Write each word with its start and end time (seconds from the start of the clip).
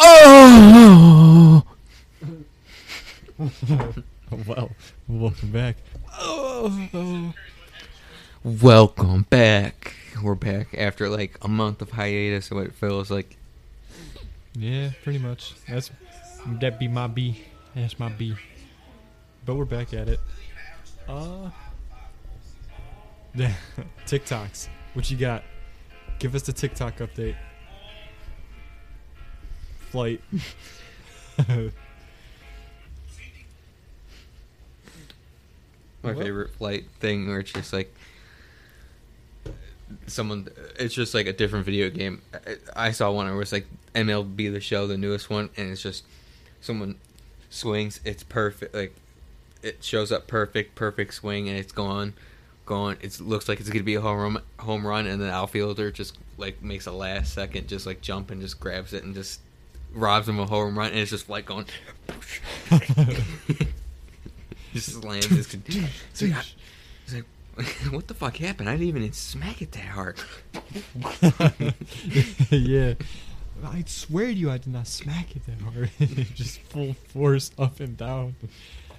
Oh. 0.00 1.64
well, 4.46 4.70
welcome 5.08 5.50
back. 5.50 5.76
oh. 6.12 7.34
Welcome 8.44 9.22
back. 9.28 9.94
We're 10.22 10.36
back 10.36 10.68
after 10.78 11.08
like 11.08 11.36
a 11.42 11.48
month 11.48 11.82
of 11.82 11.90
hiatus. 11.90 12.48
What 12.52 12.66
it 12.66 12.74
feels 12.74 13.10
like. 13.10 13.36
Yeah, 14.54 14.90
pretty 15.02 15.18
much. 15.18 15.54
That's 15.68 15.90
that 16.60 16.78
be 16.78 16.86
my 16.86 17.08
B. 17.08 17.42
That's 17.74 17.98
my 17.98 18.08
B. 18.08 18.36
But 19.44 19.56
we're 19.56 19.64
back 19.64 19.92
at 19.94 20.08
it. 20.08 20.20
Uh, 21.08 21.50
TikToks. 24.06 24.68
What 24.94 25.10
you 25.10 25.16
got? 25.16 25.42
Give 26.20 26.36
us 26.36 26.42
the 26.42 26.52
TikTok 26.52 26.98
update. 26.98 27.34
Flight. 29.90 30.20
My 36.02 36.12
What? 36.12 36.18
favorite 36.24 36.50
flight 36.54 36.84
thing 37.00 37.28
where 37.28 37.40
it's 37.40 37.52
just 37.52 37.72
like 37.72 37.92
someone. 40.06 40.48
It's 40.78 40.94
just 40.94 41.12
like 41.14 41.26
a 41.26 41.32
different 41.32 41.64
video 41.64 41.90
game. 41.90 42.22
I- 42.32 42.88
I 42.88 42.90
saw 42.92 43.10
one 43.10 43.26
where 43.26 43.34
it 43.34 43.38
was 43.38 43.52
like 43.52 43.66
MLB 43.94 44.52
the 44.52 44.60
Show, 44.60 44.86
the 44.86 44.96
newest 44.96 45.28
one, 45.28 45.50
and 45.56 45.70
it's 45.72 45.82
just 45.82 46.04
someone 46.60 46.96
swings. 47.50 48.00
It's 48.04 48.22
perfect. 48.22 48.74
Like 48.74 48.94
it 49.62 49.82
shows 49.82 50.12
up 50.12 50.28
perfect, 50.28 50.76
perfect 50.76 51.14
swing, 51.14 51.48
and 51.48 51.58
it's 51.58 51.72
gone, 51.72 52.14
gone. 52.64 52.96
It 53.00 53.18
looks 53.20 53.48
like 53.48 53.58
it's 53.58 53.68
gonna 53.68 53.82
be 53.82 53.96
a 53.96 54.00
home 54.00 54.34
run, 54.34 54.42
home 54.60 54.86
run, 54.86 55.06
and 55.08 55.20
the 55.20 55.30
outfielder 55.30 55.90
just 55.90 56.16
like 56.36 56.62
makes 56.62 56.86
a 56.86 56.92
last 56.92 57.34
second, 57.34 57.66
just 57.68 57.86
like 57.86 58.00
jump 58.00 58.30
and 58.30 58.40
just 58.40 58.60
grabs 58.60 58.92
it 58.92 59.02
and 59.02 59.14
just 59.14 59.40
robs 59.92 60.28
him 60.28 60.38
a 60.38 60.46
home 60.46 60.78
run, 60.78 60.90
and 60.90 60.98
it's 61.00 61.10
just 61.10 61.28
like 61.28 61.46
going. 61.46 61.66
just 64.72 65.00
slams 65.00 65.26
his. 65.26 65.54
It's 65.54 66.22
like, 66.22 66.32
it's 67.04 67.14
like, 67.14 67.24
what 67.92 68.06
the 68.06 68.14
fuck 68.14 68.36
happened? 68.36 68.68
I 68.68 68.76
didn't 68.76 68.88
even 68.88 69.12
smack 69.12 69.62
it 69.62 69.72
that 69.72 69.80
hard. 69.80 70.18
yeah. 72.50 72.94
I 73.64 73.82
swear 73.86 74.26
to 74.26 74.32
you, 74.32 74.50
I 74.50 74.58
did 74.58 74.72
not 74.72 74.86
smack 74.86 75.34
it 75.34 75.42
that 75.46 75.60
hard. 75.60 75.90
Just 76.34 76.60
full 76.60 76.94
force 76.94 77.50
up 77.58 77.80
and 77.80 77.96
down. 77.96 78.36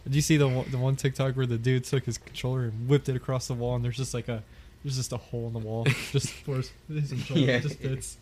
Did 0.04 0.16
you 0.16 0.22
see 0.22 0.38
the 0.38 0.48
one, 0.48 0.70
the 0.70 0.78
one 0.78 0.96
TikTok 0.98 1.36
where 1.38 1.46
the 1.46 1.58
dude 1.58 1.86
took 1.86 2.06
his 2.06 2.18
controller 2.18 2.64
and 2.64 2.90
whipped 2.90 3.08
it 3.10 3.16
across 3.16 3.48
the 3.48 3.54
wall, 3.54 3.76
and 3.76 3.86
there's 3.86 3.98
just 3.98 4.14
like 4.14 4.28
a 4.28 4.44
there's 4.84 4.98
just 4.98 5.14
a 5.14 5.18
hole 5.18 5.48
in 5.48 5.54
the 5.54 5.60
wall, 5.60 5.86
just 6.12 6.30
force 6.32 6.72
his 6.88 7.10
controller 7.10 7.42
Yeah. 7.42 7.60
just 7.60 7.80
fits. 7.80 8.18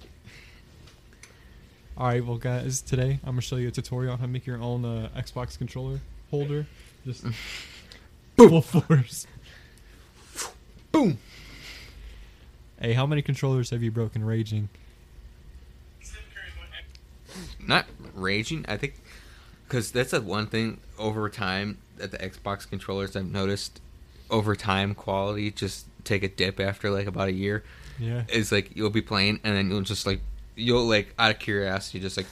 All 1.99 2.05
right, 2.05 2.23
well, 2.23 2.37
guys, 2.37 2.81
today 2.81 3.19
I'm 3.23 3.31
gonna 3.31 3.41
show 3.41 3.55
you 3.55 3.69
a 3.69 3.71
tutorial 3.71 4.13
on 4.13 4.19
how 4.19 4.25
to 4.25 4.31
make 4.31 4.45
your 4.45 4.61
own 4.61 4.85
uh, 4.85 5.09
Xbox 5.17 5.57
controller 5.57 5.99
holder. 6.29 6.67
Just 7.03 7.25
full 8.37 8.61
force. 8.61 9.25
Boom. 10.91 11.17
Hey, 12.79 12.93
how 12.93 13.07
many 13.07 13.23
controllers 13.23 13.71
have 13.71 13.81
you 13.81 13.89
broken 13.89 14.23
raging? 14.23 14.69
Not 17.59 17.87
raging. 18.13 18.63
I 18.67 18.77
think 18.77 18.93
because 19.67 19.91
that's 19.91 20.11
the 20.11 20.21
one 20.21 20.45
thing 20.45 20.79
over 20.99 21.27
time 21.29 21.79
that 21.97 22.11
the 22.11 22.19
Xbox 22.19 22.69
controllers 22.69 23.15
I've 23.15 23.25
noticed 23.25 23.81
over 24.29 24.55
time 24.55 24.93
quality 24.93 25.49
just 25.49 25.87
take 26.03 26.21
a 26.21 26.27
dip 26.27 26.59
after 26.59 26.91
like 26.91 27.07
about 27.07 27.29
a 27.29 27.33
year. 27.33 27.63
Yeah. 27.97 28.21
It's 28.27 28.51
like 28.51 28.75
you'll 28.75 28.91
be 28.91 29.01
playing 29.01 29.39
and 29.43 29.55
then 29.55 29.71
you'll 29.71 29.81
just 29.81 30.05
like 30.05 30.21
you'll 30.57 30.85
like 30.85 31.13
out 31.17 31.31
of 31.31 31.39
curiosity 31.39 31.99
just 31.99 32.17
like 32.17 32.25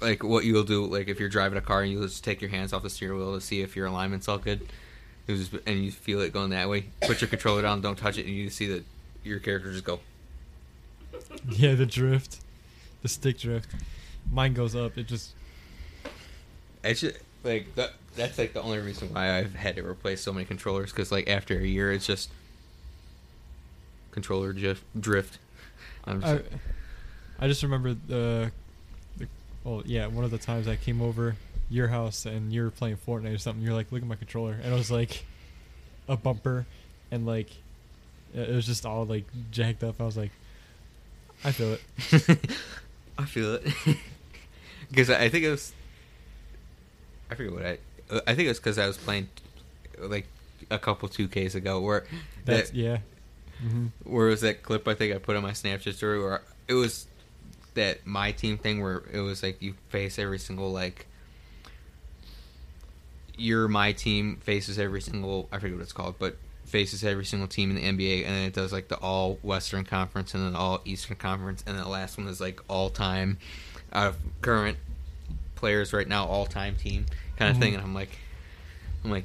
like 0.00 0.24
what 0.24 0.44
you'll 0.44 0.64
do 0.64 0.86
like 0.86 1.08
if 1.08 1.20
you're 1.20 1.28
driving 1.28 1.58
a 1.58 1.60
car 1.60 1.82
and 1.82 1.92
you 1.92 2.00
just 2.02 2.24
take 2.24 2.40
your 2.40 2.50
hands 2.50 2.72
off 2.72 2.82
the 2.82 2.90
steering 2.90 3.18
wheel 3.18 3.34
to 3.34 3.40
see 3.40 3.60
if 3.60 3.76
your 3.76 3.86
alignment's 3.86 4.28
all 4.28 4.38
good. 4.38 4.66
It 5.26 5.32
was, 5.32 5.50
and 5.66 5.84
you 5.84 5.90
feel 5.90 6.20
it 6.22 6.32
going 6.32 6.50
that 6.50 6.70
way. 6.70 6.86
Put 7.02 7.20
your 7.20 7.28
controller 7.28 7.60
down, 7.60 7.82
don't 7.82 7.98
touch 7.98 8.16
it, 8.16 8.24
and 8.24 8.34
you 8.34 8.48
see 8.48 8.66
that 8.68 8.84
your 9.22 9.38
character 9.38 9.70
just 9.70 9.84
go. 9.84 10.00
Yeah, 11.50 11.74
the 11.74 11.84
drift, 11.84 12.40
the 13.02 13.08
stick 13.08 13.38
drift. 13.38 13.68
Mine 14.32 14.54
goes 14.54 14.74
up. 14.74 14.96
It 14.96 15.06
just 15.06 15.34
It's 16.82 17.00
just, 17.00 17.18
like 17.44 17.74
that. 17.74 17.92
That's 18.16 18.38
like 18.38 18.54
the 18.54 18.62
only 18.62 18.78
reason 18.78 19.12
why 19.12 19.38
I've 19.38 19.54
had 19.54 19.76
to 19.76 19.86
replace 19.86 20.22
so 20.22 20.32
many 20.32 20.46
controllers 20.46 20.90
because 20.92 21.12
like 21.12 21.28
after 21.28 21.58
a 21.58 21.66
year, 21.66 21.92
it's 21.92 22.06
just 22.06 22.30
controller 24.10 24.52
drift. 24.54 24.82
drift. 24.98 25.38
I'm 26.04 26.22
just 26.22 26.32
I, 26.32 26.56
I 27.38 27.46
just 27.46 27.62
remember 27.62 27.94
the, 27.94 28.50
the, 29.16 29.28
well, 29.64 29.82
yeah, 29.86 30.06
one 30.06 30.24
of 30.24 30.30
the 30.30 30.38
times 30.38 30.66
I 30.68 30.76
came 30.76 31.00
over 31.00 31.36
your 31.70 31.88
house 31.88 32.26
and 32.26 32.52
you 32.52 32.62
were 32.62 32.70
playing 32.70 32.96
Fortnite 32.96 33.34
or 33.34 33.38
something. 33.38 33.62
You're 33.62 33.74
like, 33.74 33.92
look 33.92 34.02
at 34.02 34.08
my 34.08 34.16
controller, 34.16 34.52
and 34.62 34.72
it 34.72 34.76
was 34.76 34.90
like 34.90 35.24
a 36.08 36.16
bumper, 36.16 36.66
and 37.10 37.26
like 37.26 37.48
it 38.34 38.50
was 38.50 38.66
just 38.66 38.84
all 38.84 39.04
like 39.06 39.24
jacked 39.50 39.84
up. 39.84 40.00
I 40.00 40.04
was 40.04 40.16
like, 40.16 40.32
I 41.44 41.52
feel 41.52 41.74
it. 41.74 41.80
I 43.18 43.24
feel 43.24 43.54
it 43.54 43.62
because 44.90 45.10
I 45.10 45.28
think 45.28 45.44
it 45.44 45.50
was. 45.50 45.72
I 47.30 47.34
forget 47.34 47.52
what 47.52 47.66
I. 47.66 47.78
I 48.26 48.34
think 48.34 48.46
it 48.46 48.48
was 48.48 48.58
because 48.58 48.78
I 48.78 48.86
was 48.86 48.96
playing 48.96 49.28
like 49.98 50.26
a 50.70 50.78
couple 50.78 51.08
two 51.08 51.28
Ks 51.28 51.54
ago 51.54 51.80
where 51.80 52.06
That's 52.44 52.70
that, 52.70 52.76
yeah. 52.76 52.98
hmm 53.60 53.86
where 54.04 54.26
was 54.28 54.40
that 54.40 54.62
clip 54.62 54.86
I 54.88 54.94
think 54.94 55.14
I 55.14 55.18
put 55.18 55.36
on 55.36 55.42
my 55.42 55.50
Snapchat 55.52 55.94
story 55.94 56.22
where 56.22 56.40
it 56.68 56.74
was 56.74 57.06
that 57.78 58.06
my 58.06 58.30
team 58.32 58.58
thing 58.58 58.80
where 58.82 59.02
it 59.12 59.20
was 59.20 59.42
like 59.42 59.60
you 59.62 59.74
face 59.88 60.18
every 60.18 60.38
single 60.38 60.70
like 60.70 61.06
your 63.36 63.68
my 63.68 63.92
team 63.92 64.36
faces 64.42 64.78
every 64.78 65.00
single 65.00 65.48
I 65.52 65.58
forget 65.58 65.76
what 65.76 65.82
it's 65.82 65.92
called, 65.92 66.16
but 66.18 66.36
faces 66.66 67.02
every 67.04 67.24
single 67.24 67.48
team 67.48 67.70
in 67.70 67.76
the 67.76 67.82
NBA 67.82 68.24
and 68.26 68.34
then 68.34 68.44
it 68.46 68.52
does 68.52 68.72
like 68.72 68.88
the 68.88 68.96
all 68.96 69.38
Western 69.42 69.84
Conference 69.84 70.34
and 70.34 70.44
then 70.44 70.54
all 70.54 70.80
Eastern 70.84 71.16
Conference 71.16 71.64
and 71.66 71.76
then 71.76 71.82
the 71.84 71.88
last 71.90 72.18
one 72.18 72.26
is 72.28 72.40
like 72.40 72.60
all 72.68 72.90
time 72.90 73.38
out 73.92 74.08
of 74.08 74.16
current 74.42 74.76
players 75.54 75.92
right 75.92 76.06
now, 76.06 76.26
all 76.26 76.46
time 76.46 76.76
team 76.76 77.06
kind 77.36 77.50
of 77.50 77.56
Mhm. 77.56 77.60
thing 77.60 77.74
and 77.74 77.82
I'm 77.82 77.94
like 77.94 78.10
I'm 79.04 79.10
like 79.10 79.24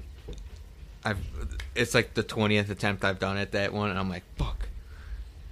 I've 1.04 1.20
it's 1.76 1.94
like 1.94 2.14
the 2.14 2.24
twentieth 2.24 2.70
attempt 2.70 3.04
I've 3.04 3.20
done 3.20 3.36
at 3.38 3.52
that 3.54 3.74
one, 3.74 3.90
and 3.90 4.00
I'm 4.00 4.10
like, 4.10 4.24
fuck, 4.38 4.70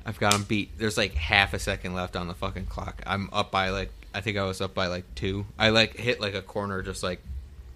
I've 0.06 0.20
got 0.20 0.34
him 0.34 0.44
beat. 0.44 0.78
There's 0.78 0.98
like 0.98 1.14
half 1.14 1.54
a 1.54 1.60
second 1.60 1.94
left 1.94 2.16
on 2.16 2.28
the 2.28 2.34
fucking 2.34 2.66
clock. 2.66 3.02
I'm 3.06 3.30
up 3.32 3.52
by 3.52 3.70
like 3.70 3.92
I 4.14 4.22
think 4.22 4.38
I 4.38 4.44
was 4.44 4.62
up 4.62 4.74
by 4.74 4.88
like 4.88 5.04
two. 5.16 5.46
I 5.58 5.70
like 5.70 5.96
hit 5.98 6.20
like 6.20 6.34
a 6.34 6.42
corner 6.42 6.82
just 6.82 7.04
like 7.04 7.22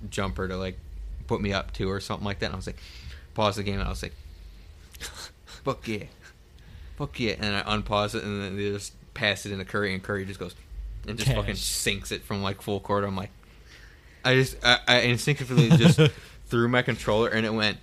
jumper 0.09 0.47
to 0.47 0.57
like 0.57 0.77
put 1.27 1.41
me 1.41 1.53
up 1.53 1.73
two 1.73 1.89
or 1.89 1.99
something 1.99 2.25
like 2.25 2.39
that. 2.39 2.47
And 2.47 2.53
I 2.53 2.57
was 2.57 2.67
like, 2.67 2.79
pause 3.33 3.55
the 3.55 3.63
game, 3.63 3.79
and 3.79 3.83
I 3.83 3.89
was 3.89 4.03
like, 4.03 4.13
fuck 5.63 5.87
yeah, 5.87 6.05
fuck 6.97 7.19
yeah, 7.19 7.35
and 7.39 7.55
I 7.55 7.61
unpause 7.61 8.15
it, 8.15 8.23
and 8.23 8.41
then 8.41 8.57
they 8.57 8.71
just 8.71 8.93
pass 9.13 9.45
it 9.45 9.51
into 9.51 9.65
Curry, 9.65 9.93
and 9.93 10.03
Curry 10.03 10.25
just 10.25 10.39
goes 10.39 10.55
and 11.07 11.17
just 11.17 11.31
fucking 11.31 11.55
sinks 11.55 12.11
it 12.11 12.23
from 12.23 12.41
like 12.41 12.61
full 12.61 12.79
court. 12.79 13.03
I'm 13.03 13.15
like, 13.15 13.31
I 14.23 14.35
just 14.35 14.57
I, 14.63 14.79
I 14.87 14.97
instinctively 15.01 15.69
just 15.69 15.99
threw 16.47 16.67
my 16.67 16.81
controller 16.81 17.29
and 17.29 17.45
it 17.45 17.53
went 17.53 17.77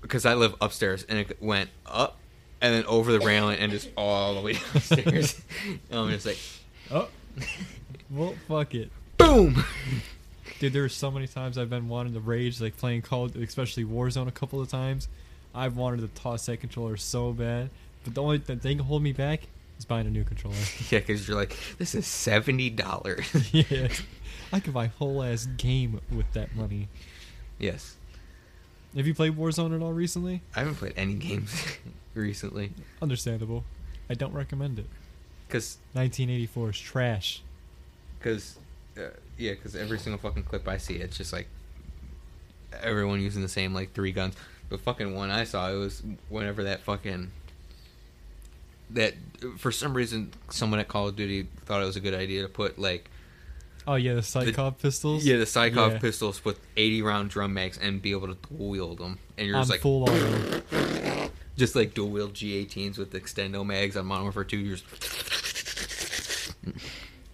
because 0.00 0.26
I 0.26 0.34
live 0.34 0.54
upstairs 0.60 1.04
and 1.08 1.18
it 1.18 1.42
went 1.42 1.70
up 1.86 2.16
and 2.60 2.74
then 2.74 2.84
over 2.86 3.12
the 3.12 3.20
railing 3.20 3.58
and 3.58 3.72
just 3.72 3.88
all 3.96 4.34
the 4.34 4.40
way 4.40 4.52
downstairs. 4.72 5.40
and 5.90 5.98
I'm 5.98 6.10
just 6.10 6.26
like, 6.26 6.38
Oh, 6.90 7.08
well, 8.10 8.34
fuck 8.48 8.74
it. 8.74 8.90
boom. 9.18 9.64
Dude, 10.58 10.72
there 10.72 10.82
were 10.82 10.88
so 10.88 11.10
many 11.10 11.26
times 11.26 11.56
I've 11.56 11.70
been 11.70 11.88
wanting 11.88 12.12
to 12.14 12.20
rage, 12.20 12.60
like 12.60 12.76
playing 12.76 13.02
Call, 13.02 13.26
especially 13.36 13.84
Warzone, 13.84 14.28
a 14.28 14.32
couple 14.32 14.60
of 14.60 14.68
times. 14.68 15.08
I've 15.54 15.76
wanted 15.76 16.00
to 16.00 16.08
toss 16.20 16.46
that 16.46 16.60
controller 16.60 16.96
so 16.96 17.32
bad, 17.32 17.70
but 18.04 18.14
the 18.14 18.22
only 18.22 18.38
th- 18.40 18.58
thing 18.60 18.78
holding 18.78 19.04
me 19.04 19.12
back 19.12 19.40
is 19.78 19.84
buying 19.84 20.06
a 20.06 20.10
new 20.10 20.22
controller. 20.24 20.54
yeah, 20.90 20.98
because 20.98 21.26
you're 21.26 21.36
like, 21.36 21.56
this 21.78 21.94
is 21.94 22.06
seventy 22.06 22.68
dollars. 22.70 23.24
yeah, 23.52 23.88
I 24.52 24.60
could 24.60 24.74
buy 24.74 24.84
a 24.86 24.88
whole 24.88 25.22
ass 25.22 25.46
game 25.56 26.00
with 26.12 26.30
that 26.34 26.54
money. 26.54 26.88
yes, 27.58 27.96
Have 28.96 29.06
you 29.06 29.14
played 29.14 29.36
Warzone 29.36 29.74
at 29.74 29.82
all 29.82 29.92
recently? 29.92 30.42
I 30.54 30.60
haven't 30.60 30.76
played 30.76 30.94
any 30.96 31.14
games 31.14 31.64
recently 32.14 32.72
Understandable. 33.00 33.64
I 34.08 34.14
don't 34.14 34.32
recommend 34.32 34.78
it. 34.80 34.86
because 35.46 35.78
1984 35.92 36.70
is 36.70 36.78
trash. 36.78 37.42
because 38.18 38.58
uh, 38.98 39.10
yeah, 39.38 39.52
because 39.52 39.76
every 39.76 39.98
single 39.98 40.18
fucking 40.18 40.42
clip 40.42 40.66
I 40.66 40.76
see, 40.78 40.96
it's 40.96 41.16
just 41.16 41.32
like 41.32 41.46
everyone 42.82 43.20
using 43.20 43.42
the 43.42 43.48
same 43.48 43.72
like 43.74 43.92
three 43.92 44.12
guns. 44.12 44.34
The 44.68 44.78
fucking 44.78 45.14
one 45.14 45.30
I 45.30 45.44
saw, 45.44 45.70
it 45.70 45.76
was 45.76 46.02
whenever 46.28 46.64
that 46.64 46.80
fucking 46.80 47.30
that 48.90 49.14
for 49.56 49.70
some 49.70 49.94
reason 49.94 50.32
someone 50.48 50.80
at 50.80 50.88
Call 50.88 51.06
of 51.08 51.14
Duty 51.16 51.46
thought 51.64 51.80
it 51.82 51.86
was 51.86 51.96
a 51.96 52.00
good 52.00 52.14
idea 52.14 52.42
to 52.42 52.48
put 52.48 52.76
like 52.78 53.08
Oh 53.86 53.94
yeah, 53.94 54.14
the 54.14 54.20
Sykov 54.20 54.78
pistols. 54.78 55.24
yeah 55.24 55.36
the 55.38 55.44
Sykov 55.44 55.92
Yeah. 55.92 55.98
pistols 55.98 56.44
with 56.44 56.60
eighty 56.76 57.02
round 57.02 57.30
drum 57.30 57.54
mags 57.54 57.78
and 57.78 58.00
be 58.02 58.10
able 58.12 58.28
to 58.28 58.36
dual 58.48 58.68
wield 58.68 58.98
them, 58.98 59.18
and 59.38 59.46
you're 59.46 59.56
on 59.56 59.62
just 59.62 59.70
like 59.70 59.80
full 59.80 60.02
auto. 60.04 61.30
just 61.56 61.74
like 61.74 61.94
dual 61.94 62.10
wield 62.10 62.34
G18s 62.34 62.98
with 62.98 63.12
extendo 63.12 63.64
mags 63.64 63.96
on 63.96 64.06
Modern 64.06 64.24
Warfare 64.24 64.44
2. 64.44 64.56
You're 64.58 64.76
just 64.76 66.54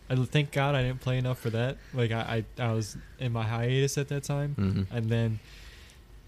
I 0.09 0.15
thank 0.15 0.53
God 0.53 0.75
I 0.77 0.83
didn't 0.83 1.01
play 1.01 1.19
enough 1.19 1.41
for 1.41 1.51
that. 1.51 1.79
Like 1.93 2.13
I, 2.13 2.45
I, 2.59 2.63
I 2.63 2.73
was 2.73 2.97
in 3.19 3.33
my 3.33 3.43
hiatus 3.43 3.99
at 3.99 4.07
that 4.09 4.23
time, 4.23 4.55
Mhm. 4.57 4.97
and 4.97 5.11
then, 5.11 5.41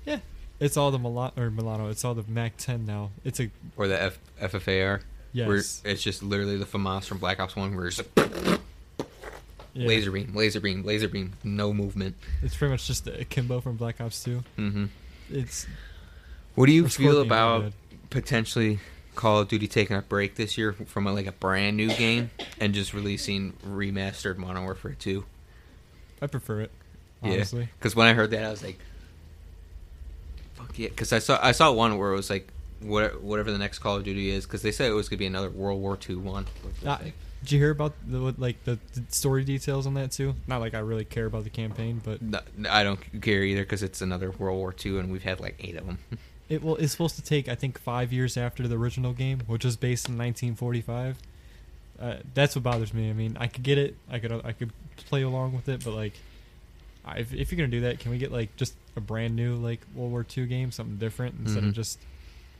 yeah, 0.04 0.18
it's 0.58 0.76
all 0.76 0.90
the 0.90 0.98
Milano 0.98 1.32
or 1.36 1.48
Milano. 1.50 1.88
It's 1.88 2.04
all 2.04 2.14
the 2.14 2.24
Mac 2.26 2.56
10 2.56 2.84
now. 2.84 3.10
It's 3.24 3.38
a 3.38 3.50
Or 3.76 3.86
the 3.86 4.00
F- 4.02 4.18
FFAR. 4.42 5.02
Yes, 5.32 5.80
it's 5.84 6.02
just 6.02 6.22
literally 6.24 6.56
the 6.56 6.64
FAMAS 6.64 7.04
from 7.04 7.18
Black 7.18 7.38
Ops 7.38 7.54
1 7.54 7.76
where 7.76 7.86
it's 7.86 7.96
just 7.98 8.08
yeah. 9.78 9.88
laser 9.88 10.10
beam, 10.10 10.32
laser 10.34 10.60
beam, 10.60 10.82
laser 10.84 11.08
beam, 11.08 11.32
no 11.44 11.72
movement. 11.72 12.16
It's 12.42 12.56
pretty 12.56 12.72
much 12.72 12.86
just 12.86 13.06
a 13.06 13.24
Kimbo 13.24 13.60
from 13.60 13.76
Black 13.76 14.00
Ops 14.00 14.22
2. 14.24 14.42
hmm 14.56 14.84
It's 15.30 15.66
What 16.54 16.66
do 16.66 16.72
you 16.72 16.88
feel 16.88 17.20
about 17.20 17.72
potentially 18.10 18.80
Call 19.14 19.40
of 19.40 19.48
Duty 19.48 19.66
taking 19.68 19.96
a 19.96 20.02
break 20.02 20.36
this 20.36 20.56
year 20.58 20.72
from 20.72 21.06
a, 21.06 21.12
like 21.12 21.26
a 21.26 21.32
brand 21.32 21.76
new 21.76 21.88
game 21.94 22.30
and 22.60 22.74
just 22.74 22.94
releasing 22.94 23.52
remastered 23.66 24.36
Modern 24.36 24.62
Warfare 24.64 24.96
2? 24.98 25.24
I 26.20 26.26
prefer 26.26 26.60
it. 26.62 26.70
Yeah. 27.22 27.32
Honestly, 27.32 27.68
Because 27.78 27.96
when 27.96 28.06
I 28.06 28.12
heard 28.14 28.30
that, 28.30 28.44
I 28.44 28.50
was 28.50 28.62
like, 28.62 28.78
"Fuck 30.54 30.78
yeah!" 30.78 30.88
Because 30.88 31.12
I 31.12 31.18
saw 31.18 31.38
I 31.42 31.52
saw 31.52 31.72
one 31.72 31.98
where 31.98 32.12
it 32.12 32.16
was 32.16 32.30
like, 32.30 32.48
what, 32.80 33.20
whatever 33.22 33.50
the 33.50 33.58
next 33.58 33.80
Call 33.80 33.96
of 33.96 34.04
Duty 34.04 34.30
is, 34.30 34.44
because 34.46 34.62
they 34.62 34.70
said 34.72 34.90
it 34.90 34.94
was 34.94 35.08
gonna 35.08 35.18
be 35.18 35.26
another 35.26 35.50
World 35.50 35.80
War 35.80 35.98
II 36.08 36.16
one. 36.16 36.46
Uh, 36.86 36.98
did 37.48 37.54
you 37.54 37.60
hear 37.60 37.70
about 37.70 37.94
the 38.06 38.18
like 38.36 38.62
the, 38.64 38.78
the 38.92 39.02
story 39.08 39.42
details 39.42 39.86
on 39.86 39.94
that 39.94 40.12
too? 40.12 40.34
Not 40.46 40.60
like 40.60 40.74
I 40.74 40.80
really 40.80 41.06
care 41.06 41.24
about 41.24 41.44
the 41.44 41.50
campaign, 41.50 42.02
but 42.04 42.20
No, 42.20 42.40
I 42.68 42.82
don't 42.84 43.00
care 43.22 43.42
either 43.42 43.62
because 43.62 43.82
it's 43.82 44.02
another 44.02 44.30
World 44.32 44.58
War 44.58 44.74
II 44.84 44.98
and 44.98 45.10
we've 45.10 45.22
had 45.22 45.40
like 45.40 45.56
eight 45.58 45.76
of 45.76 45.86
them. 45.86 45.98
it 46.50 46.62
will. 46.62 46.76
It's 46.76 46.92
supposed 46.92 47.16
to 47.16 47.22
take 47.22 47.48
I 47.48 47.54
think 47.54 47.78
five 47.78 48.12
years 48.12 48.36
after 48.36 48.68
the 48.68 48.76
original 48.76 49.14
game, 49.14 49.40
which 49.46 49.64
was 49.64 49.76
based 49.78 50.08
in 50.10 50.18
1945. 50.18 51.16
Uh, 51.98 52.16
that's 52.34 52.54
what 52.54 52.62
bothers 52.62 52.92
me. 52.92 53.08
I 53.08 53.14
mean, 53.14 53.36
I 53.40 53.46
could 53.46 53.62
get 53.64 53.78
it. 53.78 53.96
I 54.10 54.18
could 54.18 54.30
I 54.44 54.52
could 54.52 54.70
play 54.96 55.22
along 55.22 55.54
with 55.54 55.70
it, 55.70 55.82
but 55.84 55.94
like, 55.94 56.12
if 57.16 57.32
if 57.32 57.50
you're 57.50 57.56
gonna 57.56 57.68
do 57.68 57.80
that, 57.80 57.98
can 57.98 58.10
we 58.10 58.18
get 58.18 58.30
like 58.30 58.54
just 58.56 58.74
a 58.94 59.00
brand 59.00 59.34
new 59.34 59.54
like 59.56 59.80
World 59.94 60.10
War 60.10 60.26
II 60.36 60.46
game, 60.46 60.70
something 60.70 60.96
different 60.98 61.36
instead 61.40 61.62
Mhm. 61.62 61.68
of 61.68 61.74
just 61.74 61.98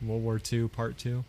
World 0.00 0.22
War 0.22 0.40
II 0.50 0.68
Part 0.68 0.96
Two? 0.96 1.24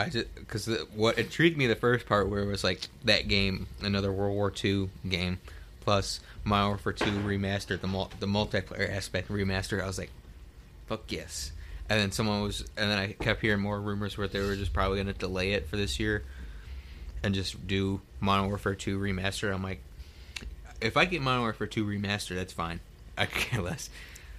I 0.00 0.08
just 0.08 0.34
because 0.34 0.66
what 0.94 1.18
intrigued 1.18 1.58
me 1.58 1.66
the 1.66 1.76
first 1.76 2.06
part 2.06 2.28
where 2.28 2.40
it 2.40 2.46
was 2.46 2.64
like 2.64 2.80
that 3.04 3.28
game, 3.28 3.66
another 3.82 4.10
World 4.10 4.34
War 4.34 4.52
II 4.64 4.88
game, 5.08 5.38
plus 5.80 6.20
Modern 6.42 6.68
Warfare 6.68 6.92
2 6.94 7.04
remastered, 7.04 7.80
the 7.80 7.86
mul- 7.86 8.10
the 8.18 8.26
multiplayer 8.26 8.90
aspect 8.90 9.28
remastered. 9.28 9.82
I 9.82 9.86
was 9.86 9.98
like, 9.98 10.10
fuck 10.86 11.10
yes. 11.12 11.52
And 11.88 12.00
then 12.00 12.12
someone 12.12 12.42
was, 12.42 12.60
and 12.76 12.90
then 12.90 12.98
I 12.98 13.12
kept 13.12 13.42
hearing 13.42 13.60
more 13.60 13.80
rumors 13.80 14.16
where 14.16 14.28
they 14.28 14.40
were 14.40 14.56
just 14.56 14.72
probably 14.72 14.96
going 15.02 15.12
to 15.12 15.18
delay 15.18 15.52
it 15.52 15.68
for 15.68 15.76
this 15.76 16.00
year, 16.00 16.24
and 17.22 17.34
just 17.34 17.66
do 17.66 18.00
Modern 18.20 18.46
Warfare 18.46 18.74
2 18.74 18.98
remastered. 18.98 19.52
I'm 19.52 19.62
like, 19.62 19.82
if 20.80 20.96
I 20.96 21.04
get 21.04 21.20
Modern 21.20 21.42
Warfare 21.42 21.66
2 21.66 21.84
remastered, 21.84 22.36
that's 22.36 22.52
fine. 22.52 22.80
I 23.18 23.26
care 23.26 23.60
less. 23.60 23.90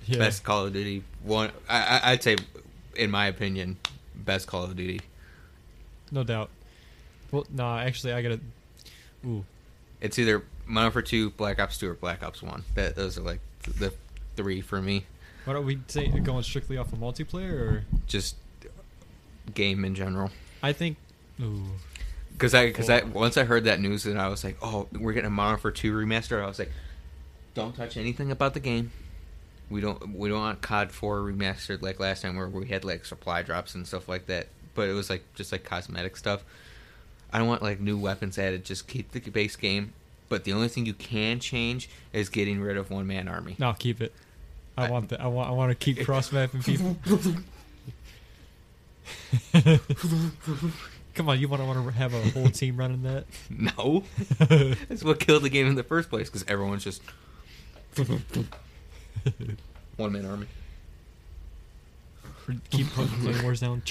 Yeah. 0.07 0.17
Best 0.17 0.43
Call 0.43 0.65
of 0.65 0.73
Duty 0.73 1.03
one. 1.21 1.51
I, 1.69 1.99
I 2.03 2.11
I'd 2.13 2.23
say, 2.23 2.37
in 2.95 3.11
my 3.11 3.27
opinion, 3.27 3.77
best 4.15 4.47
Call 4.47 4.63
of 4.63 4.75
Duty. 4.75 5.01
No 6.11 6.23
doubt. 6.23 6.49
Well, 7.31 7.45
no, 7.49 7.77
actually, 7.77 8.13
I 8.13 8.21
gotta. 8.21 8.39
Ooh, 9.25 9.45
It's 10.01 10.19
either 10.19 10.43
Modern 10.65 10.87
Warfare 10.87 11.01
2, 11.03 11.29
Black 11.31 11.59
Ops 11.59 11.77
2, 11.77 11.89
or 11.89 11.93
Black 11.93 12.23
Ops 12.23 12.41
1. 12.43 12.63
That 12.75 12.95
those 12.95 13.17
are 13.17 13.21
like 13.21 13.39
the 13.63 13.93
three 14.35 14.61
for 14.61 14.81
me. 14.81 15.05
why 15.45 15.53
don't 15.53 15.65
we 15.65 15.79
say 15.87 16.07
going 16.07 16.43
strictly 16.43 16.77
off 16.77 16.91
of 16.93 16.99
multiplayer? 16.99 17.51
Or 17.53 17.85
Just 18.07 18.35
game 19.53 19.85
in 19.85 19.95
general. 19.95 20.31
I 20.63 20.73
think. 20.73 20.97
Ooh, 21.41 21.63
Because 22.33 22.53
I 22.53 22.67
because 22.67 22.89
I 22.89 23.03
once 23.03 23.37
I 23.37 23.43
heard 23.45 23.63
that 23.65 23.79
news 23.79 24.05
and 24.05 24.19
I 24.19 24.27
was 24.27 24.43
like, 24.43 24.57
oh, 24.61 24.87
we're 24.91 25.13
getting 25.13 25.27
a 25.27 25.31
Modern 25.31 25.53
Warfare 25.53 25.71
2 25.71 25.93
remaster. 25.93 26.43
I 26.43 26.47
was 26.47 26.59
like, 26.59 26.71
don't 27.53 27.75
touch 27.75 27.97
anything 27.97 28.31
about 28.31 28.53
the 28.53 28.59
game. 28.59 28.91
We 29.69 29.79
don't 29.79 30.15
we 30.15 30.27
don't 30.29 30.39
want 30.39 30.61
COD 30.61 30.91
4 30.91 31.19
remastered 31.21 31.81
like 31.81 31.99
last 31.99 32.23
time 32.23 32.35
where 32.35 32.47
we 32.49 32.67
had 32.67 32.83
like 32.83 33.05
supply 33.05 33.41
drops 33.41 33.73
and 33.75 33.87
stuff 33.87 34.09
like 34.09 34.25
that. 34.27 34.47
But 34.75 34.89
it 34.89 34.93
was 34.93 35.09
like 35.09 35.23
just 35.35 35.51
like 35.51 35.63
cosmetic 35.63 36.15
stuff. 36.17 36.43
I 37.33 37.37
don't 37.39 37.47
want 37.47 37.61
like 37.61 37.79
new 37.79 37.97
weapons 37.97 38.37
added. 38.37 38.63
Just 38.65 38.87
keep 38.87 39.11
the 39.11 39.19
base 39.19 39.55
game. 39.55 39.93
But 40.29 40.43
the 40.45 40.53
only 40.53 40.67
thing 40.69 40.85
you 40.85 40.93
can 40.93 41.39
change 41.39 41.89
is 42.13 42.29
getting 42.29 42.61
rid 42.61 42.77
of 42.77 42.89
one 42.89 43.05
man 43.07 43.27
army. 43.27 43.55
no, 43.59 43.73
keep 43.73 43.99
it. 44.01 44.13
I, 44.77 44.85
I- 44.87 44.89
want 44.89 45.09
that. 45.09 45.19
I 45.21 45.27
want. 45.27 45.49
I 45.49 45.51
want 45.51 45.69
to 45.71 45.75
keep 45.75 46.05
cross 46.05 46.31
mapping 46.31 46.63
people. 46.63 46.97
Come 51.13 51.27
on, 51.27 51.39
you 51.39 51.49
want 51.49 51.61
to 51.61 51.65
want 51.67 51.85
to 51.85 51.91
have 51.93 52.13
a 52.13 52.21
whole 52.29 52.49
team 52.51 52.77
running 52.77 53.03
that? 53.03 53.25
No, 53.49 54.03
that's 54.87 55.03
what 55.03 55.19
killed 55.19 55.43
the 55.43 55.49
game 55.49 55.67
in 55.67 55.75
the 55.75 55.83
first 55.83 56.09
place 56.09 56.29
because 56.29 56.45
everyone's 56.47 56.83
just 56.85 57.01
one 59.97 60.13
man 60.13 60.25
army. 60.25 60.47
keep 62.69 62.87
claymores 62.87 63.59
down. 63.59 63.81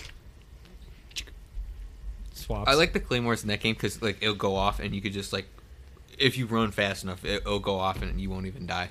Swaps. 2.51 2.71
I 2.71 2.75
like 2.75 2.93
the 2.93 3.01
claymores 3.01 3.43
in 3.43 3.49
that 3.49 3.61
game 3.61 3.75
because 3.75 4.03
like 4.03 4.19
it'll 4.21 4.35
go 4.35 4.57
off 4.57 4.81
and 4.81 4.95
you 4.95 5.01
could 5.01 5.13
just 5.13 5.33
like 5.33 5.47
if 6.19 6.37
you 6.37 6.47
run 6.47 6.73
fast 6.73 7.05
enough, 7.05 7.25
it, 7.25 7.43
it'll 7.43 7.61
go 7.61 7.79
off 7.79 8.03
and 8.03 8.21
you 8.21 8.29
won't 8.29 8.47
even 8.47 8.67
die. 8.67 8.89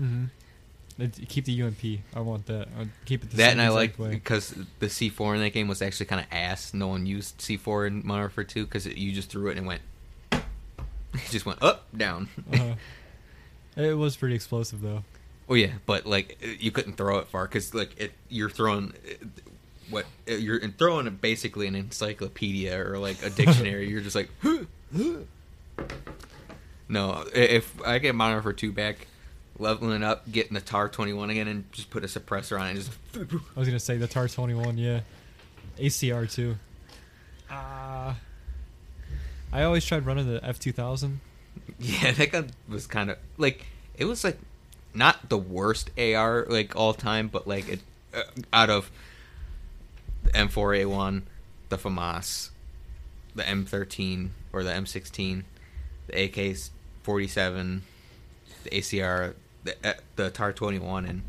Mm-hmm. 0.00 1.06
keep 1.28 1.44
the 1.44 1.62
UMP. 1.62 2.00
I 2.16 2.20
want 2.20 2.46
that. 2.46 2.68
I'll 2.78 2.88
keep 3.04 3.22
it 3.22 3.30
the 3.30 3.36
that 3.36 3.52
and 3.52 3.60
I 3.60 3.68
like 3.68 3.98
because 3.98 4.54
the 4.78 4.88
C 4.88 5.10
four 5.10 5.34
in 5.34 5.42
that 5.42 5.50
game 5.50 5.68
was 5.68 5.82
actually 5.82 6.06
kind 6.06 6.20
of 6.22 6.26
ass. 6.32 6.72
No 6.72 6.88
one 6.88 7.04
used 7.04 7.40
C 7.40 7.56
four 7.58 7.86
in 7.86 7.96
Modern 8.06 8.22
Warfare 8.22 8.44
two 8.44 8.64
because 8.64 8.86
you 8.86 9.12
just 9.12 9.30
threw 9.30 9.48
it 9.48 9.58
and 9.58 9.66
it 9.66 9.68
went. 9.68 9.82
It 11.14 11.30
just 11.30 11.46
went 11.46 11.62
up 11.62 11.86
down. 11.96 12.28
Uh, 12.52 12.74
it 13.76 13.96
was 13.96 14.16
pretty 14.16 14.34
explosive 14.34 14.80
though. 14.80 15.04
Oh 15.48 15.54
yeah, 15.54 15.74
but 15.86 16.06
like 16.06 16.38
you 16.58 16.72
couldn't 16.72 16.94
throw 16.94 17.18
it 17.18 17.28
far 17.28 17.44
because 17.44 17.72
like 17.72 17.96
it, 18.00 18.12
you're 18.28 18.50
throwing 18.50 18.94
what 19.90 20.06
you're 20.26 20.60
throwing 20.70 21.08
basically 21.16 21.66
an 21.66 21.74
encyclopedia 21.74 22.78
or 22.78 22.98
like 22.98 23.22
a 23.22 23.30
dictionary. 23.30 23.88
you're 23.88 24.00
just 24.00 24.16
like, 24.16 24.30
no. 26.88 27.24
If 27.34 27.74
I 27.86 27.98
get 27.98 28.14
Modern 28.14 28.36
Warfare 28.36 28.52
two 28.52 28.72
back, 28.72 29.06
leveling 29.58 30.02
up, 30.02 30.30
getting 30.30 30.54
the 30.54 30.60
Tar 30.60 30.88
twenty 30.88 31.12
one 31.12 31.30
again, 31.30 31.48
and 31.48 31.70
just 31.72 31.90
put 31.90 32.04
a 32.04 32.06
suppressor 32.06 32.60
on 32.60 32.68
it, 32.68 32.74
just 32.74 32.90
I 33.14 33.58
was 33.58 33.68
gonna 33.68 33.80
say 33.80 33.96
the 33.96 34.06
TAR 34.06 34.28
twenty 34.28 34.54
one, 34.54 34.78
yeah. 34.78 35.00
ACR 35.78 36.30
too. 36.32 36.56
Ah. 37.50 38.16
I 39.52 39.62
always 39.62 39.84
tried 39.84 40.04
running 40.04 40.26
the 40.26 40.44
F 40.44 40.58
two 40.58 40.72
thousand. 40.72 41.20
yeah, 41.78 42.12
that 42.12 42.32
gun 42.32 42.50
was 42.68 42.86
kind 42.86 43.10
of 43.10 43.18
like 43.38 43.66
it 43.96 44.04
was 44.06 44.24
like 44.24 44.38
not 44.94 45.28
the 45.28 45.38
worst 45.38 45.90
AR 45.98 46.46
like 46.48 46.74
all 46.76 46.92
time, 46.92 47.28
but 47.28 47.46
like 47.46 47.68
it 47.68 47.80
uh, 48.12 48.22
out 48.52 48.70
of 48.70 48.90
M4A1, 50.34 51.22
the 51.68 51.78
FAMAS, 51.78 52.50
the 53.34 53.42
M13 53.42 54.28
or 54.52 54.62
the 54.62 54.70
M16, 54.70 55.44
the 56.06 56.24
AK-47, 56.24 57.80
the 58.64 58.70
ACR, 58.70 59.34
the 59.64 59.76
uh, 59.84 59.92
the 60.16 60.30
TAR-21, 60.30 61.08
and 61.08 61.22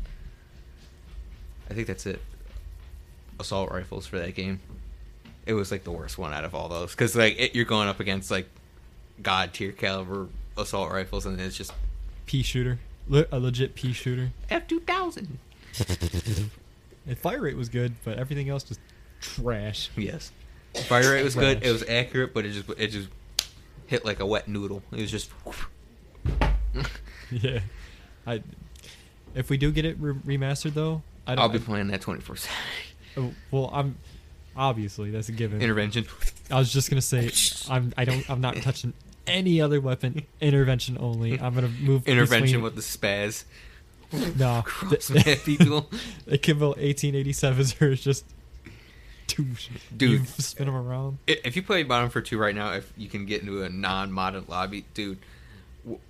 I 1.70 1.74
think 1.74 1.86
that's 1.86 2.06
it. 2.06 2.20
Assault 3.38 3.70
rifles 3.70 4.06
for 4.06 4.18
that 4.18 4.34
game. 4.34 4.60
It 5.44 5.54
was 5.54 5.70
like 5.70 5.84
the 5.84 5.90
worst 5.90 6.18
one 6.18 6.32
out 6.32 6.44
of 6.44 6.54
all 6.54 6.68
those 6.68 6.90
because 6.92 7.14
like 7.14 7.38
it, 7.38 7.54
you're 7.54 7.64
going 7.64 7.88
up 7.88 8.00
against 8.00 8.30
like 8.30 8.48
god 9.22 9.52
tier 9.52 9.72
caliber 9.72 10.28
assault 10.56 10.90
rifles, 10.90 11.26
and 11.26 11.40
it's 11.40 11.56
just 11.56 11.72
pea 12.26 12.42
shooter. 12.42 12.78
Le- 13.08 13.26
a 13.30 13.38
legit 13.38 13.74
pea 13.74 13.92
shooter. 13.92 14.30
F 14.50 14.66
two 14.66 14.80
thousand. 14.80 15.38
And 17.06 17.16
fire 17.16 17.40
rate 17.40 17.56
was 17.56 17.68
good, 17.68 17.94
but 18.04 18.18
everything 18.18 18.48
else 18.48 18.68
was 18.68 18.78
trash. 19.34 19.90
Yes, 19.96 20.32
fire 20.88 21.12
rate 21.12 21.22
was 21.24 21.34
good. 21.34 21.62
It 21.62 21.70
was 21.72 21.82
accurate, 21.88 22.32
but 22.34 22.44
it 22.44 22.52
just 22.52 22.68
it 22.78 22.88
just 22.88 23.08
hit 23.86 24.04
like 24.04 24.20
a 24.20 24.26
wet 24.26 24.48
noodle. 24.48 24.82
It 24.92 25.00
was 25.00 25.10
just. 25.10 25.30
yeah. 27.30 27.60
I 28.26 28.42
if 29.34 29.50
we 29.50 29.56
do 29.56 29.70
get 29.70 29.84
it 29.84 29.96
re- 30.00 30.14
remastered 30.38 30.74
though, 30.74 31.02
I 31.26 31.34
don't 31.34 31.42
I'll 31.42 31.48
be 31.48 31.58
playing 31.58 31.88
that 31.88 32.00
twenty 32.00 32.20
four 32.20 32.36
seven. 32.36 32.56
oh, 33.16 33.32
well, 33.50 33.70
I'm 33.72 33.96
obviously 34.56 35.10
that's 35.10 35.28
a 35.28 35.32
given. 35.32 35.60
Intervention. 35.62 36.06
I 36.50 36.58
was 36.58 36.72
just 36.72 36.90
gonna 36.90 37.02
say 37.02 37.30
I'm 37.72 37.92
I 37.96 38.04
don't 38.04 38.28
I'm 38.30 38.40
not 38.40 38.56
touching 38.56 38.92
any 39.26 39.60
other 39.60 39.80
weapon. 39.80 40.24
Intervention 40.40 40.96
only. 41.00 41.38
I'm 41.40 41.54
gonna 41.54 41.68
move 41.68 42.06
Intervention 42.08 42.60
between- 42.60 42.62
with 42.62 42.74
the 42.76 42.82
spaz. 42.82 43.44
no. 44.38 44.64
Map 45.14 45.38
people. 45.44 45.90
the 46.26 46.38
Kimbo 46.38 46.74
1887s 46.74 47.80
are 47.82 47.94
just 47.96 48.24
Dude. 49.96 50.20
you 50.20 50.24
spin 50.26 50.66
them 50.66 50.76
around. 50.76 51.18
If 51.26 51.56
you 51.56 51.62
play 51.62 51.84
Modern 51.84 52.10
for 52.10 52.20
two 52.20 52.38
right 52.38 52.54
now, 52.54 52.72
if 52.72 52.92
you 52.96 53.08
can 53.08 53.26
get 53.26 53.40
into 53.42 53.62
a 53.62 53.68
non-modern 53.68 54.44
lobby, 54.48 54.84
dude, 54.94 55.18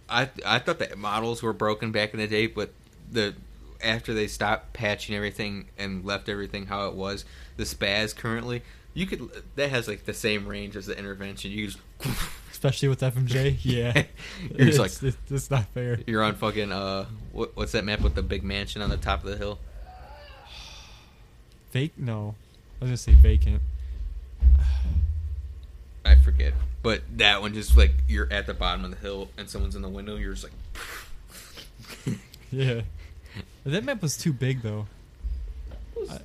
I 0.08 0.28
I 0.44 0.58
thought 0.58 0.78
the 0.78 0.94
models 0.96 1.42
were 1.42 1.52
broken 1.52 1.92
back 1.92 2.14
in 2.14 2.20
the 2.20 2.26
day, 2.26 2.46
but 2.46 2.70
the 3.10 3.34
after 3.82 4.14
they 4.14 4.26
stopped 4.26 4.72
patching 4.72 5.14
everything 5.14 5.66
and 5.78 6.04
left 6.04 6.28
everything 6.28 6.66
how 6.66 6.88
it 6.88 6.94
was, 6.94 7.24
the 7.56 7.64
spaz 7.64 8.14
currently 8.16 8.62
you 8.96 9.04
could 9.04 9.30
that 9.56 9.68
has 9.68 9.86
like 9.86 10.06
the 10.06 10.14
same 10.14 10.46
range 10.46 10.74
as 10.74 10.86
the 10.86 10.98
intervention. 10.98 11.50
You 11.50 11.66
just 11.66 11.78
especially 12.50 12.88
with 12.88 13.00
FMJ. 13.02 13.58
Yeah, 13.62 13.92
You're 14.56 14.68
just 14.68 14.68
it's, 14.68 14.78
like- 14.78 15.12
it's, 15.12 15.30
it's 15.30 15.50
not 15.50 15.66
fair. 15.66 16.00
You're 16.06 16.22
on 16.22 16.34
fucking 16.34 16.72
uh, 16.72 17.04
what, 17.32 17.54
what's 17.54 17.72
that 17.72 17.84
map 17.84 18.00
with 18.00 18.14
the 18.14 18.22
big 18.22 18.42
mansion 18.42 18.80
on 18.80 18.88
the 18.88 18.96
top 18.96 19.22
of 19.22 19.30
the 19.30 19.36
hill? 19.36 19.58
Fake? 21.70 21.92
No, 21.98 22.36
I 22.80 22.84
was 22.84 22.88
gonna 22.88 22.96
say 22.96 23.12
vacant. 23.12 23.62
I 26.04 26.14
forget, 26.14 26.52
but 26.82 27.02
that 27.16 27.40
one 27.40 27.52
just 27.54 27.76
like 27.76 27.92
you're 28.06 28.32
at 28.32 28.46
the 28.46 28.54
bottom 28.54 28.84
of 28.84 28.90
the 28.92 28.96
hill 28.96 29.28
and 29.36 29.50
someone's 29.50 29.74
in 29.74 29.82
the 29.82 29.88
window. 29.88 30.16
You're 30.16 30.34
just 30.34 30.44
like, 30.44 32.16
Yeah, 32.50 32.82
that 33.64 33.84
map 33.84 34.02
was 34.02 34.16
too 34.16 34.32
big 34.32 34.62
though. 34.62 34.86
I, 36.10 36.18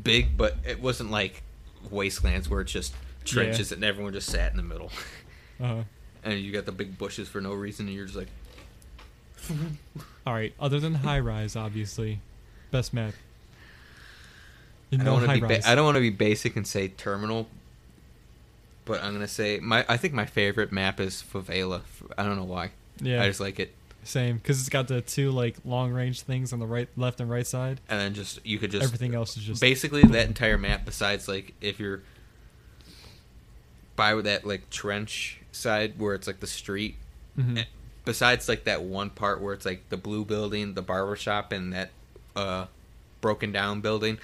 big, 0.00 0.36
but 0.36 0.56
it 0.64 0.80
wasn't 0.80 1.10
like 1.10 1.42
wastelands 1.90 2.48
where 2.48 2.60
it's 2.60 2.72
just 2.72 2.94
trenches 3.24 3.72
and 3.72 3.84
everyone 3.84 4.12
just 4.12 4.30
sat 4.30 4.50
in 4.50 4.56
the 4.56 4.62
middle. 4.62 4.90
uh, 5.62 5.82
and 6.22 6.38
you 6.38 6.52
got 6.52 6.66
the 6.66 6.72
big 6.72 6.98
bushes 6.98 7.28
for 7.28 7.40
no 7.40 7.54
reason, 7.54 7.86
and 7.86 7.96
you're 7.96 8.06
just 8.06 8.16
like, 8.16 8.28
all 10.26 10.34
right. 10.34 10.52
Other 10.60 10.80
than 10.80 10.94
high 10.94 11.20
rise, 11.20 11.56
obviously, 11.56 12.20
best 12.70 12.92
map. 12.92 13.14
I 14.92 14.96
don't 14.96 15.14
want 15.22 15.26
to 15.26 15.34
be, 15.34 15.40
ba- 15.40 15.68
I 15.68 15.74
don't 15.74 15.84
want 15.84 15.96
to 15.96 16.00
be 16.00 16.10
basic 16.10 16.56
and 16.56 16.66
say 16.66 16.88
terminal, 16.88 17.48
but 18.84 19.02
I'm 19.02 19.12
gonna 19.12 19.28
say 19.28 19.58
my. 19.60 19.84
I 19.88 19.96
think 19.96 20.14
my 20.14 20.24
favorite 20.26 20.72
map 20.72 20.98
is 21.00 21.22
Favela. 21.22 21.82
I 22.16 22.22
don't 22.22 22.36
know 22.36 22.44
why. 22.44 22.70
yeah, 23.00 23.22
I 23.22 23.26
just 23.28 23.40
like 23.40 23.60
it, 23.60 23.74
same 24.04 24.36
because 24.38 24.60
it's 24.60 24.70
got 24.70 24.88
the 24.88 25.02
two 25.02 25.30
like 25.30 25.56
long 25.64 25.92
range 25.92 26.22
things 26.22 26.52
on 26.54 26.58
the 26.58 26.66
right, 26.66 26.88
left, 26.96 27.20
and 27.20 27.28
right 27.30 27.46
side. 27.46 27.80
and 27.90 28.00
then 28.00 28.14
just 28.14 28.44
you 28.46 28.58
could 28.58 28.70
just 28.70 28.82
Everything 28.84 29.14
else 29.14 29.36
is 29.36 29.42
just 29.42 29.60
basically 29.60 30.02
that 30.02 30.26
entire 30.26 30.56
map. 30.56 30.86
Besides, 30.86 31.28
like 31.28 31.52
if 31.60 31.78
you're 31.78 32.00
by 33.96 34.14
that 34.14 34.46
like 34.46 34.70
trench 34.70 35.40
side 35.52 35.94
where 35.98 36.14
it's 36.14 36.26
like 36.26 36.40
the 36.40 36.46
street. 36.46 36.96
Mhm. 37.38 37.58
eh, 37.58 37.64
Besides, 38.04 38.48
like 38.48 38.64
that 38.64 38.82
one 38.82 39.10
part 39.10 39.42
where 39.42 39.52
it's 39.52 39.66
like 39.66 39.86
the 39.90 39.98
blue 39.98 40.24
building, 40.24 40.72
the 40.72 40.80
barber 40.80 41.14
shop, 41.14 41.52
and 41.52 41.74
that 41.74 41.90
uh, 42.34 42.64
broken 43.20 43.52
down 43.52 43.82
building. 43.82 44.18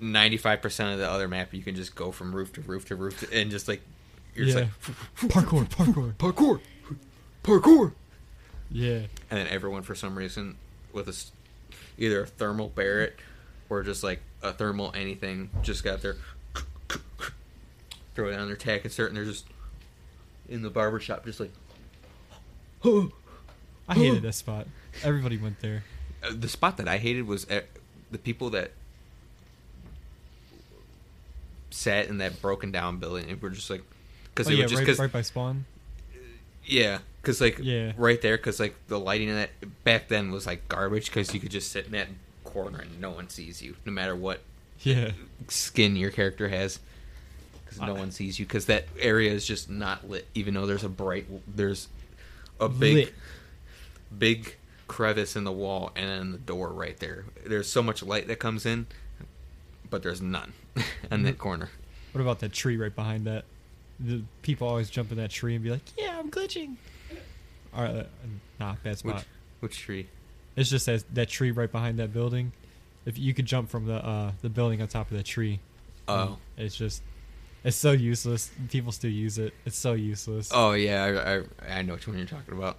Ninety-five 0.00 0.60
percent 0.60 0.92
of 0.92 0.98
the 0.98 1.08
other 1.08 1.28
map, 1.28 1.54
you 1.54 1.62
can 1.62 1.74
just 1.74 1.94
go 1.94 2.10
from 2.10 2.34
roof 2.34 2.52
to 2.54 2.60
roof 2.60 2.86
to 2.86 2.96
roof, 2.96 3.20
to, 3.20 3.32
and 3.32 3.50
just 3.50 3.68
like 3.68 3.80
you're 4.34 4.46
yeah. 4.46 4.52
just 4.52 4.88
like 4.88 5.30
parkour, 5.30 5.68
parkour. 5.68 6.14
parkour, 6.18 6.60
parkour, 7.42 7.92
Yeah, 8.70 9.06
and 9.30 9.38
then 9.38 9.46
everyone 9.48 9.82
for 9.82 9.94
some 9.94 10.16
reason 10.16 10.56
with 10.92 11.08
a 11.08 11.14
either 11.96 12.22
a 12.22 12.26
thermal 12.26 12.68
Barrett 12.68 13.18
or 13.70 13.82
just 13.82 14.02
like 14.02 14.20
a 14.42 14.52
thermal 14.52 14.92
anything 14.94 15.50
just 15.62 15.84
got 15.84 16.02
their 16.02 16.16
throw 18.14 18.30
down 18.30 18.46
their 18.46 18.56
tac 18.56 18.84
insert 18.84 19.08
and 19.08 19.16
they're 19.16 19.24
just 19.24 19.46
in 20.48 20.62
the 20.62 20.70
barber 20.70 21.00
shop 21.00 21.24
just 21.24 21.40
like 21.40 21.50
I 23.88 23.94
hated 23.94 24.22
that 24.22 24.34
spot. 24.34 24.66
Everybody 25.02 25.38
went 25.38 25.60
there. 25.60 25.84
Uh, 26.22 26.32
the 26.34 26.48
spot 26.48 26.76
that 26.76 26.88
I 26.88 26.98
hated 26.98 27.26
was 27.26 27.48
uh, 27.50 27.62
the 28.10 28.18
people 28.18 28.50
that 28.50 28.72
sat 31.74 32.06
in 32.06 32.18
that 32.18 32.40
broken 32.40 32.70
down 32.70 32.98
building 32.98 33.28
and 33.28 33.42
were 33.42 33.50
just 33.50 33.68
like 33.68 33.82
because 34.26 34.46
Oh 34.46 34.50
they 34.50 34.56
yeah, 34.56 34.62
were 34.62 34.68
just 34.68 34.78
right, 34.78 34.86
because 34.86 34.98
right 35.00 35.12
by 35.12 35.22
spawn. 35.22 35.64
yeah 36.64 36.98
because 37.20 37.40
like 37.40 37.58
Yeah. 37.60 37.92
right 37.96 38.20
there 38.22 38.36
because 38.36 38.60
like 38.60 38.74
the 38.88 38.98
lighting 38.98 39.28
in 39.28 39.34
that 39.36 39.50
back 39.84 40.08
then 40.08 40.30
was 40.30 40.46
like 40.46 40.68
garbage 40.68 41.06
because 41.06 41.34
you 41.34 41.40
could 41.40 41.50
just 41.50 41.72
sit 41.72 41.86
in 41.86 41.92
that 41.92 42.08
corner 42.44 42.78
and 42.80 43.00
no 43.00 43.10
one 43.10 43.28
sees 43.28 43.60
you 43.62 43.76
no 43.84 43.92
matter 43.92 44.14
what 44.14 44.40
Yeah, 44.82 45.10
skin 45.48 45.96
your 45.96 46.10
character 46.10 46.48
has 46.48 46.78
because 47.64 47.80
no 47.80 47.96
I- 47.96 47.98
one 47.98 48.10
sees 48.12 48.38
you 48.38 48.46
because 48.46 48.66
that 48.66 48.86
area 48.98 49.32
is 49.32 49.44
just 49.46 49.68
not 49.68 50.08
lit 50.08 50.26
even 50.34 50.54
though 50.54 50.66
there's 50.66 50.84
a 50.84 50.88
bright 50.88 51.26
there's 51.56 51.88
a 52.60 52.68
big 52.68 52.94
Lit. 52.94 53.14
big 54.16 54.56
crevice 54.86 55.34
in 55.34 55.44
the 55.44 55.52
wall 55.52 55.90
and 55.96 56.08
then 56.08 56.32
the 56.32 56.38
door 56.38 56.68
right 56.72 56.98
there 56.98 57.24
there's 57.46 57.68
so 57.68 57.82
much 57.82 58.02
light 58.02 58.28
that 58.28 58.38
comes 58.38 58.64
in 58.66 58.86
but 59.94 60.02
there's 60.02 60.20
none 60.20 60.52
in 61.12 61.22
that 61.22 61.36
Mhm. 61.36 61.38
corner 61.38 61.70
What 62.10 62.20
about 62.20 62.40
that 62.40 62.52
tree 62.52 62.76
right 62.76 62.92
behind 62.94 63.26
that? 63.28 63.44
The 64.00 64.22
people 64.42 64.66
always 64.66 64.90
jump 64.90 65.12
in 65.12 65.18
that 65.18 65.30
tree 65.30 65.54
and 65.54 65.62
be 65.62 65.70
like, 65.70 65.82
"Yeah, 65.96 66.18
I'm 66.18 66.32
glitching." 66.32 66.74
All 67.72 67.84
right, 67.84 67.94
uh, 67.94 68.04
nah, 68.58 68.74
bad 68.82 68.98
spot. 68.98 69.14
which 69.14 69.24
which 69.60 69.78
tree 69.78 70.08
It's 70.56 70.68
just 70.68 70.86
that 70.86 71.04
that 71.14 71.28
tree 71.28 71.52
right 71.52 71.70
behind 71.70 72.00
that 72.00 72.12
building. 72.12 72.50
If 73.06 73.18
you 73.18 73.34
could 73.34 73.46
jump 73.46 73.70
from 73.70 73.86
the 73.86 74.04
uh, 74.04 74.32
the 74.42 74.48
building 74.48 74.82
on 74.82 74.88
top 74.88 75.12
of 75.12 75.16
that 75.16 75.26
tree, 75.26 75.60
oh 76.08 76.38
it's 76.56 76.74
just 76.74 77.02
it's 77.62 77.76
so 77.76 77.92
useless. 77.92 78.50
People 78.68 78.90
still 78.90 79.12
use 79.12 79.38
it. 79.38 79.54
It's 79.64 79.78
so 79.78 79.92
useless. 79.92 80.50
oh 80.52 80.72
yeah 80.72 81.04
I, 81.04 81.36
I, 81.36 81.78
I 81.78 81.82
know 81.82 81.94
which 81.94 82.08
one 82.08 82.16
you're 82.18 82.26
talking 82.26 82.54
about 82.54 82.78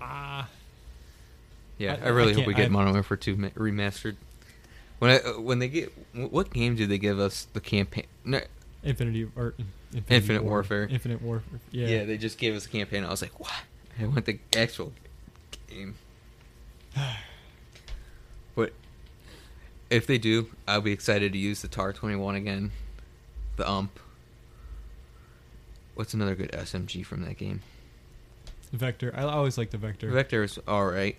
Ah, 0.00 0.48
yeah 1.78 1.98
I- 2.00 2.06
i, 2.06 2.08
really 2.08 2.32
I 2.32 2.36
hope 2.36 2.46
we 2.46 2.54
get 2.54 2.70
Modern 2.70 2.92
Warfare 2.94 3.16
2 3.18 3.36
remastered 3.36 4.16
when 5.02 5.10
I, 5.10 5.16
uh, 5.16 5.40
when 5.40 5.58
they 5.58 5.66
get 5.66 5.92
what 6.14 6.52
game 6.52 6.76
did 6.76 6.88
they 6.88 6.96
give 6.96 7.18
us 7.18 7.48
the 7.54 7.60
campaign 7.60 8.04
no, 8.24 8.40
Infinity 8.84 9.28
or 9.34 9.54
Infinity 9.92 10.14
Infinite 10.14 10.44
War- 10.44 10.52
Warfare. 10.52 10.84
Infinite 10.88 11.20
Warfare. 11.20 11.58
Yeah. 11.72 11.88
Yeah. 11.88 12.04
they 12.04 12.16
just 12.16 12.38
gave 12.38 12.54
us 12.54 12.66
a 12.66 12.68
campaign. 12.68 13.02
I 13.02 13.10
was 13.10 13.20
like, 13.20 13.40
what? 13.40 13.50
I 14.00 14.06
want 14.06 14.26
the 14.26 14.38
actual 14.56 14.92
game. 15.68 15.96
but 18.54 18.72
if 19.90 20.06
they 20.06 20.18
do, 20.18 20.46
I'll 20.68 20.80
be 20.80 20.92
excited 20.92 21.32
to 21.32 21.38
use 21.38 21.62
the 21.62 21.68
TAR 21.68 21.92
21 21.92 22.36
again. 22.36 22.70
The 23.56 23.68
UMP. 23.68 23.98
What's 25.96 26.14
another 26.14 26.36
good 26.36 26.52
SMG 26.52 27.04
from 27.04 27.24
that 27.24 27.38
game? 27.38 27.62
Vector. 28.72 29.12
I 29.16 29.22
always 29.22 29.58
like 29.58 29.70
the 29.70 29.78
Vector. 29.78 30.10
Vector 30.12 30.44
is 30.44 30.60
alright. 30.68 31.16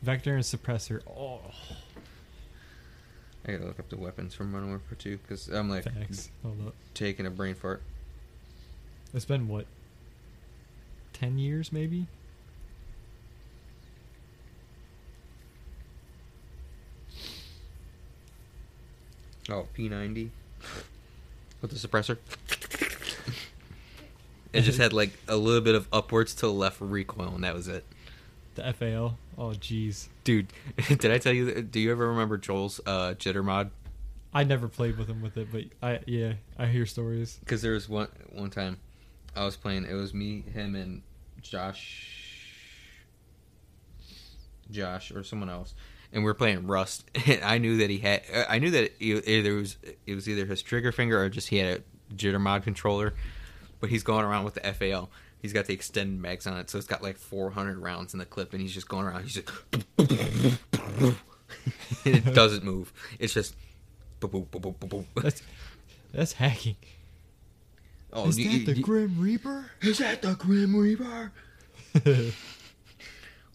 Vector 0.00 0.36
and 0.36 0.44
Suppressor. 0.44 1.00
Oh, 1.08 1.40
I 3.46 3.52
gotta 3.52 3.66
look 3.66 3.78
up 3.78 3.88
the 3.90 3.96
weapons 3.96 4.34
from 4.34 4.52
Modern 4.52 4.70
Warfare 4.70 4.96
2 4.98 5.18
because 5.18 5.48
I'm 5.48 5.68
like 5.68 5.84
thanks. 5.84 6.30
Hold 6.42 6.68
up. 6.68 6.74
taking 6.94 7.26
a 7.26 7.30
brain 7.30 7.54
fart. 7.54 7.82
It's 9.12 9.24
been 9.24 9.48
what? 9.48 9.66
Ten 11.12 11.38
years, 11.38 11.70
maybe. 11.72 12.06
Oh, 19.50 19.66
P90 19.76 20.30
with 21.60 21.70
the 21.70 21.88
suppressor. 21.88 22.16
it 24.52 24.62
just 24.62 24.78
had 24.78 24.92
like 24.92 25.10
a 25.28 25.36
little 25.36 25.60
bit 25.60 25.74
of 25.74 25.86
upwards 25.92 26.34
to 26.36 26.48
left 26.48 26.80
recoil, 26.80 27.34
and 27.34 27.44
that 27.44 27.54
was 27.54 27.68
it. 27.68 27.84
The 28.54 28.72
FAL. 28.72 29.18
Oh, 29.36 29.48
jeez. 29.50 30.08
Dude, 30.24 30.48
did 30.88 31.06
I 31.10 31.18
tell 31.18 31.32
you? 31.32 31.46
that- 31.46 31.70
Do 31.70 31.80
you 31.80 31.90
ever 31.90 32.08
remember 32.08 32.38
Joel's 32.38 32.80
uh, 32.86 33.14
jitter 33.18 33.44
mod? 33.44 33.70
I 34.32 34.42
never 34.44 34.66
played 34.68 34.98
with 34.98 35.08
him 35.08 35.22
with 35.22 35.36
it, 35.36 35.48
but 35.52 35.64
I 35.82 36.00
yeah, 36.06 36.32
I 36.58 36.66
hear 36.66 36.86
stories. 36.86 37.38
Because 37.40 37.62
there 37.62 37.72
was 37.72 37.88
one 37.88 38.08
one 38.32 38.50
time 38.50 38.78
I 39.36 39.44
was 39.44 39.56
playing. 39.56 39.84
It 39.84 39.94
was 39.94 40.12
me, 40.12 40.42
him, 40.52 40.74
and 40.74 41.02
Josh, 41.40 42.08
Josh, 44.70 45.12
or 45.12 45.22
someone 45.22 45.50
else, 45.50 45.74
and 46.12 46.22
we 46.22 46.26
were 46.26 46.34
playing 46.34 46.66
Rust. 46.66 47.04
And 47.26 47.44
I 47.44 47.58
knew 47.58 47.76
that 47.78 47.90
he 47.90 47.98
had. 47.98 48.22
I 48.48 48.58
knew 48.58 48.70
that 48.72 48.84
it 48.84 48.94
either 49.00 49.50
it 49.52 49.54
was 49.54 49.76
it 50.06 50.14
was 50.14 50.28
either 50.28 50.46
his 50.46 50.62
trigger 50.62 50.90
finger 50.90 51.22
or 51.22 51.28
just 51.28 51.48
he 51.48 51.58
had 51.58 51.78
a 52.10 52.14
jitter 52.14 52.40
mod 52.40 52.64
controller. 52.64 53.14
But 53.80 53.90
he's 53.90 54.02
going 54.02 54.24
around 54.24 54.44
with 54.44 54.54
the 54.54 54.60
FAL. 54.72 55.10
He's 55.44 55.52
got 55.52 55.66
the 55.66 55.74
extended 55.74 56.18
mags 56.18 56.46
on 56.46 56.56
it, 56.56 56.70
so 56.70 56.78
it's 56.78 56.86
got 56.86 57.02
like 57.02 57.18
400 57.18 57.76
rounds 57.76 58.14
in 58.14 58.18
the 58.18 58.24
clip, 58.24 58.54
and 58.54 58.62
he's 58.62 58.72
just 58.72 58.88
going 58.88 59.04
around. 59.04 59.24
He's 59.24 59.34
just, 59.34 59.50
and 59.98 61.16
it 62.06 62.24
doesn't 62.34 62.64
move. 62.64 62.94
It's 63.18 63.34
just. 63.34 63.54
boop, 64.20 64.46
boop, 64.46 64.74
boop. 64.78 65.04
That's 65.22 65.42
that's 66.14 66.32
hacking. 66.32 66.76
Oh, 68.10 68.26
Is 68.28 68.38
you- 68.38 68.60
that 68.60 68.72
the 68.72 68.78
you- 68.78 68.82
Grim 68.82 69.20
Reaper? 69.20 69.66
Is 69.82 69.98
that 69.98 70.22
the 70.22 70.32
Grim 70.34 70.74
Reaper? 70.74 71.30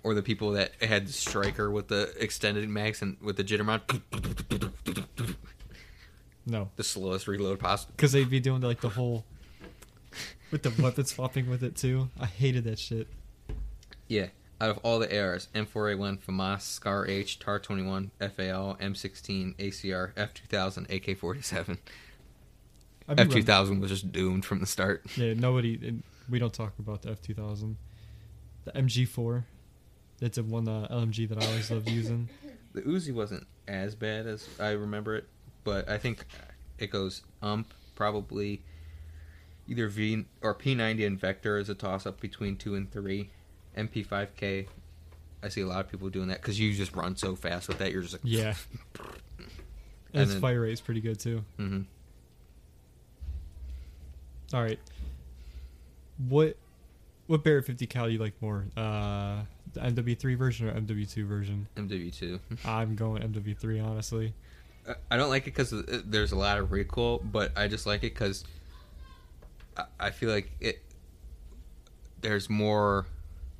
Or 0.03 0.13
the 0.13 0.21
people 0.21 0.51
that 0.51 0.71
had 0.81 1.07
the 1.07 1.11
striker 1.11 1.69
with 1.71 1.87
the 1.89 2.13
extended 2.19 2.69
mags 2.69 3.01
and 3.01 3.17
with 3.21 3.35
the 3.35 3.43
jitter 3.43 3.65
mod, 3.65 3.81
no, 6.45 6.69
the 6.77 6.83
slowest 6.85 7.27
reload 7.27 7.59
possible. 7.59 7.93
because 7.97 8.13
they'd 8.13 8.29
be 8.29 8.39
doing 8.39 8.61
like 8.61 8.79
the 8.79 8.87
whole 8.89 9.25
with 10.51 10.63
the 10.63 10.81
weapon 10.81 11.05
swapping 11.05 11.49
with 11.49 11.63
it 11.63 11.75
too. 11.75 12.09
I 12.19 12.25
hated 12.25 12.63
that 12.65 12.79
shit. 12.79 13.07
Yeah, 14.07 14.27
out 14.59 14.71
of 14.71 14.77
all 14.79 14.99
the 14.99 15.19
ARs, 15.19 15.47
M4A1, 15.53 16.19
FAMAS, 16.19 16.61
SCAR 16.61 17.05
H, 17.07 17.39
TAR 17.39 17.59
21, 17.59 18.11
FAL, 18.19 18.77
M16, 18.81 19.55
ACR, 19.57 20.13
F2000, 20.15 20.89
AK 21.09 21.17
47. 21.17 21.77
I'd 23.07 23.17
running- 23.19 23.43
F2000 23.43 23.79
was 23.79 23.91
just 23.91 24.11
doomed 24.11 24.45
from 24.45 24.59
the 24.59 24.65
start. 24.65 25.05
Yeah, 25.15 25.33
nobody. 25.33 26.01
We 26.29 26.39
don't 26.39 26.53
talk 26.53 26.73
about 26.79 27.01
the 27.01 27.09
F 27.11 27.21
two 27.21 27.33
thousand. 27.33 27.77
The 28.65 28.71
MG 28.73 29.07
four. 29.07 29.45
That's 30.19 30.37
a 30.37 30.43
one 30.43 30.67
uh, 30.67 30.87
LMG 30.91 31.27
that 31.29 31.41
I 31.41 31.45
always 31.47 31.71
loved 31.71 31.89
using. 31.89 32.29
The 32.71 32.83
Uzi 32.83 33.11
wasn't 33.11 33.47
as 33.67 33.95
bad 33.95 34.27
as 34.27 34.47
I 34.59 34.69
remember 34.73 35.15
it, 35.15 35.27
but 35.63 35.89
I 35.89 35.97
think 35.97 36.23
it 36.77 36.91
goes 36.91 37.23
ump 37.41 37.73
probably 37.95 38.61
either 39.69 39.87
V 39.87 40.25
or 40.41 40.53
P90 40.55 41.05
and 41.07 41.19
Vector 41.19 41.57
is 41.57 41.69
a 41.69 41.75
toss 41.75 42.05
up 42.05 42.19
between 42.19 42.57
two 42.57 42.75
and 42.75 42.91
three. 42.91 43.29
MP5K, 43.77 44.67
I 45.43 45.47
see 45.49 45.61
a 45.61 45.67
lot 45.67 45.79
of 45.85 45.89
people 45.91 46.09
doing 46.09 46.27
that 46.29 46.41
because 46.41 46.59
you 46.59 46.73
just 46.73 46.95
run 46.95 47.15
so 47.15 47.35
fast 47.35 47.67
with 47.69 47.77
that. 47.77 47.91
You're 47.91 48.01
just 48.01 48.13
like 48.13 48.21
Yeah. 48.25 48.55
And 50.11 50.21
And 50.21 50.23
its 50.23 50.31
then- 50.33 50.41
fire 50.41 50.61
rate 50.61 50.73
is 50.73 50.81
pretty 50.81 51.01
good 51.01 51.19
too. 51.19 51.43
hmm 51.57 51.81
All 54.53 54.61
right. 54.63 54.79
What 56.27 56.57
what 57.27 57.43
Barrett 57.43 57.65
50 57.65 57.85
cal 57.85 58.07
do 58.07 58.11
you 58.13 58.17
like 58.17 58.33
more? 58.41 58.65
Uh, 58.75 59.41
the 59.73 59.81
MW3 59.81 60.35
version 60.35 60.67
or 60.67 60.73
MW2 60.73 61.27
version? 61.27 61.67
MW2. 61.75 62.39
I'm 62.65 62.95
going 62.95 63.21
MW3 63.21 63.85
honestly. 63.85 64.33
I- 64.87 64.95
I 65.11 65.17
don't 65.17 65.29
like 65.29 65.43
it 65.43 65.53
because 65.55 65.71
there's 66.05 66.31
a 66.31 66.35
lot 66.35 66.57
of 66.57 66.71
recoil, 66.71 67.19
but 67.19 67.55
I 67.55 67.67
just 67.67 67.85
like 67.85 67.99
it 68.03 68.15
because 68.15 68.43
I, 69.99 70.11
feel 70.11 70.29
like 70.29 70.51
it. 70.59 70.83
There's 72.21 72.49
more 72.49 73.05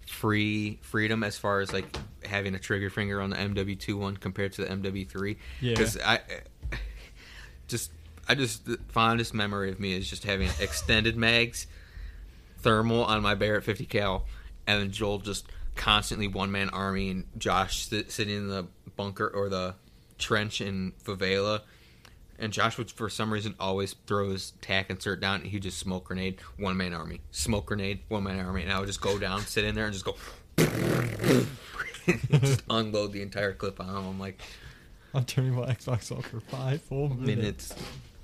free 0.08 0.80
freedom 0.82 1.24
as 1.24 1.38
far 1.38 1.60
as 1.60 1.72
like 1.72 1.96
having 2.26 2.56
a 2.56 2.60
trigger 2.60 2.90
finger 2.90 3.22
on 3.22 3.30
the 3.30 3.36
MW2 3.38 3.98
one 3.98 4.18
compared 4.18 4.54
to 4.54 4.66
the 4.66 4.68
MW3. 4.68 5.38
Yeah. 5.62 5.72
Because 5.74 5.98
I 5.98 6.20
just 7.68 7.92
I 8.28 8.36
just 8.36 8.66
the 8.66 8.80
fondest 8.90 9.34
memory 9.34 9.72
of 9.72 9.80
me 9.80 9.94
is 9.94 10.10
just 10.10 10.24
having 10.24 10.50
extended 10.60 11.16
mags, 11.18 11.68
thermal 12.60 13.04
on 13.06 13.22
my 13.22 13.36
Barrett 13.36 13.64
50 13.64 13.86
cal, 13.86 14.26
and 14.68 14.82
then 14.82 14.92
Joel 14.92 15.20
just 15.20 15.48
constantly 15.76 16.28
one 16.28 16.52
man 16.52 16.70
army 16.70 17.10
and 17.10 17.26
Josh 17.38 17.88
sitting 17.88 18.36
in 18.36 18.50
the 18.50 18.68
bunker 18.98 19.28
or 19.28 19.50
the 19.50 19.76
trench 20.18 20.60
in 20.62 20.94
favela. 21.04 21.62
And 22.42 22.54
Josh 22.54 22.78
would, 22.78 22.90
for 22.90 23.10
some 23.10 23.34
reason, 23.34 23.54
always 23.60 23.96
throw 24.08 24.30
his 24.30 24.52
tac 24.62 24.90
insert 24.90 25.20
down, 25.20 25.42
and 25.42 25.50
he'd 25.50 25.64
just 25.64 25.78
smoke 25.78 26.06
grenade, 26.06 26.40
one 26.58 26.78
man 26.78 26.94
army, 26.94 27.20
smoke 27.32 27.66
grenade, 27.66 28.00
one 28.08 28.24
man 28.24 28.40
army, 28.46 28.64
and 28.64 28.72
I 28.72 28.80
would 28.80 28.88
just 28.88 29.02
go 29.02 29.20
down, 29.20 29.42
sit 29.42 29.66
in 29.66 29.76
there, 29.76 29.86
and 29.86 29.94
just 29.94 30.06
go, 30.06 30.16
just 32.42 32.64
unload 32.70 33.12
the 33.14 33.22
entire 33.22 33.54
clip 33.54 33.80
on 33.80 33.88
him. 33.90 34.08
I'm 34.08 34.20
like, 34.20 34.40
I'm 35.14 35.26
turning 35.26 35.54
my 35.54 35.66
Xbox 35.74 36.16
off 36.16 36.26
for 36.28 36.40
five 36.40 36.82
full 36.82 37.10
minutes. 37.10 37.28
minutes, 37.28 37.74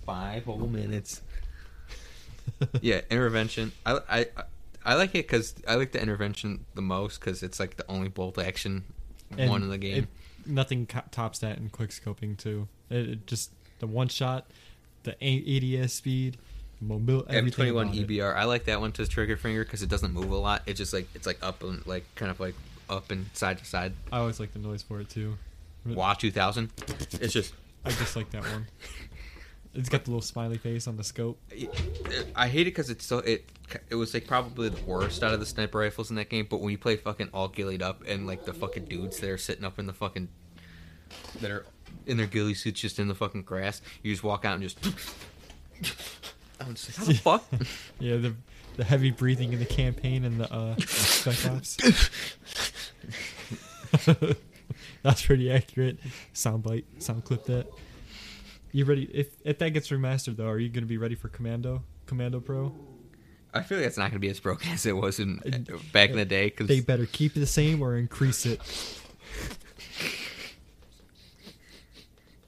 five 0.05 0.45
whole 0.45 0.67
minutes. 0.67 1.21
yeah, 2.81 3.01
intervention. 3.09 3.71
I 3.85 3.99
I 4.09 4.25
I 4.85 4.93
like 4.95 5.09
it 5.15 5.27
because 5.27 5.55
I 5.67 5.75
like 5.75 5.91
the 5.91 6.01
intervention 6.01 6.65
the 6.75 6.81
most 6.81 7.19
because 7.19 7.43
it's 7.43 7.59
like 7.59 7.75
the 7.77 7.85
only 7.89 8.07
bolt 8.07 8.37
action 8.37 8.83
And 9.37 9.49
one 9.49 9.63
in 9.63 9.69
the 9.69 9.77
game. 9.77 10.03
it- 10.03 10.09
nothing 10.47 10.85
co- 10.85 11.01
tops 11.09 11.39
that 11.39 11.57
in 11.57 11.69
quick 11.69 11.89
scoping 11.89 12.37
too. 12.37 12.67
It, 12.91 13.09
it 13.09 13.25
just 13.27 13.51
the 13.79 13.87
one 13.87 14.07
shot, 14.07 14.45
the 15.03 15.15
ADS 15.21 15.93
speed, 15.93 16.37
everything 16.81 17.73
M21 17.73 17.81
about 17.81 17.95
it. 17.95 18.07
EBR. 18.07 18.35
I 18.35 18.43
like 18.45 18.65
that 18.65 18.79
one 18.79 18.91
to 18.93 19.07
trigger 19.07 19.37
finger 19.37 19.63
because 19.63 19.81
it 19.81 19.89
doesn't 19.89 20.13
move 20.13 20.31
a 20.31 20.35
lot. 20.37 20.63
It's 20.65 20.77
just 20.77 20.93
like 20.93 21.07
it's 21.15 21.25
like 21.27 21.39
up 21.41 21.63
and 21.63 21.85
like 21.87 22.03
kind 22.15 22.31
of 22.31 22.39
like 22.39 22.55
up 22.89 23.11
and 23.11 23.27
side 23.33 23.57
to 23.59 23.65
side. 23.65 23.93
I 24.11 24.19
always 24.19 24.39
like 24.39 24.53
the 24.53 24.59
noise 24.59 24.83
for 24.83 24.99
it 24.99 25.09
too. 25.09 25.37
WA 25.85 26.13
2000. 26.13 26.71
It's 27.21 27.33
just 27.33 27.53
I 27.83 27.91
just 27.91 28.15
like 28.15 28.29
that 28.31 28.43
one. 28.43 28.67
It's 29.77 29.89
got 29.89 30.05
the 30.05 30.11
little 30.11 30.21
smiley 30.21 30.57
face 30.57 30.87
on 30.87 30.95
the 30.95 31.03
scope. 31.03 31.37
Uh, 31.51 31.65
I 32.33 32.47
hate 32.47 32.61
it 32.61 32.71
because 32.71 32.89
it's 32.89 33.05
so 33.05 33.17
it 33.17 33.43
it 33.89 33.95
was 33.95 34.13
like 34.13 34.25
probably 34.25 34.69
the 34.69 34.81
worst 34.85 35.21
out 35.21 35.33
of 35.33 35.41
the 35.41 35.45
sniper 35.45 35.79
rifles 35.79 36.09
in 36.09 36.15
that 36.15 36.29
game. 36.29 36.47
But 36.49 36.61
when 36.61 36.71
you 36.71 36.77
play 36.77 36.95
fucking 36.95 37.27
all 37.33 37.49
gillied 37.49 37.81
up 37.81 38.01
and 38.07 38.25
like 38.25 38.45
the 38.45 38.53
fucking 38.53 38.85
dudes 38.85 39.19
that 39.19 39.29
are 39.29 39.37
sitting 39.37 39.65
up 39.65 39.77
in 39.77 39.85
the 39.85 39.91
fucking 39.91 40.29
that 41.41 41.51
are 41.51 41.65
in 42.05 42.17
their 42.17 42.27
ghillie 42.27 42.53
suits 42.53 42.81
just 42.81 42.99
in 42.99 43.07
the 43.07 43.15
fucking 43.15 43.43
grass, 43.43 43.81
you 44.03 44.11
just 44.11 44.23
walk 44.23 44.45
out 44.45 44.53
and 44.59 44.63
just. 44.63 44.77
I'm 46.59 46.73
just 46.73 46.97
like, 46.97 46.97
how 46.97 47.05
the 47.05 47.13
fuck? 47.15 47.43
Yeah, 47.99 48.17
the 48.17 48.35
the 48.77 48.83
heavy 48.83 49.11
breathing 49.11 49.53
in 49.53 49.59
the 49.59 49.65
campaign 49.65 50.25
and 50.25 50.39
the 50.39 50.53
uh, 50.53 50.75
Spec 50.79 51.45
Ops. 51.51 51.77
That's 55.03 55.25
pretty 55.25 55.51
accurate. 55.51 55.99
Soundbite, 56.33 56.83
sound 56.99 57.23
clip 57.25 57.45
that. 57.45 57.67
You 58.71 58.85
ready? 58.85 59.09
If 59.13 59.27
if 59.45 59.59
that 59.59 59.69
gets 59.69 59.89
remastered 59.89 60.35
though, 60.35 60.47
are 60.47 60.59
you 60.59 60.69
gonna 60.69 60.85
be 60.85 60.97
ready 60.97 61.15
for 61.15 61.29
Commando, 61.29 61.83
Commando 62.05 62.39
Pro? 62.39 62.73
I 63.53 63.61
feel 63.61 63.77
like 63.77 63.87
it's 63.87 63.97
not 63.97 64.09
gonna 64.11 64.19
be 64.19 64.29
as 64.29 64.39
broken 64.39 64.71
as 64.71 64.85
it 64.85 64.93
was 64.93 65.19
in 65.19 65.39
back 65.93 66.09
in 66.09 66.17
the 66.17 66.25
day 66.25 66.45
because 66.47 66.67
They 66.67 66.81
better 66.81 67.05
keep 67.05 67.37
it 67.37 67.39
the 67.39 67.45
same 67.45 67.81
or 67.81 67.95
increase 67.95 68.45
it. 68.45 68.59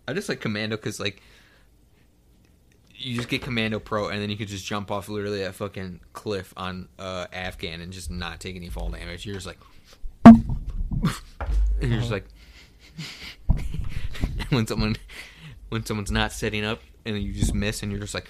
I 0.08 0.13
just 0.13 0.30
like 0.30 0.39
Commando 0.39 0.78
because 0.78 1.00
like 1.00 1.22
you 2.96 3.15
just 3.15 3.30
get 3.30 3.41
Commando 3.41 3.80
Pro 3.80 4.10
and 4.10 4.22
then 4.22 4.30
you 4.30 4.38
could 4.38 4.48
just 4.48 4.65
jump 4.65 4.89
off 4.89 5.08
literally 5.10 5.39
that 5.39 5.56
fucking 5.56 6.00
cliff 6.13 6.54
on 6.58 6.89
uh, 6.98 7.28
Afghan 7.32 7.82
and 7.82 7.93
just 7.93 8.10
not 8.10 8.39
take 8.39 8.56
any 8.56 8.70
fall 8.70 8.89
damage. 8.89 9.26
You're 9.26 9.36
just 9.36 9.46
like, 9.46 9.60
and 10.26 10.46
you're 11.82 12.00
just 12.00 12.12
like, 12.12 12.26
when 14.50 14.65
someone 14.65 14.96
when 15.70 15.86
someone's 15.86 16.12
not 16.12 16.32
setting 16.32 16.65
up 16.65 16.82
and 17.06 17.22
you 17.22 17.34
just 17.34 17.54
miss 17.54 17.84
and 17.84 17.91
you're 17.91 18.02
just 18.02 18.13
like, 18.13 18.30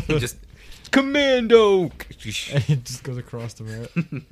just 0.18 0.36
Commando. 0.90 1.82
and 1.84 1.92
it 2.68 2.84
just 2.84 3.02
goes 3.02 3.18
across 3.18 3.54
the 3.54 3.64
map. 3.64 4.22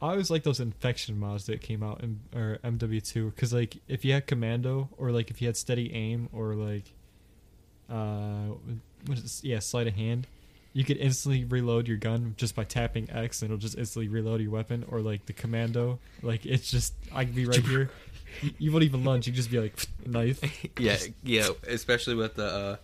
I 0.00 0.10
always 0.10 0.30
like 0.30 0.44
those 0.44 0.60
infection 0.60 1.18
mods 1.18 1.46
that 1.46 1.60
came 1.60 1.82
out 1.82 2.02
in 2.02 2.20
or 2.34 2.58
MW2 2.64 3.34
because 3.34 3.52
like 3.52 3.78
if 3.88 4.04
you 4.04 4.12
had 4.12 4.26
commando 4.26 4.88
or 4.96 5.10
like 5.10 5.30
if 5.30 5.42
you 5.42 5.48
had 5.48 5.56
steady 5.56 5.92
aim 5.92 6.28
or 6.32 6.54
like 6.54 6.92
uh 7.90 8.54
what 9.06 9.18
is 9.18 9.40
yeah 9.42 9.58
sleight 9.58 9.88
of 9.88 9.94
hand, 9.94 10.26
you 10.72 10.84
could 10.84 10.98
instantly 10.98 11.44
reload 11.44 11.88
your 11.88 11.96
gun 11.96 12.34
just 12.36 12.54
by 12.54 12.62
tapping 12.62 13.10
X 13.10 13.42
and 13.42 13.50
it'll 13.50 13.58
just 13.58 13.76
instantly 13.76 14.08
reload 14.08 14.40
your 14.40 14.52
weapon 14.52 14.84
or 14.88 15.00
like 15.00 15.26
the 15.26 15.32
commando 15.32 15.98
like 16.22 16.46
it's 16.46 16.70
just 16.70 16.94
I 17.12 17.24
could 17.24 17.34
be 17.34 17.46
right 17.46 17.64
here. 17.64 17.90
You, 18.42 18.50
you 18.58 18.72
won't 18.72 18.84
even 18.84 19.04
lunge. 19.04 19.26
You 19.26 19.32
just 19.32 19.50
be 19.50 19.58
like 19.58 19.74
knife. 20.06 20.40
yeah, 20.78 20.98
yeah, 21.24 21.48
especially 21.66 22.14
with 22.14 22.36
the 22.36 22.44
uh 22.44 22.76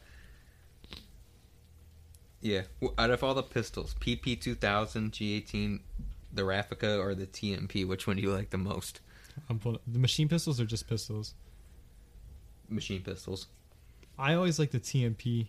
yeah, 2.40 2.62
out 2.98 3.11
of 3.11 3.24
all 3.24 3.33
the 3.33 3.42
pistols, 3.42 3.94
PP 4.00 4.38
two 4.38 4.55
thousand, 4.55 5.12
G 5.12 5.35
eighteen, 5.35 5.81
the 6.35 6.42
Raffica 6.42 6.99
or 6.99 7.14
the 7.14 7.27
TMP, 7.27 7.87
which 7.87 8.07
one 8.07 8.16
do 8.16 8.23
you 8.23 8.33
like 8.33 8.51
the 8.51 8.59
most? 8.59 9.01
I'm 9.49 9.59
pulling, 9.59 9.81
the 9.87 9.99
machine 9.99 10.29
pistols 10.29 10.61
are 10.61 10.64
just 10.64 10.88
pistols. 10.88 11.35
Machine 12.68 13.03
pistols. 13.03 13.47
I 14.18 14.35
always 14.35 14.59
like 14.59 14.70
the 14.70 14.81
TMP. 14.81 15.49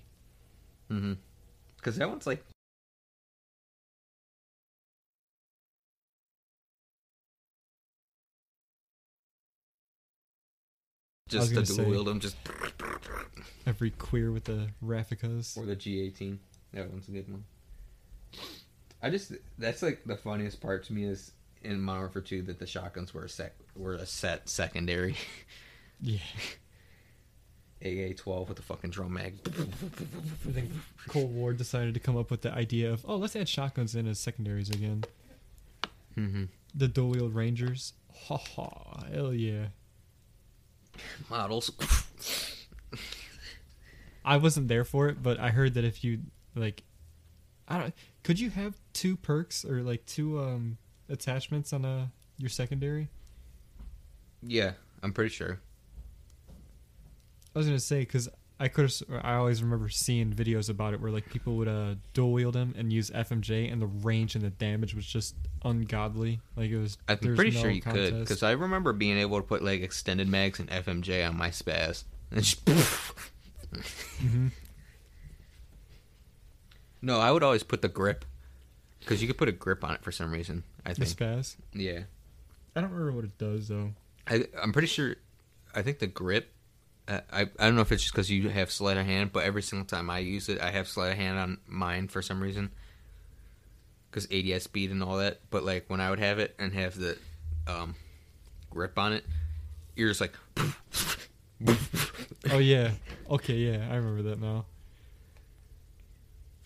Mm-hmm. 0.92 1.14
Because 1.78 1.98
that 1.98 2.10
one's 2.10 2.28
like. 2.28 2.44
Just 11.28 11.56
to 11.56 11.64
dual 11.64 11.90
wield 11.90 12.08
them, 12.08 12.20
just 12.20 12.38
Every 13.66 13.90
queer 13.92 14.32
with 14.32 14.44
the 14.44 14.68
Rafficas. 14.84 15.58
or 15.58 15.66
the 15.66 15.76
G 15.76 16.00
eighteen. 16.02 16.40
That 16.74 16.90
one's 16.92 17.08
a 17.08 17.12
good 17.12 17.30
one. 17.30 17.44
I 19.06 19.12
just 19.12 19.34
that's 19.60 19.84
like 19.84 20.04
the 20.04 20.18
funniest 20.18 20.60
part 20.62 20.84
to 20.86 20.94
me 20.94 21.04
is 21.04 21.32
in 21.64 21.80
Modern 21.80 22.02
Warfare 22.02 22.24
Two 22.24 22.42
that 22.42 22.58
the 22.58 22.66
shotguns 22.66 23.14
were 23.14 23.26
a 23.26 23.30
sec 23.30 23.54
were 23.76 23.94
a 23.94 24.06
set 24.08 24.50
secondary. 24.50 25.16
Yeah. 26.02 26.18
AA 27.86 28.14
twelve 28.18 28.50
with 28.50 28.58
the 28.58 28.64
fucking 28.64 28.90
drum 28.90 29.14
mag. 29.14 29.36
I 29.46 29.50
think 30.52 30.72
Cold 31.08 31.36
War 31.36 31.54
decided 31.54 31.94
to 31.94 32.00
come 32.00 32.18
up 32.18 32.32
with 32.32 32.42
the 32.42 32.52
idea 32.52 32.92
of, 32.92 33.06
oh, 33.08 33.18
let's 33.18 33.36
add 33.36 33.48
shotguns 33.48 33.94
in 33.94 34.08
as 34.08 34.18
secondaries 34.18 34.72
again. 34.72 35.04
mm-hmm. 36.18 36.46
The 36.74 36.88
dual 36.88 37.10
wield 37.10 37.36
Rangers. 37.36 37.94
Ha 38.28 38.38
ha. 38.38 39.04
Hell 39.14 39.36
yeah. 39.36 39.68
Models. 41.30 41.70
I 44.24 44.38
wasn't 44.38 44.68
there 44.68 44.84
for 44.84 45.10
it, 45.10 45.22
but 45.22 45.40
I 45.40 45.50
heard 45.50 45.76
that 45.76 45.84
if 45.84 46.04
you, 46.04 46.22
like, 46.56 46.82
I 47.68 47.78
don't, 47.78 47.94
could 48.26 48.40
you 48.40 48.50
have 48.50 48.74
two 48.92 49.16
perks 49.16 49.64
or, 49.64 49.82
like, 49.82 50.06
two, 50.06 50.40
um, 50.40 50.78
attachments 51.10 51.72
on 51.72 51.86
a, 51.86 52.12
your 52.38 52.50
secondary? 52.50 53.08
yeah, 54.42 54.74
I'm 55.02 55.14
pretty 55.14 55.30
sure. 55.30 55.60
I 57.56 57.58
was 57.60 57.68
gonna 57.68 57.80
say 57.80 58.00
because 58.00 58.28
I 58.60 58.68
could. 58.68 58.92
I 59.22 59.36
always 59.36 59.64
remember 59.64 59.88
seeing 59.90 60.34
videos 60.34 60.70
about 60.70 60.94
it 60.94 61.00
where 61.02 61.12
like 61.12 61.30
people 61.30 61.56
would 61.58 61.68
uh 61.68 61.96
dual 62.14 62.32
wield 62.34 62.54
them 62.56 62.74
and 62.78 62.92
use 62.92 63.10
FMJ, 63.12 63.72
and 63.72 63.82
the 63.82 63.88
range 63.88 64.36
and 64.36 64.44
the 64.44 64.50
damage 64.50 64.94
was 64.94 65.06
just 65.06 65.36
ungodly. 65.64 66.42
Like 66.58 66.70
it 66.70 66.78
was. 66.78 66.98
I'm 67.08 67.18
pretty 67.18 67.52
no 67.52 67.62
sure 67.62 67.70
you 67.70 67.82
could 67.82 67.94
contest. 67.94 68.20
because 68.20 68.44
I 68.44 68.52
remember 68.52 68.92
being 68.94 69.18
able 69.18 69.38
to 69.38 69.44
put 69.48 69.64
like 69.64 69.82
extended 69.82 70.28
mags 70.28 70.60
and 70.60 70.70
FMJ 70.70 71.28
on 71.28 71.38
my 71.38 71.50
spaz. 71.50 72.04
And 72.32 72.44
just 72.44 72.66
Mhm. 72.66 74.52
No, 77.02 77.20
I 77.20 77.32
would 77.32 77.44
always 77.44 77.64
put 77.64 77.82
the 77.82 77.88
grip 77.90 78.26
because 79.00 79.22
you 79.22 79.28
could 79.28 79.38
put 79.38 79.50
a 79.50 79.52
grip 79.52 79.84
on 79.84 79.96
it 79.96 80.02
for 80.04 80.12
some 80.12 80.32
reason. 80.32 80.64
I 80.86 80.94
The 80.94 81.06
think. 81.06 81.18
spaz. 81.18 81.56
Yeah, 81.74 82.02
I 82.76 82.82
don't 82.82 82.92
remember 82.92 83.12
what 83.12 83.26
it 83.26 83.38
does 83.38 83.68
though. 83.68 83.92
I, 84.28 84.46
I'm 84.62 84.74
pretty 84.74 84.88
sure. 84.88 85.16
I 85.76 85.82
think 85.82 86.00
the 86.00 86.08
grip 86.08 86.52
I 87.08 87.22
I 87.32 87.42
I 87.42 87.66
don't 87.66 87.76
know 87.76 87.82
if 87.82 87.92
it's 87.92 88.02
just 88.04 88.14
because 88.14 88.32
you 88.32 88.50
have 88.50 88.72
sleight 88.72 88.98
of 88.98 89.06
hand, 89.06 89.32
but 89.34 89.44
every 89.44 89.62
single 89.62 89.86
time 89.86 90.10
I 90.10 90.20
use 90.20 90.50
it, 90.50 90.60
I 90.62 90.72
have 90.72 90.88
sleight 90.88 91.12
of 91.12 91.18
hand 91.18 91.38
on 91.38 91.58
mine 91.68 92.08
for 92.08 92.22
some 92.22 92.42
reason. 92.42 92.72
Because 94.10 94.28
ADS 94.32 94.64
speed 94.64 94.92
and 94.92 95.04
all 95.04 95.18
that, 95.18 95.42
but 95.50 95.64
like 95.66 95.86
when 95.90 96.00
I 96.00 96.10
would 96.10 96.20
have 96.20 96.40
it 96.40 96.56
and 96.58 96.74
have 96.74 96.98
the 96.98 97.18
um, 97.68 97.96
grip 98.70 98.98
on 98.98 99.12
it, 99.14 99.26
you're 99.96 100.10
just 100.10 100.22
like. 100.22 100.34
Oh 102.52 102.58
yeah. 102.60 102.92
Okay, 103.30 103.56
yeah, 103.56 103.88
I 103.90 103.96
remember 103.96 104.30
that 104.30 104.40
now. 104.40 104.66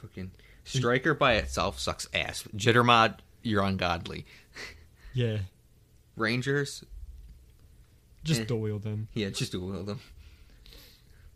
Fucking 0.01 0.31
striker 0.63 1.13
by 1.13 1.35
itself 1.35 1.79
sucks 1.79 2.07
ass. 2.13 2.43
Jittermod, 2.55 3.19
you're 3.43 3.63
ungodly. 3.63 4.25
Yeah. 5.13 5.39
Rangers, 6.15 6.83
Just 8.23 8.41
Eh. 8.41 8.45
dual 8.45 8.77
them. 8.79 9.07
yeah, 9.15 9.29
just 9.29 9.51
dual 9.53 9.71
wield 9.71 9.88
them. 9.88 9.99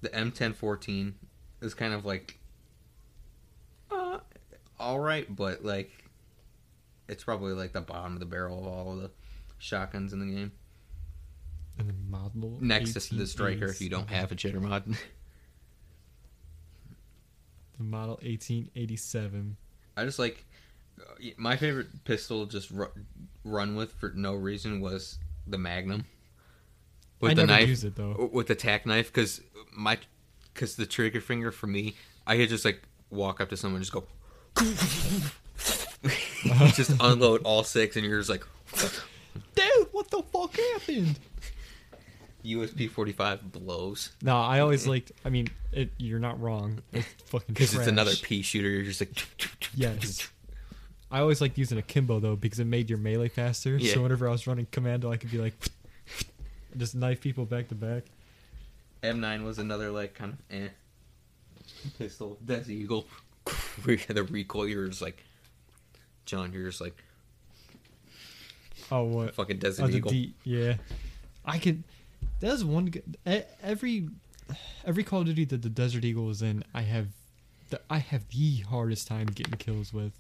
The 0.01 0.09
M1014 0.09 1.13
is 1.61 1.73
kind 1.73 1.93
of 1.93 2.05
like, 2.05 2.37
uh, 3.89 4.19
all 4.79 4.99
right, 4.99 5.33
but 5.35 5.65
like, 5.65 5.91
it's 7.09 7.23
probably 7.23 7.53
like 7.53 7.73
the 7.73 7.81
bottom 7.81 8.13
of 8.13 8.19
the 8.19 8.25
barrel 8.27 8.59
of 8.59 8.67
all 8.67 8.91
of 8.93 9.01
the 9.01 9.09
shotguns 9.57 10.13
in 10.13 10.19
the 10.19 10.27
game. 10.33 10.51
And 11.79 11.87
then 11.89 11.97
model 12.09 12.57
Next 12.61 12.93
to 13.07 13.15
the 13.15 13.25
striker, 13.25 13.65
if 13.65 13.81
you 13.81 13.89
don't 13.89 14.09
have 14.11 14.31
a 14.31 14.35
jitter 14.35 14.61
mod. 14.61 14.83
the 17.77 17.83
model 17.83 18.15
1887. 18.23 19.57
I 19.97 20.05
just 20.05 20.19
like 20.19 20.45
uh, 20.99 21.03
my 21.37 21.55
favorite 21.55 22.03
pistol 22.05 22.45
just 22.45 22.71
ru- 22.71 22.91
run 23.43 23.75
with 23.75 23.91
for 23.93 24.11
no 24.15 24.33
reason 24.33 24.81
was 24.81 25.17
the 25.47 25.57
Magnum 25.57 26.05
with 27.19 27.31
I 27.31 27.35
the 27.35 27.45
never 27.45 27.59
knife 27.59 27.69
use 27.69 27.83
it 27.83 27.95
though. 27.95 28.29
with 28.31 28.47
the 28.47 28.55
tac 28.55 28.85
knife 28.85 29.11
because 29.11 29.41
my 29.75 29.97
because 30.53 30.75
the 30.75 30.85
trigger 30.85 31.21
finger 31.21 31.51
for 31.51 31.67
me 31.67 31.95
I 32.27 32.37
could 32.37 32.49
just 32.49 32.65
like 32.65 32.81
walk 33.09 33.41
up 33.41 33.49
to 33.49 33.57
someone 33.57 33.81
and 33.81 33.85
just 33.85 33.93
go 33.93 34.05
just 36.73 36.91
unload 36.99 37.41
all 37.43 37.63
six 37.63 37.95
and 37.95 38.05
you're 38.05 38.19
just 38.19 38.29
like 38.29 38.45
Dude, 39.55 39.87
what 39.91 40.09
the 40.11 40.21
fuck 40.23 40.55
happened? 40.55 41.17
USP 42.45 42.89
forty 42.89 43.11
five 43.13 43.51
blows 43.51 44.11
No, 44.21 44.35
I 44.37 44.59
always 44.59 44.85
liked. 44.87 45.11
I 45.23 45.29
mean, 45.29 45.47
it, 45.71 45.91
you're 45.97 46.19
not 46.19 46.39
wrong. 46.41 46.81
It's 46.91 47.07
fucking 47.27 47.53
because 47.53 47.73
it's 47.73 47.87
another 47.87 48.11
pea 48.21 48.41
shooter 48.41 48.69
you're 48.69 48.83
just 48.83 48.99
like 49.01 49.25
Yes. 49.75 50.29
I 51.11 51.19
always 51.19 51.41
liked 51.41 51.57
using 51.57 51.77
a 51.77 51.81
Kimbo 51.81 52.19
though 52.19 52.35
because 52.35 52.59
it 52.59 52.65
made 52.65 52.89
your 52.89 52.99
melee 52.99 53.29
faster. 53.29 53.77
Yeah. 53.77 53.93
So 53.93 54.01
whenever 54.01 54.27
I 54.27 54.31
was 54.31 54.47
running 54.47 54.67
commando, 54.71 55.11
I 55.11 55.17
could 55.17 55.29
be 55.31 55.37
like, 55.37 55.53
just 56.77 56.95
knife 56.95 57.21
people 57.21 57.45
back 57.45 57.67
to 57.69 57.75
back. 57.75 58.03
M9 59.03 59.43
was 59.43 59.59
another 59.59 59.91
like 59.91 60.13
kind 60.15 60.33
of 60.33 60.39
eh 60.49 60.69
pistol. 61.97 62.37
Desert 62.43 62.71
Eagle. 62.71 63.05
The 63.85 64.27
recoil. 64.29 64.67
You're 64.67 64.87
just 64.87 65.01
like 65.01 65.23
John. 66.25 66.51
You're 66.53 66.69
just 66.69 66.81
like 66.81 66.95
Oh 68.91 69.03
what? 69.03 69.35
fucking 69.35 69.57
Desert 69.59 69.83
Oh, 69.83 69.89
Eagle. 69.89 70.11
D- 70.11 70.33
yeah, 70.43 70.75
I 71.45 71.57
could. 71.57 71.83
There's 72.43 72.65
one. 72.65 72.93
Every 73.63 74.09
every 74.83 75.03
Call 75.05 75.21
of 75.21 75.27
Duty 75.27 75.45
that 75.45 75.61
the 75.61 75.69
Desert 75.69 76.03
Eagle 76.03 76.29
is 76.29 76.41
in, 76.41 76.65
I 76.73 76.81
have, 76.81 77.07
the, 77.69 77.79
I 77.89 77.99
have 77.99 78.27
the 78.27 78.57
hardest 78.69 79.07
time 79.07 79.27
getting 79.27 79.53
kills 79.53 79.93
with. 79.93 80.11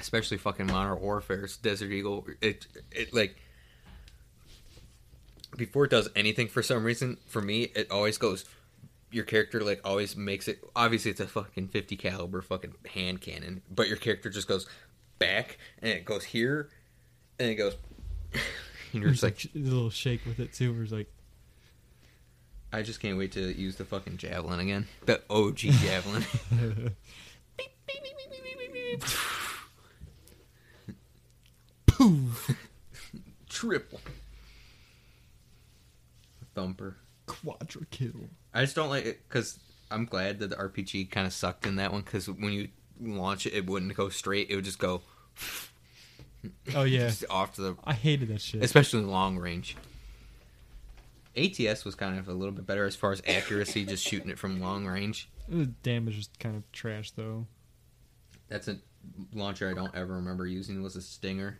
Especially 0.00 0.38
fucking 0.38 0.66
Modern 0.66 1.00
Warfare's 1.00 1.56
Desert 1.56 1.92
Eagle. 1.92 2.26
It 2.40 2.66
it 2.90 3.14
like 3.14 3.36
before 5.56 5.84
it 5.84 5.92
does 5.92 6.08
anything 6.16 6.48
for 6.48 6.64
some 6.64 6.82
reason 6.82 7.16
for 7.28 7.40
me 7.40 7.70
it 7.76 7.88
always 7.88 8.18
goes. 8.18 8.44
Your 9.12 9.24
character 9.24 9.60
like 9.60 9.82
always 9.84 10.16
makes 10.16 10.48
it. 10.48 10.58
Obviously, 10.74 11.12
it's 11.12 11.20
a 11.20 11.28
fucking 11.28 11.68
fifty 11.68 11.96
caliber 11.96 12.42
fucking 12.42 12.74
hand 12.92 13.20
cannon, 13.20 13.62
but 13.72 13.86
your 13.86 13.98
character 13.98 14.30
just 14.30 14.48
goes 14.48 14.66
back 15.20 15.58
and 15.80 15.92
it 15.92 16.04
goes 16.04 16.24
here, 16.24 16.70
and 17.38 17.50
it 17.50 17.54
goes. 17.54 17.76
and 18.92 19.02
you're 19.02 19.10
just 19.10 19.22
like, 19.22 19.44
a 19.44 19.58
little 19.58 19.90
shake 19.90 20.24
with 20.26 20.40
it 20.40 20.52
too. 20.52 20.72
Where 20.72 20.82
it's 20.82 20.92
like, 20.92 21.12
I 22.72 22.82
just 22.82 23.00
can't 23.00 23.16
wait 23.18 23.32
to 23.32 23.40
use 23.40 23.76
the 23.76 23.84
fucking 23.84 24.16
javelin 24.18 24.60
again. 24.60 24.86
The 25.04 25.22
OG 25.30 25.56
javelin. 25.58 26.24
poof, 31.86 32.56
Triple. 33.48 34.00
Thumper. 36.54 36.96
quadra 37.26 37.84
kill. 37.90 38.28
I 38.54 38.62
just 38.62 38.76
don't 38.76 38.88
like 38.88 39.04
it 39.04 39.20
because 39.28 39.58
I'm 39.90 40.04
glad 40.06 40.38
that 40.40 40.50
the 40.50 40.56
RPG 40.56 41.10
kind 41.10 41.26
of 41.26 41.32
sucked 41.32 41.66
in 41.66 41.76
that 41.76 41.92
one 41.92 42.02
because 42.02 42.28
when 42.28 42.52
you 42.52 42.68
launch 43.00 43.46
it, 43.46 43.52
it 43.54 43.66
wouldn't 43.66 43.94
go 43.94 44.08
straight. 44.08 44.50
It 44.50 44.56
would 44.56 44.64
just 44.64 44.78
go 44.78 45.02
Oh 46.74 46.82
yeah, 46.84 47.08
just 47.08 47.24
off 47.30 47.54
to 47.56 47.60
the, 47.62 47.76
I 47.84 47.92
hated 47.94 48.28
that 48.28 48.40
shit. 48.40 48.62
especially 48.62 49.02
long 49.02 49.36
range. 49.38 49.76
ATS 51.36 51.84
was 51.84 51.94
kind 51.94 52.18
of 52.18 52.28
a 52.28 52.32
little 52.32 52.54
bit 52.54 52.66
better 52.66 52.84
as 52.86 52.96
far 52.96 53.12
as 53.12 53.20
accuracy, 53.26 53.84
just 53.84 54.02
shooting 54.06 54.30
it 54.30 54.38
from 54.38 54.60
long 54.60 54.86
range. 54.86 55.28
The 55.48 55.66
damage 55.66 56.16
was 56.16 56.30
kind 56.40 56.56
of 56.56 56.70
trash 56.72 57.10
though. 57.10 57.46
That's 58.48 58.68
a 58.68 58.78
launcher 59.34 59.68
I 59.70 59.74
don't 59.74 59.94
ever 59.94 60.14
remember 60.14 60.46
using 60.46 60.82
was 60.82 60.96
a 60.96 61.02
Stinger. 61.02 61.58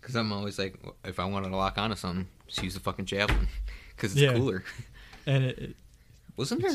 Because 0.00 0.14
I'm 0.14 0.32
always 0.32 0.58
like, 0.58 0.78
if 1.04 1.18
I 1.18 1.24
wanted 1.24 1.48
to 1.48 1.56
lock 1.56 1.76
onto 1.78 1.96
something, 1.96 2.28
just 2.46 2.62
use 2.62 2.74
the 2.74 2.80
fucking 2.80 3.06
javelin. 3.06 3.48
Because 3.96 4.12
it's 4.12 4.20
Yeah. 4.20 4.34
cooler. 4.34 4.62
And 5.26 5.44
it, 5.44 5.58
it 5.58 5.76
Wasn't 6.36 6.62
there 6.62 6.70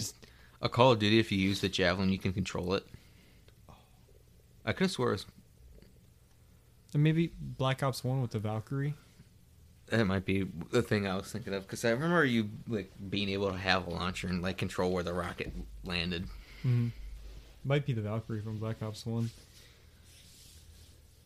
a 0.61 0.67
Call 0.69 0.91
of 0.91 0.99
Duty 0.99 1.19
if 1.19 1.31
you 1.31 1.37
use 1.37 1.61
the 1.61 1.69
javelin, 1.69 2.09
you 2.11 2.19
can 2.19 2.33
control 2.33 2.73
it? 2.73 2.85
I 4.65 4.73
could 4.73 4.83
have 4.85 4.91
swore 4.91 5.09
it 5.09 5.13
was, 5.13 5.25
and 6.93 7.03
maybe 7.03 7.31
Black 7.39 7.81
Ops 7.83 8.03
One 8.03 8.21
with 8.21 8.31
the 8.31 8.39
Valkyrie. 8.39 8.93
that 9.87 10.05
might 10.05 10.25
be 10.25 10.47
the 10.71 10.81
thing 10.81 11.07
I 11.07 11.15
was 11.15 11.31
thinking 11.31 11.53
of. 11.53 11.63
Because 11.63 11.83
I 11.85 11.91
remember 11.91 12.23
you 12.25 12.49
like 12.67 12.91
being 13.09 13.29
able 13.29 13.51
to 13.51 13.57
have 13.57 13.87
a 13.87 13.89
launcher 13.89 14.27
and 14.27 14.41
like 14.41 14.57
control 14.57 14.91
where 14.91 15.03
the 15.03 15.13
rocket 15.13 15.51
landed. 15.83 16.25
Mm-hmm. 16.65 16.87
Might 17.65 17.85
be 17.85 17.93
the 17.93 18.01
Valkyrie 18.01 18.41
from 18.41 18.57
Black 18.57 18.81
Ops 18.83 19.05
One. 19.05 19.29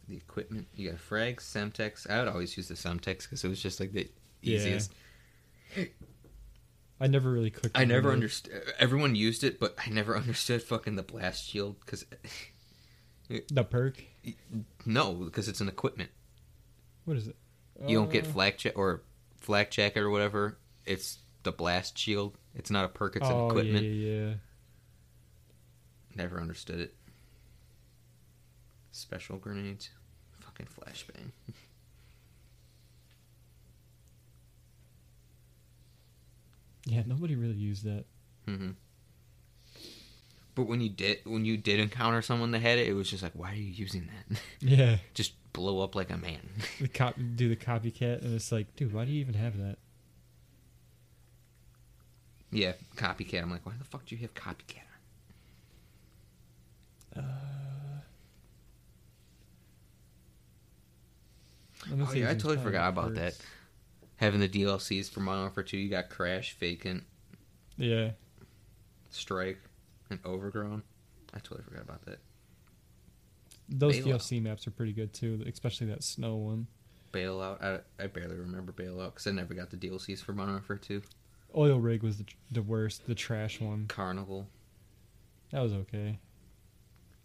The 0.08 0.16
equipment, 0.16 0.68
you 0.76 0.90
got 0.92 1.00
frags, 1.00 1.42
Semtex. 1.42 2.10
I 2.10 2.20
would 2.20 2.28
always 2.30 2.56
use 2.56 2.68
the 2.70 2.76
Semtex 2.76 3.24
because 3.24 3.44
it 3.44 3.50
was 3.50 3.62
just 3.62 3.80
like 3.80 3.92
the 3.92 4.10
Yeah. 4.42 4.58
easiest. 4.58 4.94
I 7.00 7.08
never 7.08 7.30
really 7.32 7.50
clicked. 7.52 7.78
I 7.78 7.84
never 7.86 8.12
understood. 8.12 8.54
Everyone 8.80 9.16
used 9.16 9.44
it, 9.44 9.60
but 9.60 9.76
I 9.86 9.90
never 9.90 10.16
understood 10.18 10.64
fucking 10.64 10.96
the 10.96 11.04
blast 11.04 11.46
shield 11.50 11.76
because 11.82 12.06
the 13.50 13.64
perk. 13.64 14.02
No, 14.86 15.14
because 15.14 15.48
it's 15.48 15.62
an 15.62 15.68
equipment. 15.68 16.10
What 17.06 17.18
is 17.18 17.28
it? 17.28 17.36
You 17.86 17.98
don't 17.98 18.12
get 18.12 18.26
flak 18.26 18.58
check 18.58 18.78
or 18.78 19.04
flak 19.38 19.72
jacket 19.72 20.00
or 20.00 20.10
whatever. 20.10 20.58
It's 20.86 21.20
the 21.44 21.52
blast 21.52 21.98
shield. 21.98 22.38
It's 22.56 22.72
not 22.72 22.86
a 22.86 22.90
perk. 22.90 23.16
It's 23.16 23.30
an 23.30 23.36
oh, 23.36 23.48
equipment. 23.50 23.86
Yeah, 23.86 23.92
yeah, 23.92 24.28
yeah. 24.28 24.34
Never 26.16 26.42
understood 26.42 26.80
it. 26.80 26.96
Special 28.92 29.38
grenades, 29.38 29.90
fucking 30.40 30.68
flashbang. 30.68 31.32
Yeah, 36.88 37.04
nobody 37.06 37.36
really 37.36 37.56
used 37.58 37.84
that. 37.84 38.06
hmm 38.46 38.72
But 40.58 40.66
when 40.66 40.82
you 40.82 40.90
did, 40.90 41.20
when 41.24 41.46
you 41.46 41.56
did 41.56 41.80
encounter 41.80 42.24
someone 42.24 42.50
that 42.50 42.64
had 42.64 42.80
it, 42.80 42.88
it 42.88 42.94
was 42.94 43.12
just 43.12 43.22
like, 43.22 43.34
why 43.36 43.52
are 43.52 43.56
you 43.56 43.62
using 43.72 44.08
that? 44.08 44.42
Yeah, 44.60 44.98
just 45.14 45.34
blow 45.54 45.82
up 45.82 45.94
like 45.94 46.10
a 46.10 46.18
man. 46.18 46.50
the 46.82 46.88
cop 46.88 47.14
do 47.36 47.48
the 47.48 47.56
copycat, 47.56 48.24
and 48.24 48.34
it's 48.34 48.52
like, 48.52 48.76
dude, 48.76 48.92
why 48.92 49.06
do 49.06 49.12
you 49.12 49.20
even 49.20 49.36
have 49.36 49.56
that? 49.60 49.78
yeah, 52.50 52.72
copycat. 52.96 53.44
I'm 53.44 53.52
like, 53.52 53.68
why 53.68 53.74
the 53.78 53.84
fuck 53.84 54.04
do 54.08 54.16
you 54.16 54.22
have 54.22 54.34
copycat? 54.34 54.82
Uh, 57.16 57.22
let 61.88 62.00
me 62.00 62.06
Oh 62.10 62.14
yeah, 62.14 62.32
I 62.32 62.34
totally 62.34 62.58
forgot 62.58 62.90
about 62.90 63.14
that. 63.14 63.38
Having 64.16 64.40
the 64.40 64.50
DLCs 64.50 65.12
for 65.12 65.20
Modern 65.20 65.42
Warfare 65.42 65.64
2, 65.66 65.78
you 65.78 65.90
got 65.92 66.10
Crash, 66.10 66.58
Vacant, 66.60 67.04
Yeah, 67.78 68.14
Strike, 69.12 69.60
and 70.10 70.20
Overgrown. 70.26 70.84
I 71.34 71.40
totally 71.40 71.64
forgot 71.64 71.84
about 71.84 72.06
that. 72.06 72.20
those 73.70 73.98
Bailout. 73.98 74.16
DLC 74.22 74.42
maps 74.42 74.66
are 74.68 74.72
pretty 74.72 74.94
good 74.94 75.14
too, 75.14 75.44
especially 75.48 75.88
that 75.88 76.04
snow 76.04 76.36
one. 76.36 76.68
Bailout. 77.12 77.62
I, 77.64 78.04
I 78.04 78.08
barely 78.08 78.36
remember 78.36 78.72
Bailout 78.72 79.14
because 79.14 79.28
I 79.28 79.32
never 79.32 79.54
got 79.54 79.70
the 79.70 79.78
DLCs 79.78 80.24
for 80.24 80.34
Modern 80.34 80.54
Warfare 80.56 80.78
2. 80.78 81.02
Oil 81.56 81.80
rig 81.80 82.04
was 82.04 82.18
the, 82.18 82.26
the 82.52 82.62
worst, 82.62 83.08
the 83.08 83.16
trash 83.16 83.60
one. 83.62 83.86
Carnival. 83.88 84.48
That 85.52 85.62
was 85.62 85.74
okay. 85.74 86.20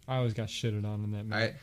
I 0.09 0.17
always 0.17 0.33
got 0.35 0.49
shitted 0.49 0.85
on 0.85 1.05
in 1.05 1.13
that 1.13 1.27
map. 1.27 1.39
I 1.39 1.55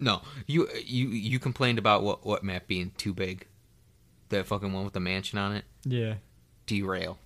no, 0.00 0.22
you 0.46 0.68
you 0.84 1.08
you 1.08 1.38
complained 1.40 1.78
about 1.78 2.02
what 2.04 2.24
what 2.24 2.44
map 2.44 2.66
being 2.68 2.92
too 2.96 3.12
big. 3.12 3.46
That 4.28 4.46
fucking 4.46 4.72
one 4.72 4.84
with 4.84 4.92
the 4.92 5.00
mansion 5.00 5.38
on 5.38 5.54
it. 5.56 5.64
yeah, 5.84 6.14
Derail, 6.66 7.18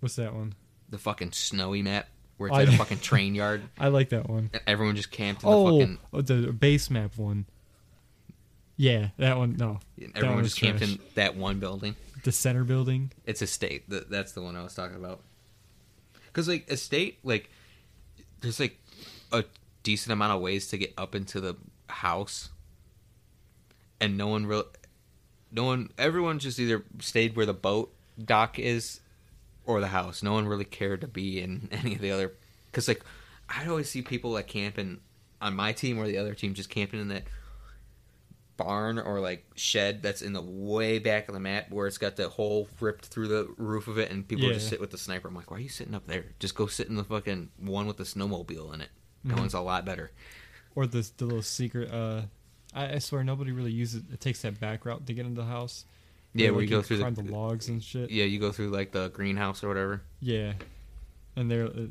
What's 0.00 0.16
that 0.16 0.34
one? 0.34 0.54
the 0.88 0.98
fucking 0.98 1.32
snowy 1.32 1.82
map 1.82 2.08
where 2.38 2.48
it's 2.48 2.56
Oh, 2.58 2.60
at 2.62 2.68
a 2.68 2.72
fucking 2.72 3.00
train 3.00 3.34
yard. 3.34 3.62
I 3.78 3.88
like 3.88 4.08
that 4.10 4.28
one. 4.28 4.50
Everyone 4.66 4.96
just 4.96 5.10
camped 5.10 5.42
in 5.42 5.48
the 5.50 5.54
Oh, 5.54 5.78
fucking. 5.80 5.98
oh, 6.14 6.20
the 6.22 6.52
base 6.52 6.88
map 6.90 7.16
one. 7.18 7.44
Yeah, 8.76 9.08
that 9.18 9.36
one. 9.36 9.56
No, 9.56 9.80
Everyone 10.14 10.36
one 10.36 10.44
just 10.44 10.56
camped 10.56 10.78
trash. 10.78 10.92
in 10.92 10.98
that 11.16 11.36
one 11.36 11.58
building. 11.58 11.96
the 12.24 12.32
center 12.32 12.64
building. 12.64 13.10
It's 13.26 13.42
Estate. 13.42 13.84
That's 13.88 14.32
the 14.32 14.40
one 14.42 14.54
I 14.56 14.62
was 14.62 14.74
talking 14.74 14.96
about. 14.96 15.20
Because 16.26 16.46
like 16.48 16.70
Estate, 16.70 17.18
like 17.24 17.50
there's 18.40 18.60
like 18.60 18.78
a 19.32 19.44
decent 19.82 20.12
amount 20.12 20.32
of 20.32 20.40
ways 20.40 20.68
to 20.68 20.78
get 20.78 20.94
up 20.96 21.14
into 21.16 21.40
the 21.40 21.56
house, 21.88 22.50
and 24.00 24.16
no 24.16 24.28
one 24.28 24.46
real, 24.46 24.64
no 25.50 25.64
one, 25.64 25.90
everyone 25.98 26.38
just 26.38 26.60
either 26.60 26.84
stayed 27.00 27.34
where 27.34 27.46
the 27.46 27.54
boat 27.54 27.92
dock 28.24 28.58
is, 28.60 29.00
or 29.68 29.80
the 29.80 29.86
house. 29.88 30.22
No 30.22 30.32
one 30.32 30.48
really 30.48 30.64
cared 30.64 31.02
to 31.02 31.06
be 31.08 31.40
in 31.40 31.68
any 31.72 31.94
of 31.94 32.00
the 32.00 32.10
other. 32.10 32.32
Because 32.66 32.88
like 32.88 33.02
I'd 33.48 33.68
always 33.68 33.88
see 33.88 34.02
people 34.02 34.30
like 34.32 34.48
camping 34.48 35.00
on 35.40 35.54
my 35.54 35.72
team 35.72 35.98
or 35.98 36.06
the 36.08 36.18
other 36.18 36.34
team 36.34 36.54
just 36.54 36.70
camping 36.70 37.00
in 37.00 37.08
that 37.08 37.22
barn 38.56 38.98
or 38.98 39.20
like 39.20 39.44
shed 39.54 40.02
that's 40.02 40.20
in 40.20 40.32
the 40.32 40.42
way 40.42 40.98
back 40.98 41.28
of 41.28 41.34
the 41.34 41.38
map 41.40 41.70
where 41.70 41.86
it's 41.86 41.98
got 41.98 42.16
the 42.16 42.28
hole 42.28 42.66
ripped 42.80 43.04
through 43.06 43.28
the 43.28 43.48
roof 43.56 43.86
of 43.86 43.98
it 43.98 44.10
and 44.10 44.26
people 44.26 44.48
just 44.48 44.68
sit 44.68 44.80
with 44.80 44.90
the 44.90 44.98
sniper. 44.98 45.28
I'm 45.28 45.34
like, 45.36 45.50
why 45.50 45.58
are 45.58 45.60
you 45.60 45.68
sitting 45.68 45.94
up 45.94 46.06
there? 46.08 46.24
Just 46.40 46.56
go 46.56 46.66
sit 46.66 46.88
in 46.88 46.96
the 46.96 47.04
fucking 47.04 47.50
one 47.58 47.86
with 47.86 47.98
the 47.98 48.04
snowmobile 48.04 48.74
in 48.74 48.80
it. 48.80 48.88
That 49.24 49.36
Mhm. 49.36 49.40
one's 49.40 49.54
a 49.54 49.60
lot 49.60 49.84
better. 49.84 50.10
or 50.74 50.86
the 50.86 51.08
the 51.16 51.24
little 51.24 51.42
secret. 51.42 51.90
Uh, 51.92 52.22
I, 52.72 52.94
I 52.94 52.98
swear 52.98 53.24
nobody 53.24 53.50
really 53.52 53.72
uses. 53.72 54.02
It. 54.02 54.14
It 54.14 54.20
takes 54.20 54.42
that 54.42 54.60
back 54.60 54.84
route 54.84 55.06
to 55.06 55.12
get 55.12 55.26
into 55.26 55.40
the 55.40 55.46
house. 55.48 55.84
Yeah, 56.34 56.50
where 56.50 56.60
like, 56.60 56.70
you 56.70 56.76
go 56.76 56.82
through 56.82 56.98
the, 56.98 57.22
the 57.22 57.32
logs 57.32 57.68
and 57.68 57.82
shit. 57.82 58.10
yeah, 58.10 58.24
you 58.24 58.38
go 58.38 58.52
through 58.52 58.68
like 58.68 58.92
the 58.92 59.08
greenhouse 59.08 59.64
or 59.64 59.68
whatever. 59.68 60.02
Yeah, 60.20 60.52
and 61.36 61.50
there 61.50 61.64
uh, 61.64 61.86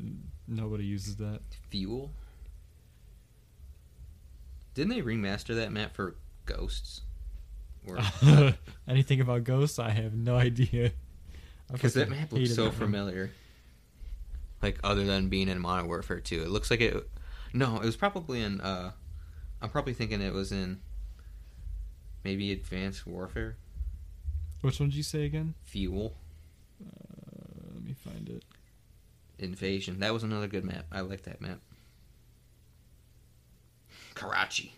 nobody 0.46 0.84
uses 0.84 1.16
that. 1.16 1.40
Fuel. 1.70 2.12
Didn't 4.74 4.90
they 4.90 5.02
remaster 5.02 5.56
that 5.56 5.72
map 5.72 5.94
for 5.96 6.14
Ghosts? 6.46 7.00
Or 7.86 7.98
Anything 8.88 9.20
about 9.20 9.44
ghosts? 9.44 9.78
I 9.78 9.90
have 9.90 10.14
no 10.14 10.36
idea. 10.36 10.92
Because 11.72 11.94
that 11.94 12.08
map 12.08 12.32
looks 12.32 12.54
so 12.54 12.70
familiar. 12.70 13.30
Like 14.62 14.78
other 14.82 15.04
than 15.04 15.28
being 15.28 15.48
in 15.48 15.60
Modern 15.60 15.86
Warfare 15.86 16.20
2, 16.20 16.42
it 16.42 16.48
looks 16.48 16.70
like 16.70 16.80
it. 16.80 17.08
No, 17.52 17.76
it 17.76 17.84
was 17.84 17.96
probably 17.96 18.42
in. 18.42 18.60
uh 18.60 18.92
I'm 19.60 19.70
probably 19.70 19.94
thinking 19.94 20.20
it 20.20 20.32
was 20.32 20.52
in. 20.52 20.80
Maybe 22.24 22.52
Advanced 22.52 23.06
Warfare 23.06 23.56
Which 24.60 24.80
one 24.80 24.88
did 24.88 24.96
you 24.96 25.02
say 25.02 25.24
again? 25.24 25.54
Fuel 25.64 26.14
Uh, 26.84 27.72
let 27.74 27.84
me 27.84 27.94
find 27.94 28.28
it. 28.28 28.44
Invasion. 29.38 30.00
That 30.00 30.12
was 30.12 30.22
another 30.22 30.48
good 30.48 30.64
map. 30.64 30.86
I 30.90 31.00
like 31.00 31.22
that 31.22 31.40
map. 31.40 31.60
Karachi. 34.14 34.74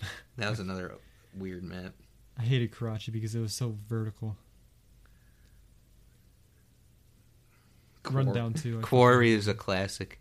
that 0.36 0.50
was 0.50 0.60
another 0.60 0.96
weird 1.34 1.62
map. 1.64 1.94
I 2.38 2.42
hated 2.42 2.70
Karachi 2.70 3.10
because 3.10 3.34
it 3.34 3.40
was 3.40 3.54
so 3.54 3.76
vertical. 3.88 4.36
Rundown 8.10 8.54
too. 8.54 8.78
I 8.78 8.82
Quarry 8.82 9.32
is 9.32 9.46
a 9.46 9.54
classic 9.54 10.20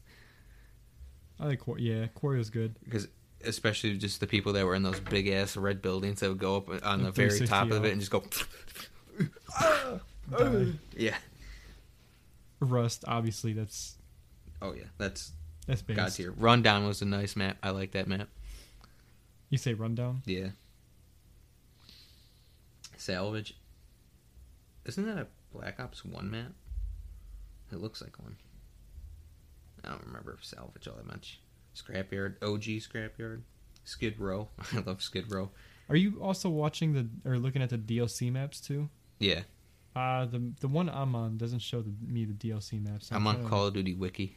I 1.39 1.45
like 1.45 1.59
Quarry. 1.59 1.83
Yeah, 1.83 2.07
Quarry 2.07 2.37
was 2.37 2.49
good. 2.49 2.75
because 2.83 3.07
especially 3.45 3.97
just 3.97 4.19
the 4.19 4.27
people 4.27 4.53
that 4.53 4.65
were 4.65 4.75
in 4.75 4.83
those 4.83 4.99
big 4.99 5.27
ass 5.27 5.55
red 5.57 5.81
buildings 5.81 6.19
that 6.19 6.29
would 6.29 6.39
go 6.39 6.57
up 6.57 6.85
on 6.85 7.03
the 7.03 7.11
very 7.11 7.45
top 7.47 7.71
of 7.71 7.85
it 7.85 7.91
and 7.91 8.01
just 8.01 8.11
go. 8.11 8.23
Ah, 9.59 9.99
oh. 10.37 10.67
Yeah. 10.95 11.17
Rust, 12.61 13.03
obviously, 13.07 13.51
that's 13.51 13.95
Oh 14.61 14.73
yeah, 14.73 14.85
that's 14.97 15.31
that's 15.67 15.81
base. 15.81 15.95
God 15.95 16.11
tier. 16.11 16.31
Rundown 16.31 16.85
was 16.85 17.01
a 17.01 17.05
nice 17.05 17.35
map. 17.35 17.57
I 17.63 17.69
like 17.71 17.91
that 17.91 18.07
map. 18.07 18.27
You 19.49 19.57
say 19.57 19.73
rundown? 19.73 20.21
Yeah. 20.25 20.49
Salvage. 22.97 23.55
Isn't 24.85 25.05
that 25.05 25.17
a 25.17 25.27
Black 25.53 25.79
Ops 25.79 26.03
One 26.03 26.29
map? 26.29 26.51
It 27.71 27.77
looks 27.77 28.01
like 28.01 28.17
one. 28.19 28.35
I 29.83 29.89
don't 29.89 30.05
remember 30.05 30.37
Salvage 30.41 30.87
all 30.87 30.95
that 30.95 31.07
much. 31.07 31.39
Scrapyard, 31.81 32.35
OG 32.41 32.63
Scrapyard, 32.81 33.41
Skid 33.83 34.19
Row. 34.19 34.49
I 34.73 34.79
love 34.79 35.01
Skid 35.01 35.31
Row. 35.31 35.49
Are 35.89 35.95
you 35.95 36.19
also 36.21 36.49
watching 36.49 36.93
the 36.93 37.07
or 37.29 37.37
looking 37.37 37.61
at 37.61 37.69
the 37.69 37.77
DLC 37.77 38.31
maps 38.31 38.59
too? 38.59 38.89
Yeah, 39.19 39.41
Uh 39.95 40.25
the 40.25 40.53
the 40.59 40.67
one 40.67 40.89
I'm 40.89 41.15
on 41.15 41.37
doesn't 41.37 41.59
show 41.59 41.81
the, 41.81 41.91
me 42.05 42.25
the 42.25 42.33
DLC 42.33 42.83
maps. 42.83 43.09
I'm 43.11 43.25
on 43.27 43.47
Call 43.47 43.67
of 43.67 43.73
Duty 43.73 43.93
Wiki. 43.93 44.35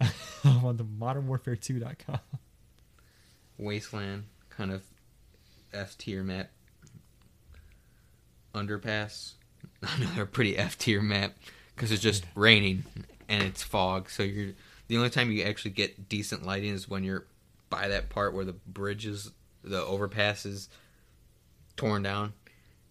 I'm 0.44 0.64
on 0.64 0.76
the 0.76 0.84
Modern 0.84 1.28
modernwarfare2.com. 1.28 2.18
Wasteland, 3.58 4.24
kind 4.50 4.72
of 4.72 4.82
F 5.72 5.96
tier 5.96 6.22
map. 6.22 6.50
Underpass, 8.54 9.32
another 9.82 10.26
pretty 10.26 10.56
F 10.56 10.78
tier 10.78 11.02
map 11.02 11.34
because 11.74 11.90
it's 11.90 12.02
just 12.02 12.24
raining 12.34 12.84
and 13.28 13.42
it's 13.42 13.62
fog. 13.62 14.10
So 14.10 14.22
you're 14.22 14.54
the 14.88 14.96
only 14.96 15.10
time 15.10 15.30
you 15.30 15.44
actually 15.44 15.72
get 15.72 16.08
decent 16.08 16.44
lighting 16.44 16.72
is 16.72 16.88
when 16.88 17.04
you're 17.04 17.26
by 17.70 17.88
that 17.88 18.10
part 18.10 18.34
where 18.34 18.44
the 18.44 18.52
bridge 18.52 19.06
is, 19.06 19.30
the 19.62 19.82
overpass 19.82 20.46
is 20.46 20.68
torn 21.76 22.02
down, 22.02 22.32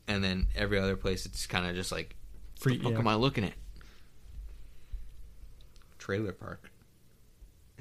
and 0.07 0.23
then 0.23 0.47
every 0.55 0.79
other 0.79 0.95
place 0.95 1.25
it's 1.25 1.45
kind 1.45 1.67
of 1.67 1.75
just 1.75 1.91
like, 1.91 2.15
Free, 2.59 2.79
what 2.79 2.93
yeah. 2.93 2.99
am 2.99 3.07
I 3.07 3.15
looking 3.15 3.43
at? 3.43 3.53
Trailer 5.97 6.33
park. 6.33 6.69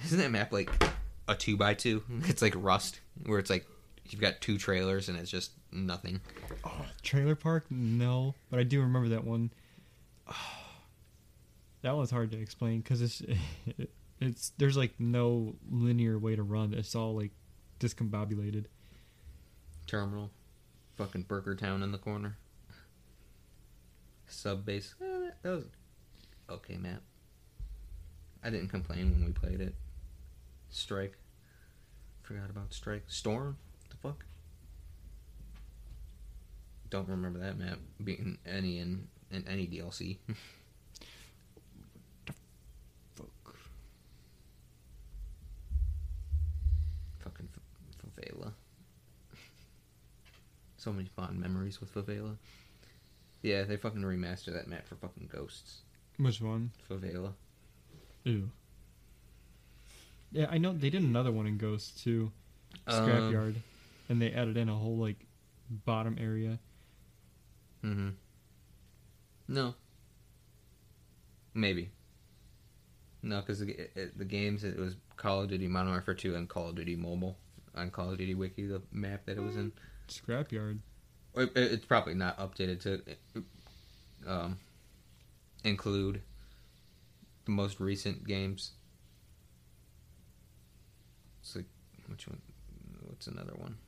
Isn't 0.05 0.18
that 0.18 0.31
map 0.31 0.53
like 0.53 0.70
a 1.29 1.35
two 1.35 1.57
by 1.57 1.75
two? 1.75 2.03
It's 2.27 2.42
like 2.42 2.55
Rust, 2.57 3.01
where 3.27 3.38
it's 3.38 3.51
like 3.51 3.66
you've 4.09 4.20
got 4.20 4.40
two 4.40 4.59
trailers 4.59 5.09
and 5.09 5.18
it's 5.18 5.31
just 5.31 5.53
nothing. 5.72 6.20
Oh, 6.64 6.85
trailer 7.03 7.35
park? 7.35 7.64
No, 7.70 8.35
but 8.51 8.61
I 8.61 8.62
do 8.64 8.81
remember 8.81 9.09
that 9.11 9.25
one. 9.25 9.51
that 11.83 11.96
one's 11.96 12.11
hard 12.11 12.31
to 12.33 12.38
explain 12.40 12.81
because 12.81 13.03
it's 13.03 13.22
it's 14.27 14.53
there's 14.59 14.77
like 14.77 14.95
no 14.99 15.57
linear 15.71 16.19
way 16.19 16.37
to 16.37 16.43
run. 16.43 16.75
It's 16.75 16.95
all 16.95 17.15
like 17.17 17.33
discombobulated. 17.81 18.67
Terminal, 19.87 20.31
fucking 20.97 21.23
Burger 21.23 21.55
Town 21.55 21.83
in 21.83 21.93
the 21.93 21.99
corner. 21.99 22.37
Sub 24.27 24.65
base. 24.65 24.95
Eh, 25.01 25.31
that 25.43 25.51
was 25.51 25.65
okay 26.49 26.77
map. 26.77 27.03
I 28.43 28.51
didn't 28.51 28.69
complain 28.69 29.13
when 29.13 29.25
we 29.25 29.33
played 29.33 29.61
it. 29.61 29.75
Strike. 30.71 31.17
Forgot 32.23 32.51
about 32.51 32.73
Strike. 32.73 33.05
Storm. 33.09 33.57
The 33.91 33.97
fuck. 33.97 34.25
Don't 36.91 37.09
remember 37.09 37.39
that 37.39 37.59
map 37.59 37.79
being 38.03 38.39
any 38.47 38.79
in, 38.79 39.09
in 39.31 39.47
any 39.49 39.67
DLC. 39.67 40.19
Fuck. 43.17 43.57
fucking 47.21 47.49
F- 47.55 47.63
Favela. 48.05 48.53
So 50.83 50.92
many 50.92 51.09
fond 51.14 51.38
memories 51.38 51.81
with 51.81 51.95
Favela. 51.95 52.37
Yeah, 53.42 53.62
they 53.62 53.77
fucking 53.77 54.03
remastered 54.03 54.55
that 54.55 54.68
map 54.68 54.87
for 54.87 54.97
fucking 54.97 55.31
Ghosts. 55.33 55.83
Which 56.18 56.40
one? 56.40 56.71
Favela. 56.90 57.33
Ew. 58.25 58.51
Yeah, 60.33 60.47
I 60.51 60.59
know 60.59 60.73
they 60.73 60.90
did 60.90 61.03
another 61.03 61.31
one 61.33 61.47
in 61.47 61.59
Ghost 61.59 62.03
too, 62.03 62.33
Um, 62.87 63.09
Scrapyard, 63.09 63.57
and 64.09 64.21
they 64.21 64.33
added 64.33 64.57
in 64.57 64.68
a 64.68 64.75
whole 64.75 64.97
like 64.97 65.16
bottom 65.85 66.16
area. 66.21 66.59
Mm-hmm. 67.85 68.11
No. 69.49 69.75
Maybe. 71.55 71.90
No, 73.23 73.40
because 73.40 73.61
the, 73.61 73.88
the 74.16 74.25
games 74.25 74.64
it 74.64 74.79
was 74.79 74.97
Call 75.16 75.42
of 75.42 75.49
Duty 75.49 75.68
Modern 75.68 75.90
Warfare 75.92 76.14
2 76.14 76.35
and 76.35 76.49
Call 76.49 76.71
of 76.71 76.75
Duty 76.77 76.97
Mobile 76.97 77.37
on 77.75 77.90
Call 77.90 78.11
of 78.11 78.18
Duty 78.18 78.35
Wiki, 78.35 78.66
the 78.66 78.83
map 78.90 79.27
that 79.27 79.37
it 79.37 79.42
was 79.42 79.57
in. 79.57 79.73
Scrapyard. 80.12 80.79
It- 81.35 81.57
it- 81.57 81.72
It's 81.72 81.87
probably 81.87 82.14
not 82.14 82.38
updated 82.38 82.81
to 82.83 83.44
um, 84.27 84.59
include 85.64 86.22
the 87.44 87.51
most 87.51 87.81
recent 87.81 88.25
games. 88.27 88.72
It's 91.40 91.57
like 91.57 91.66
which 92.07 92.29
one? 92.29 92.40
What's 93.07 93.27
another 93.27 93.55
one? 93.57 93.79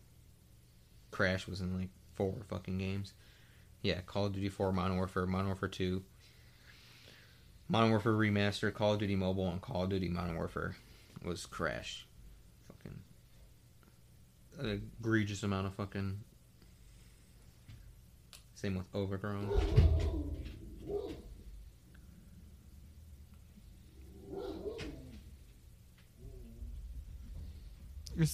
Crash 1.10 1.46
was 1.46 1.60
in 1.60 1.78
like 1.78 1.90
four 2.14 2.34
fucking 2.48 2.78
games. 2.78 3.12
Yeah, 3.82 4.00
Call 4.00 4.26
of 4.26 4.32
Duty 4.32 4.48
4, 4.48 4.72
Modern 4.72 4.96
Warfare, 4.96 5.26
Modern 5.26 5.46
Warfare 5.48 5.68
2, 5.68 6.02
Modern 7.68 7.90
Warfare 7.90 8.12
Remastered, 8.14 8.72
Call 8.74 8.94
of 8.94 8.98
Duty 8.98 9.14
Mobile, 9.14 9.48
and 9.50 9.60
Call 9.60 9.84
of 9.84 9.90
Duty 9.90 10.08
Modern 10.08 10.36
Warfare 10.36 10.74
was 11.22 11.44
Crash. 11.46 12.06
An 14.58 14.82
egregious 15.00 15.42
amount 15.42 15.66
of 15.66 15.74
fucking 15.74 16.18
Same 18.54 18.76
with 18.76 18.86
Overgrown. 18.94 19.50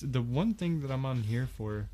The 0.02 0.20
one 0.20 0.54
thing 0.54 0.83
that 0.83 0.90
I'm 0.90 1.06
on 1.06 1.22
here 1.22 1.48
for, 1.56 1.88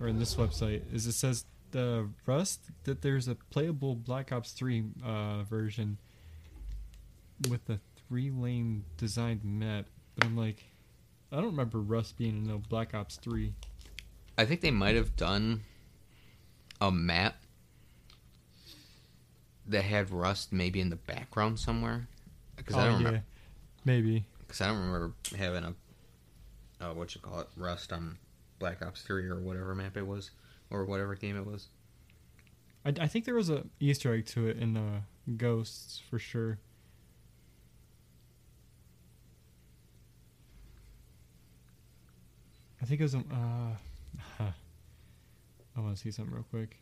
or 0.00 0.06
in 0.06 0.18
this 0.18 0.36
website, 0.36 0.82
is 0.94 1.06
it 1.06 1.12
says 1.12 1.44
the 1.72 2.08
Rust 2.24 2.60
that 2.84 3.02
there's 3.02 3.28
a 3.28 3.34
playable 3.34 3.94
Black 3.94 4.32
Ops 4.32 4.52
3 4.52 4.84
uh, 5.04 5.42
version 5.42 5.98
with 7.50 7.68
a 7.68 7.80
three 8.08 8.30
lane 8.30 8.84
designed 8.96 9.44
map. 9.44 9.86
But 10.14 10.24
I'm 10.24 10.36
like, 10.36 10.64
I 11.32 11.36
don't 11.36 11.46
remember 11.46 11.80
Rust 11.80 12.16
being 12.16 12.36
in 12.36 12.44
no 12.46 12.58
Black 12.68 12.94
Ops 12.94 13.16
3. 13.16 13.52
I 14.38 14.44
think 14.44 14.60
they 14.60 14.70
might 14.70 14.94
have 14.96 15.16
done 15.16 15.62
a 16.80 16.90
map 16.92 17.36
that 19.66 19.82
had 19.82 20.10
Rust 20.10 20.52
maybe 20.52 20.80
in 20.80 20.90
the 20.90 20.96
background 20.96 21.58
somewhere. 21.58 22.06
Because 22.56 22.76
I 22.76 22.82
Oh, 22.82 22.90
don't 22.90 22.98
remember. 22.98 23.22
Maybe. 23.84 24.24
Because 24.38 24.60
I 24.60 24.66
don't 24.68 24.78
remember 24.78 25.12
having 25.36 25.64
a 25.64 25.74
uh, 26.78 26.92
what 26.92 27.14
you 27.14 27.20
call 27.20 27.40
it 27.40 27.48
Rust 27.56 27.92
on 27.92 28.18
Black 28.58 28.84
Ops 28.84 29.02
Three 29.02 29.26
or 29.26 29.40
whatever 29.40 29.74
map 29.74 29.96
it 29.96 30.06
was, 30.06 30.30
or 30.70 30.84
whatever 30.84 31.14
game 31.14 31.36
it 31.36 31.46
was. 31.46 31.68
I, 32.84 32.92
I 33.00 33.06
think 33.08 33.24
there 33.24 33.34
was 33.34 33.48
a 33.50 33.64
Easter 33.80 34.12
egg 34.14 34.26
to 34.26 34.46
it 34.46 34.58
in 34.58 34.76
uh, 34.76 35.00
Ghosts 35.36 36.00
for 36.10 36.18
sure. 36.18 36.58
I 42.80 42.84
think 42.84 43.00
it 43.00 43.04
was. 43.04 43.14
Um, 43.14 43.78
uh. 44.40 44.44
I 45.76 45.80
want 45.80 45.94
to 45.94 46.02
see 46.02 46.10
something 46.10 46.34
real 46.34 46.44
quick. 46.50 46.78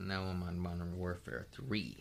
Now 0.00 0.22
I'm 0.22 0.42
on 0.42 0.58
Modern 0.58 0.98
Warfare 0.98 1.46
3. 1.52 1.96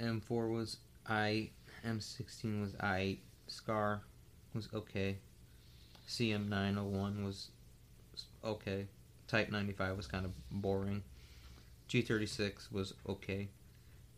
M4 0.00 0.52
was 0.52 0.78
I. 1.08 1.50
M16 1.86 2.60
was 2.60 2.74
I. 2.80 3.18
Scar 3.46 4.02
was 4.54 4.68
okay. 4.72 5.18
CM901 6.08 7.24
was 7.24 7.50
okay. 8.44 8.86
Type 9.26 9.50
95 9.50 9.96
was 9.96 10.06
kind 10.06 10.24
of 10.24 10.32
boring. 10.50 11.02
G36 11.88 12.72
was 12.72 12.94
okay. 13.08 13.48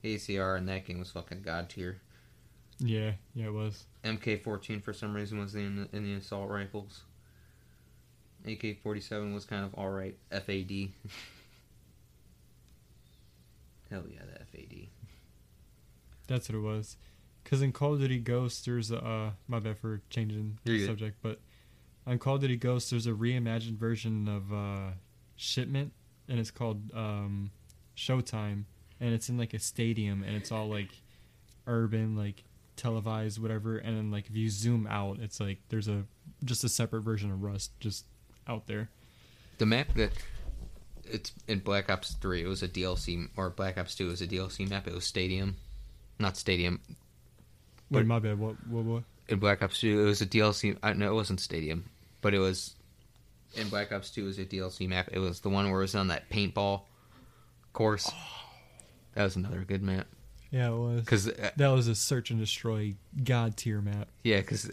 ACR 0.05 0.59
in 0.59 0.66
that 0.66 0.87
game 0.87 0.99
was 0.99 1.11
fucking 1.11 1.42
god 1.42 1.69
tier. 1.71 2.01
Yeah, 2.79 3.12
yeah, 3.35 3.47
it 3.47 3.53
was. 3.53 3.85
MK14 4.05 4.83
for 4.83 4.93
some 4.93 5.15
reason 5.15 5.39
was 5.39 5.55
in 5.55 5.89
the, 5.91 5.97
in 5.97 6.05
the 6.05 6.15
assault 6.15 6.51
rifles. 6.51 7.03
AK47 8.45 9.35
was 9.35 9.45
kind 9.45 9.65
of 9.65 9.75
alright. 9.75 10.17
FAD. 10.31 10.71
Hell 13.91 14.05
yeah, 14.09 14.21
the 14.21 14.45
FAD. 14.45 14.89
That's 16.27 16.49
what 16.49 16.57
it 16.57 16.61
was. 16.61 16.97
Because 17.43 17.62
in 17.62 17.73
Call 17.73 17.95
of 17.95 18.01
Duty 18.01 18.19
Ghosts, 18.19 18.65
there's 18.65 18.91
a. 18.91 18.99
Uh, 18.99 19.31
my 19.47 19.61
bad 19.61 19.79
for 19.79 20.03
changing 20.11 20.59
the 20.65 20.79
good. 20.79 20.87
subject, 20.87 21.19
but 21.23 21.41
on 22.07 22.19
Call 22.19 22.35
of 22.35 22.41
Duty 22.41 22.57
Ghosts, 22.57 22.91
there's 22.91 23.07
a 23.07 23.12
reimagined 23.12 23.77
version 23.77 24.29
of 24.29 24.53
uh, 24.53 24.91
Shipment, 25.37 25.93
and 26.29 26.41
it's 26.41 26.51
called 26.51 26.83
um, 26.93 27.51
Showtime, 27.97 28.65
and 29.01 29.15
it's 29.15 29.29
in 29.29 29.39
like 29.39 29.55
a 29.55 29.61
stadium, 29.61 30.25
and 30.25 30.35
it's 30.37 30.51
all 30.51 30.69
like 30.69 30.91
urban, 31.69 32.17
like 32.17 32.43
televised, 32.77 33.41
whatever. 33.41 33.79
And 33.79 33.97
then 33.97 34.11
like 34.11 34.27
if 34.29 34.37
you 34.37 34.49
zoom 34.49 34.87
out, 34.89 35.19
it's 35.21 35.41
like 35.41 35.59
there's 35.69 35.89
a 35.89 36.05
just 36.45 36.65
a 36.65 36.69
separate 36.69 37.03
version 37.03 37.31
of 37.31 37.43
Rust 37.43 37.73
just 37.81 38.05
out 38.47 38.67
there. 38.67 38.89
The 39.59 39.67
map 39.67 39.95
that 39.95 40.12
it's 41.05 41.33
in 41.49 41.61
Black 41.61 41.91
Ops 41.91 42.15
3, 42.15 42.43
it 42.43 42.47
was 42.47 42.62
a 42.62 42.69
DLC, 42.69 43.29
or 43.37 43.51
Black 43.51 43.79
Ops 43.79 43.95
2 43.95 44.07
it 44.07 44.11
was 44.11 44.23
a 44.23 44.27
DLC 44.27 44.69
map. 44.69 44.87
It 44.87 44.95
was 44.95 45.05
Stadium. 45.05 45.57
Not 46.19 46.37
Stadium. 46.37 46.81
Wait, 47.91 48.07
my 48.07 48.19
bad. 48.19 48.39
What? 48.39 48.57
What? 48.69 48.85
What? 48.85 49.03
In 49.29 49.39
Black 49.39 49.62
Ops 49.62 49.81
2, 49.81 50.01
it 50.01 50.05
was 50.05 50.21
a 50.21 50.27
DLC. 50.27 50.77
I 50.83 50.93
no, 50.93 51.11
it 51.11 51.15
wasn't 51.15 51.41
Stadium, 51.41 51.85
but 52.21 52.35
it 52.35 52.39
was 52.39 52.75
in 53.55 53.69
Black 53.69 53.93
Ops 53.93 54.11
2 54.11 54.23
it 54.23 54.27
was 54.27 54.39
a 54.39 54.45
DLC 54.45 54.89
map. 54.89 55.09
It 55.12 55.19
was 55.19 55.41
the 55.41 55.49
one 55.49 55.71
where 55.71 55.81
it 55.81 55.85
was 55.85 55.95
on 55.95 56.09
that 56.09 56.29
paintball 56.31 56.83
course. 57.73 58.11
Oh. 58.12 58.47
That 59.15 59.25
was 59.25 59.37
another 59.37 59.65
good 59.67 59.83
map. 59.83 60.07
Yeah, 60.57 60.71
it 60.71 60.77
was. 60.77 61.01
Because 61.01 61.25
That 61.57 61.69
was 61.69 61.87
a 61.87 61.95
search 61.95 62.31
and 62.31 62.40
destroy 62.40 62.95
god 63.23 63.59
tier 63.59 63.83
map. 63.83 64.09
Yeah, 64.23 64.38
because 64.38 64.71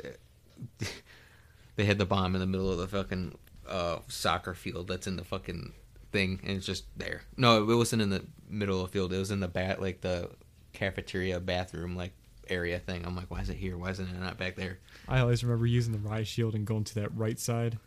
they 1.75 1.83
had 1.83 1.97
the 1.97 2.05
bomb 2.05 2.35
in 2.35 2.39
the 2.39 2.47
middle 2.47 2.71
of 2.71 2.77
the 2.77 2.87
fucking 2.87 3.37
uh, 3.67 3.99
soccer 4.07 4.53
field 4.53 4.87
that's 4.87 5.07
in 5.07 5.17
the 5.17 5.25
fucking 5.25 5.73
thing, 6.13 6.39
and 6.43 6.55
it's 6.55 6.65
just 6.65 6.85
there. 6.95 7.23
No, 7.35 7.69
it 7.69 7.75
wasn't 7.75 8.01
in 8.01 8.09
the 8.09 8.23
middle 8.47 8.79
of 8.79 8.87
the 8.87 8.93
field. 8.93 9.11
It 9.11 9.17
was 9.17 9.29
in 9.29 9.41
the 9.41 9.49
bat, 9.49 9.81
like 9.81 9.99
the 9.99 10.29
cafeteria 10.71 11.41
bathroom, 11.41 11.97
like 11.97 12.13
area 12.47 12.79
thing. 12.79 13.05
I'm 13.05 13.17
like, 13.17 13.29
why 13.29 13.41
is 13.41 13.49
it 13.49 13.57
here? 13.57 13.77
Why 13.77 13.89
isn't 13.89 14.07
it 14.07 14.17
not 14.17 14.37
back 14.37 14.55
there? 14.55 14.79
I 15.09 15.19
always 15.19 15.43
remember 15.43 15.65
using 15.65 15.91
the 15.91 15.99
riot 15.99 16.27
shield 16.27 16.55
and 16.55 16.65
going 16.65 16.85
to 16.85 16.95
that 16.95 17.13
right 17.13 17.37
side, 17.37 17.77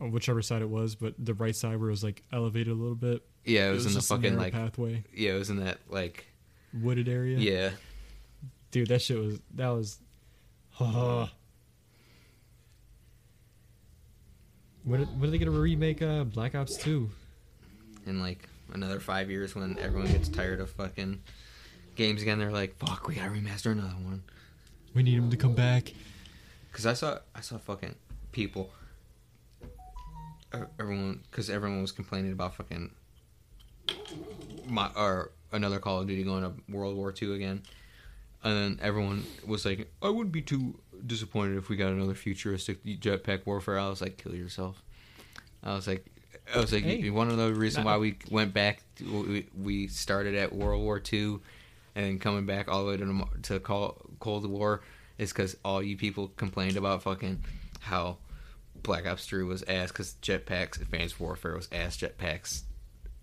or 0.00 0.08
whichever 0.08 0.40
side 0.40 0.62
it 0.62 0.70
was, 0.70 0.94
but 0.94 1.12
the 1.18 1.34
right 1.34 1.54
side 1.54 1.78
where 1.78 1.90
it 1.90 1.92
was 1.92 2.04
like 2.04 2.22
elevated 2.32 2.68
a 2.68 2.76
little 2.76 2.94
bit. 2.94 3.22
Yeah, 3.44 3.68
it 3.68 3.72
was, 3.72 3.84
in 3.84 3.92
the 3.92 4.00
fucking 4.00 4.38
like 4.38 4.54
pathway, 4.54 5.04
yeah, 5.12 5.34
it 5.34 5.38
was 5.38 5.50
in 5.50 5.56
that 5.56 5.80
like 5.90 6.31
wooded 6.80 7.08
area. 7.08 7.38
yeah. 7.38 7.70
dude, 8.70 8.88
that 8.88 9.02
shit 9.02 9.18
was 9.18 9.40
that 9.54 9.68
was. 9.68 9.98
when 14.84 15.00
are- 15.02 15.04
when 15.04 15.28
are 15.28 15.30
they 15.30 15.38
gonna 15.38 15.50
remake 15.50 16.02
uh, 16.02 16.24
Black 16.24 16.54
Ops 16.54 16.76
Two? 16.76 17.10
In 18.06 18.20
like 18.20 18.48
another 18.72 18.98
five 19.00 19.30
years, 19.30 19.54
when 19.54 19.78
everyone 19.78 20.10
gets 20.10 20.28
tired 20.28 20.60
of 20.60 20.70
fucking 20.70 21.22
games 21.94 22.22
again, 22.22 22.38
they're 22.38 22.50
like, 22.50 22.76
fuck, 22.78 23.06
we 23.06 23.14
gotta 23.14 23.30
remaster 23.30 23.70
another 23.72 23.94
one. 24.02 24.22
We 24.94 25.02
need 25.02 25.14
him 25.14 25.30
to 25.30 25.36
come 25.36 25.54
back. 25.54 25.92
Cause 26.72 26.86
I 26.86 26.94
saw 26.94 27.18
I 27.34 27.40
saw 27.42 27.58
fucking 27.58 27.94
people. 28.32 28.70
uh, 30.52 30.64
Everyone, 30.80 31.20
because 31.30 31.48
everyone 31.50 31.80
was 31.82 31.92
complaining 31.92 32.32
about 32.32 32.54
fucking 32.56 32.90
my 34.66 34.90
or 34.96 35.32
another 35.52 35.78
Call 35.78 36.00
of 36.00 36.06
Duty 36.06 36.22
going 36.24 36.42
to 36.42 36.52
World 36.72 36.96
War 36.96 37.12
II 37.20 37.34
again, 37.34 37.62
and 38.42 38.56
then 38.56 38.78
everyone 38.82 39.24
was 39.46 39.64
like, 39.64 39.90
"I 40.02 40.08
wouldn't 40.08 40.32
be 40.32 40.42
too 40.42 40.78
disappointed 41.06 41.56
if 41.58 41.68
we 41.68 41.76
got 41.76 41.92
another 41.92 42.14
futuristic 42.14 42.84
jetpack 42.84 43.46
warfare." 43.46 43.78
I 43.78 43.88
was 43.88 44.00
like, 44.00 44.16
"Kill 44.18 44.34
yourself." 44.34 44.82
I 45.62 45.74
was 45.74 45.86
like, 45.86 46.06
I 46.52 46.58
was 46.58 46.72
like, 46.72 46.82
Hey. 46.82 47.00
to 47.30 47.36
know 47.36 47.52
the 47.52 47.58
reason 47.58 47.84
why 47.84 47.98
we 47.98 48.16
went 48.30 48.52
back? 48.52 48.82
To, 48.96 49.22
we, 49.22 49.46
we 49.56 49.86
started 49.86 50.34
at 50.34 50.52
World 50.52 50.82
War 50.82 51.00
II, 51.12 51.38
and 51.94 52.04
then 52.06 52.18
coming 52.18 52.46
back 52.46 52.68
all 52.68 52.84
the 52.84 52.90
way 52.90 52.96
to 52.96 53.04
the, 53.04 53.24
to 53.42 53.60
Call, 53.60 53.96
Cold 54.18 54.44
War 54.46 54.82
is 55.18 55.32
because 55.32 55.56
all 55.64 55.82
you 55.82 55.96
people 55.96 56.28
complained 56.36 56.76
about 56.76 57.02
fucking 57.04 57.44
how 57.80 58.16
Black 58.82 59.06
Ops 59.06 59.24
3 59.26 59.44
was 59.44 59.62
ass 59.64 59.88
because 59.88 60.16
jetpacks, 60.22 60.80
Advanced 60.80 61.20
Warfare 61.20 61.54
was 61.54 61.68
ass 61.70 61.96
jetpacks, 61.96 62.62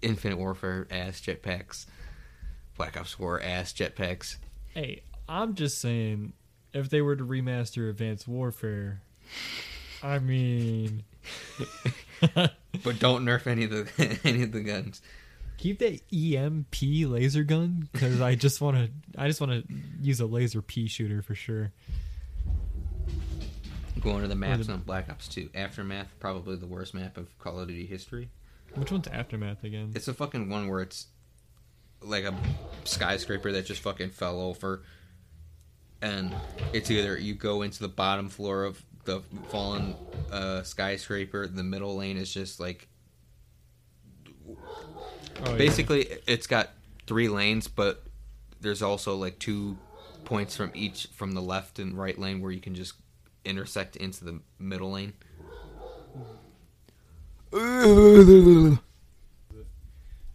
Infinite 0.02 0.38
Warfare 0.38 0.88
ass 0.90 1.20
jetpacks, 1.20 1.86
Black 2.80 2.96
Ops 2.98 3.12
4 3.12 3.42
ass 3.44 3.74
jetpacks. 3.74 4.38
Hey, 4.74 5.02
I'm 5.28 5.54
just 5.54 5.80
saying, 5.80 6.32
if 6.74 6.90
they 6.90 7.02
were 7.02 7.18
to 7.18 7.26
remaster 7.26 7.90
Advanced 7.90 8.26
Warfare, 8.26 9.02
I 10.02 10.20
mean, 10.20 11.04
But 12.22 13.00
don't 13.00 13.26
nerf 13.26 13.48
any 13.48 13.66
of 13.66 13.72
the 13.72 14.20
any 14.24 14.44
of 14.44 14.54
the 14.54 14.62
guns. 14.62 15.02
keep 15.58 15.80
that 15.80 16.00
EMP 16.14 16.76
laser 17.12 17.44
gun 17.44 17.90
because 17.92 18.22
I 18.22 18.36
just 18.36 18.62
want 18.62 18.78
to. 18.78 18.90
I 19.22 19.28
just 19.28 19.42
want 19.42 19.52
to 19.68 19.74
use 20.02 20.22
a 20.22 20.26
laser 20.26 20.62
pea 20.62 20.88
shooter 20.88 21.22
for 21.22 21.36
sure. 21.36 21.74
Going 24.00 24.22
to 24.22 24.30
the 24.30 24.36
maps 24.36 24.68
the- 24.68 24.74
on 24.74 24.80
Black 24.84 25.10
Ops 25.10 25.28
2. 25.28 25.50
Aftermath, 25.54 26.08
probably 26.22 26.56
the 26.56 26.66
worst 26.66 26.94
map 26.94 27.18
of 27.18 27.38
Call 27.40 27.60
of 27.60 27.68
Duty 27.68 27.86
history. 27.86 28.30
Which 28.76 28.90
one's 28.92 29.08
Aftermath 29.10 29.66
again? 29.66 29.92
It's 29.96 30.08
a 30.08 30.14
fucking 30.14 30.48
one 30.50 30.70
where 30.70 30.80
it's 30.80 31.08
like 32.02 32.24
a 32.24 32.34
skyscraper 32.86 33.52
that 33.52 33.66
just 33.66 33.82
fucking 33.82 34.12
fell 34.12 34.40
over. 34.42 34.84
And 36.02 36.36
it's 36.74 36.90
either 36.92 37.18
you 37.18 37.36
go 37.36 37.62
into 37.62 37.80
the 37.80 37.90
bottom 37.90 38.30
floor 38.30 38.64
of 38.64 38.84
the 39.06 39.22
fallen 39.48 39.98
uh, 40.32 40.64
skyscraper, 40.64 41.48
the 41.48 41.64
middle 41.64 41.96
lane 41.98 42.18
is 42.18 42.34
just 42.34 42.60
like 42.60 42.88
Oh, 45.42 45.52
yeah. 45.52 45.58
basically 45.58 46.08
it's 46.28 46.48
got 46.48 46.72
three 47.08 47.30
lanes, 47.30 47.68
but 47.68 48.04
there's 48.60 48.82
also 48.82 49.16
like 49.16 49.40
two 49.40 49.78
points 50.26 50.56
from 50.56 50.72
each 50.74 51.08
from 51.14 51.32
the 51.32 51.42
left 51.42 51.80
and 51.80 51.98
right 51.98 52.18
lane 52.20 52.42
where 52.42 52.52
you 52.52 52.60
can 52.60 52.76
just 52.76 52.94
intersect 53.46 53.96
into 53.96 54.26
the 54.26 54.40
middle 54.60 54.92
lane. 54.92 55.14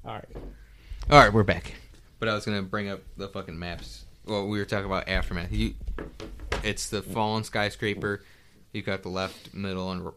All 0.05 0.12
right. 0.12 0.37
All 1.11 1.19
right, 1.19 1.33
we're 1.33 1.43
back. 1.43 1.75
But 2.19 2.29
I 2.29 2.35
was 2.35 2.45
gonna 2.45 2.63
bring 2.63 2.89
up 2.89 3.01
the 3.17 3.29
fucking 3.29 3.59
maps. 3.59 4.05
Well, 4.25 4.47
we 4.49 4.59
were 4.59 4.65
talking 4.65 4.87
about 4.87 5.09
aftermath. 5.09 5.53
You, 5.53 5.75
it's 6.63 6.89
the 6.89 7.03
fallen 7.03 7.45
skyscraper. 7.45 8.23
You've 8.73 8.87
got 8.87 9.03
the 9.03 9.11
left, 9.11 9.53
middle, 9.53 9.91
and 9.93 10.07
r- 10.07 10.15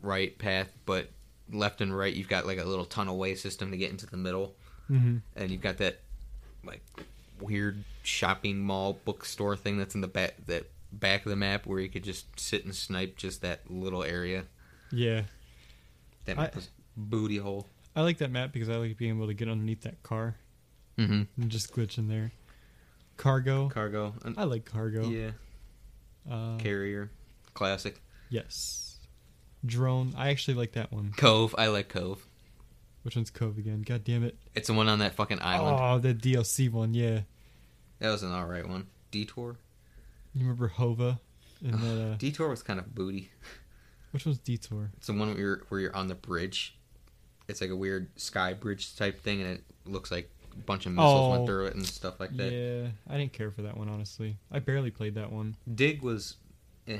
right 0.00 0.36
path, 0.38 0.72
but 0.86 1.10
left 1.50 1.80
and 1.80 1.96
right 1.96 2.12
you've 2.14 2.28
got 2.28 2.46
like 2.46 2.58
a 2.58 2.64
little 2.64 2.86
tunnelway 2.86 3.36
system 3.36 3.70
to 3.72 3.76
get 3.76 3.90
into 3.90 4.06
the 4.06 4.16
middle, 4.16 4.54
Mm-hmm. 4.90 5.16
and 5.36 5.50
you've 5.50 5.60
got 5.60 5.78
that 5.78 6.00
like 6.64 6.82
weird 7.40 7.84
shopping 8.02 8.58
mall 8.60 8.98
bookstore 9.04 9.54
thing 9.56 9.76
that's 9.78 9.94
in 9.94 10.00
the 10.00 10.08
back 10.08 10.34
that 10.46 10.64
back 10.92 11.26
of 11.26 11.30
the 11.30 11.36
map 11.36 11.66
where 11.66 11.78
you 11.80 11.88
could 11.88 12.02
just 12.04 12.38
sit 12.40 12.64
and 12.64 12.74
snipe 12.74 13.16
just 13.16 13.42
that 13.42 13.60
little 13.70 14.02
area. 14.04 14.44
Yeah, 14.92 15.22
That 16.26 16.38
I- 16.38 16.50
booty 16.96 17.36
hole. 17.38 17.66
I 17.98 18.02
like 18.02 18.18
that 18.18 18.30
map 18.30 18.52
because 18.52 18.68
I 18.68 18.76
like 18.76 18.96
being 18.96 19.16
able 19.16 19.26
to 19.26 19.34
get 19.34 19.48
underneath 19.48 19.82
that 19.82 20.02
car 20.02 20.36
Mm-hmm. 20.98 21.22
and 21.42 21.50
just 21.50 21.72
glitch 21.74 21.96
in 21.98 22.08
there. 22.08 22.32
Cargo. 23.16 23.68
Cargo. 23.68 24.14
I 24.36 24.44
like 24.44 24.64
cargo. 24.64 25.08
Yeah. 25.08 25.30
Uh, 26.30 26.56
Carrier. 26.58 27.10
Classic. 27.54 28.00
yes. 28.30 28.98
Drone. 29.66 30.14
I 30.16 30.28
actually 30.30 30.54
like 30.54 30.72
that 30.72 30.92
one. 30.92 31.12
Cove. 31.16 31.54
I 31.58 31.66
like 31.68 31.88
Cove. 31.88 32.24
Which 33.02 33.16
one's 33.16 33.30
Cove 33.30 33.58
again? 33.58 33.82
God 33.82 34.04
damn 34.04 34.22
it. 34.24 34.36
It's 34.54 34.68
the 34.68 34.74
one 34.74 34.88
on 34.88 34.98
that 35.00 35.14
fucking 35.14 35.40
island. 35.40 35.76
Oh, 35.80 35.98
the 35.98 36.14
DLC 36.14 36.70
one. 36.70 36.94
Yeah. 36.94 37.20
That 38.00 38.10
was 38.10 38.22
an 38.22 38.32
alright 38.32 38.68
one. 38.68 38.86
Detour. 39.10 39.56
You 40.34 40.42
remember 40.42 40.68
Hova? 40.68 41.20
And 41.64 41.74
that, 41.74 42.10
uh, 42.12 42.14
Detour 42.16 42.48
was 42.48 42.62
kind 42.62 42.78
of 42.78 42.94
booty. 42.94 43.30
which 44.12 44.26
one's 44.26 44.38
Detour? 44.38 44.90
It's 44.96 45.06
the 45.08 45.12
one 45.14 45.28
where 45.28 45.38
you're, 45.38 45.62
where 45.68 45.80
you're 45.80 45.96
on 45.96 46.06
the 46.08 46.14
bridge. 46.14 46.76
It's 47.48 47.60
like 47.60 47.70
a 47.70 47.76
weird 47.76 48.08
sky 48.20 48.52
bridge 48.52 48.94
type 48.96 49.20
thing, 49.22 49.40
and 49.42 49.50
it 49.50 49.62
looks 49.86 50.10
like 50.10 50.30
a 50.52 50.56
bunch 50.58 50.86
of 50.86 50.92
missiles 50.92 51.20
Oh. 51.20 51.30
went 51.30 51.46
through 51.46 51.66
it 51.66 51.74
and 51.74 51.86
stuff 51.86 52.20
like 52.20 52.36
that. 52.36 52.52
Yeah, 52.52 52.88
I 53.08 53.16
didn't 53.16 53.32
care 53.32 53.50
for 53.50 53.62
that 53.62 53.76
one 53.76 53.88
honestly. 53.88 54.36
I 54.52 54.58
barely 54.58 54.90
played 54.90 55.14
that 55.14 55.32
one. 55.32 55.56
Dig 55.74 56.02
was, 56.02 56.36
eh. 56.86 56.98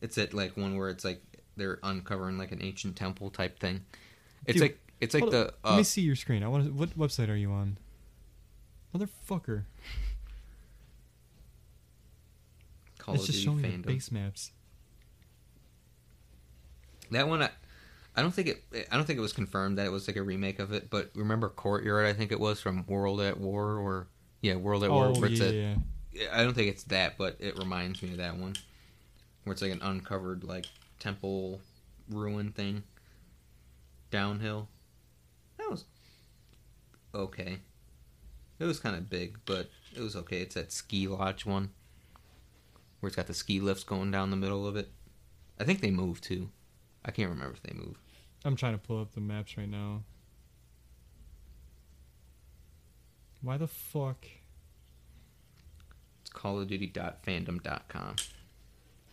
It's 0.00 0.16
at 0.18 0.32
like 0.34 0.56
one 0.56 0.76
where 0.76 0.88
it's 0.88 1.04
like 1.04 1.20
they're 1.56 1.78
uncovering 1.82 2.38
like 2.38 2.52
an 2.52 2.62
ancient 2.62 2.96
temple 2.96 3.30
type 3.30 3.58
thing. 3.60 3.84
It's 4.46 4.54
Dude, 4.54 4.62
like 4.62 4.78
it's 5.00 5.14
like 5.14 5.28
the 5.30 5.48
up, 5.48 5.58
Let 5.64 5.72
uh, 5.72 5.76
me 5.76 5.82
see 5.82 6.00
your 6.00 6.16
screen. 6.16 6.42
I 6.42 6.48
want. 6.48 6.64
to. 6.64 6.72
What 6.72 6.96
website 6.98 7.28
are 7.28 7.36
you 7.36 7.50
on? 7.52 7.76
Motherfucker! 8.94 9.64
Call 12.98 13.14
it's 13.14 13.24
of 13.24 13.30
just 13.34 13.44
Duty 13.44 13.62
showing 13.62 13.82
fandom. 13.82 13.86
base 13.86 14.10
maps. 14.12 14.52
That 17.10 17.28
one, 17.28 17.42
I, 17.42 17.50
I 18.14 18.20
don't 18.20 18.32
think 18.32 18.48
it. 18.48 18.88
I 18.90 18.96
don't 18.96 19.06
think 19.06 19.18
it 19.18 19.22
was 19.22 19.32
confirmed 19.32 19.78
that 19.78 19.86
it 19.86 19.92
was 19.92 20.06
like 20.06 20.16
a 20.16 20.22
remake 20.22 20.58
of 20.58 20.72
it. 20.72 20.90
But 20.90 21.10
remember 21.14 21.48
Courtyard? 21.48 22.06
I 22.06 22.12
think 22.12 22.30
it 22.30 22.40
was 22.40 22.60
from 22.60 22.84
World 22.86 23.20
at 23.20 23.40
War, 23.40 23.76
or 23.78 24.08
yeah, 24.42 24.56
World 24.56 24.84
at 24.84 24.90
War. 24.90 25.06
oh 25.06 25.18
Where 25.18 25.30
it's 25.30 25.40
yeah, 25.40 25.76
a-. 26.14 26.38
I 26.38 26.42
don't 26.42 26.54
think 26.54 26.68
it's 26.68 26.84
that, 26.84 27.16
but 27.16 27.36
it 27.40 27.58
reminds 27.58 28.02
me 28.02 28.10
of 28.10 28.18
that 28.18 28.36
one, 28.36 28.54
where 29.44 29.52
it's 29.52 29.62
like 29.62 29.72
an 29.72 29.82
uncovered 29.82 30.44
like 30.44 30.66
temple 30.98 31.60
ruin 32.10 32.52
thing. 32.52 32.82
Downhill. 34.10 34.68
That 35.56 35.70
was 35.70 35.84
okay. 37.14 37.60
It 38.58 38.64
was 38.64 38.78
kind 38.78 38.94
of 38.94 39.08
big, 39.08 39.38
but 39.46 39.70
it 39.96 40.00
was 40.00 40.14
okay. 40.16 40.42
It's 40.42 40.54
that 40.54 40.70
ski 40.70 41.08
lodge 41.08 41.46
one, 41.46 41.70
where 43.00 43.08
it's 43.08 43.16
got 43.16 43.26
the 43.26 43.34
ski 43.34 43.58
lifts 43.58 43.84
going 43.84 44.10
down 44.10 44.30
the 44.30 44.36
middle 44.36 44.66
of 44.66 44.76
it. 44.76 44.90
I 45.58 45.64
think 45.64 45.80
they 45.80 45.90
moved 45.90 46.24
too. 46.24 46.50
I 47.04 47.10
can't 47.10 47.30
remember 47.30 47.54
if 47.54 47.62
they 47.62 47.72
moved. 47.74 47.98
I'm 48.44 48.56
trying 48.56 48.72
to 48.72 48.78
pull 48.78 49.00
up 49.00 49.12
the 49.12 49.20
maps 49.20 49.56
right 49.56 49.68
now. 49.68 50.02
Why 53.40 53.56
the 53.56 53.68
fuck? 53.68 54.26
It's 56.22 56.30
Call 56.30 56.60
of 56.60 56.68
Duty.fandom.com. 56.68 58.16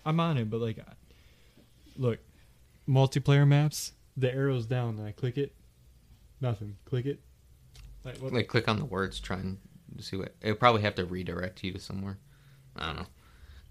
I'm 0.06 0.20
on 0.20 0.38
it, 0.38 0.50
but 0.50 0.62
like, 0.62 0.80
look, 1.98 2.20
multiplayer 2.88 3.48
maps. 3.48 3.94
The 4.18 4.34
arrow's 4.34 4.66
down, 4.66 4.98
and 4.98 5.08
I 5.08 5.12
click 5.12 5.38
it. 5.38 5.54
Nothing. 6.42 6.76
Click 6.86 7.06
it. 7.06 7.20
Like, 8.04 8.18
what? 8.18 8.34
Like 8.34 8.48
click 8.48 8.68
on 8.68 8.80
the 8.80 8.86
words, 8.86 9.20
try 9.20 9.38
and 9.38 9.58
see 10.00 10.18
what. 10.18 10.36
It'll 10.42 10.56
probably 10.56 10.82
have 10.82 10.96
to 10.96 11.06
redirect 11.06 11.64
you 11.64 11.72
to 11.74 11.80
somewhere. 11.80 12.18
I 12.76 12.88
don't 12.88 12.96
know. 12.98 13.08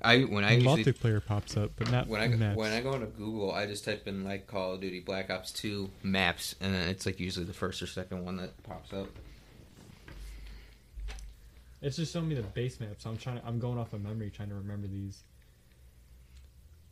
I 0.01 0.21
when 0.21 0.45
I 0.45 0.55
usually 0.55 0.85
multiplayer 0.85 1.25
pops 1.25 1.57
up, 1.57 1.73
but 1.77 1.91
not 1.91 2.07
when 2.07 2.21
I 2.21 2.29
maps. 2.29 2.57
when 2.57 2.73
I 2.73 2.81
go 2.81 2.95
into 2.95 3.07
Google, 3.07 3.51
I 3.51 3.67
just 3.67 3.85
type 3.85 4.07
in 4.07 4.25
like 4.25 4.47
Call 4.47 4.75
of 4.75 4.81
Duty 4.81 5.01
Black 5.01 5.29
Ops 5.29 5.51
Two 5.51 5.91
maps, 6.03 6.55
and 6.61 6.73
then 6.73 6.89
it's 6.89 7.05
like 7.05 7.19
usually 7.19 7.47
the 7.47 7.53
first 7.53 7.83
or 7.83 7.87
second 7.87 8.25
one 8.25 8.37
that 8.37 8.63
pops 8.63 8.93
up. 8.93 9.09
It's 11.83 11.97
just 11.97 12.13
showing 12.13 12.29
me 12.29 12.35
the 12.35 12.43
base 12.43 12.79
maps. 12.81 13.07
I'm 13.07 13.17
trying. 13.17 13.41
I'm 13.45 13.59
going 13.59 13.79
off 13.79 13.93
of 13.93 14.03
memory, 14.03 14.31
trying 14.31 14.51
to 14.51 14.55
remember 14.55 14.87
these. 14.87 15.23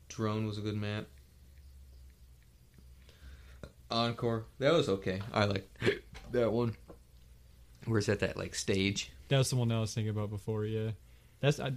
Drone 0.09 0.47
was 0.47 0.59
a 0.59 0.61
good 0.61 0.77
map. 0.77 1.07
Encore, 3.89 4.47
that 4.59 4.73
was 4.73 4.89
okay. 4.89 5.21
I 5.33 5.45
like 5.45 5.69
that 6.33 6.53
one. 6.53 6.75
Where's 7.85 8.07
that 8.07 8.19
that 8.21 8.37
like 8.37 8.57
stage? 8.57 9.13
That 9.29 9.39
was 9.39 9.51
the 9.51 9.57
one 9.57 9.71
I 9.71 9.81
was 9.81 9.95
thinking 9.95 10.11
about 10.11 10.31
before. 10.31 10.65
Yeah, 10.65 10.91
that's 11.41 11.61
I, 11.61 11.73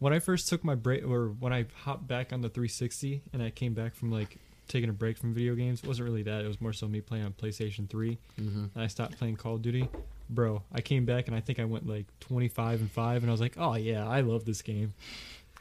when 0.00 0.12
I 0.12 0.18
first 0.18 0.48
took 0.48 0.64
my 0.64 0.74
break, 0.74 1.04
or 1.04 1.28
when 1.28 1.52
I 1.52 1.66
hopped 1.84 2.08
back 2.08 2.32
on 2.32 2.40
the 2.40 2.48
360, 2.48 3.22
and 3.32 3.40
I 3.42 3.50
came 3.50 3.72
back 3.74 3.94
from 3.94 4.10
like 4.10 4.38
taking 4.68 4.90
a 4.90 4.92
break 4.92 5.16
from 5.18 5.32
video 5.34 5.54
games. 5.54 5.80
It 5.82 5.86
wasn't 5.86 6.08
really 6.08 6.22
that. 6.24 6.44
It 6.44 6.48
was 6.48 6.60
more 6.60 6.72
so 6.72 6.88
me 6.88 7.00
playing 7.00 7.24
on 7.24 7.32
PlayStation 7.32 7.88
3, 7.88 8.18
Mm-hmm. 8.40 8.64
and 8.74 8.82
I 8.82 8.86
stopped 8.88 9.16
playing 9.18 9.36
Call 9.36 9.54
of 9.54 9.62
Duty. 9.62 9.88
Bro, 10.28 10.62
I 10.72 10.80
came 10.80 11.04
back 11.06 11.26
and 11.26 11.36
I 11.36 11.40
think 11.40 11.58
I 11.58 11.64
went 11.64 11.88
like 11.88 12.06
25 12.20 12.80
and 12.80 12.90
five, 12.90 13.22
and 13.22 13.30
I 13.30 13.32
was 13.32 13.40
like, 13.40 13.54
oh 13.58 13.74
yeah, 13.76 14.06
I 14.08 14.20
love 14.20 14.44
this 14.44 14.62
game. 14.62 14.94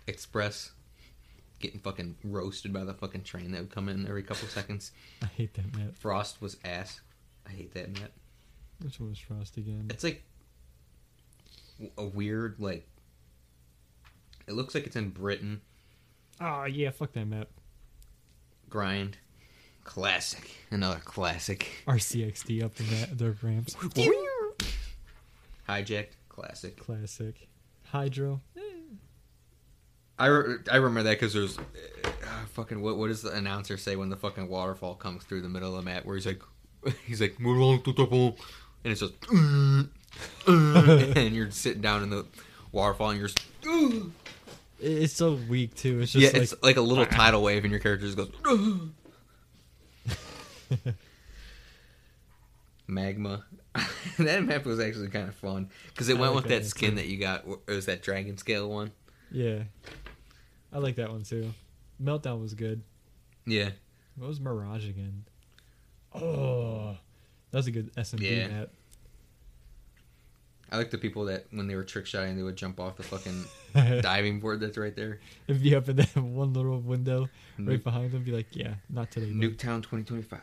Express, 0.07 0.71
getting 1.59 1.79
fucking 1.79 2.15
roasted 2.23 2.71
by 2.71 2.83
the 2.83 2.93
fucking 2.93 3.23
train 3.23 3.51
that 3.51 3.61
would 3.61 3.71
come 3.71 3.89
in 3.89 4.07
every 4.07 4.21
couple 4.23 4.47
seconds. 4.47 4.91
I 5.23 5.25
hate 5.25 5.53
that 5.55 5.75
map. 5.75 5.95
Frost 5.95 6.39
was 6.41 6.57
ass. 6.63 7.01
I 7.47 7.51
hate 7.51 7.73
that 7.73 7.99
map. 7.99 8.11
Which 8.83 8.99
one 8.99 9.09
was 9.09 9.17
Frost 9.19 9.57
again? 9.57 9.87
It's 9.89 10.03
like 10.03 10.23
a 11.97 12.05
weird 12.05 12.55
like. 12.59 12.87
It 14.49 14.55
looks 14.55 14.73
like 14.73 14.87
it's 14.87 14.95
in 14.95 15.09
Britain. 15.09 15.61
Oh 16.41 16.65
yeah, 16.65 16.89
fuck 16.89 17.13
that 17.13 17.25
map. 17.25 17.49
Grind, 18.67 19.17
classic. 19.83 20.49
Another 20.71 20.99
classic. 21.05 21.83
RCXD 21.87 22.63
up 22.63 22.73
the 22.73 22.83
map, 22.85 23.09
the 23.13 23.35
ramps. 23.43 23.75
Hijacked, 25.67 26.13
classic. 26.29 26.77
Classic. 26.77 27.47
Hydro. 27.91 28.41
I, 30.17 30.25
re- 30.27 30.57
I 30.69 30.75
remember 30.77 31.03
that 31.03 31.19
because 31.19 31.33
there's 31.33 31.57
uh, 31.57 31.61
fucking 32.53 32.81
what 32.81 32.97
what 32.97 33.07
does 33.07 33.21
the 33.21 33.31
announcer 33.31 33.77
say 33.77 33.95
when 33.95 34.09
the 34.09 34.17
fucking 34.17 34.49
waterfall 34.49 34.95
comes 34.95 35.23
through 35.23 35.41
the 35.41 35.49
middle 35.49 35.77
of 35.77 35.85
the 35.85 35.89
map 35.89 36.05
where 36.05 36.15
he's 36.15 36.25
like 36.25 36.41
he's 37.05 37.21
like 37.21 37.39
"Move 37.39 37.57
along 37.57 37.83
to 37.83 37.93
the 37.93 38.05
pole," 38.05 38.35
and 38.83 38.91
it's 38.91 39.01
just 39.01 39.13
and 40.47 41.35
you're 41.35 41.51
sitting 41.51 41.81
down 41.81 42.03
in 42.03 42.09
the 42.09 42.25
waterfall 42.71 43.11
and 43.11 43.19
you're 43.19 43.27
just, 43.29 43.41
It's 44.81 45.13
so 45.13 45.33
weak 45.49 45.75
too. 45.75 45.99
It's 46.01 46.11
just 46.13 46.23
yeah 46.23 46.29
like 46.33 46.41
it's 46.43 46.55
like 46.63 46.77
a 46.77 46.81
little 46.81 47.05
tidal 47.17 47.41
wave 47.43 47.63
and 47.65 47.71
your 47.71 47.79
character 47.79 48.05
just 48.05 48.17
goes 48.17 48.31
magma 52.87 53.43
that 54.17 54.43
map 54.43 54.65
was 54.65 54.79
actually 54.79 55.09
kind 55.09 55.27
of 55.29 55.35
fun 55.35 55.69
because 55.89 56.09
it 56.09 56.17
I 56.17 56.19
went 56.19 56.33
like 56.33 56.43
with 56.45 56.51
that 56.51 56.63
that 56.63 56.67
skin 56.69 56.91
too. 56.91 56.95
that 56.97 57.07
you 57.07 57.17
got 57.17 57.45
it 57.67 57.71
was 57.71 57.85
that 57.85 58.01
dragon 58.01 58.37
scale 58.37 58.69
one 58.69 58.91
Yeah. 59.31 59.63
I 60.73 60.77
like 60.79 60.95
that 60.97 61.09
one 61.11 61.23
too. 61.23 61.51
Meltdown 62.01 62.41
was 62.41 62.53
good. 62.53 62.81
yeah 63.45 63.69
What 64.15 64.27
was 64.27 64.39
Mirage 64.39 64.87
again? 64.89 65.25
Oh, 66.15 66.97
that 67.51 67.57
was 67.57 67.67
a 67.67 67.71
good 67.71 67.93
SMB 67.95 68.21
Yeah. 68.21 68.47
map. 68.47 68.69
I 70.71 70.77
like 70.77 70.91
the 70.91 70.97
people 70.97 71.25
that 71.25 71.47
when 71.51 71.67
they 71.67 71.75
were 71.75 71.83
trick 71.83 72.05
shotting 72.05 72.35
they 72.35 72.43
would 72.43 72.55
jump 72.55 72.79
off 72.79 72.97
the 72.97 73.03
fucking 73.03 73.45
diving 74.01 74.39
board 74.39 74.59
that's 74.59 74.77
right 74.77 74.95
there 74.95 75.19
be 75.47 75.75
up 75.75 75.89
in 75.89 75.95
that 75.97 76.15
one 76.15 76.53
little 76.53 76.79
window 76.79 77.21
right 77.57 77.79
Nuke, 77.79 77.83
behind 77.83 78.11
them. 78.11 78.23
Be 78.23 78.31
like, 78.31 78.47
yeah, 78.55 78.75
not 78.89 79.11
today. 79.11 79.27
bud." 79.27 79.35
Nuketown 79.35 79.81
2025 79.81 80.39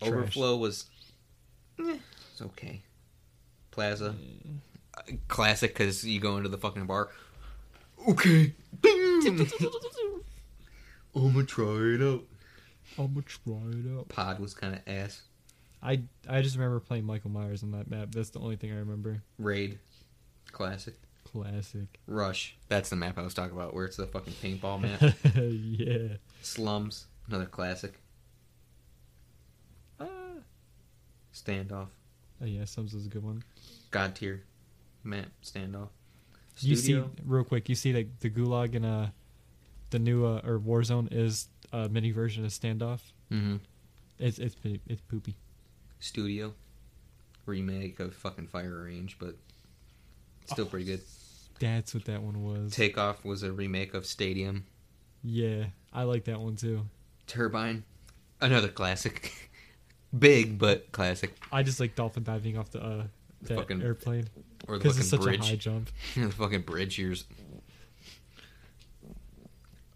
Trash. 0.00 0.10
Overflow 0.10 0.56
was 0.56 0.86
eh, 1.78 1.96
it's 2.32 2.42
okay 2.42 2.82
Plaza 3.70 4.14
uh, 4.96 5.02
classic 5.28 5.74
because 5.74 6.04
you 6.04 6.20
go 6.20 6.36
into 6.36 6.48
the 6.48 6.58
fucking 6.58 6.86
bar 6.86 7.10
okay 8.08 8.54
I'm 8.84 9.36
gonna 11.32 11.44
try 11.44 11.64
it 11.64 12.02
out 12.02 12.22
I'm 12.98 13.14
gonna 13.14 13.22
try 13.22 13.54
it 13.72 13.98
out. 13.98 14.08
Pod 14.08 14.40
was 14.40 14.54
kind 14.54 14.74
of 14.74 14.80
ass 14.86 15.22
I 15.82 16.02
I 16.28 16.42
just 16.42 16.56
remember 16.56 16.80
playing 16.80 17.04
Michael 17.04 17.30
Myers 17.30 17.62
on 17.62 17.72
that 17.72 17.90
map. 17.90 18.08
That's 18.12 18.30
the 18.30 18.38
only 18.40 18.56
thing 18.56 18.72
I 18.72 18.76
remember. 18.76 19.22
Raid 19.38 19.78
classic 20.52 20.94
Classic. 21.24 21.86
Rush 22.08 22.56
that's 22.68 22.90
the 22.90 22.96
map 22.96 23.16
I 23.16 23.22
was 23.22 23.34
talking 23.34 23.56
about 23.56 23.72
where 23.72 23.84
it's 23.84 23.96
the 23.96 24.06
fucking 24.06 24.32
paintball 24.42 24.80
map 24.82 25.14
yeah. 25.36 26.16
Slums 26.42 27.06
another 27.28 27.46
classic 27.46 28.00
Ah. 30.00 30.06
Standoff 31.32 31.86
Oh 32.42 32.46
yeah, 32.46 32.64
Slums 32.64 32.94
was 32.94 33.06
a 33.06 33.08
good 33.08 33.22
one. 33.22 33.44
God 33.90 34.14
tier 34.16 34.42
map 35.04 35.26
standoff 35.44 35.88
You 36.58 36.74
see, 36.76 36.82
Studio 36.92 37.10
real 37.24 37.44
quick, 37.44 37.68
you 37.68 37.74
see 37.74 37.92
like 37.92 38.08
the 38.20 38.30
Gulag 38.30 38.74
in 38.74 38.84
uh 38.84 39.10
the 39.90 39.98
new 39.98 40.24
uh, 40.24 40.40
or 40.44 40.58
Warzone 40.58 41.08
is 41.12 41.48
a 41.72 41.88
mini 41.88 42.10
version 42.12 42.44
of 42.44 42.50
Standoff. 42.50 43.00
Mm-hmm. 43.30 43.56
It's 44.18 44.38
it's 44.38 44.56
it's 44.64 45.00
poopy. 45.02 45.36
Studio 46.00 46.54
remake 47.46 48.00
of 48.00 48.14
fucking 48.14 48.46
Fire 48.48 48.84
Range, 48.84 49.16
but 49.18 49.36
still 50.46 50.66
pretty 50.66 50.86
good. 50.86 51.00
That's 51.58 51.92
what 51.94 52.04
that 52.06 52.22
one 52.22 52.42
was. 52.42 52.72
Takeoff 52.72 53.24
was 53.24 53.42
a 53.42 53.52
remake 53.52 53.92
of 53.94 54.06
Stadium. 54.06 54.64
yeah, 55.22 55.66
I 55.92 56.04
like 56.04 56.24
that 56.24 56.40
one 56.40 56.56
too. 56.56 56.86
Turbine, 57.26 57.84
another 58.40 58.68
classic. 58.68 59.32
Big 60.18 60.58
but 60.58 60.90
classic. 60.90 61.36
I 61.52 61.62
just 61.62 61.78
like 61.78 61.94
dolphin 61.94 62.24
diving 62.24 62.56
off 62.58 62.70
the 62.70 62.82
uh, 62.82 63.04
Fucking 63.46 63.80
airplane 63.80 64.28
Or 64.66 64.76
the 64.76 64.82
because 64.82 64.92
fucking 64.96 65.00
it's 65.00 65.08
such 65.10 65.20
bridge. 65.20 65.40
a 65.40 65.44
high 65.50 65.56
jump. 65.56 65.90
the 66.16 66.30
fucking 66.30 66.62
bridge 66.62 66.96
here's 66.96 67.24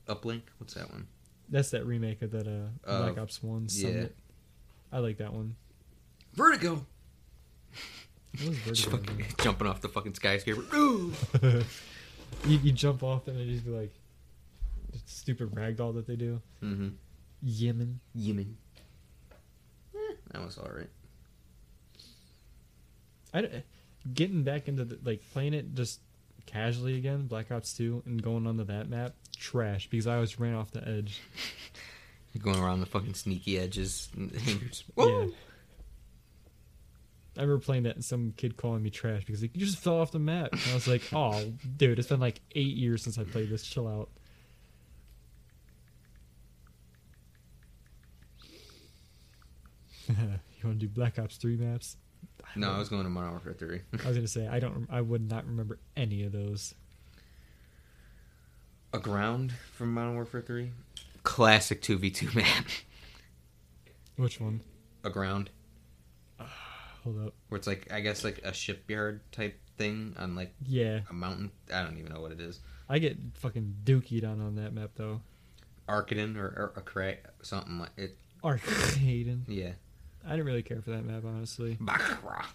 Uplink. 0.09 0.43
What's 0.59 0.75
that 0.75 0.91
one? 0.91 1.07
That's 1.49 1.71
that 1.71 1.85
remake 1.87 2.23
of 2.23 2.31
that 2.33 2.47
uh, 2.47 2.89
Uh, 2.89 3.03
Black 3.03 3.19
Ops 3.19 3.43
One. 3.43 3.67
yeah. 3.71 3.89
Summit. 3.89 4.17
I 4.93 4.99
like 4.99 5.19
that 5.19 5.33
one. 5.33 5.57
Vertigo. 6.35 6.85
It 8.35 8.49
was 8.49 8.59
Just 8.79 8.87
Vertigo, 8.87 8.97
fucking 8.99 9.17
man. 9.19 9.27
jumping 9.41 9.67
off 9.67 9.81
the 9.81 9.89
fucking 9.89 10.15
skyscraper. 10.15 10.63
Ooh. 10.77 11.13
you, 12.47 12.59
you 12.59 12.73
jump 12.73 13.03
off 13.03 13.29
and 13.29 13.39
it 13.39 13.47
just 13.53 13.65
be 13.65 13.71
like 13.71 13.93
the 14.93 14.99
stupid 15.07 15.51
ragdoll 15.55 15.95
that 15.95 16.07
they 16.07 16.17
do. 16.17 16.41
Mm-hmm. 16.63 16.89
Yemen. 17.43 18.01
Yemen. 18.15 18.57
Eh, 19.95 20.15
that 20.33 20.45
was 20.45 20.59
all 20.59 20.71
right. 20.75 20.89
I 23.33 23.41
d- 23.43 23.49
getting 24.13 24.43
back 24.45 24.69
into 24.69 24.85
the, 24.85 24.99
like 25.05 25.23
playing 25.33 25.55
it 25.55 25.75
just 25.75 26.01
casually 26.47 26.97
again, 26.97 27.27
Black 27.27 27.51
Ops 27.51 27.73
Two, 27.75 28.03
and 28.07 28.23
going 28.23 28.47
onto 28.47 28.65
that 28.65 28.89
map, 28.89 29.15
trash 29.37 29.89
because 29.91 30.07
I 30.07 30.15
always 30.15 30.39
ran 30.39 30.55
off 30.55 30.71
the 30.71 30.87
edge. 30.87 31.21
Going 32.41 32.59
around 32.61 32.81
the 32.81 32.87
fucking 32.87 33.15
sneaky 33.15 33.59
edges. 33.59 34.09
and 34.17 34.33
you're 34.97 35.27
Yeah. 35.27 35.33
I 37.37 37.41
remember 37.43 37.65
playing 37.65 37.83
that 37.85 37.97
and 37.97 38.05
some 38.05 38.33
kid 38.37 38.57
calling 38.57 38.83
me 38.83 38.91
trash 38.91 39.25
because 39.25 39.43
like 39.43 39.55
you 39.55 39.65
just 39.67 39.79
fell 39.79 40.01
off 40.01 40.13
the 40.13 40.19
map. 40.19 40.53
And 40.53 40.61
I 40.71 40.75
was 40.75 40.87
like, 40.87 41.03
oh, 41.13 41.53
dude, 41.77 41.99
it's 41.99 42.09
been 42.09 42.21
like 42.21 42.41
eight 42.55 42.77
years 42.77 43.03
since 43.03 43.19
I 43.19 43.25
played 43.25 43.51
this. 43.51 43.65
Chill 43.65 43.89
out. 43.89 44.09
you 50.09 50.15
want 50.63 50.79
to 50.81 50.87
do 50.87 50.89
Black 50.89 51.19
Ops 51.19 51.37
Three 51.37 51.57
maps? 51.57 51.97
No, 52.57 52.71
I 52.71 52.79
was 52.79 52.89
going 52.89 53.05
to 53.05 53.11
Modern 53.11 53.31
Warfare 53.31 53.55
3. 53.55 53.81
I 54.05 54.09
was 54.09 54.17
gonna 54.17 54.29
say 54.29 54.47
I 54.47 54.61
don't. 54.61 54.87
I 54.91 55.01
would 55.01 55.29
not 55.29 55.47
remember 55.47 55.79
any 55.97 56.25
of 56.25 56.33
those. 56.33 56.75
Aground 58.93 59.53
from 59.73 59.93
Modern 59.93 60.15
Warfare 60.15 60.43
3. 60.43 60.71
Classic 61.25 61.83
2v2 61.83 62.35
map. 62.37 62.67
Which 64.17 64.41
one? 64.41 64.61
Aground. 65.03 65.51
Hold 67.05 67.27
up. 67.27 67.35
Where 67.49 67.59
it's 67.59 67.67
like, 67.67 67.93
I 67.93 68.01
guess, 68.01 68.25
like 68.25 68.41
a 68.45 68.53
shipyard 68.53 69.21
type 69.31 69.61
thing 69.77 70.15
on 70.19 70.35
like 70.35 70.55
Yeah, 70.67 71.01
a 71.11 71.13
mountain. 71.13 71.51
I 71.73 71.83
don't 71.83 71.99
even 71.99 72.13
know 72.13 72.21
what 72.21 72.33
it 72.33 72.41
is. 72.41 72.61
I 72.89 72.99
get 72.99 73.17
fucking 73.35 73.77
dookied 73.85 74.25
on 74.25 74.41
on 74.41 74.57
that 74.57 74.73
map 74.73 74.91
though. 74.97 75.21
Arkaden 75.89 76.37
or, 76.37 76.47
or 76.47 76.73
a 76.77 76.81
crack, 76.81 77.25
something 77.43 77.79
like 77.79 77.91
it. 77.97 78.17
Arcade. 78.43 79.41
Yeah. 79.49 79.73
I 80.27 80.31
didn't 80.31 80.47
really 80.47 80.63
care 80.63 80.81
for 80.81 80.91
that 80.91 81.05
map 81.05 81.23
honestly. 81.27 81.77
Baccarat. 81.81 82.47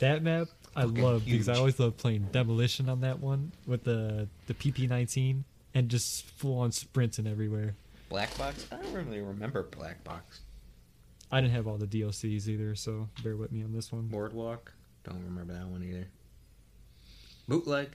That 0.00 0.22
map 0.22 0.48
I 0.76 0.84
love 0.84 1.24
because 1.24 1.48
I 1.48 1.54
always 1.56 1.78
love 1.78 1.96
playing 1.96 2.28
demolition 2.32 2.88
on 2.88 3.00
that 3.02 3.20
one 3.20 3.52
with 3.66 3.84
the 3.84 4.28
the 4.46 4.54
PP19 4.54 5.44
and 5.74 5.88
just 5.88 6.26
full 6.26 6.58
on 6.60 6.72
sprinting 6.72 7.26
everywhere. 7.26 7.74
Black 8.08 8.36
Box? 8.36 8.66
I 8.70 8.76
don't 8.76 8.92
really 8.92 9.20
remember 9.20 9.62
Black 9.62 10.02
Box. 10.04 10.40
I 11.34 11.40
didn't 11.40 11.54
have 11.54 11.66
all 11.66 11.76
the 11.78 11.86
DLCs 11.86 12.46
either, 12.46 12.76
so 12.76 13.08
bear 13.24 13.36
with 13.36 13.50
me 13.50 13.64
on 13.64 13.72
this 13.72 13.90
one. 13.90 14.06
Boardwalk? 14.06 14.72
Don't 15.02 15.22
remember 15.24 15.52
that 15.54 15.66
one 15.66 15.82
either. 15.82 16.06
Bootleg? 17.48 17.88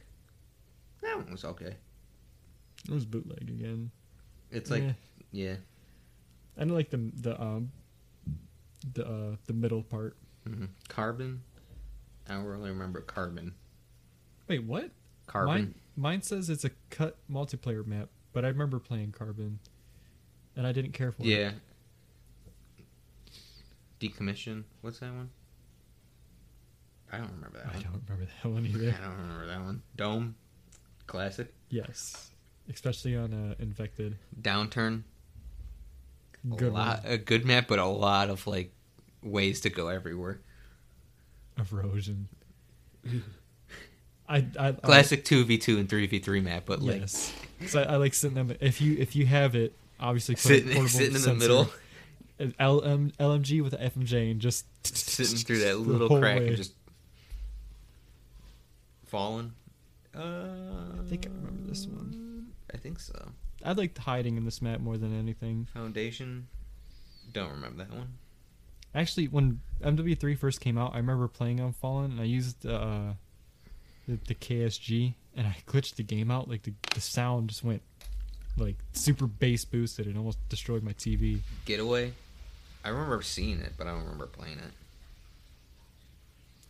That 1.01 1.15
one 1.15 1.31
was 1.31 1.45
okay. 1.45 1.75
It 2.87 2.91
was 2.91 3.05
bootleg 3.05 3.43
again. 3.49 3.91
It's 4.51 4.69
like, 4.69 4.83
Eh. 4.83 4.93
yeah. 5.31 5.55
I 6.57 6.65
don't 6.65 6.75
like 6.75 6.89
the 6.89 6.97
the 7.21 7.41
um 7.41 7.71
the 8.93 9.07
uh 9.07 9.35
the 9.45 9.53
middle 9.53 9.83
part. 9.83 10.17
hmm 10.45 10.65
Carbon? 10.89 11.41
I 12.27 12.33
don't 12.33 12.43
really 12.43 12.69
remember 12.69 12.99
Carbon. 12.99 13.53
Wait, 14.49 14.63
what? 14.65 14.91
Carbon? 15.27 15.47
Mine, 15.53 15.73
mine 15.95 16.21
says 16.23 16.49
it's 16.49 16.65
a 16.65 16.71
cut 16.89 17.15
multiplayer 17.31 17.85
map, 17.85 18.09
but 18.33 18.43
I 18.43 18.49
remember 18.49 18.79
playing 18.79 19.13
Carbon, 19.13 19.59
and 20.57 20.67
I 20.67 20.73
didn't 20.73 20.91
care 20.91 21.13
for 21.13 21.21
it. 21.23 21.27
Yeah. 21.27 21.51
Decommission? 23.99 24.63
What's 24.81 24.99
that 24.99 25.13
one? 25.13 25.29
I 27.11 27.17
don't 27.17 27.31
remember 27.31 27.57
that 27.57 27.67
I 27.67 27.73
one. 27.73 27.83
don't 27.83 28.03
remember 28.07 28.31
that 28.43 28.49
one 28.49 28.65
either. 28.65 28.95
I 28.97 29.05
don't 29.05 29.17
remember 29.17 29.47
that 29.47 29.61
one. 29.61 29.81
Dome? 29.95 30.35
Classic? 31.07 31.51
yes, 31.69 32.29
especially 32.71 33.15
on 33.17 33.33
uh, 33.33 33.55
Infected. 33.61 34.17
Downturn? 34.39 35.03
A 36.51 36.55
Good 36.55 36.71
lot, 36.71 37.03
one. 37.03 37.13
a 37.13 37.17
good 37.17 37.45
map, 37.45 37.67
but 37.67 37.79
a 37.79 37.85
lot 37.85 38.29
of 38.29 38.45
like 38.47 38.71
ways 39.23 39.61
to 39.61 39.69
go 39.69 39.87
everywhere. 39.87 40.39
Erosion. 41.57 42.27
I, 44.29 44.45
I 44.59 44.71
Classic 44.73 45.25
two 45.25 45.43
v 45.43 45.57
two 45.57 45.79
and 45.79 45.89
three 45.89 46.05
v 46.05 46.19
three 46.19 46.41
map, 46.41 46.63
but 46.67 46.79
I, 46.79 46.83
like 46.83 46.99
yes. 47.01 47.33
So 47.67 47.81
I, 47.81 47.93
I 47.93 47.95
like 47.95 48.13
sitting 48.13 48.37
on 48.37 48.47
the, 48.49 48.65
if 48.65 48.79
you 48.79 48.95
if 48.99 49.15
you 49.15 49.25
have 49.25 49.55
it, 49.55 49.73
obviously 49.99 50.35
sitting, 50.35 50.87
sitting 50.87 51.15
in 51.15 51.21
the 51.23 51.33
middle, 51.33 51.69
LM, 52.39 53.11
LMG 53.19 53.61
with 53.63 53.73
an 53.73 53.89
FMJ 53.91 54.31
and 54.31 54.39
just 54.39 54.65
sitting 54.85 55.37
through 55.37 55.59
that 55.59 55.77
little 55.79 56.19
crack 56.19 56.39
way. 56.39 56.47
and 56.49 56.57
just 56.57 56.73
falling. 59.07 59.53
Uh, 60.15 60.47
I 60.99 61.03
think 61.07 61.25
I 61.27 61.29
remember 61.29 61.67
this 61.67 61.85
one. 61.87 62.47
I 62.73 62.77
think 62.77 62.99
so. 62.99 63.31
I 63.63 63.73
liked 63.73 63.97
hiding 63.97 64.37
in 64.37 64.45
this 64.45 64.61
map 64.61 64.79
more 64.79 64.97
than 64.97 65.17
anything. 65.17 65.67
Foundation. 65.73 66.47
Don't 67.33 67.51
remember 67.51 67.83
that 67.83 67.93
one. 67.93 68.13
Actually, 68.95 69.27
when 69.27 69.59
MW3 69.83 70.37
first 70.37 70.61
came 70.61 70.77
out, 70.77 70.93
I 70.93 70.97
remember 70.97 71.27
playing 71.27 71.59
on 71.59 71.73
Fallen, 71.73 72.11
and 72.11 72.21
I 72.21 72.23
used 72.23 72.65
uh, 72.65 73.13
the, 74.07 74.17
the 74.27 74.33
KSG, 74.35 75.13
and 75.35 75.45
I 75.45 75.55
glitched 75.67 75.95
the 75.95 76.03
game 76.03 76.31
out. 76.31 76.49
Like 76.49 76.63
the, 76.63 76.73
the 76.95 77.01
sound 77.01 77.49
just 77.49 77.63
went 77.63 77.81
like 78.57 78.77
super 78.93 79.27
bass 79.27 79.65
boosted, 79.65 80.07
and 80.07 80.17
almost 80.17 80.39
destroyed 80.49 80.81
my 80.81 80.93
TV. 80.93 81.39
Getaway. 81.65 82.13
I 82.83 82.89
remember 82.89 83.21
seeing 83.21 83.59
it, 83.59 83.73
but 83.77 83.87
I 83.87 83.91
don't 83.91 84.03
remember 84.03 84.27
playing 84.27 84.59
it. 84.59 84.71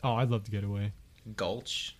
Oh, 0.03 0.15
I'd 0.15 0.29
love 0.29 0.43
to 0.45 0.51
get 0.51 0.63
away. 0.63 0.91
Gulch. 1.35 1.95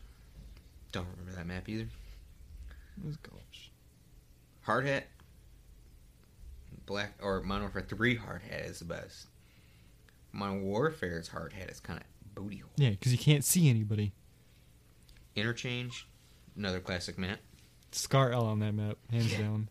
Don't 0.91 1.07
remember 1.12 1.34
that 1.38 1.45
map 1.45 1.70
either. 1.70 1.84
It 1.84 3.05
was 3.05 3.18
Gulch. 3.18 3.72
Hard 4.64 4.88
hat. 4.88 5.07
Black 6.86 7.14
or 7.22 7.41
Modern 7.41 7.64
Warfare 7.64 7.84
Three 7.88 8.16
hard 8.16 8.41
hat 8.41 8.62
is 8.62 8.80
the 8.80 8.86
best. 8.86 9.28
Modern 10.32 10.64
Warfare's 10.64 11.28
hard 11.28 11.53
hat 11.53 11.70
is 11.70 11.80
kind 11.80 11.99
of 11.99 12.05
booty 12.36 12.57
hole. 12.57 12.70
Yeah, 12.78 12.89
because 12.91 13.12
you 13.12 13.18
can't 13.20 13.43
see 13.43 13.70
anybody. 13.70 14.12
Interchange, 15.36 16.07
another 16.57 16.80
classic 16.80 17.18
map. 17.18 17.39
Scar 17.91 18.32
L 18.32 18.45
on 18.45 18.60
that 18.60 18.74
map, 18.74 18.97
hands 19.12 19.32
Yeah. 19.32 19.39
down. 19.41 19.70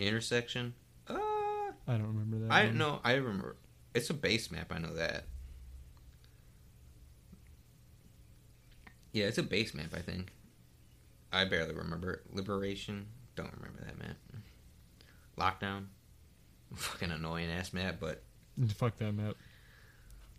Intersection. 0.00 0.74
I 1.86 1.92
don't 1.92 2.06
remember 2.06 2.38
that. 2.46 2.52
I 2.52 2.66
one. 2.66 2.78
know. 2.78 3.00
I 3.04 3.14
remember. 3.14 3.56
It's 3.94 4.08
a 4.10 4.14
base 4.14 4.50
map. 4.50 4.72
I 4.72 4.78
know 4.78 4.94
that. 4.94 5.24
Yeah, 9.12 9.26
it's 9.26 9.38
a 9.38 9.42
base 9.42 9.74
map. 9.74 9.92
I 9.94 10.00
think. 10.00 10.32
I 11.32 11.44
barely 11.44 11.74
remember. 11.74 12.22
Liberation. 12.32 13.06
Don't 13.36 13.52
remember 13.56 13.84
that 13.84 13.98
map. 13.98 14.16
Lockdown. 15.38 15.86
Fucking 16.74 17.10
annoying 17.10 17.50
ass 17.50 17.72
map, 17.72 17.96
but 18.00 18.22
Fuck 18.76 18.96
that 18.98 19.12
map. 19.12 19.34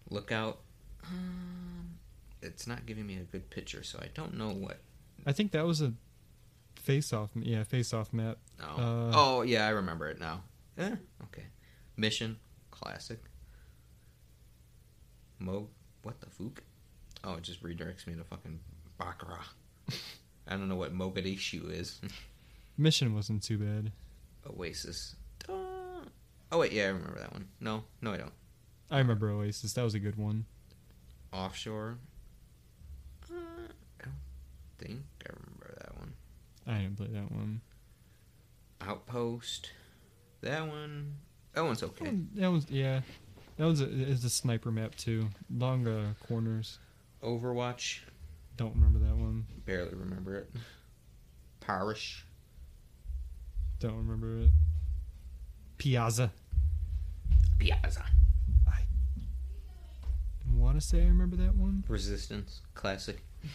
lookout. 0.09 0.59
Um, 1.05 1.95
it's 2.41 2.65
not 2.67 2.85
giving 2.85 3.05
me 3.05 3.17
a 3.17 3.23
good 3.23 3.49
picture, 3.49 3.83
so 3.83 3.99
I 4.01 4.07
don't 4.13 4.35
know 4.37 4.49
what. 4.49 4.79
I 5.25 5.31
think 5.31 5.51
that 5.51 5.65
was 5.65 5.81
a 5.81 5.93
face-off. 6.81 7.29
Yeah, 7.35 7.63
face-off 7.63 8.11
map. 8.13 8.37
Oh, 8.61 8.65
Uh, 8.81 9.11
oh 9.13 9.41
yeah, 9.43 9.65
I 9.67 9.69
remember 9.69 10.07
it 10.09 10.19
now. 10.19 10.43
Eh, 10.77 10.95
okay. 11.23 11.45
Mission, 11.97 12.37
classic. 12.71 13.19
Mo, 15.39 15.67
what 16.03 16.19
the 16.21 16.29
fuck? 16.29 16.63
Oh, 17.23 17.35
it 17.35 17.43
just 17.43 17.63
redirects 17.63 18.07
me 18.07 18.15
to 18.15 18.23
fucking 18.23 18.59
Baccarat. 18.97 19.45
I 20.47 20.51
don't 20.51 20.67
know 20.67 20.75
what 20.75 20.93
Mogadishu 20.93 21.71
is. 21.71 22.01
Mission 22.77 23.13
wasn't 23.13 23.43
too 23.43 23.57
bad. 23.57 23.91
Oasis. 24.49 25.15
Uh, 25.47 25.53
Oh 26.51 26.59
wait, 26.59 26.71
yeah, 26.71 26.83
I 26.83 26.87
remember 26.87 27.19
that 27.19 27.31
one. 27.33 27.47
No, 27.59 27.83
no, 28.01 28.13
I 28.13 28.17
don't. 28.17 28.31
I 28.91 28.99
remember 28.99 29.31
Oasis. 29.31 29.73
That 29.73 29.83
was 29.83 29.95
a 29.95 29.99
good 29.99 30.17
one. 30.17 30.45
Offshore. 31.31 31.97
Uh, 33.27 33.33
I 33.99 34.03
don't 34.05 34.13
think 34.77 35.01
I 35.27 35.33
remember 35.33 35.73
that 35.79 35.97
one. 35.97 36.13
I 36.67 36.81
didn't 36.81 36.97
play 36.97 37.07
that 37.07 37.31
one. 37.31 37.61
Outpost. 38.81 39.71
That 40.43 40.67
one. 40.67 41.15
That 41.53 41.63
one's 41.63 41.79
That 41.79 41.87
okay. 41.87 42.05
one- 42.05 42.29
That 42.35 42.51
one's 42.51 42.69
yeah. 42.69 43.01
That 43.57 43.65
one's 43.65 43.81
a, 43.81 43.85
is 43.89 44.23
a 44.25 44.29
sniper 44.29 44.71
map 44.71 44.95
too. 44.95 45.29
Long 45.55 45.87
uh, 45.87 46.13
corners. 46.27 46.79
Overwatch. 47.23 47.99
Don't 48.57 48.75
remember 48.75 48.99
that 48.99 49.15
one. 49.15 49.45
Barely 49.65 49.95
remember 49.95 50.35
it. 50.35 50.49
Parish. 51.61 52.25
Don't 53.79 53.95
remember 53.97 54.39
it. 54.45 54.49
Piazza. 55.77 56.31
Piazza. 57.59 58.03
I 58.67 58.81
want 60.55 60.79
to 60.79 60.81
say 60.85 61.01
I 61.03 61.07
remember 61.07 61.35
that 61.37 61.55
one. 61.55 61.83
Resistance. 61.87 62.61
Classic. 62.73 63.19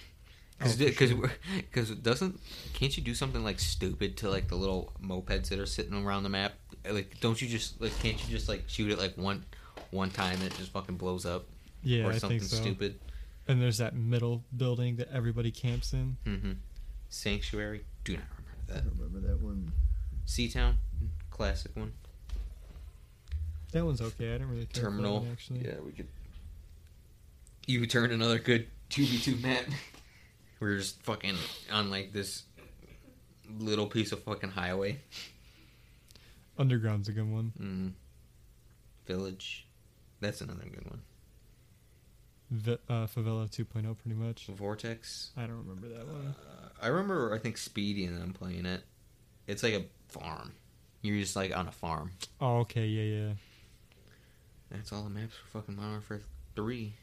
Oh, 0.61 0.75
Because 0.77 1.13
because 1.57 1.87
sure. 1.87 1.95
doesn't 1.97 2.41
can't 2.73 2.97
you 2.97 3.01
do 3.05 3.15
something 3.15 3.45
like 3.45 3.61
stupid 3.61 4.17
to 4.17 4.29
like 4.29 4.49
the 4.49 4.57
little 4.57 4.93
mopeds 5.01 5.51
that 5.51 5.61
are 5.61 5.67
sitting 5.67 5.95
around 6.05 6.25
the 6.25 6.29
map? 6.31 6.53
Like 6.91 7.21
don't 7.21 7.41
you 7.41 7.49
just 7.49 7.81
like 7.81 7.97
can't 8.01 8.15
you 8.25 8.31
just 8.37 8.49
like 8.49 8.65
shoot 8.67 8.91
it 8.91 8.99
like 8.99 9.17
one 9.17 9.45
one 9.91 10.11
time 10.11 10.35
and 10.35 10.45
it 10.45 10.55
just 10.57 10.73
fucking 10.73 10.97
blows 10.97 11.25
up 11.27 11.47
Yeah, 11.83 12.07
or 12.07 12.13
I 12.13 12.19
something 12.19 12.41
think 12.41 12.51
so. 12.51 12.57
stupid? 12.57 12.99
And 13.47 13.63
there's 13.63 13.79
that 13.79 13.95
middle 13.97 14.45
building 14.57 14.97
that 14.97 15.09
everybody 15.13 15.51
camps 15.51 15.93
in. 15.95 16.17
Mm-hmm. 16.27 16.53
Sanctuary. 17.09 17.85
Do 18.05 18.15
not 18.17 18.25
remember 18.37 18.67
that. 18.67 18.77
I 18.77 18.81
don't 18.81 18.99
remember 18.99 19.29
that 19.29 19.41
one. 19.43 19.73
Seatown. 20.27 20.75
Classic 21.31 21.75
one. 21.75 21.93
That 23.73 23.85
one's 23.85 24.01
okay. 24.01 24.29
I 24.31 24.33
didn't 24.33 24.51
really 24.51 24.67
care 24.67 24.85
for 24.85 24.91
that 24.91 24.97
Terminal. 24.97 25.21
one, 25.21 25.29
actually. 25.33 25.61
Yeah, 25.61 25.75
we 25.85 25.93
could. 25.93 26.09
You 27.67 27.87
turned 27.87 28.13
another 28.13 28.39
good 28.39 28.67
two 28.91 29.05
v 29.07 29.19
two 29.19 29.37
map. 29.37 29.65
We're 30.61 30.77
just 30.79 31.03
fucking 31.03 31.37
on 31.73 31.91
like 31.91 32.13
this 32.13 32.43
little 33.59 33.87
piece 33.87 34.13
of 34.13 34.23
fucking 34.25 34.51
highway. 34.51 34.99
Underground's 36.59 37.09
a 37.09 37.13
good 37.13 37.31
one. 37.31 37.53
Mm. 37.61 37.93
Village. 39.07 39.67
That's 40.21 40.41
another 40.41 40.65
good 40.65 40.85
one. 40.91 41.03
V- 42.51 42.79
uh, 42.89 43.07
Favela 43.07 43.49
2.0, 43.49 43.97
pretty 43.99 44.17
much. 44.17 44.47
Vortex. 44.47 45.31
I 45.37 45.43
don't 45.43 45.59
remember 45.59 45.89
that 45.89 46.07
one. 46.07 46.35
Uh, 46.41 46.69
I 46.83 46.89
remember. 46.89 47.33
I 47.35 47.39
think 47.39 47.57
Speedy 47.59 48.05
and 48.05 48.21
them 48.21 48.33
playing 48.33 48.67
it. 48.67 48.83
It's 49.47 49.63
like 49.63 49.75
a 49.75 49.85
farm. 50.09 50.53
You're 51.03 51.21
just 51.21 51.37
like 51.37 51.57
on 51.57 51.69
a 51.69 51.73
farm. 51.73 52.11
Oh, 52.41 52.59
okay, 52.59 52.87
yeah, 52.87 53.27
yeah. 53.27 53.33
That's 54.71 54.93
all 54.93 55.05
the 55.05 55.11
maps 55.11 55.35
for 55.37 55.59
fucking 55.61 55.77
Modern 55.77 55.93
Warfare 55.93 56.21
Three. 56.57 56.95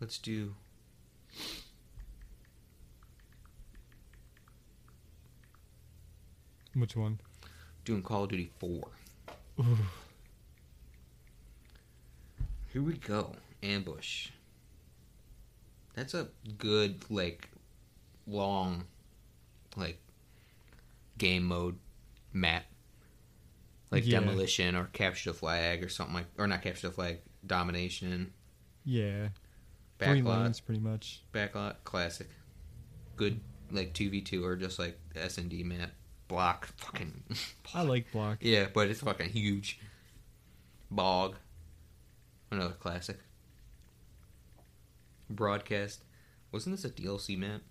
Let's 0.00 0.18
do. 0.18 0.54
Which 6.74 6.96
one? 6.96 7.20
Doing 7.84 8.02
Call 8.02 8.24
of 8.24 8.30
Duty 8.30 8.50
Four. 8.58 8.88
Ooh. 9.58 9.78
Here 12.72 12.82
we 12.82 12.94
go. 12.94 13.32
Ambush. 13.62 14.28
That's 15.94 16.14
a 16.14 16.28
good, 16.56 17.04
like, 17.10 17.50
long, 18.26 18.84
like, 19.76 19.98
game 21.18 21.44
mode 21.44 21.76
map. 22.32 22.64
Like 23.90 24.06
Yeah. 24.06 24.20
demolition 24.20 24.76
or 24.76 24.84
capture 24.86 25.32
the 25.32 25.34
flag 25.38 25.82
or 25.82 25.88
something 25.88 26.14
like, 26.14 26.26
or 26.38 26.46
not 26.46 26.62
capture 26.62 26.88
the 26.88 26.94
flag, 26.94 27.18
domination, 27.44 28.32
Yeah. 28.84 29.30
Three 29.98 30.22
backlot, 30.22 30.42
lanes, 30.44 30.60
pretty 30.60 30.80
much. 30.80 31.22
backlot, 31.34 31.76
classic. 31.84 32.28
Good, 33.16 33.40
like 33.72 33.92
two 33.92 34.08
v 34.08 34.20
two 34.22 34.44
or 34.44 34.54
just 34.56 34.78
like 34.78 34.98
S 35.16 35.36
and 35.38 35.50
D 35.50 35.64
map, 35.64 35.90
block, 36.30 36.68
fucking. 36.76 37.24
I 37.74 37.82
like 37.82 38.10
block. 38.12 38.38
Yeah, 38.40 38.66
but 38.72 38.88
it's 38.88 39.00
fucking 39.00 39.30
huge. 39.30 39.80
Bog. 40.90 41.34
Another 42.50 42.74
classic. 42.74 43.18
Broadcast. 45.28 46.04
Wasn't 46.52 46.74
this 46.74 46.84
a 46.84 46.90
DLC 46.90 47.36
map? 47.36 47.62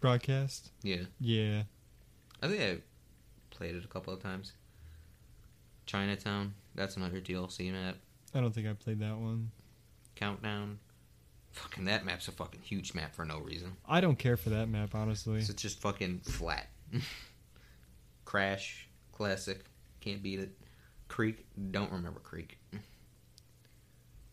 Broadcast. 0.00 0.70
Yeah. 0.82 1.04
Yeah. 1.20 1.62
I 2.42 2.48
think 2.48 2.60
I 2.60 2.78
played 3.50 3.76
it 3.76 3.84
a 3.84 3.88
couple 3.88 4.12
of 4.12 4.22
times. 4.22 4.52
Chinatown. 5.84 6.54
That's 6.74 6.96
another 6.96 7.20
DLC 7.20 7.70
map. 7.70 7.96
I 8.34 8.40
don't 8.40 8.54
think 8.54 8.66
I 8.66 8.72
played 8.72 9.00
that 9.00 9.16
one. 9.16 9.50
Countdown. 10.14 10.78
Fucking 11.52 11.84
that 11.86 12.04
map's 12.04 12.28
a 12.28 12.32
fucking 12.32 12.60
huge 12.62 12.94
map 12.94 13.14
for 13.14 13.24
no 13.24 13.38
reason. 13.38 13.76
I 13.86 14.00
don't 14.00 14.18
care 14.18 14.36
for 14.36 14.50
that 14.50 14.68
map, 14.68 14.94
honestly. 14.94 15.38
It's 15.38 15.52
just 15.54 15.80
fucking 15.80 16.20
flat. 16.20 16.68
Crash. 18.24 18.88
Classic. 19.12 19.64
Can't 20.00 20.22
beat 20.22 20.40
it. 20.40 20.56
Creek. 21.08 21.46
Don't 21.70 21.90
remember 21.92 22.20
Creek. 22.20 22.58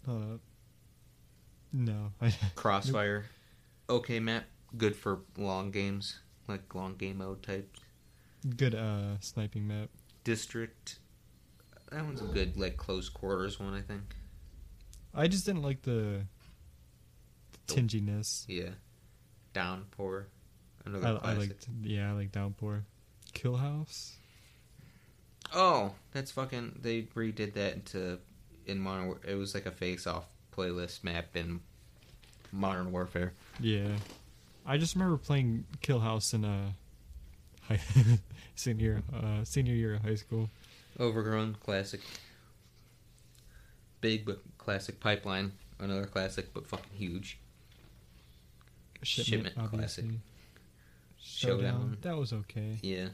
Uh, 0.08 0.38
no. 1.72 2.12
Crossfire, 2.56 3.26
okay 3.90 4.20
map, 4.20 4.46
good 4.78 4.96
for 4.96 5.22
long 5.38 5.72
games, 5.72 6.20
like 6.48 6.74
long 6.76 6.96
game 6.96 7.18
mode 7.18 7.42
types. 7.42 7.80
good 8.58 8.76
uh 8.76 9.20
sniping 9.20 9.68
map. 9.68 9.90
District, 10.24 11.00
that 11.92 12.04
one's 12.06 12.22
a 12.22 12.26
good 12.26 12.58
like 12.58 12.78
close 12.78 13.10
quarters 13.10 13.60
one, 13.60 13.74
I 13.74 13.82
think. 13.82 14.16
I 15.16 15.28
just 15.28 15.46
didn't 15.46 15.62
like 15.62 15.84
the, 15.84 16.26
the 17.68 17.74
tinginess. 17.74 18.46
Yeah, 18.48 18.72
Downpour, 19.54 20.28
another 20.86 21.20
I, 21.24 21.32
I 21.32 21.34
liked, 21.34 21.68
yeah, 21.82 22.10
I 22.10 22.14
like 22.14 22.32
Downpour. 22.32 22.84
Kill 23.34 23.58
House. 23.58 24.16
Oh, 25.54 25.94
that's 26.12 26.32
fucking. 26.32 26.80
They 26.82 27.04
redid 27.16 27.54
that 27.54 27.74
into 27.76 28.20
in 28.66 28.80
modern. 28.80 29.08
War- 29.08 29.20
It 29.28 29.36
was 29.36 29.54
like 29.54 29.66
a 29.66 29.72
face-off 29.72 30.26
playlist 30.56 31.04
map 31.04 31.36
in 31.36 31.62
Modern 32.52 32.92
Warfare. 32.92 33.34
Yeah, 33.60 33.90
I 34.66 34.78
just 34.78 34.96
remember 34.96 35.18
playing 35.18 35.66
Kill 35.82 36.00
House 36.00 36.34
in 36.34 36.46
a 36.46 36.74
high, 37.68 37.80
senior 38.56 39.02
uh 39.14 39.44
senior 39.44 39.74
year 39.74 39.96
of 39.96 40.02
high 40.04 40.16
school. 40.16 40.50
Overgrown 41.00 41.58
classic. 41.64 42.02
Big 44.02 44.26
but 44.26 44.42
classic 44.58 45.00
pipeline, 45.00 45.54
another 45.80 46.06
classic 46.06 46.54
but 46.54 46.68
fucking 46.68 46.92
huge. 46.94 47.38
Shipment, 49.02 49.56
classic. 49.70 50.06
Showdown. 51.24 51.58
Showdown. 51.60 51.98
That 52.02 52.18
was 52.18 52.34
okay. 52.34 52.78
Yeah. 52.82 53.08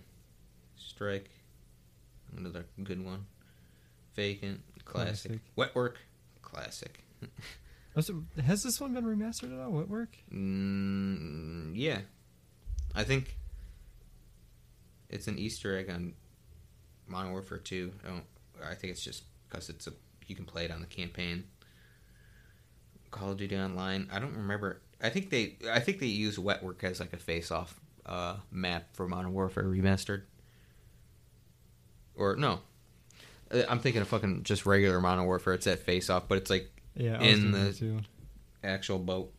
Strike. 0.76 1.30
Another 2.36 2.66
good 2.84 3.04
one. 3.04 3.26
Vacant. 4.16 4.62
Classic. 4.86 5.32
Classic. 5.32 5.42
Wet 5.56 5.76
work. 5.76 6.00
Classic. 6.42 7.04
It- 7.96 8.42
has 8.46 8.64
this 8.64 8.80
one 8.80 8.94
been 8.94 9.04
remastered 9.04 9.52
at 9.54 9.60
all? 9.62 9.72
Wet 9.72 9.90
work? 9.90 10.16
Mm, 10.34 11.74
yeah. 11.76 12.00
I 12.96 13.04
think 13.04 13.36
it's 15.10 15.28
an 15.28 15.38
Easter 15.38 15.78
egg 15.78 15.90
on 15.90 16.14
Modern 17.08 17.32
Warfare 17.32 17.58
2. 17.58 17.92
I 18.06 18.08
don't. 18.08 18.24
I 18.64 18.76
think 18.76 18.92
it's 18.92 19.04
just 19.04 19.24
because 19.50 19.70
it's 19.70 19.88
a 19.88 19.92
you 20.28 20.36
can 20.36 20.46
play 20.46 20.64
it 20.66 20.72
on 20.72 20.80
the 20.80 20.88
campaign. 20.88 21.46
Call 23.12 23.32
of 23.32 23.38
Duty 23.38 23.58
Online. 23.58 24.08
I 24.14 24.20
don't 24.20 24.36
remember. 24.36 24.82
I 25.02 25.10
think 25.10 25.30
they. 25.30 25.58
I 25.70 25.80
think 25.82 26.00
they 26.00 26.06
use 26.06 26.38
Wet 26.40 26.64
Work 26.64 26.84
as 26.86 27.00
like 27.02 27.12
a 27.12 27.18
face-off 27.18 27.82
uh, 28.10 28.36
map 28.52 28.88
for 28.94 29.08
Modern 29.08 29.32
Warfare 29.34 29.64
Remastered. 29.64 30.24
Or 32.16 32.36
no, 32.36 32.60
Uh, 33.52 33.62
I'm 33.70 33.80
thinking 33.80 34.02
of 34.02 34.08
fucking 34.10 34.44
just 34.44 34.66
regular 34.66 35.00
Modern 35.00 35.26
Warfare. 35.26 35.54
It's 35.54 35.66
that 35.66 35.80
face-off, 35.80 36.28
but 36.28 36.38
it's 36.40 36.50
like 36.50 36.70
Yeah, 36.96 37.22
In 37.22 37.52
the- 37.52 38.04
actual 38.64 39.00
boat. 39.00 39.32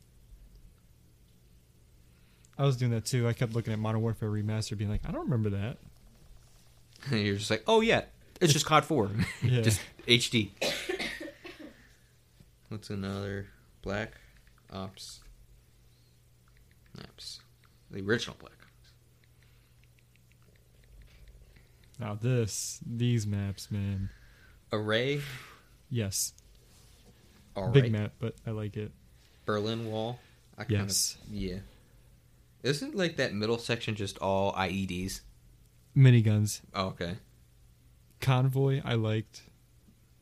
I 2.56 2.64
was 2.64 2.76
doing 2.76 2.90
that 2.92 3.04
too. 3.06 3.26
I 3.28 3.32
kept 3.32 3.54
looking 3.54 3.72
at 3.72 3.78
Modern 3.78 4.00
Warfare 4.02 4.30
Remastered, 4.30 4.78
being 4.78 4.90
like, 4.90 5.02
I 5.06 5.10
don't 5.12 5.24
remember 5.24 5.50
that. 5.50 5.78
And 7.10 7.20
you're 7.26 7.36
just 7.36 7.50
like, 7.50 7.64
oh 7.66 7.80
yeah, 7.80 8.02
it's 8.40 8.52
just 8.52 8.66
COD 8.66 8.84
four, 8.84 9.10
Yeah. 9.42 9.62
just 9.62 9.80
HD. 10.06 10.50
What's 12.68 12.90
another 12.90 13.46
Black 13.82 14.12
Ops 14.72 15.20
maps? 16.96 17.40
The 17.90 18.00
original 18.02 18.36
Black 18.38 18.52
Ops. 18.62 18.92
Now 22.00 22.14
this, 22.14 22.80
these 22.84 23.26
maps, 23.26 23.70
man. 23.70 24.08
Array, 24.72 25.20
Yes, 25.90 26.32
all 27.56 27.68
big 27.70 27.82
right. 27.84 27.92
map, 27.92 28.12
but 28.20 28.36
I 28.46 28.50
like 28.52 28.76
it. 28.76 28.92
Berlin 29.44 29.86
Wall. 29.90 30.18
I 30.56 30.64
Yes. 30.68 31.18
yeah. 31.28 31.58
Isn't 32.62 32.94
like 32.94 33.16
that 33.16 33.34
middle 33.34 33.58
section 33.58 33.96
just 33.96 34.16
all 34.18 34.52
IEDs? 34.54 35.20
Miniguns, 35.96 36.60
Oh, 36.72 36.86
okay. 36.88 37.16
convoy, 38.20 38.80
I 38.84 38.94
liked. 38.94 39.42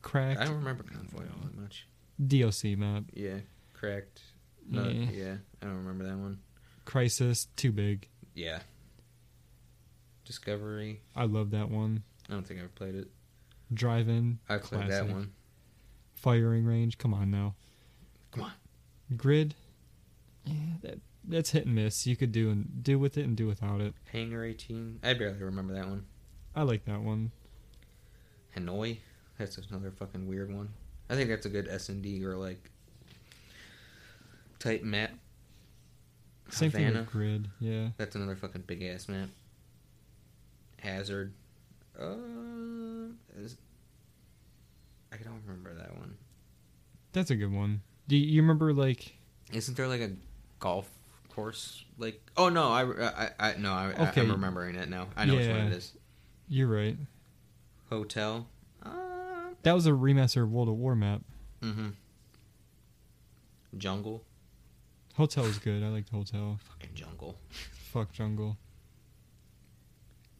Cracked. 0.01 0.39
I 0.41 0.45
don't 0.45 0.55
remember 0.55 0.83
Convoy 0.83 1.23
all 1.25 1.43
that 1.43 1.55
much. 1.55 1.85
DOC 2.25 2.75
map, 2.77 3.03
Yeah, 3.13 3.39
cracked. 3.73 4.21
No, 4.67 4.87
Yeah. 4.87 5.11
yeah, 5.11 5.35
I 5.61 5.65
don't 5.65 5.77
remember 5.77 6.05
that 6.05 6.17
one. 6.17 6.39
Crisis, 6.85 7.45
too 7.55 7.71
big. 7.71 8.07
Yeah. 8.33 8.61
Discovery, 10.29 11.01
I 11.15 11.23
love 11.23 11.49
that 11.49 11.71
one. 11.71 12.03
I 12.29 12.33
don't 12.33 12.45
think 12.45 12.59
I've 12.61 12.75
played 12.75 12.93
it. 12.93 13.07
Drive-in. 13.73 14.37
I 14.47 14.59
played 14.59 14.87
that 14.87 15.09
one. 15.09 15.31
Firing 16.13 16.65
range. 16.65 16.99
Come 16.99 17.15
on 17.15 17.31
now. 17.31 17.55
Come 18.29 18.43
on. 18.43 18.51
Grid. 19.17 19.55
Yeah, 20.45 20.53
that 20.83 20.99
that's 21.23 21.49
hit 21.49 21.65
and 21.65 21.73
miss. 21.73 22.05
You 22.05 22.15
could 22.15 22.31
do 22.31 22.51
and 22.51 22.83
do 22.83 22.99
with 22.99 23.17
it 23.17 23.25
and 23.25 23.35
do 23.35 23.47
without 23.47 23.81
it. 23.81 23.95
Hangar 24.11 24.43
18. 24.45 24.99
I 25.01 25.15
barely 25.15 25.41
remember 25.41 25.73
that 25.73 25.87
one. 25.87 26.05
I 26.55 26.61
like 26.61 26.85
that 26.85 27.01
one. 27.01 27.31
Hanoi. 28.55 28.99
That's 29.39 29.57
another 29.57 29.89
fucking 29.89 30.27
weird 30.27 30.53
one. 30.53 30.69
I 31.09 31.15
think 31.15 31.29
that's 31.29 31.47
a 31.47 31.49
good 31.49 31.67
S 31.67 31.89
and 31.89 32.03
D 32.03 32.23
or 32.23 32.35
like 32.35 32.69
type 34.59 34.83
map. 34.83 35.09
Same 36.49 36.69
thing 36.69 36.83
Havana. 36.83 36.99
with 36.99 37.11
grid. 37.11 37.47
Yeah. 37.59 37.87
That's 37.97 38.15
another 38.15 38.35
fucking 38.35 38.65
big 38.67 38.83
ass 38.83 39.07
map. 39.09 39.29
Hazard. 40.81 41.33
Uh, 41.99 42.15
is, 43.37 43.57
I 45.11 45.17
don't 45.17 45.41
remember 45.45 45.73
that 45.75 45.97
one. 45.97 46.15
That's 47.11 47.31
a 47.31 47.35
good 47.35 47.51
one. 47.51 47.81
Do 48.07 48.15
you, 48.15 48.25
you 48.25 48.41
remember 48.41 48.73
like 48.73 49.17
Isn't 49.51 49.75
there 49.75 49.87
like 49.87 50.01
a 50.01 50.11
golf 50.59 50.89
course? 51.29 51.83
Like, 51.97 52.21
oh 52.37 52.49
no, 52.49 52.69
I, 52.71 52.83
I, 52.83 53.29
I 53.39 53.55
no, 53.57 53.73
I, 53.73 53.87
Okay. 54.09 54.21
I, 54.21 54.23
am 54.23 54.31
remembering 54.31 54.75
it 54.75 54.89
now. 54.89 55.07
I 55.15 55.25
know 55.25 55.35
which 55.35 55.47
one 55.47 55.57
it 55.57 55.73
is. 55.73 55.93
you're 56.47 56.67
right. 56.67 56.97
Hotel. 57.89 58.47
Uh, 58.83 58.89
That 59.63 59.73
was 59.73 59.87
a 59.87 59.91
remaster 59.91 60.43
of 60.43 60.51
World 60.51 60.69
of 60.69 60.75
War 60.75 60.95
map. 60.95 61.21
mm-hmm. 61.61 61.89
Jungle. 63.77 64.23
Hotel 65.15 65.43
was 65.43 65.59
good. 65.59 65.83
I 65.83 65.89
liked 65.89 66.09
Hotel. 66.09 66.59
Fucking 66.63 66.95
jungle. 66.95 67.35
Fuck 67.91 68.11
Jungle. 68.13 68.57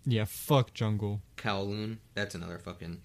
Yeah, 0.05 0.25
fuck 0.25 0.73
Jungle. 0.73 1.21
Kowloon. 1.37 1.97
That's 2.15 2.35
another 2.35 2.57
fucking 2.57 3.01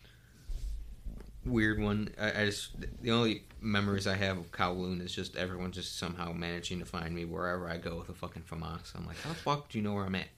weird 1.45 1.80
one. 1.80 2.09
I, 2.18 2.42
I 2.42 2.47
just 2.47 2.70
the 3.03 3.11
only 3.11 3.42
memories 3.61 4.07
I 4.07 4.16
have 4.16 4.38
of 4.38 4.51
Kowloon 4.53 5.05
is 5.05 5.14
just 5.14 5.36
everyone 5.36 5.72
just 5.72 5.99
somehow 5.99 6.32
managing 6.32 6.78
to 6.80 6.84
find 6.84 7.14
me 7.14 7.24
wherever 7.24 7.68
I 7.68 7.76
go 7.76 7.97
with 7.97 8.09
a 8.09 8.14
fucking 8.14 8.42
FAMAS. 8.42 8.95
I'm 8.95 9.07
like, 9.07 9.20
how 9.20 9.30
the 9.30 9.34
fuck 9.36 9.68
do 9.68 9.78
you 9.78 9.84
know 9.84 9.92
where 9.95 10.05
I'm 10.05 10.14
at? 10.14 10.28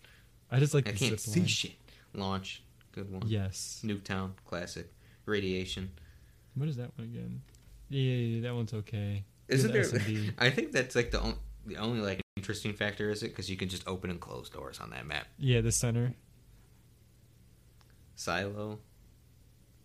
I 0.50 0.58
just 0.58 0.74
like 0.74 0.88
I 0.88 0.92
the 0.92 0.98
can't 0.98 1.20
see 1.20 1.40
line. 1.40 1.48
shit. 1.48 1.72
Launch, 2.14 2.62
good 2.92 3.10
one. 3.12 3.22
Yes. 3.26 3.82
Nuketown, 3.84 4.32
classic. 4.44 4.92
Radiation. 5.26 5.90
What 6.54 6.68
is 6.68 6.76
that 6.76 6.96
one 6.96 7.08
again? 7.08 7.42
Yeah, 7.88 8.00
yeah, 8.00 8.36
yeah, 8.36 8.42
that 8.42 8.54
one's 8.54 8.72
okay. 8.72 9.24
Isn't 9.48 9.72
Good 9.72 9.84
there? 9.90 10.00
S&D. 10.00 10.30
I 10.38 10.50
think 10.50 10.72
that's 10.72 10.94
like 10.96 11.10
the 11.10 11.20
on, 11.20 11.34
the 11.66 11.76
only 11.76 12.00
like 12.00 12.20
interesting 12.36 12.72
factor 12.72 13.10
is 13.10 13.22
it 13.22 13.28
because 13.28 13.50
you 13.50 13.56
can 13.56 13.68
just 13.68 13.86
open 13.88 14.10
and 14.10 14.20
close 14.20 14.48
doors 14.48 14.78
on 14.80 14.90
that 14.90 15.06
map. 15.06 15.26
Yeah, 15.38 15.60
the 15.60 15.72
center. 15.72 16.14
Silo. 18.16 18.78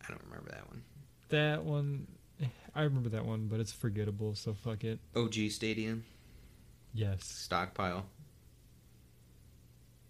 I 0.04 0.10
don't 0.10 0.22
remember 0.26 0.50
that 0.52 0.68
one. 0.68 0.82
That 1.30 1.64
one, 1.64 2.08
I 2.76 2.82
remember 2.84 3.10
that 3.10 3.26
one, 3.26 3.48
but 3.48 3.60
it's 3.60 3.72
forgettable. 3.72 4.34
So 4.36 4.54
fuck 4.54 4.84
it. 4.84 5.00
OG 5.16 5.50
Stadium. 5.52 6.04
Yes. 6.94 7.24
Stockpile. 7.26 8.06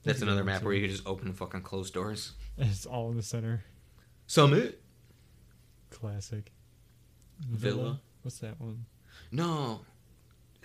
That's 0.04 0.20
That's 0.20 0.22
another 0.24 0.44
map 0.44 0.64
where 0.64 0.74
you 0.74 0.82
can 0.82 0.90
just 0.90 1.06
open 1.06 1.28
and 1.28 1.38
fucking 1.38 1.62
close 1.62 1.92
doors. 1.92 2.32
It's 2.58 2.86
all 2.86 3.10
in 3.12 3.18
the 3.18 3.24
center. 3.24 3.64
Summit. 4.28 4.82
Classic. 5.90 6.52
Villa. 7.40 8.00
What's 8.22 8.40
that 8.40 8.60
one? 8.60 8.86
No. 9.32 9.82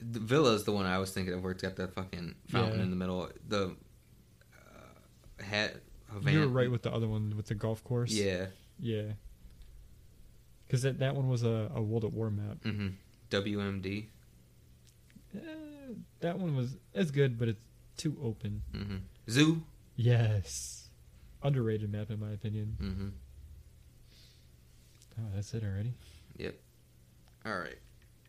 The 0.02 0.18
Villa 0.20 0.52
is 0.54 0.64
the 0.64 0.72
one 0.72 0.84
I 0.84 0.98
was 0.98 1.10
thinking 1.12 1.32
of 1.32 1.42
where 1.42 1.52
it's 1.52 1.62
got 1.62 1.76
the 1.76 1.88
fucking 1.88 2.34
fountain 2.48 2.78
Yeah. 2.78 2.82
in 2.82 2.90
the 2.90 2.96
middle. 2.96 3.30
The 3.48 3.76
uh, 4.52 5.42
hat. 5.42 5.76
Havana. 6.12 6.32
You 6.32 6.40
were 6.40 6.48
right 6.48 6.70
with 6.70 6.82
the 6.82 6.92
other 6.92 7.08
one 7.08 7.34
with 7.36 7.46
the 7.46 7.54
golf 7.54 7.82
course. 7.84 8.12
Yeah. 8.12 8.46
Yeah. 8.78 9.12
Because 10.66 10.82
that, 10.82 10.98
that 10.98 11.14
one 11.14 11.28
was 11.28 11.42
a, 11.42 11.70
a 11.74 11.80
World 11.82 12.04
at 12.04 12.12
War 12.12 12.30
map. 12.30 12.58
hmm 12.62 12.88
WMD. 13.30 14.06
Eh, 15.34 15.38
that 16.20 16.38
one 16.38 16.56
was 16.56 16.76
it's 16.94 17.10
good, 17.10 17.38
but 17.38 17.48
it's 17.48 17.60
too 17.96 18.16
open. 18.22 18.62
hmm 18.72 18.96
Zoo. 19.28 19.62
Yes. 19.96 20.88
Underrated 21.42 21.90
map 21.90 22.10
in 22.10 22.20
my 22.20 22.30
opinion. 22.32 22.76
hmm 22.78 23.08
Oh, 25.18 25.24
that's 25.34 25.54
it 25.54 25.64
already. 25.64 25.94
Yep. 26.36 26.54
All 27.46 27.56
right. 27.58 27.78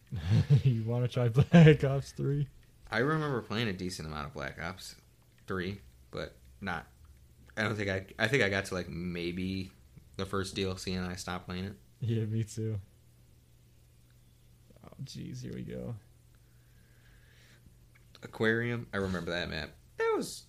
you 0.63 0.84
want 0.84 1.03
to 1.03 1.09
try 1.09 1.28
Black 1.28 1.84
Ops 1.84 2.11
3? 2.13 2.47
I 2.89 2.99
remember 2.99 3.41
playing 3.41 3.67
a 3.67 3.73
decent 3.73 4.07
amount 4.07 4.28
of 4.28 4.34
Black 4.34 4.57
Ops 4.63 4.95
Three, 5.47 5.82
but 6.11 6.36
not. 6.61 6.86
I 7.58 7.64
don't 7.64 7.76
think 7.76 7.89
I. 7.89 8.05
I 8.20 8.28
think 8.28 8.43
I 8.43 8.49
got 8.49 8.66
to 8.66 8.76
like 8.76 8.88
maybe 8.89 9.72
the 10.16 10.26
first 10.26 10.55
DLC 10.55 10.95
and 10.95 11.05
I 11.05 11.16
stopped 11.16 11.47
playing 11.47 11.66
it. 11.66 11.74
Yeah, 11.99 12.26
me 12.26 12.43
too. 12.43 12.80
Oh, 14.86 14.89
jeez, 15.03 15.41
here 15.41 15.53
we 15.53 15.64
go. 15.64 15.95
Aquarium. 18.22 18.88
I 18.93 18.97
remember 18.97 19.32
that 19.32 19.49
map. 19.49 19.72
That 19.97 20.14
was 20.16 20.43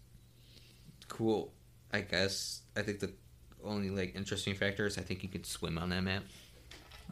cool. 1.09 1.53
I 1.93 2.03
guess. 2.03 2.61
I 2.77 2.83
think 2.83 3.01
the 3.01 3.13
only 3.65 3.91
like 3.91 4.15
interesting 4.15 4.55
factor 4.55 4.87
is 4.87 4.99
I 4.99 5.03
think 5.03 5.23
you 5.23 5.29
could 5.29 5.47
swim 5.47 5.79
on 5.79 5.89
that 5.89 6.03
map. 6.03 6.25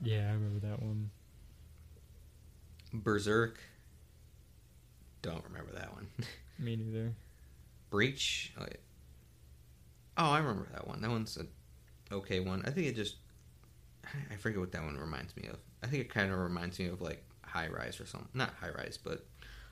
Yeah, 0.02 0.28
I 0.28 0.32
remember 0.32 0.66
that 0.66 0.82
one. 0.82 1.10
Berserk. 2.92 3.58
Don't 5.22 5.42
remember 5.44 5.72
that 5.72 5.92
one. 5.92 6.06
Me 6.58 6.76
neither. 6.76 7.12
Breach. 7.90 8.52
Oh, 8.58 8.64
yeah. 8.68 8.76
Oh, 10.18 10.30
I 10.30 10.38
remember 10.38 10.68
that 10.72 10.86
one. 10.86 11.00
That 11.00 11.10
one's 11.10 11.36
a 11.36 12.14
okay 12.14 12.40
one. 12.40 12.62
I 12.66 12.70
think 12.70 12.86
it 12.86 12.96
just. 12.96 13.16
I 14.30 14.36
forget 14.36 14.60
what 14.60 14.72
that 14.72 14.82
one 14.82 14.96
reminds 14.96 15.36
me 15.36 15.48
of. 15.48 15.58
I 15.82 15.88
think 15.88 16.02
it 16.02 16.08
kind 16.08 16.30
of 16.32 16.38
reminds 16.38 16.78
me 16.78 16.86
of 16.86 17.00
like 17.00 17.24
High 17.42 17.68
Rise 17.68 18.00
or 18.00 18.06
something. 18.06 18.28
Not 18.34 18.54
High 18.60 18.70
Rise, 18.70 18.98
but 19.02 19.26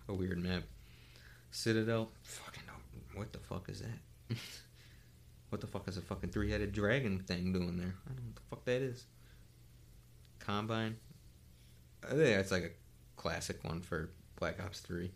a 0.09 0.15
weird 0.15 0.39
map. 0.43 0.65
Citadel. 1.51 2.11
Fucking. 2.23 2.65
What 3.15 3.33
the 3.33 3.39
fuck 3.39 3.69
is 3.69 3.81
that? 3.81 4.37
what 5.51 5.61
the 5.61 5.67
fuck 5.67 5.87
is 5.89 5.97
a 5.97 6.01
fucking 6.03 6.31
three 6.31 6.51
headed 6.51 6.73
dragon 6.73 7.21
thing 7.21 7.53
doing 7.53 7.79
there? 7.79 7.95
I 8.07 8.13
don't 8.13 8.17
know 8.17 8.23
what 8.27 8.35
the 8.35 8.43
fuck 8.51 8.65
that 8.65 8.83
is. 8.83 9.05
Combine. 10.41 10.97
I 12.03 12.09
think 12.09 12.37
that's 12.37 12.51
like 12.51 12.65
a 12.65 13.21
classic 13.21 13.63
one 13.63 13.81
for 13.81 14.11
Black 14.37 14.63
Ops 14.63 14.81
3 14.81 15.11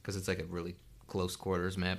because 0.00 0.16
it's 0.16 0.26
like 0.26 0.40
a 0.40 0.44
really 0.44 0.76
close 1.06 1.36
quarters 1.36 1.76
map. 1.76 1.98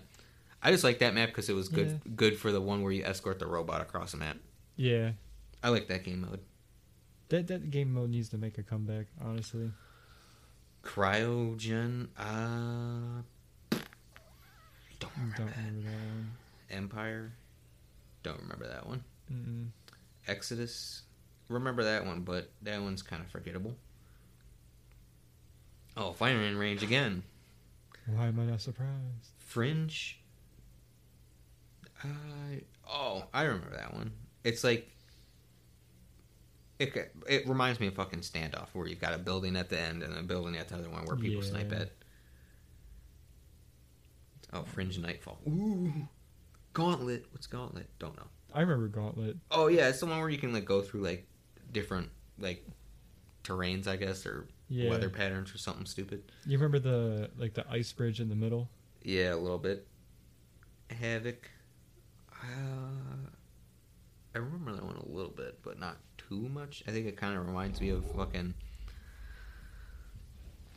I 0.65 0.71
just 0.71 0.83
like 0.83 0.97
that 0.99 1.13
map 1.13 1.29
because 1.29 1.47
it 1.47 1.53
was 1.53 1.69
good 1.69 2.01
good 2.15 2.39
for 2.39 2.51
the 2.51 2.59
one 2.59 2.81
where 2.81 2.91
you 2.91 3.03
escort 3.03 3.37
the 3.37 3.45
robot 3.45 3.81
across 3.81 4.13
the 4.13 4.17
map. 4.17 4.37
Yeah, 4.75 5.11
I 5.61 5.69
like 5.69 5.87
that 5.89 6.03
game 6.03 6.21
mode. 6.21 6.39
that 7.29 7.45
that 7.47 7.69
game 7.69 7.93
mode 7.93 8.09
needs 8.09 8.29
to 8.29 8.39
make 8.39 8.57
a 8.57 8.63
comeback. 8.63 9.05
Honestly, 9.23 9.69
Cryogen, 10.83 12.07
uh, 12.17 13.21
don't 14.99 15.11
remember 15.15 15.37
don't 15.37 15.47
that. 15.47 15.57
remember 15.57 15.81
that 15.89 15.91
one. 15.91 16.31
Empire, 16.71 17.31
don't 18.23 18.39
remember 18.41 18.67
that 18.67 18.87
one. 18.87 19.03
Mm-mm. 19.31 19.67
Exodus, 20.27 21.03
remember 21.47 21.83
that 21.83 22.07
one, 22.07 22.21
but 22.21 22.49
that 22.63 22.81
one's 22.81 23.03
kind 23.03 23.21
of 23.21 23.29
forgettable. 23.29 23.75
Oh, 25.95 26.11
firing 26.11 26.57
range 26.57 26.81
again. 26.81 27.21
Why 28.07 28.25
am 28.27 28.39
I 28.39 28.45
not 28.45 28.61
surprised? 28.61 29.29
Fringe. 29.37 30.19
I 32.03 32.61
oh, 32.89 33.23
I 33.33 33.43
remember 33.43 33.75
that 33.75 33.93
one. 33.93 34.11
It's 34.43 34.63
like 34.63 34.89
it 36.79 36.93
it 37.27 37.47
reminds 37.47 37.79
me 37.79 37.87
of 37.87 37.95
fucking 37.95 38.19
standoff, 38.19 38.67
where 38.73 38.87
you've 38.87 38.99
got 39.01 39.13
a 39.13 39.17
building 39.17 39.55
at 39.55 39.69
the 39.69 39.79
end 39.79 40.03
and 40.03 40.13
a 40.17 40.23
building 40.23 40.57
at 40.57 40.67
the 40.69 40.75
other 40.75 40.89
one 40.89 41.05
where 41.05 41.15
people 41.15 41.43
Yeah. 41.43 41.49
snipe 41.49 41.71
at. 41.71 41.91
Oh, 44.53 44.63
Fringe 44.63 44.97
Nightfall. 44.99 45.39
Ooh, 45.47 45.91
Gauntlet. 46.73 47.25
What's 47.31 47.47
Gauntlet? 47.47 47.87
Don't 47.99 48.15
know. 48.15 48.27
I 48.53 48.61
remember 48.61 48.87
Gauntlet. 48.87 49.37
Oh 49.51 49.67
yeah, 49.67 49.89
it's 49.89 49.99
the 49.99 50.05
one 50.05 50.19
where 50.19 50.29
you 50.29 50.37
can 50.37 50.53
like 50.53 50.65
go 50.65 50.81
through 50.81 51.01
like 51.01 51.27
different 51.71 52.09
like 52.39 52.65
terrains, 53.43 53.87
I 53.87 53.95
guess, 53.95 54.25
or 54.25 54.47
Yeah. 54.69 54.89
weather 54.89 55.09
patterns 55.09 55.53
or 55.53 55.57
something 55.57 55.85
stupid. 55.85 56.23
You 56.45 56.57
remember 56.57 56.79
the 56.79 57.31
like 57.37 57.53
the 57.53 57.65
ice 57.69 57.91
bridge 57.91 58.19
in 58.21 58.29
the 58.29 58.35
middle? 58.35 58.69
Yeah, 59.01 59.33
a 59.33 59.37
little 59.37 59.57
bit. 59.57 59.87
Havoc. 60.89 61.49
Uh, 62.45 63.29
I 64.35 64.37
remember 64.39 64.73
that 64.73 64.83
one 64.83 64.95
a 64.97 65.07
little 65.07 65.31
bit, 65.31 65.59
but 65.63 65.79
not 65.79 65.97
too 66.17 66.49
much. 66.49 66.83
I 66.87 66.91
think 66.91 67.07
it 67.07 67.17
kind 67.17 67.37
of 67.37 67.45
reminds 67.47 67.79
me 67.81 67.89
of 67.89 68.05
fucking. 68.15 68.53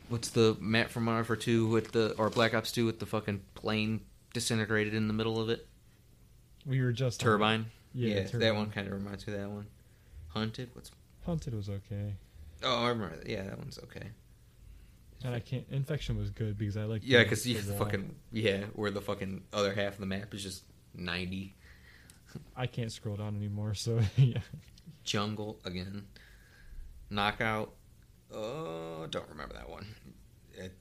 What's 0.09 0.29
the 0.29 0.57
map 0.59 0.89
from 0.89 1.03
Modern 1.03 1.17
Warfare 1.19 1.35
2 1.35 1.67
with 1.67 1.91
the. 1.91 2.13
or 2.17 2.29
Black 2.29 2.53
Ops 2.53 2.71
2 2.71 2.85
with 2.85 2.99
the 2.99 3.05
fucking 3.05 3.41
plane 3.55 4.01
disintegrated 4.33 4.93
in 4.93 5.07
the 5.07 5.13
middle 5.13 5.39
of 5.39 5.49
it? 5.49 5.67
We 6.65 6.81
were 6.81 6.91
just 6.91 7.19
Turbine? 7.19 7.67
Yeah, 7.93 8.15
that 8.23 8.31
Turbine. 8.31 8.55
one 8.55 8.69
kind 8.71 8.87
of 8.87 8.93
reminds 8.93 9.25
me 9.27 9.33
of 9.33 9.39
that 9.39 9.49
one. 9.49 9.67
Hunted? 10.29 10.69
What's. 10.73 10.91
Haunted 11.25 11.53
was 11.53 11.69
okay, 11.69 12.15
Oh, 12.63 12.85
I 12.85 12.89
remember 12.89 13.17
that. 13.17 13.29
Yeah, 13.29 13.43
that 13.43 13.57
one's 13.57 13.77
okay. 13.79 14.07
and 15.23 15.35
I 15.35 15.39
can't. 15.39 15.65
Infection 15.69 16.17
was 16.17 16.29
good 16.31 16.57
because 16.57 16.75
I 16.77 16.83
like. 16.85 17.01
Yeah, 17.03 17.23
because 17.23 17.45
you 17.45 17.59
fucking. 17.59 18.15
Yeah, 18.31 18.61
where 18.73 18.89
the 18.91 19.01
fucking 19.01 19.43
other 19.53 19.73
half 19.73 19.93
of 19.93 19.99
the 19.99 20.05
map 20.05 20.33
is 20.33 20.41
just 20.43 20.63
90. 20.95 21.55
I 22.55 22.67
can't 22.67 22.91
scroll 22.91 23.15
down 23.15 23.35
anymore. 23.35 23.73
So 23.73 23.99
yeah, 24.17 24.39
Jungle 25.03 25.59
again. 25.65 26.05
Knockout. 27.09 27.73
Oh, 28.31 29.07
don't 29.09 29.27
remember 29.29 29.55
that 29.55 29.69
one. 29.69 29.87
It, 30.53 30.77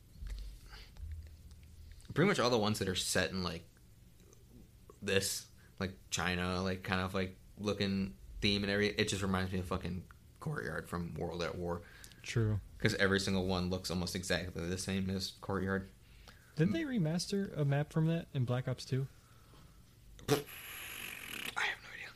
pretty 2.13 2.29
much 2.29 2.39
all 2.39 2.51
the 2.51 2.59
ones 2.59 2.79
that 2.81 2.89
are 2.89 2.95
set 2.95 3.31
in 3.31 3.43
like 3.43 3.65
this, 5.01 5.47
like 5.81 5.93
China, 6.11 6.63
like 6.63 6.83
kind 6.83 7.01
of 7.01 7.15
like 7.15 7.37
looking 7.59 8.15
theme 8.41 8.63
and 8.63 8.71
everything. 8.73 8.97
It 8.99 9.09
just 9.09 9.23
reminds 9.23 9.53
me 9.53 9.61
of 9.61 9.67
fucking 9.67 10.03
Courtyard 10.41 10.89
from 10.89 11.15
World 11.15 11.43
at 11.43 11.57
War 11.57 11.83
true. 12.23 12.61
because 12.77 12.95
every 12.97 13.21
single 13.21 13.47
one 13.47 13.71
looks 13.71 13.91
almost 13.91 14.15
exactly 14.15 14.67
the 14.67 14.79
same 14.79 15.11
as 15.11 15.33
Courtyard. 15.41 15.89
Didn't 16.57 16.73
they 16.73 16.83
remaster 16.83 17.57
a 17.59 17.65
map 17.65 17.93
from 17.93 18.07
that 18.09 18.27
in 18.35 18.45
Black 18.45 18.67
Ops 18.69 18.85
Two? 18.85 19.07
I 20.29 20.35
have 20.35 20.43
no 21.57 21.91
idea. 21.95 22.11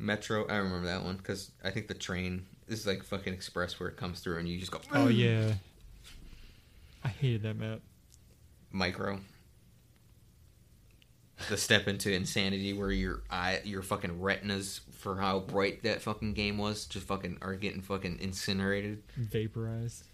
Metro, 0.00 0.46
I 0.48 0.56
remember 0.56 0.86
that 0.86 1.04
one 1.04 1.16
because 1.16 1.50
I 1.62 1.70
think 1.70 1.86
the 1.88 1.94
train 1.94 2.46
is 2.68 2.86
like 2.86 3.04
fucking 3.04 3.32
express 3.32 3.78
where 3.78 3.88
it 3.88 3.96
comes 3.96 4.20
through 4.20 4.38
and 4.38 4.48
you 4.48 4.58
just 4.58 4.72
go. 4.72 4.80
Oh 4.92 5.08
yeah, 5.08 5.54
I 7.04 7.08
hated 7.08 7.42
that 7.42 7.56
map. 7.56 7.80
Micro. 8.72 9.20
The 11.48 11.56
step 11.56 11.88
into 11.88 12.12
insanity 12.12 12.74
where 12.74 12.90
your 12.90 13.22
eye, 13.30 13.60
your 13.64 13.82
fucking 13.82 14.20
retinas 14.20 14.82
for 14.92 15.16
how 15.16 15.40
bright 15.40 15.82
that 15.84 16.02
fucking 16.02 16.34
game 16.34 16.58
was, 16.58 16.84
just 16.84 17.06
fucking 17.06 17.38
are 17.40 17.54
getting 17.54 17.80
fucking 17.80 18.18
incinerated. 18.20 19.02
Vaporized. 19.16 20.04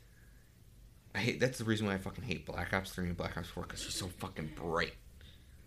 I 1.15 1.19
hate. 1.19 1.41
That's 1.41 1.59
the 1.59 1.65
reason 1.65 1.87
why 1.87 1.95
I 1.95 1.99
fucking 1.99 2.25
hate 2.25 2.45
Black 2.47 2.73
Ops 2.73 2.91
Three 2.91 3.07
and 3.07 3.17
Black 3.17 3.37
Ops 3.37 3.49
Four 3.49 3.65
because 3.65 3.83
they're 3.83 3.91
so 3.91 4.07
fucking 4.19 4.53
bright. 4.57 4.95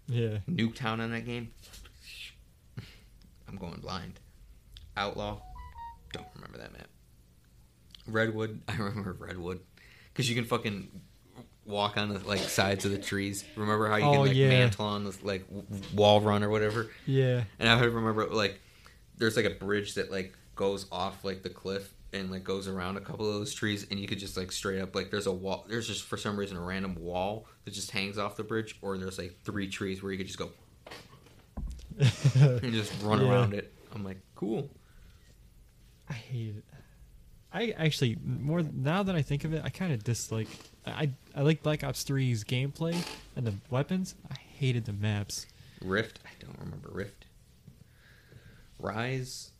Yeah. 0.08 0.40
Nuketown 0.50 1.00
on 1.00 1.12
that 1.12 1.26
game. 1.26 1.52
I'm 3.50 3.58
going 3.58 3.80
blind. 3.80 4.20
Outlaw. 4.95 5.39
Don't 6.14 6.28
remember 6.36 6.58
that 6.60 6.72
map. 6.74 6.88
Redwood. 8.08 8.62
I 8.68 8.76
remember 8.78 9.14
Redwood 9.14 9.60
because 10.14 10.30
you 10.30 10.36
can 10.36 10.45
fucking 10.45 10.89
walk 11.66 11.97
on 11.97 12.10
the 12.10 12.20
like 12.20 12.39
sides 12.39 12.86
of 12.86 12.91
the 12.91 12.97
trees. 12.97 13.43
Remember 13.56 13.88
how 13.89 13.97
you 13.97 14.04
Oh, 14.06 14.12
can 14.14 14.22
like 14.22 14.36
yeah. 14.36 14.50
mantle 14.50 14.86
on 14.86 15.04
this 15.04 15.22
like 15.24 15.47
w- 15.47 15.66
wall 15.93 16.22
run 16.22 16.43
or 16.43 16.50
whatever. 16.50 16.89
Yeah. 17.06 17.43
And 17.60 17.70
I 17.70 17.80
remember 17.84 18.26
like 18.28 18.60
there's 19.18 19.36
like 19.36 19.45
a 19.45 19.52
bridge 19.52 19.95
that 19.95 20.12
like 20.12 20.34
goes 20.56 20.88
off 20.91 21.24
like 21.24 21.43
the 21.43 21.50
cliff 21.50 21.93
and 22.12 22.32
like 22.32 22.43
goes 22.43 22.68
around 22.68 22.97
a 22.97 23.02
couple 23.02 23.28
of 23.28 23.36
those 23.36 23.54
trees 23.54 23.86
and 23.91 24.00
you 24.00 24.08
could 24.08 24.18
just 24.18 24.36
like 24.36 24.52
straight 24.52 24.82
up 24.82 24.95
like 24.95 25.12
there's 25.12 25.28
a 25.28 25.32
wall 25.32 25.64
there's 25.70 25.88
just 25.88 26.04
for 26.04 26.18
some 26.18 26.36
reason 26.36 26.58
a 26.58 26.62
random 26.62 26.95
wall 26.95 27.45
that 27.66 27.72
just 27.72 27.91
hangs 27.91 28.18
off 28.18 28.36
the 28.36 28.43
bridge 28.43 28.78
or 28.82 28.97
there's 28.97 29.20
like 29.20 29.38
three 29.43 29.70
trees 29.70 30.02
where 30.02 30.12
you 30.12 30.18
could 30.18 30.26
just 30.26 30.39
go 30.39 30.50
and 32.36 32.74
just 32.74 32.93
run 33.04 33.22
Yeah. 33.22 33.30
around 33.32 33.54
it. 33.54 33.74
I'm 33.93 34.04
like, 34.04 34.18
cool. 34.36 34.70
I 36.10 36.14
hate 36.14 36.56
it. 36.58 36.64
I 37.52 37.70
actually 37.72 38.18
more 38.24 38.62
now 38.62 39.02
that 39.04 39.16
I 39.16 39.22
think 39.24 39.43
of 39.43 39.54
it, 39.54 39.62
I 39.66 39.70
kind 39.70 39.91
of 39.91 40.04
dislike. 40.04 40.47
I 40.86 41.10
I 41.36 41.41
like 41.41 41.64
Black 41.64 41.84
Ops 41.84 42.04
3's 42.04 42.43
gameplay 42.43 42.95
and 43.36 43.45
the 43.45 43.54
weapons. 43.70 44.16
I 44.32 44.36
hated 44.36 44.86
the 44.86 44.93
maps. 44.93 45.47
Rift. 45.82 46.20
I 46.26 46.30
don't 46.43 46.58
remember 46.60 46.89
Rift. 46.91 47.26
Rise. 48.78 49.52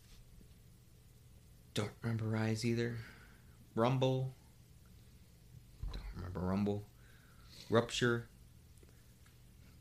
Don't 1.74 1.92
remember 2.02 2.26
Rise 2.26 2.64
either. 2.66 2.96
Rumble. 3.76 4.34
Don't 5.92 6.04
remember 6.16 6.40
Rumble. 6.42 6.84
Rupture. 7.70 8.28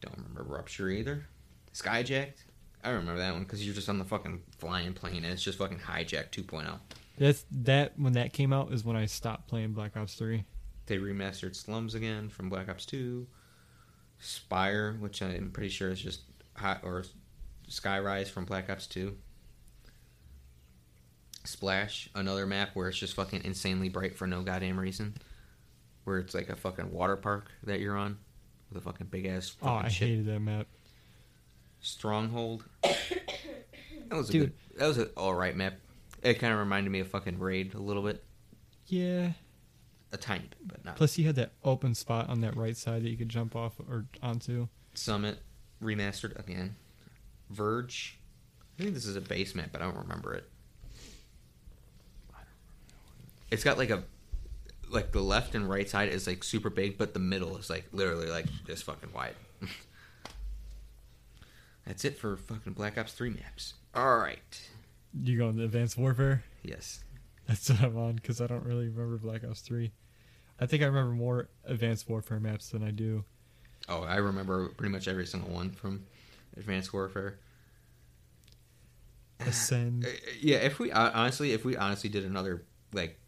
Don't 0.00 0.16
remember 0.16 0.42
Rupture 0.44 0.88
either. 0.90 1.26
Skyjacked. 1.74 2.44
I 2.84 2.90
remember 2.90 3.18
that 3.18 3.32
one 3.34 3.42
because 3.42 3.64
you're 3.64 3.74
just 3.74 3.88
on 3.88 3.98
the 3.98 4.04
fucking 4.04 4.42
flying 4.58 4.92
plane 4.94 5.24
and 5.24 5.26
it's 5.26 5.42
just 5.42 5.58
fucking 5.58 5.78
hijack 5.78 6.30
2.0. 6.30 6.78
That's 7.18 7.44
that 7.50 7.98
when 7.98 8.12
that 8.12 8.32
came 8.32 8.52
out 8.52 8.72
is 8.72 8.84
when 8.84 8.96
I 8.96 9.06
stopped 9.06 9.48
playing 9.48 9.72
Black 9.72 9.96
Ops 9.96 10.14
3. 10.14 10.44
They 10.86 10.98
remastered 10.98 11.56
Slums 11.56 11.94
again 11.94 12.28
from 12.28 12.48
Black 12.48 12.68
Ops 12.68 12.86
2. 12.86 13.26
Spire, 14.20 14.96
which 15.00 15.20
I'm 15.22 15.50
pretty 15.50 15.68
sure 15.68 15.90
is 15.90 16.00
just 16.00 16.22
hot 16.54 16.80
or 16.84 17.04
Skyrise 17.68 18.28
from 18.28 18.44
Black 18.44 18.70
Ops 18.70 18.86
2. 18.86 19.14
Splash, 21.44 22.10
another 22.14 22.46
map 22.46 22.70
where 22.74 22.88
it's 22.88 22.98
just 22.98 23.14
fucking 23.14 23.44
insanely 23.44 23.88
bright 23.88 24.16
for 24.16 24.26
no 24.26 24.42
goddamn 24.42 24.78
reason. 24.78 25.14
Where 26.04 26.18
it's 26.18 26.34
like 26.34 26.48
a 26.48 26.56
fucking 26.56 26.90
water 26.92 27.16
park 27.16 27.50
that 27.64 27.80
you're 27.80 27.96
on 27.96 28.18
with 28.70 28.78
a 28.78 28.84
fucking 28.84 29.08
big 29.08 29.26
ass 29.26 29.56
Oh, 29.62 29.68
I 29.68 29.88
shit. 29.88 30.08
hated 30.08 30.26
that 30.26 30.40
map. 30.40 30.66
Stronghold. 31.80 32.64
That 34.08 34.16
was 34.16 34.30
a 34.30 34.32
Dude. 34.32 34.40
good, 34.70 34.78
that 34.80 34.86
was 34.86 34.96
an 34.96 35.10
all 35.18 35.34
right 35.34 35.54
map. 35.54 35.74
It 36.22 36.38
kind 36.38 36.50
of 36.54 36.58
reminded 36.60 36.88
me 36.88 37.00
of 37.00 37.08
fucking 37.08 37.38
Raid 37.38 37.74
a 37.74 37.78
little 37.78 38.02
bit, 38.02 38.24
Yeah. 38.86 39.32
a 40.12 40.16
tiny 40.16 40.44
bit, 40.48 40.66
but 40.66 40.82
not. 40.82 40.96
Plus, 40.96 41.18
you 41.18 41.26
had 41.26 41.34
that 41.36 41.52
open 41.62 41.94
spot 41.94 42.30
on 42.30 42.40
that 42.40 42.56
right 42.56 42.74
side 42.74 43.02
that 43.02 43.10
you 43.10 43.18
could 43.18 43.28
jump 43.28 43.54
off 43.54 43.74
or 43.86 44.06
onto. 44.22 44.68
Summit 44.94 45.40
remastered 45.82 46.38
again. 46.38 46.76
Verge. 47.50 48.18
I 48.78 48.82
think 48.84 48.94
this 48.94 49.04
is 49.04 49.14
a 49.16 49.20
base 49.20 49.54
map, 49.54 49.68
but 49.72 49.82
I 49.82 49.84
don't 49.84 49.98
remember 49.98 50.32
it. 50.32 50.48
It's 53.50 53.62
got 53.64 53.76
like 53.76 53.90
a 53.90 54.04
like 54.90 55.12
the 55.12 55.20
left 55.20 55.54
and 55.54 55.68
right 55.68 55.86
side 55.88 56.08
is 56.08 56.26
like 56.26 56.42
super 56.44 56.70
big, 56.70 56.96
but 56.96 57.12
the 57.12 57.20
middle 57.20 57.58
is 57.58 57.68
like 57.68 57.84
literally 57.92 58.28
like 58.30 58.46
this 58.66 58.80
fucking 58.80 59.12
wide. 59.12 59.34
That's 61.88 62.04
it 62.04 62.18
for 62.18 62.36
fucking 62.36 62.74
Black 62.74 62.98
Ops 62.98 63.12
3 63.14 63.30
maps. 63.30 63.72
All 63.94 64.18
right. 64.18 64.60
You 65.24 65.38
go 65.38 65.48
into 65.48 65.64
Advanced 65.64 65.96
Warfare. 65.96 66.44
Yes. 66.62 67.02
That's 67.48 67.70
what 67.70 67.80
I'm 67.82 67.96
on 67.96 68.16
because 68.16 68.42
I 68.42 68.46
don't 68.46 68.62
really 68.64 68.88
remember 68.88 69.16
Black 69.16 69.42
Ops 69.42 69.62
3. 69.62 69.90
I 70.60 70.66
think 70.66 70.82
I 70.82 70.86
remember 70.86 71.12
more 71.12 71.48
Advanced 71.64 72.06
Warfare 72.08 72.40
maps 72.40 72.68
than 72.68 72.82
I 72.82 72.90
do. 72.90 73.24
Oh, 73.88 74.02
I 74.02 74.16
remember 74.16 74.68
pretty 74.68 74.92
much 74.92 75.08
every 75.08 75.24
single 75.24 75.50
one 75.50 75.70
from 75.70 76.04
Advanced 76.58 76.92
Warfare. 76.92 77.38
Ascend. 79.40 80.04
Uh, 80.04 80.08
Yeah, 80.42 80.58
if 80.58 80.78
we 80.78 80.92
uh, 80.92 81.10
honestly, 81.14 81.52
if 81.52 81.64
we 81.64 81.74
honestly 81.74 82.10
did 82.10 82.26
another 82.26 82.64
like 82.92 83.18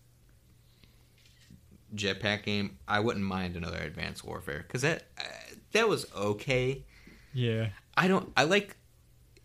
jetpack 1.94 2.42
game, 2.42 2.76
I 2.86 3.00
wouldn't 3.00 3.24
mind 3.24 3.56
another 3.56 3.78
Advanced 3.78 4.22
Warfare 4.22 4.64
because 4.66 4.82
that 4.82 5.04
uh, 5.18 5.22
that 5.72 5.88
was 5.88 6.04
okay. 6.14 6.84
Yeah. 7.32 7.68
I 8.00 8.08
don't. 8.08 8.32
I 8.36 8.44
like. 8.44 8.76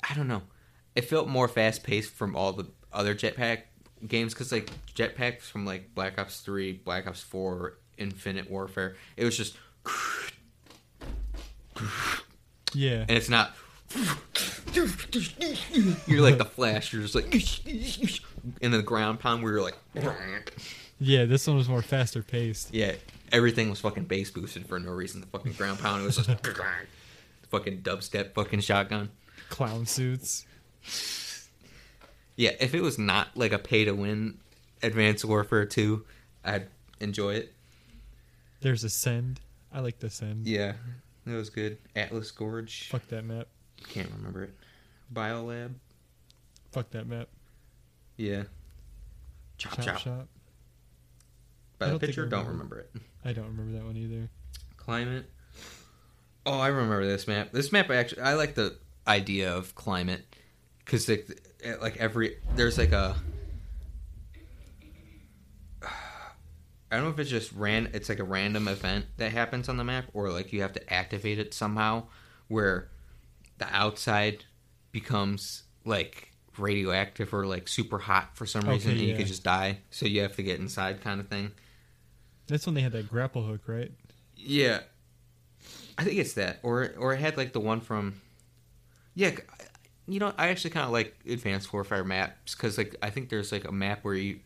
I 0.10 0.14
don't 0.16 0.28
know. 0.30 0.42
It 0.96 1.02
felt 1.06 1.28
more 1.28 1.48
fast 1.50 1.84
paced 1.84 2.12
from 2.14 2.36
all 2.38 2.54
the 2.54 2.66
other 2.94 3.14
jetpack 3.14 3.64
games 4.08 4.34
because 4.34 4.52
like 4.54 4.70
jetpacks 4.96 5.42
from 5.42 5.66
like 5.66 5.94
Black 5.94 6.18
Ops 6.18 6.40
Three, 6.40 6.72
Black 6.72 7.06
Ops 7.06 7.22
Four, 7.22 7.78
Infinite 7.98 8.50
Warfare. 8.50 8.96
It 9.18 9.26
was 9.26 9.36
just, 9.36 9.58
Yeah. 12.74 13.06
and 13.08 13.12
it's 13.12 13.30
not. 13.30 13.56
You're 14.74 16.22
like 16.22 16.38
the 16.38 16.46
Flash. 16.50 16.94
You're 16.94 17.02
just 17.02 17.16
like 17.16 17.34
in 18.62 18.72
the 18.72 18.82
ground 18.82 19.20
pound 19.20 19.44
where 19.44 19.52
you're 19.54 19.62
like. 19.62 19.78
Yeah, 21.00 21.26
this 21.26 21.46
one 21.46 21.58
was 21.58 21.68
more 21.68 21.82
faster 21.82 22.24
paced. 22.24 22.74
Yeah, 22.74 22.94
everything 23.32 23.70
was 23.70 23.82
fucking 23.82 24.06
bass 24.06 24.32
boosted 24.32 24.66
for 24.66 24.80
no 24.80 24.92
reason. 24.92 25.20
The 25.20 25.28
fucking 25.28 25.54
ground 25.54 25.80
pound 25.80 26.02
it 26.04 26.06
was 26.06 26.16
just 26.16 26.30
fucking 27.46 27.82
dubstep 27.82 28.34
fucking 28.34 28.62
shotgun. 28.62 29.10
Clown 29.50 29.86
suits. 29.86 30.46
Yeah, 32.36 32.52
if 32.60 32.74
it 32.74 32.82
was 32.82 33.00
not 33.00 33.30
like 33.36 33.54
a 33.54 33.60
pay 33.60 33.86
to 33.86 33.94
win 33.94 34.40
Advanced 34.84 35.24
Warfare 35.26 35.66
2, 35.66 36.06
I'd 36.44 36.68
enjoy 37.00 37.36
it. 37.36 37.54
There's 38.62 38.84
Ascend. 38.84 39.40
I 39.72 39.80
like 39.80 40.00
the 40.00 40.08
Ascend. 40.08 40.48
Yeah, 40.48 40.74
that 41.26 41.36
was 41.36 41.50
good. 41.50 41.78
Atlas 41.96 42.32
Gorge. 42.32 42.90
Fuck 42.90 43.08
that 43.08 43.24
map. 43.24 43.48
Can't 43.88 44.10
remember 44.18 44.44
it. 44.44 44.54
Biolab. 45.14 45.76
Fuck 46.72 46.90
that 46.92 47.08
map. 47.08 47.30
Yeah. 48.18 48.44
Chop 49.58 49.76
Chop 49.76 49.86
chop. 49.86 49.98
Shop. 50.00 50.28
By 51.78 51.86
the 51.88 51.92
don't 51.92 52.00
picture, 52.00 52.26
don't 52.26 52.48
remember 52.48 52.80
it. 52.80 52.92
I 53.24 53.34
don't 53.34 53.48
remember 53.48 53.78
that 53.78 53.86
one 53.86 53.98
either. 53.98 54.30
Climate. 54.78 55.30
Oh, 56.46 56.60
I 56.60 56.68
remember 56.68 57.06
this 57.06 57.28
map. 57.28 57.52
This 57.52 57.72
map 57.72 57.90
I 57.90 57.96
actually, 57.96 58.22
I 58.22 58.36
like 58.36 58.56
the 58.56 58.78
idea 59.08 59.56
of 59.56 59.76
climate 59.76 60.24
because 60.80 61.10
like, 61.10 61.28
eh, 61.64 61.76
like 61.82 61.98
every 61.98 62.38
there's 62.56 62.78
like 62.78 62.92
a. 62.92 63.16
I 66.92 66.98
don't 66.98 67.06
know 67.06 67.10
if 67.10 67.20
it's 67.20 67.30
just 67.30 67.52
ran. 67.54 67.90
It's 67.94 68.10
like 68.10 68.20
a 68.20 68.24
random 68.24 68.68
event 68.68 69.06
that 69.18 69.32
happens 69.32 69.70
on 69.70 69.78
the 69.78 69.84
map, 69.84 70.06
or 70.14 70.30
like 70.30 70.54
you 70.54 70.62
have 70.62 70.74
to 70.74 70.94
activate 70.94 71.40
it 71.40 71.54
somehow, 71.54 72.04
where 72.48 72.90
the 73.58 73.68
outside 73.76 74.46
becomes 74.92 75.64
like 75.84 76.32
radioactive 76.58 77.34
or 77.34 77.46
like 77.46 77.68
super 77.68 77.98
hot 77.98 78.38
for 78.38 78.46
some 78.46 78.68
reason, 78.70 78.92
Okay, 78.92 79.00
and 79.00 79.10
you 79.10 79.16
could 79.16 79.28
just 79.28 79.44
die. 79.44 79.80
So 79.90 80.06
you 80.06 80.22
have 80.22 80.36
to 80.36 80.44
get 80.44 80.60
inside, 80.60 81.02
kind 81.02 81.20
of 81.20 81.28
thing. 81.28 81.52
That's 82.48 82.66
when 82.66 82.76
they 82.76 82.82
had 82.82 82.92
that 82.92 83.10
grapple 83.10 83.44
hook, 83.44 83.62
right? 83.68 83.92
Yeah, 84.38 84.82
I 85.98 86.04
think 86.04 86.18
it's 86.18 86.34
that, 86.34 86.60
or 86.64 86.94
or 86.98 87.14
it 87.14 87.20
had 87.20 87.38
like 87.38 87.54
the 87.54 87.60
one 87.60 87.82
from, 87.82 88.22
yeah, 89.14 89.32
you 90.08 90.20
know, 90.20 90.34
I 90.38 90.50
actually 90.50 90.72
kind 90.72 90.86
of 90.86 90.92
like 90.92 91.16
Advanced 91.28 91.72
Warfare 91.72 92.04
maps 92.04 92.56
because 92.56 92.78
like 92.78 92.96
I 93.02 93.10
think 93.10 93.30
there's 93.30 93.52
like 93.52 93.66
a 93.66 93.72
map 93.72 94.00
where 94.04 94.16
you 94.16 94.40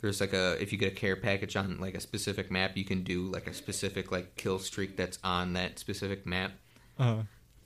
there's 0.00 0.20
like 0.20 0.34
a 0.34 0.60
if 0.60 0.72
you 0.72 0.78
get 0.78 0.92
a 0.92 0.94
care 0.94 1.16
package 1.16 1.56
on 1.56 1.80
like 1.80 1.94
a 1.94 2.00
specific 2.00 2.50
map, 2.50 2.76
you 2.76 2.84
can 2.84 3.02
do 3.02 3.22
like 3.22 3.46
a 3.46 3.54
specific 3.54 4.12
like 4.12 4.36
kill 4.36 4.58
streak 4.58 4.96
that's 4.96 5.18
on 5.24 5.54
that 5.54 5.78
specific 5.78 6.26
map. 6.26 6.52
Uh, 6.98 7.22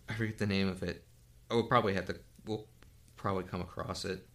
I 0.09 0.15
forget 0.15 0.39
the 0.39 0.47
name 0.47 0.69
of 0.69 0.83
it. 0.83 1.05
I 1.51 1.55
we'll 1.55 1.65
probably 1.65 1.95
have 1.95 2.07
to. 2.07 2.17
We'll 2.47 2.67
probably 3.17 3.45
come 3.45 3.61
across 3.61 4.05
it 4.05 4.27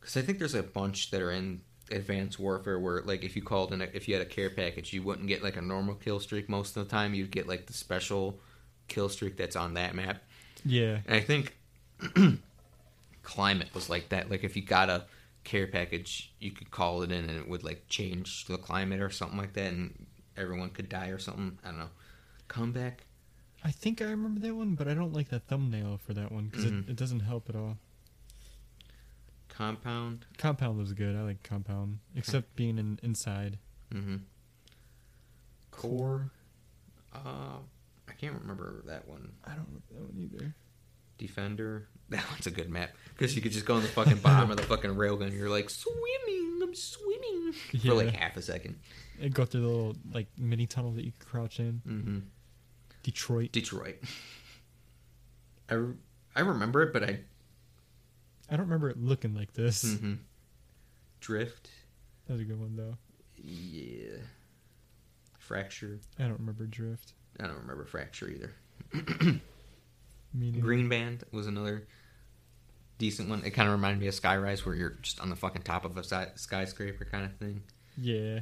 because 0.00 0.16
I 0.16 0.22
think 0.22 0.38
there's 0.38 0.54
a 0.54 0.62
bunch 0.62 1.10
that 1.12 1.22
are 1.22 1.30
in 1.30 1.62
Advanced 1.90 2.38
Warfare 2.38 2.78
where, 2.78 3.02
like, 3.02 3.22
if 3.24 3.36
you 3.36 3.42
called 3.42 3.72
in, 3.72 3.80
a, 3.82 3.88
if 3.92 4.08
you 4.08 4.14
had 4.14 4.22
a 4.22 4.28
care 4.28 4.50
package, 4.50 4.92
you 4.92 5.02
wouldn't 5.02 5.28
get 5.28 5.42
like 5.42 5.56
a 5.56 5.62
normal 5.62 5.94
kill 5.94 6.18
streak 6.20 6.48
most 6.48 6.76
of 6.76 6.84
the 6.84 6.90
time. 6.90 7.14
You'd 7.14 7.30
get 7.30 7.46
like 7.46 7.66
the 7.66 7.72
special 7.72 8.40
kill 8.88 9.08
streak 9.08 9.36
that's 9.36 9.56
on 9.56 9.74
that 9.74 9.94
map. 9.94 10.22
yeah. 10.64 10.98
And 11.06 11.14
I 11.16 11.20
think 11.20 11.56
climate 13.22 13.68
was 13.74 13.88
like 13.90 14.08
that. 14.10 14.30
Like, 14.30 14.44
if 14.44 14.56
you 14.56 14.62
got 14.62 14.88
a 14.90 15.04
care 15.44 15.66
package, 15.66 16.32
you 16.40 16.50
could 16.50 16.70
call 16.70 17.02
it 17.02 17.12
in 17.12 17.28
and 17.28 17.38
it 17.38 17.48
would 17.48 17.64
like 17.64 17.84
change 17.88 18.46
the 18.46 18.58
climate 18.58 19.00
or 19.00 19.10
something 19.10 19.38
like 19.38 19.52
that, 19.54 19.72
and 19.72 20.06
everyone 20.36 20.70
could 20.70 20.88
die 20.88 21.08
or 21.08 21.18
something. 21.18 21.58
I 21.64 21.68
don't 21.68 21.78
know. 21.78 21.88
Comeback. 22.48 23.04
I 23.64 23.70
think 23.70 24.00
I 24.00 24.04
remember 24.06 24.40
that 24.40 24.54
one, 24.54 24.74
but 24.74 24.86
I 24.86 24.94
don't 24.94 25.12
like 25.12 25.28
the 25.30 25.40
thumbnail 25.40 25.98
for 26.04 26.14
that 26.14 26.30
one 26.30 26.46
because 26.48 26.66
Mhm. 26.66 26.84
it, 26.84 26.90
it 26.90 26.96
doesn't 26.96 27.20
help 27.20 27.48
at 27.48 27.56
all. 27.56 27.78
Compound. 29.56 30.26
Compound 30.38 30.76
was 30.78 30.92
good. 30.92 31.16
I 31.16 31.22
like 31.22 31.42
Compound, 31.42 31.98
except 32.14 32.54
being 32.56 32.78
in, 32.78 32.98
inside. 33.02 33.58
Mm-hmm. 33.94 34.16
Core. 35.70 36.30
Uh, 37.14 37.58
I 38.08 38.12
can't 38.20 38.34
remember 38.40 38.82
that 38.86 39.08
one. 39.08 39.32
I 39.44 39.50
don't 39.54 39.66
remember 39.66 39.86
that 39.92 40.02
one 40.14 40.18
either. 40.32 40.54
Defender. 41.18 41.88
That 42.08 42.22
one's 42.30 42.46
a 42.46 42.52
good 42.52 42.70
map 42.70 42.90
because 43.16 43.34
you 43.34 43.42
could 43.42 43.50
just 43.50 43.66
go 43.66 43.74
on 43.74 43.82
the 43.82 43.88
fucking 43.88 44.18
bottom 44.18 44.48
of 44.52 44.58
the 44.58 44.62
fucking 44.62 44.92
railgun. 44.92 45.36
You're 45.36 45.48
like 45.50 45.68
swimming. 45.68 46.60
I'm 46.62 46.72
swimming 46.72 47.52
Yeah. 47.72 47.90
for 47.90 47.94
like 47.96 48.14
half 48.14 48.36
a 48.36 48.42
second. 48.42 48.76
And 49.20 49.34
go 49.34 49.44
through 49.44 49.62
the 49.62 49.66
little 49.66 49.96
like 50.14 50.28
mini 50.38 50.66
tunnel 50.68 50.92
that 50.92 51.04
you 51.04 51.10
could 51.10 51.26
crouch 51.28 51.58
in. 51.58 51.82
Mm-hmm. 51.84 52.18
Detroit. 53.02 53.50
Detroit. 53.50 53.96
I, 55.68 55.74
re- 55.74 55.94
I 56.36 56.40
remember 56.42 56.82
it, 56.84 56.92
but 56.92 57.02
I. 57.02 57.18
I 58.50 58.56
don't 58.56 58.66
remember 58.66 58.90
it 58.90 58.98
looking 58.98 59.34
like 59.34 59.52
this. 59.54 59.84
Mm-hmm. 59.84 60.14
Drift. 61.20 61.70
That 62.26 62.34
was 62.34 62.42
a 62.42 62.44
good 62.44 62.60
one 62.60 62.76
though. 62.76 62.96
Yeah. 63.36 64.18
Fracture. 65.38 66.00
I 66.18 66.22
don't 66.24 66.38
remember 66.40 66.66
Drift. 66.66 67.12
I 67.40 67.46
don't 67.46 67.58
remember 67.58 67.84
Fracture 67.84 68.28
either. 68.28 68.52
Greenband 70.36 71.22
was 71.32 71.46
another 71.46 71.86
decent 72.98 73.28
one. 73.28 73.44
It 73.44 73.50
kind 73.50 73.68
of 73.68 73.72
reminded 73.74 74.00
me 74.00 74.08
of 74.08 74.14
Skyrise, 74.14 74.64
where 74.64 74.74
you're 74.74 74.90
just 75.02 75.20
on 75.20 75.30
the 75.30 75.36
fucking 75.36 75.62
top 75.62 75.84
of 75.84 75.96
a 75.96 76.04
sky- 76.04 76.32
skyscraper 76.34 77.04
kind 77.04 77.24
of 77.24 77.36
thing. 77.36 77.62
Yeah. 77.96 78.40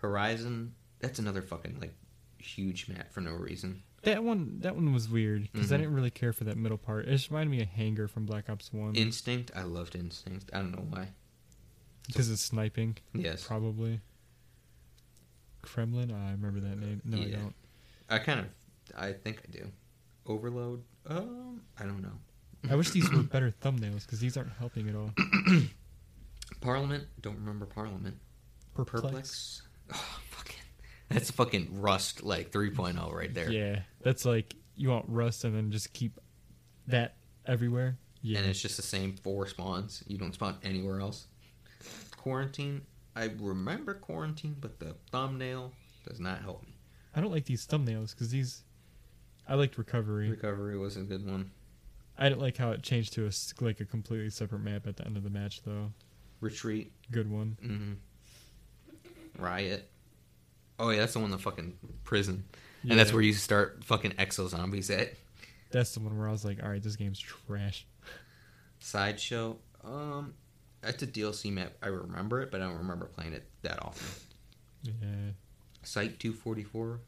Horizon, 0.00 0.74
that's 1.00 1.18
another 1.18 1.42
fucking 1.42 1.78
like 1.80 1.94
huge 2.38 2.88
map 2.88 3.12
for 3.12 3.20
no 3.20 3.32
reason. 3.32 3.82
That 4.04 4.22
one. 4.24 4.58
That 4.60 4.74
one 4.74 4.92
was 4.92 5.08
weird 5.08 5.48
because 5.52 5.72
I 5.72 5.76
Mhm. 5.76 5.80
didn't 5.80 5.94
really 5.94 6.10
care 6.10 6.32
for 6.32 6.44
that 6.44 6.56
middle 6.56 6.78
part. 6.78 7.06
It 7.06 7.12
just 7.12 7.30
reminded 7.30 7.50
me 7.56 7.62
of 7.62 7.68
Hangar 7.68 8.08
from 8.08 8.26
Black 8.26 8.48
Ops 8.50 8.72
One 8.72 8.94
Instinct, 8.94 9.50
I 9.54 9.62
loved 9.62 9.94
Instinct. 9.96 10.50
I 10.52 10.58
don't 10.58 10.72
know 10.72 10.86
why. 10.90 11.08
because 12.06 12.30
it's 12.30 12.42
sniping. 12.42 12.98
Yes, 13.14 13.46
Probably. 13.46 14.00
Kremlin. 15.62 16.12
I 16.12 16.32
remember 16.32 16.60
that 16.60 16.78
name. 16.78 17.00
No, 17.04 17.18
I 17.22 17.30
don't. 17.30 17.54
I 18.10 18.18
kind 18.18 18.40
of, 18.40 18.46
I 18.96 19.12
think 19.12 19.40
I 19.48 19.50
do. 19.50 19.72
Overload, 20.26 20.82
um, 21.06 21.62
I 21.78 21.84
don't 21.84 22.02
know. 22.02 22.18
I 22.70 22.74
wish 22.76 22.90
these 22.90 23.10
were 23.10 23.22
better 23.22 23.50
thumbnails 23.50 24.02
because 24.06 24.20
these 24.20 24.36
aren't 24.36 24.52
helping 24.52 24.88
at 24.88 24.94
all. 24.94 25.12
Parliament, 26.60 27.06
don't 27.20 27.36
remember 27.36 27.66
Parliament. 27.66 28.16
Perplex. 28.74 29.02
Perplex, 29.02 29.62
oh 29.94 30.20
that's 31.08 31.30
fucking 31.30 31.80
Rust 31.80 32.22
like 32.22 32.50
3.0 32.50 33.12
right 33.12 33.32
there. 33.32 33.50
Yeah, 33.50 33.80
that's 34.02 34.24
like 34.24 34.54
you 34.76 34.90
want 34.90 35.06
Rust 35.08 35.44
and 35.44 35.54
then 35.54 35.70
just 35.70 35.92
keep 35.92 36.18
that 36.86 37.16
everywhere. 37.46 37.98
Yeah, 38.22 38.38
and 38.38 38.48
it's 38.48 38.60
just 38.60 38.76
the 38.76 38.82
same 38.82 39.16
four 39.16 39.46
spawns. 39.46 40.02
You 40.06 40.16
don't 40.18 40.32
spawn 40.32 40.56
anywhere 40.62 41.00
else. 41.00 41.26
Quarantine. 42.16 42.82
I 43.14 43.30
remember 43.38 43.94
quarantine, 43.94 44.56
but 44.58 44.80
the 44.80 44.96
thumbnail 45.12 45.72
does 46.08 46.20
not 46.20 46.40
help 46.40 46.62
me. 46.62 46.74
I 47.14 47.20
don't 47.20 47.30
like 47.30 47.44
these 47.44 47.66
thumbnails 47.66 48.10
because 48.12 48.30
these. 48.30 48.62
I 49.46 49.54
liked 49.54 49.76
recovery. 49.76 50.30
Recovery 50.30 50.78
was 50.78 50.96
a 50.96 51.02
good 51.02 51.26
one. 51.26 51.50
I 52.16 52.28
didn't 52.28 52.40
like 52.40 52.56
how 52.56 52.70
it 52.70 52.82
changed 52.82 53.12
to 53.14 53.26
a 53.26 53.30
like 53.62 53.80
a 53.80 53.84
completely 53.84 54.30
separate 54.30 54.60
map 54.60 54.86
at 54.86 54.96
the 54.96 55.04
end 55.04 55.16
of 55.16 55.22
the 55.22 55.30
match 55.30 55.62
though. 55.62 55.92
Retreat. 56.40 56.92
Good 57.10 57.30
one. 57.30 57.56
hmm 57.60 57.92
Riot. 59.38 59.90
Oh 60.78 60.90
yeah, 60.90 61.00
that's 61.00 61.12
the 61.12 61.18
one 61.20 61.26
in 61.26 61.30
the 61.32 61.38
fucking 61.38 61.76
prison, 62.04 62.44
and 62.82 62.98
that's 62.98 63.12
where 63.12 63.22
you 63.22 63.32
start 63.32 63.84
fucking 63.84 64.12
exo 64.12 64.48
zombies 64.48 64.90
at. 64.90 65.14
That's 65.70 65.94
the 65.94 66.00
one 66.00 66.16
where 66.18 66.28
I 66.28 66.32
was 66.32 66.44
like, 66.44 66.62
all 66.62 66.68
right, 66.68 66.82
this 66.82 66.96
game's 66.96 67.18
trash. 67.18 67.86
Sideshow. 68.78 69.56
Um, 69.84 70.34
that's 70.80 71.02
a 71.02 71.06
DLC 71.06 71.52
map. 71.52 71.72
I 71.82 71.88
remember 71.88 72.42
it, 72.42 72.50
but 72.50 72.60
I 72.60 72.64
don't 72.64 72.78
remember 72.78 73.06
playing 73.06 73.32
it 73.32 73.44
that 73.62 73.82
often. 73.82 74.06
Yeah, 74.82 74.92
Site 75.82 76.18
two 76.18 76.32
forty 76.32 76.62
four. 76.62 77.00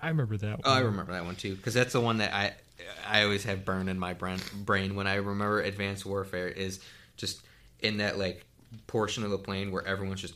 I 0.00 0.08
remember 0.08 0.36
that. 0.36 0.50
one. 0.50 0.60
Oh, 0.64 0.72
I 0.72 0.80
remember 0.80 1.12
that 1.12 1.24
one 1.24 1.36
too, 1.36 1.54
because 1.56 1.74
that's 1.74 1.92
the 1.92 2.00
one 2.00 2.18
that 2.18 2.32
I 2.32 2.52
I 3.06 3.24
always 3.24 3.44
have 3.44 3.64
burned 3.64 3.88
in 3.88 3.98
my 3.98 4.14
brain 4.14 4.38
brain 4.64 4.94
when 4.94 5.06
I 5.06 5.16
remember 5.16 5.60
Advanced 5.60 6.06
Warfare 6.06 6.48
is 6.48 6.80
just 7.16 7.42
in 7.80 7.98
that 7.98 8.18
like 8.18 8.44
portion 8.86 9.24
of 9.24 9.30
the 9.30 9.38
plane 9.38 9.72
where 9.72 9.84
everyone's 9.86 10.20
just 10.20 10.34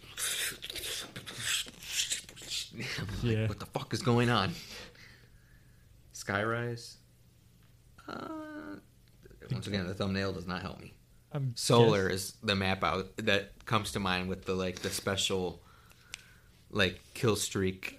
Like, 3.23 3.49
what 3.49 3.61
the 3.61 3.66
fuck 3.66 3.93
is 3.95 4.03
going 4.03 4.31
on? 4.31 4.53
Skyrise. 6.14 6.97
Uh, 8.09 8.77
once 9.51 9.66
again, 9.66 9.87
the 9.87 9.95
thumbnail 9.95 10.33
does 10.33 10.47
not 10.47 10.62
help 10.62 10.81
me. 10.81 10.95
I'm 11.33 11.53
Solar 11.57 12.09
guess- 12.09 12.16
is 12.16 12.35
the 12.43 12.55
map 12.55 12.85
out 12.85 13.16
that 13.18 13.64
comes 13.64 13.93
to 13.93 14.01
mind 14.01 14.29
with 14.29 14.45
the 14.45 14.55
like 14.55 14.81
the 14.81 14.91
special 14.91 15.62
like 16.70 17.01
kill 17.14 17.37
streak 17.37 17.99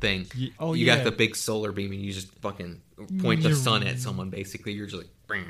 thing. 0.00 0.26
Ye- 0.34 0.54
oh, 0.58 0.72
you 0.74 0.86
yeah. 0.86 0.96
got 0.96 1.04
the 1.04 1.12
big 1.12 1.36
solar 1.36 1.72
beam 1.72 1.92
and 1.92 2.00
you 2.00 2.12
just 2.12 2.32
fucking 2.40 2.80
point 3.20 3.42
the 3.42 3.54
sun 3.54 3.82
at 3.82 3.98
someone 3.98 4.30
basically. 4.30 4.72
You're 4.72 4.86
just 4.86 5.02
like 5.28 5.40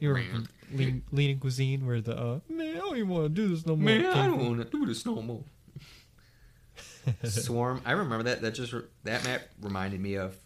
You're 0.00 0.20
lean, 0.74 1.02
leaning 1.12 1.38
cuisine 1.38 1.86
where 1.86 2.00
the 2.00 2.18
uh, 2.18 2.40
man, 2.48 2.76
I 2.76 2.78
don't 2.80 2.96
even 2.96 3.08
want 3.08 3.24
to 3.24 3.28
do 3.28 3.48
this 3.48 3.64
no 3.64 3.76
more. 3.76 3.84
Man, 3.84 4.06
I 4.06 4.26
don't 4.26 4.44
want 4.44 4.58
to 4.58 4.64
do 4.78 4.84
this 4.86 5.06
no 5.06 5.22
more. 5.22 5.44
Swarm. 7.24 7.82
I 7.84 7.92
remember 7.92 8.24
that. 8.24 8.42
That 8.42 8.54
just 8.54 8.74
that 9.04 9.24
map 9.24 9.42
reminded 9.60 10.00
me 10.00 10.14
of 10.16 10.36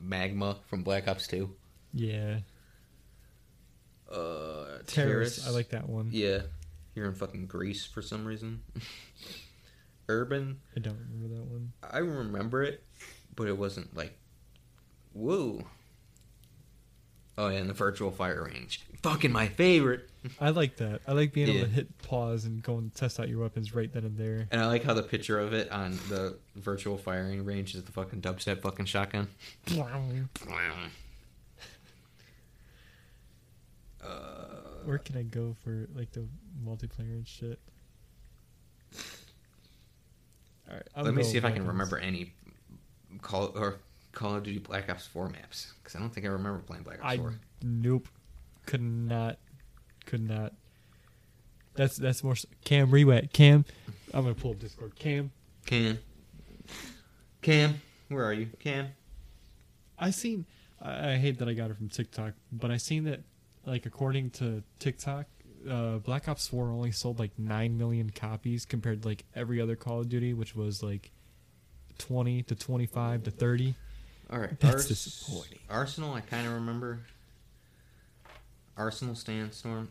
Magma 0.00 0.56
from 0.68 0.82
Black 0.82 1.08
Ops 1.08 1.26
Two. 1.26 1.54
Yeah, 1.92 2.38
Uh, 4.10 4.78
Terrace. 4.86 4.86
Terrace. 4.86 5.46
I 5.46 5.50
like 5.50 5.70
that 5.70 5.88
one. 5.88 6.10
Yeah, 6.12 6.42
you're 6.94 7.06
in 7.06 7.14
fucking 7.14 7.46
Greece 7.46 7.84
for 7.86 8.02
some 8.02 8.24
reason. 8.24 8.62
Urban. 10.08 10.60
I 10.76 10.80
don't 10.80 10.98
remember 10.98 11.34
that 11.34 11.44
one. 11.46 11.72
I 11.82 11.98
remember 11.98 12.62
it, 12.62 12.84
but 13.34 13.48
it 13.48 13.56
wasn't 13.58 13.96
like, 13.96 14.16
whoa. 15.12 15.64
Oh 17.38 17.48
yeah, 17.48 17.58
and 17.58 17.68
the 17.68 17.74
virtual 17.74 18.10
fire 18.10 18.44
range. 18.44 18.80
Fucking 19.02 19.30
my 19.30 19.46
favorite. 19.48 20.08
I 20.40 20.50
like 20.50 20.76
that. 20.76 21.02
I 21.06 21.12
like 21.12 21.32
being 21.32 21.48
able 21.48 21.66
to 21.66 21.70
hit 21.72 21.98
pause 21.98 22.44
and 22.46 22.62
go 22.62 22.78
and 22.78 22.94
test 22.94 23.20
out 23.20 23.28
your 23.28 23.40
weapons 23.40 23.74
right 23.74 23.92
then 23.92 24.04
and 24.04 24.16
there. 24.16 24.48
And 24.50 24.60
I 24.60 24.66
like 24.66 24.82
how 24.84 24.94
the 24.94 25.02
picture 25.02 25.38
of 25.38 25.52
it 25.52 25.70
on 25.70 25.98
the 26.08 26.36
virtual 26.56 26.96
firing 26.96 27.44
range 27.44 27.74
is 27.74 27.84
the 27.84 27.92
fucking 27.92 28.22
dubstep 28.22 28.62
fucking 28.62 28.86
shotgun. 28.86 29.28
Uh, 34.02 34.08
Where 34.84 34.98
can 34.98 35.16
I 35.16 35.22
go 35.22 35.54
for 35.62 35.88
like 35.94 36.12
the 36.12 36.26
multiplayer 36.64 37.12
and 37.12 37.26
shit? 37.26 37.58
All 40.68 40.74
right, 40.74 41.04
let 41.04 41.14
me 41.14 41.22
see 41.22 41.36
if 41.36 41.44
I 41.44 41.50
can 41.52 41.66
remember 41.66 41.98
any 41.98 42.32
Call 43.22 43.52
or 43.56 43.76
Call 44.16 44.34
of 44.36 44.44
Duty 44.44 44.58
Black 44.60 44.88
Ops 44.88 45.06
4 45.06 45.28
maps 45.28 45.74
because 45.78 45.94
I 45.94 45.98
don't 46.00 46.08
think 46.08 46.24
I 46.24 46.30
remember 46.30 46.60
playing 46.60 46.84
Black 46.84 47.00
Ops 47.04 47.06
I 47.06 47.18
4. 47.18 47.34
nope, 47.62 48.08
could 48.64 48.80
not, 48.80 49.36
could 50.06 50.26
not. 50.26 50.54
That's 51.74 51.98
that's 51.98 52.24
more 52.24 52.34
Cam 52.64 52.90
Rewet. 52.90 53.34
Cam, 53.34 53.66
I'm 54.14 54.22
gonna 54.22 54.34
pull 54.34 54.52
up 54.52 54.58
Discord. 54.58 54.96
Cam, 54.98 55.30
Cam, 55.66 55.98
Cam, 57.42 57.82
where 58.08 58.24
are 58.24 58.32
you, 58.32 58.48
Cam? 58.58 58.88
I 59.98 60.10
seen. 60.10 60.46
I, 60.80 61.12
I 61.12 61.16
hate 61.16 61.38
that 61.40 61.48
I 61.48 61.52
got 61.52 61.70
it 61.70 61.76
from 61.76 61.90
TikTok, 61.90 62.32
but 62.50 62.70
I 62.70 62.78
seen 62.78 63.04
that, 63.04 63.20
like 63.66 63.84
according 63.84 64.30
to 64.30 64.62
TikTok, 64.78 65.26
uh, 65.70 65.98
Black 65.98 66.26
Ops 66.26 66.48
Four 66.48 66.70
only 66.70 66.90
sold 66.90 67.18
like 67.18 67.38
nine 67.38 67.76
million 67.76 68.08
copies 68.08 68.64
compared 68.64 69.02
to 69.02 69.08
like 69.08 69.24
every 69.34 69.60
other 69.60 69.76
Call 69.76 70.00
of 70.00 70.08
Duty, 70.08 70.32
which 70.32 70.56
was 70.56 70.82
like 70.82 71.10
twenty 71.98 72.42
to 72.44 72.54
twenty-five 72.54 73.22
to 73.24 73.30
thirty. 73.30 73.74
All 74.30 74.38
right, 74.40 74.58
That's 74.58 74.74
Ars- 74.74 74.88
disappointing. 74.88 75.58
Arsenal, 75.70 76.14
I 76.14 76.20
kind 76.20 76.46
of 76.46 76.54
remember. 76.54 77.00
Arsenal 78.76 79.14
Sandstorm. 79.14 79.88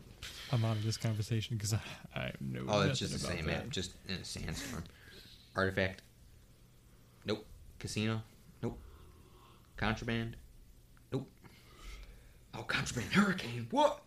I'm 0.52 0.64
out 0.64 0.76
of 0.76 0.84
this 0.84 0.96
conversation 0.96 1.56
because 1.56 1.72
I, 1.74 1.80
I 2.14 2.32
know. 2.40 2.64
Oh, 2.68 2.80
it's 2.82 2.98
just 2.98 3.12
the 3.12 3.18
same 3.18 3.44
about 3.46 3.64
map, 3.64 3.70
just 3.70 3.92
in 4.08 4.16
a 4.16 4.24
sandstorm. 4.24 4.84
Artifact. 5.56 6.02
Nope. 7.24 7.44
Casino. 7.78 8.22
Nope. 8.62 8.78
Contraband. 9.76 10.36
Nope. 11.12 11.28
Oh, 12.54 12.62
contraband. 12.62 13.12
Hurricane. 13.12 13.66
What? 13.70 14.02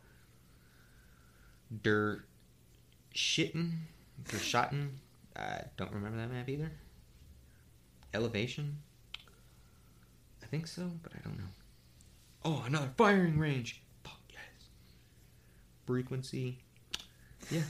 Der. 1.84 2.23
Shitten. 3.13 3.71
Der 4.32 4.38
Schotten. 4.38 4.89
I 5.36 5.61
don't 5.77 5.91
remember 5.91 6.17
that 6.19 6.32
map 6.32 6.47
either. 6.47 6.71
Elevation. 8.13 8.77
I 10.50 10.52
think 10.52 10.66
so, 10.66 10.89
but 11.04 11.12
I 11.14 11.20
don't 11.24 11.38
know. 11.38 11.43
Oh, 12.43 12.64
another 12.66 12.89
firing 12.97 13.38
range. 13.38 13.84
Fuck 14.04 14.20
yes. 14.30 14.39
Frequency. 15.86 16.58
Yeah. 17.52 17.62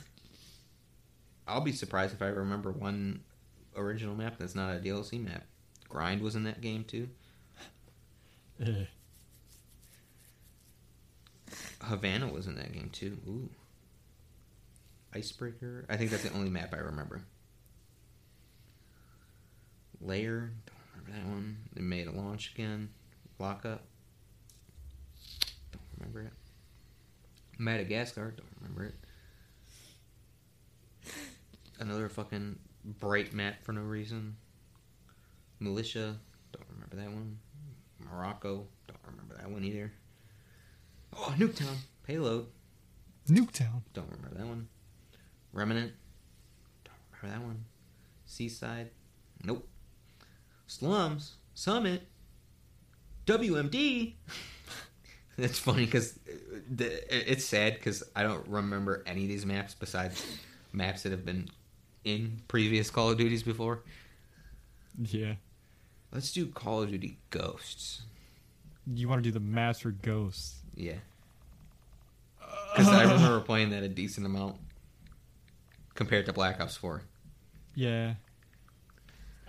I'll 1.45 1.59
be 1.59 1.73
surprised 1.73 2.13
if 2.13 2.21
I 2.21 2.27
remember 2.27 2.71
one 2.71 3.19
original 3.75 4.15
map 4.15 4.37
that's 4.39 4.55
not 4.55 4.77
a 4.77 4.79
DLC 4.79 5.21
map. 5.21 5.43
Grind 5.89 6.21
was 6.21 6.37
in 6.37 6.45
that 6.45 6.61
game 6.61 6.85
too. 6.85 7.09
Havana 11.81 12.29
was 12.29 12.47
in 12.47 12.55
that 12.55 12.71
game 12.71 12.91
too. 12.93 13.17
Ooh. 13.27 13.49
Icebreaker. 15.13 15.85
I 15.89 15.97
think 15.97 16.11
that's 16.11 16.23
the 16.23 16.31
only 16.31 16.49
map 16.49 16.73
I 16.73 16.77
remember. 16.77 17.23
Layer. 19.99 20.53
Remember 21.09 21.27
that 21.27 21.33
one. 21.33 21.57
They 21.73 21.81
made 21.81 22.07
a 22.07 22.11
launch 22.11 22.51
again. 22.53 22.89
Lockup. 23.39 23.83
Don't 25.71 25.81
remember 25.97 26.21
it. 26.21 26.33
Madagascar. 27.57 28.33
Don't 28.35 28.47
remember 28.61 28.85
it. 28.85 28.95
Another 31.79 32.09
fucking 32.09 32.59
bright 32.83 33.33
map 33.33 33.63
for 33.63 33.73
no 33.73 33.81
reason. 33.81 34.35
Militia. 35.59 36.17
Don't 36.51 36.65
remember 36.73 36.95
that 36.97 37.11
one. 37.11 37.39
Morocco. 37.99 38.67
Don't 38.87 38.99
remember 39.05 39.35
that 39.37 39.49
one 39.49 39.63
either. 39.63 39.91
Oh, 41.15 41.33
Nuketown. 41.37 41.75
Payload. 42.03 42.47
Nuketown. 43.27 43.81
Don't 43.93 44.09
remember 44.11 44.37
that 44.37 44.47
one. 44.47 44.67
Remnant. 45.53 45.93
Don't 46.83 47.21
remember 47.21 47.39
that 47.39 47.45
one. 47.45 47.65
Seaside. 48.25 48.91
Nope. 49.43 49.67
Slums. 50.69 51.33
Summit. 51.55 52.03
WMD. 53.25 54.13
That's 55.35 55.57
funny 55.67 55.85
because 55.85 56.17
it's 56.77 57.43
sad 57.43 57.73
because 57.73 58.03
I 58.15 58.21
don't 58.21 58.47
remember 58.47 59.03
any 59.07 59.23
of 59.23 59.29
these 59.29 59.47
maps 59.47 59.73
besides 59.73 60.23
maps 60.71 61.03
that 61.03 61.11
have 61.11 61.25
been 61.25 61.49
in 62.05 62.43
previous 62.47 62.91
Call 62.91 63.09
of 63.09 63.17
Duties 63.17 63.41
before. 63.41 63.81
Yeah. 65.01 65.33
Let's 66.11 66.31
do 66.31 66.45
Call 66.45 66.83
of 66.83 66.91
Duty 66.91 67.17
Ghosts. 67.31 68.03
You 68.85 69.09
want 69.09 69.23
to 69.23 69.27
do 69.27 69.33
the 69.33 69.39
Master 69.39 69.89
ghosts? 69.89 70.61
Yeah. 70.75 70.93
Uh, 72.41 72.47
because 72.77 72.89
I 72.89 73.01
remember 73.11 73.39
playing 73.39 73.71
that 73.71 73.81
a 73.81 73.89
decent 73.89 74.25
amount 74.27 74.57
compared 75.95 76.27
to 76.27 76.33
Black 76.33 76.61
Ops 76.61 76.77
4. 76.77 77.01
Yeah. 77.73 78.13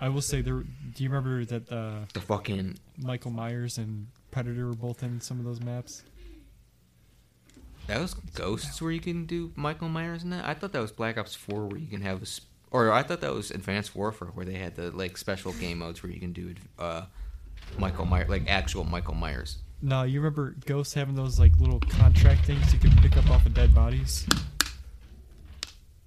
I 0.00 0.08
will 0.08 0.22
say 0.22 0.40
there. 0.40 0.54
Do 0.94 1.02
you 1.04 1.08
remember 1.10 1.44
that 1.44 1.70
uh, 1.70 2.06
The 2.14 2.20
fucking 2.20 2.78
Michael 2.98 3.30
Myers 3.30 3.76
and 3.78 4.06
Predator 4.30 4.66
were 4.68 4.74
both 4.74 5.02
in 5.02 5.20
some 5.20 5.38
of 5.38 5.44
those 5.44 5.60
maps? 5.60 6.02
That 7.86 8.00
was 8.00 8.14
Ghosts 8.34 8.80
where 8.80 8.92
you 8.92 9.00
can 9.00 9.26
do 9.26 9.52
Michael 9.56 9.88
Myers 9.88 10.22
in 10.22 10.30
that. 10.30 10.46
I 10.46 10.54
thought 10.54 10.72
that 10.72 10.80
was 10.80 10.92
Black 10.92 11.18
Ops 11.18 11.34
Four 11.34 11.66
where 11.66 11.78
you 11.78 11.88
can 11.88 12.02
have, 12.02 12.22
a, 12.22 12.26
sp- 12.30 12.46
or 12.70 12.92
I 12.92 13.02
thought 13.02 13.20
that 13.22 13.34
was 13.34 13.50
Advanced 13.50 13.96
Warfare 13.96 14.28
where 14.28 14.46
they 14.46 14.54
had 14.54 14.76
the 14.76 14.90
like 14.92 15.18
special 15.18 15.52
game 15.54 15.78
modes 15.78 16.02
where 16.02 16.12
you 16.12 16.20
can 16.20 16.32
do 16.32 16.54
uh, 16.78 17.02
Michael 17.78 18.04
Myers, 18.06 18.28
like 18.28 18.48
actual 18.48 18.84
Michael 18.84 19.14
Myers. 19.14 19.58
No, 19.82 20.04
you 20.04 20.20
remember 20.20 20.54
ghosts 20.66 20.94
having 20.94 21.14
those 21.14 21.38
like 21.40 21.52
little 21.58 21.80
contract 21.80 22.44
things 22.46 22.72
you 22.72 22.78
could 22.78 22.96
pick 22.98 23.16
up 23.16 23.28
off 23.30 23.44
of 23.46 23.54
dead 23.54 23.74
bodies, 23.74 24.26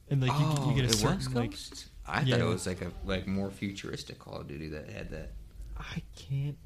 and 0.10 0.22
like 0.22 0.30
you, 0.32 0.46
oh, 0.46 0.70
you 0.70 0.76
get 0.76 0.86
a 0.86 0.94
it 0.94 0.96
certain 0.96 1.34
like. 1.34 1.52
Ghosts. 1.52 1.90
I 2.06 2.22
Yeah. 2.22 2.38
thought 2.38 2.46
it 2.46 2.50
was 2.50 2.68
like 2.68 2.82
a 2.82 2.92
like 3.06 3.28
more 3.28 3.50
futuristic 3.52 4.20
Call 4.20 4.42
of 4.42 4.48
Duty 4.48 4.68
that 4.70 4.90
had 4.90 5.10
that. 5.12 5.32
I 5.78 6.02
can't 6.16 6.58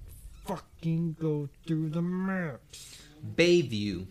fucking 0.46 1.18
go 1.20 1.50
through 1.66 1.90
the 1.90 2.02
maps. 2.02 3.02
Bayview. 3.36 4.08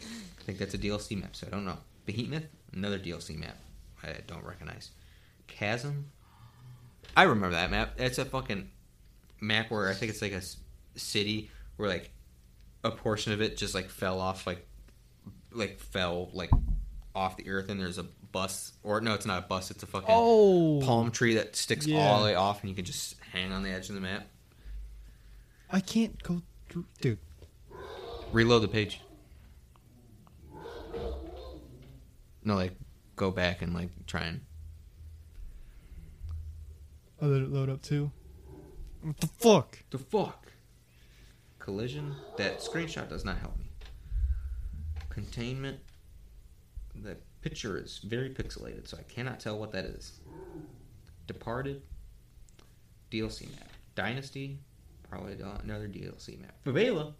I 0.00 0.42
think 0.44 0.58
that's 0.58 0.74
a 0.74 0.78
DLC 0.78 1.20
map, 1.20 1.34
so 1.36 1.46
I 1.46 1.50
don't 1.50 1.64
know. 1.64 1.78
Behemoth, 2.06 2.46
another 2.72 2.98
DLC 2.98 3.36
map. 3.38 3.56
I 4.02 4.14
don't 4.26 4.44
recognize. 4.44 4.90
Chasm. 5.46 6.10
I 7.16 7.22
remember 7.22 7.54
that 7.56 7.70
map. 7.70 7.94
It's 7.98 8.18
a 8.18 8.24
fucking 8.24 8.70
map 9.40 9.70
where 9.70 9.88
I 9.88 9.94
think 9.94 10.10
it's 10.10 10.20
like 10.22 10.32
a 10.32 10.42
city 10.98 11.50
where 11.76 11.88
like 11.88 12.10
a 12.82 12.90
portion 12.90 13.32
of 13.32 13.40
it 13.40 13.56
just 13.56 13.74
like 13.74 13.88
fell 13.88 14.20
off, 14.20 14.46
like 14.46 14.66
like 15.52 15.78
fell 15.78 16.28
like 16.32 16.50
off 17.14 17.36
the 17.36 17.48
earth, 17.48 17.70
and 17.70 17.80
there's 17.80 17.98
a 17.98 18.06
bus, 18.34 18.72
or 18.82 19.00
no, 19.00 19.14
it's 19.14 19.24
not 19.24 19.38
a 19.44 19.46
bus. 19.46 19.70
It's 19.70 19.82
a 19.82 19.86
fucking 19.86 20.08
Oh, 20.10 20.80
palm 20.84 21.10
tree 21.10 21.34
that 21.36 21.54
sticks 21.56 21.86
Yeah. 21.86 22.06
all 22.06 22.18
the 22.18 22.24
way 22.26 22.34
off, 22.34 22.60
and 22.60 22.68
you 22.68 22.74
can 22.76 22.84
just 22.84 23.14
hang 23.32 23.52
on 23.52 23.62
the 23.62 23.70
edge 23.70 23.88
of 23.88 23.94
the 23.94 24.00
map. 24.00 24.26
I 25.70 25.80
can't 25.80 26.20
go 26.22 26.42
through, 26.68 26.84
dude. 27.00 27.18
Reload 28.32 28.62
the 28.62 28.68
page. 28.68 29.00
No, 32.42 32.56
like 32.56 32.74
go 33.16 33.30
back 33.30 33.62
and 33.62 33.72
like 33.72 33.88
try 34.06 34.22
and 34.24 34.40
oh, 37.22 37.26
I 37.26 37.30
let 37.30 37.40
it 37.42 37.50
load 37.50 37.70
up 37.70 37.80
too. 37.82 38.10
What 39.02 39.16
the 39.18 39.26
fuck? 39.28 39.78
the 39.90 39.98
fuck 39.98 40.52
collision. 41.58 42.14
That 42.36 42.58
screenshot 42.60 43.08
does 43.08 43.24
not 43.24 43.38
help 43.38 43.56
me. 43.58 43.64
Containment. 45.08 45.78
The 46.94 47.16
picture 47.44 47.76
is 47.76 47.98
very 47.98 48.30
pixelated, 48.30 48.88
so 48.88 48.96
I 48.98 49.02
cannot 49.02 49.38
tell 49.38 49.58
what 49.58 49.70
that 49.72 49.84
is. 49.84 50.18
Departed. 51.26 51.82
DLC 53.10 53.50
map. 53.50 53.68
Dynasty. 53.94 54.58
Probably 55.10 55.34
another 55.62 55.86
DLC 55.86 56.40
map. 56.40 56.54
Favela. 56.64 57.12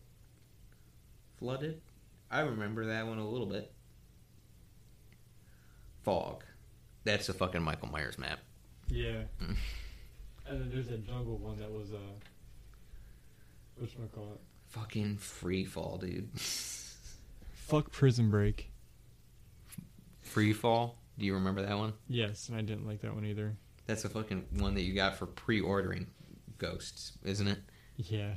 Flooded. 1.39 1.83
I 2.31 2.41
remember 2.41 2.87
that 2.87 3.07
one 3.07 3.19
a 3.19 3.29
little 3.29 3.47
bit. 3.47 3.71
Fog. 6.03 6.43
That's 7.05 7.29
a 7.29 7.35
fucking 7.35 7.63
Michael 7.63 7.89
Myers 7.89 8.19
map. 8.19 8.39
Yeah. 8.89 9.25
Mm. 9.43 9.57
and 10.49 10.61
then 10.61 10.71
there's 10.73 10.89
that 10.89 11.07
jungle 11.07 11.37
one 11.37 11.59
that 11.59 11.71
was 11.71 11.93
uh, 11.93 11.99
what's 13.77 13.93
call 14.15 14.33
it? 14.35 14.41
Fucking 14.69 15.19
free 15.19 15.65
fall, 15.65 15.99
dude. 15.99 16.31
Fuck 16.39 17.93
Prison 17.93 18.31
Break. 18.31 18.71
Free 20.35 20.53
fall. 20.53 20.99
Do 21.17 21.25
you 21.25 21.35
remember 21.35 21.63
that 21.63 21.79
one? 21.79 21.93
Yes, 22.09 22.49
and 22.49 22.59
I 22.59 22.61
didn't 22.61 22.87
like 22.87 23.01
that 23.03 23.15
one 23.15 23.25
either. 23.25 23.57
That's 23.87 24.03
the 24.03 24.09
fucking 24.09 24.45
one 24.59 24.75
that 24.75 24.83
you 24.83 24.93
got 24.93 25.17
for 25.17 25.27
pre-ordering 25.27 26.09
Ghosts, 26.59 27.13
isn't 27.23 27.47
it? 27.47 27.59
Yeah. 27.97 28.33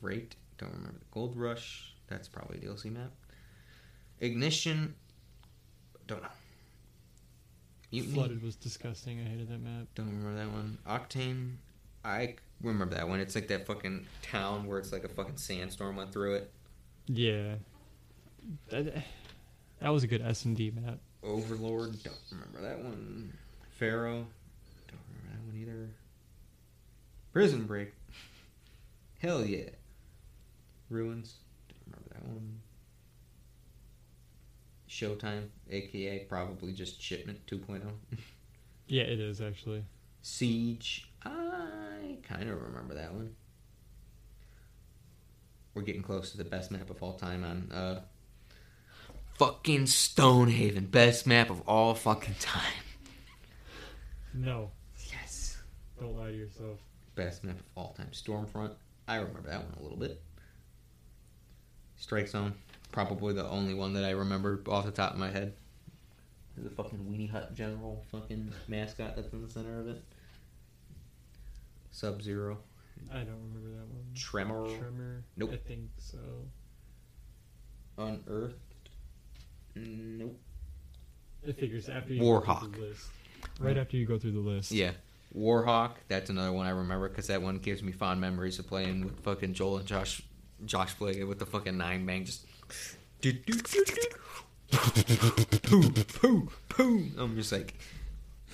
Freight. 0.00 0.34
Don't 0.58 0.72
remember 0.72 0.98
the 0.98 1.04
Gold 1.12 1.36
Rush. 1.36 1.94
That's 2.08 2.26
probably 2.26 2.58
a 2.58 2.60
DLC 2.62 2.92
map. 2.92 3.12
Ignition. 4.20 4.96
Don't 6.08 6.22
know. 6.22 6.28
Mutiny. 7.92 8.12
Flooded 8.12 8.42
was 8.42 8.56
disgusting. 8.56 9.20
I 9.20 9.28
hated 9.28 9.48
that 9.50 9.60
map. 9.60 9.86
Don't 9.94 10.06
remember 10.06 10.34
that 10.36 10.50
one. 10.50 10.78
Octane. 10.88 11.56
I 12.04 12.34
remember 12.60 12.96
that 12.96 13.08
one. 13.08 13.20
It's 13.20 13.36
like 13.36 13.46
that 13.48 13.66
fucking 13.66 14.06
town 14.20 14.66
where 14.66 14.78
it's 14.78 14.90
like 14.90 15.04
a 15.04 15.08
fucking 15.08 15.36
sandstorm 15.36 15.96
went 15.96 16.12
through 16.12 16.34
it. 16.34 16.52
Yeah. 17.06 17.54
That, 18.70 19.04
that 19.84 19.92
was 19.92 20.02
a 20.02 20.06
good 20.06 20.22
S 20.22 20.46
and 20.46 20.56
D 20.56 20.72
map. 20.74 20.98
Overlord. 21.22 22.02
Don't 22.02 22.16
remember 22.32 22.62
that 22.62 22.82
one. 22.82 23.30
Pharaoh. 23.68 24.26
Don't 24.88 25.00
remember 25.10 25.30
that 25.30 25.46
one 25.46 25.60
either. 25.60 25.90
Prison 27.34 27.64
Break. 27.64 27.92
Hell 29.18 29.44
yeah. 29.44 29.68
Ruins. 30.88 31.34
Don't 31.68 31.76
remember 31.86 32.14
that 32.14 32.26
one. 32.26 32.60
Showtime, 34.88 35.48
aka 35.70 36.20
probably 36.30 36.72
just 36.72 37.02
Shipment 37.02 37.40
oh. 37.52 37.56
2.0. 37.56 37.82
Yeah, 38.86 39.02
it 39.02 39.20
is 39.20 39.42
actually. 39.42 39.84
Siege. 40.22 41.10
I 41.22 42.16
kind 42.22 42.48
of 42.48 42.62
remember 42.62 42.94
that 42.94 43.12
one. 43.12 43.34
We're 45.74 45.82
getting 45.82 46.02
close 46.02 46.30
to 46.30 46.38
the 46.38 46.44
best 46.44 46.70
map 46.70 46.88
of 46.88 47.02
all 47.02 47.14
time 47.14 47.44
on 47.44 47.70
uh 47.70 48.00
fucking 49.34 49.86
Stonehaven. 49.86 50.86
Best 50.86 51.26
map 51.26 51.50
of 51.50 51.60
all 51.68 51.94
fucking 51.94 52.36
time. 52.40 52.62
No, 54.32 54.70
Yes. 55.10 55.58
don't 56.00 56.16
lie 56.16 56.30
to 56.30 56.36
yourself. 56.36 56.78
Best 57.14 57.44
map 57.44 57.56
of 57.58 57.64
all 57.76 57.92
time. 57.92 58.08
Stormfront. 58.12 58.74
I 59.06 59.16
remember 59.16 59.48
that 59.48 59.62
one 59.64 59.74
a 59.78 59.82
little 59.82 59.98
bit. 59.98 60.20
Strike 61.96 62.28
Zone, 62.28 62.54
probably 62.90 63.32
the 63.34 63.48
only 63.48 63.74
one 63.74 63.92
that 63.94 64.04
I 64.04 64.10
remember 64.10 64.62
off 64.68 64.84
the 64.84 64.90
top 64.90 65.12
of 65.12 65.18
my 65.18 65.30
head. 65.30 65.54
The 66.56 66.70
fucking 66.70 66.98
Weenie 67.10 67.30
Hut 67.30 67.54
General 67.54 68.04
fucking 68.12 68.52
mascot 68.68 69.16
that's 69.16 69.32
in 69.32 69.42
the 69.42 69.48
center 69.50 69.80
of 69.80 69.88
it. 69.88 70.02
Sub 71.90 72.22
Zero, 72.22 72.58
I 73.12 73.18
don't 73.18 73.40
remember 73.52 73.70
that 73.78 73.86
one. 73.88 74.04
Tremor, 74.14 74.66
Tremor. 74.78 75.24
Nope. 75.36 75.50
I 75.52 75.56
think 75.56 75.90
so. 75.98 76.18
Unearthed. 77.98 78.56
Nope. 79.74 80.38
It 81.46 81.58
figures 81.58 81.88
after 81.88 82.14
you 82.14 82.20
go 82.20 82.40
through 82.40 82.54
Warhawk. 82.54 82.74
the 82.74 82.80
list. 82.80 83.06
Right 83.60 83.76
after 83.76 83.96
you 83.96 84.06
go 84.06 84.18
through 84.18 84.32
the 84.32 84.40
list. 84.40 84.72
Yeah. 84.72 84.92
Warhawk, 85.36 85.92
that's 86.08 86.30
another 86.30 86.52
one 86.52 86.66
I 86.66 86.70
remember 86.70 87.08
because 87.08 87.26
that 87.26 87.42
one 87.42 87.58
gives 87.58 87.82
me 87.82 87.92
fond 87.92 88.20
memories 88.20 88.58
of 88.58 88.68
playing 88.68 89.04
with 89.04 89.20
fucking 89.20 89.54
Joel 89.54 89.78
and 89.78 89.86
Josh 89.86 90.22
Josh 90.64 90.94
Blake 90.94 91.26
with 91.26 91.40
the 91.40 91.46
fucking 91.46 91.76
nine 91.76 92.06
bang 92.06 92.24
just 92.24 92.46
poo 93.20 93.32
poo 95.90 96.48
poo. 96.68 97.06
I'm 97.18 97.36
just 97.36 97.50
like 97.52 97.74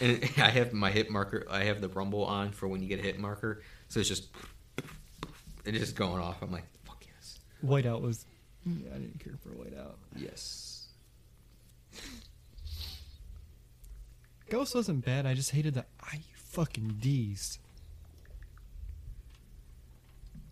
and 0.00 0.24
I 0.38 0.48
have 0.48 0.72
my 0.72 0.90
hit 0.90 1.10
marker 1.10 1.46
I 1.50 1.64
have 1.64 1.82
the 1.82 1.88
rumble 1.88 2.24
on 2.24 2.50
for 2.52 2.66
when 2.66 2.82
you 2.82 2.88
get 2.88 3.00
a 3.00 3.02
hit 3.02 3.18
marker. 3.18 3.62
So 3.88 4.00
it's 4.00 4.08
just 4.08 4.28
it's 5.66 5.78
just 5.78 5.96
going 5.96 6.22
off. 6.22 6.40
I'm 6.40 6.50
like, 6.50 6.64
fuck 6.84 7.04
yes. 7.06 7.38
Whiteout 7.64 8.00
was. 8.00 8.24
Yeah, 8.64 8.88
I 8.94 8.98
didn't 8.98 9.22
care 9.22 9.34
for 9.42 9.50
Whiteout. 9.50 9.96
Yes. 10.16 10.79
Ghost 14.50 14.74
wasn't 14.74 15.04
bad. 15.04 15.26
I 15.26 15.34
just 15.34 15.52
hated 15.52 15.74
the 15.74 15.84
I 16.02 16.18
fucking 16.34 16.96
D's. 17.00 17.58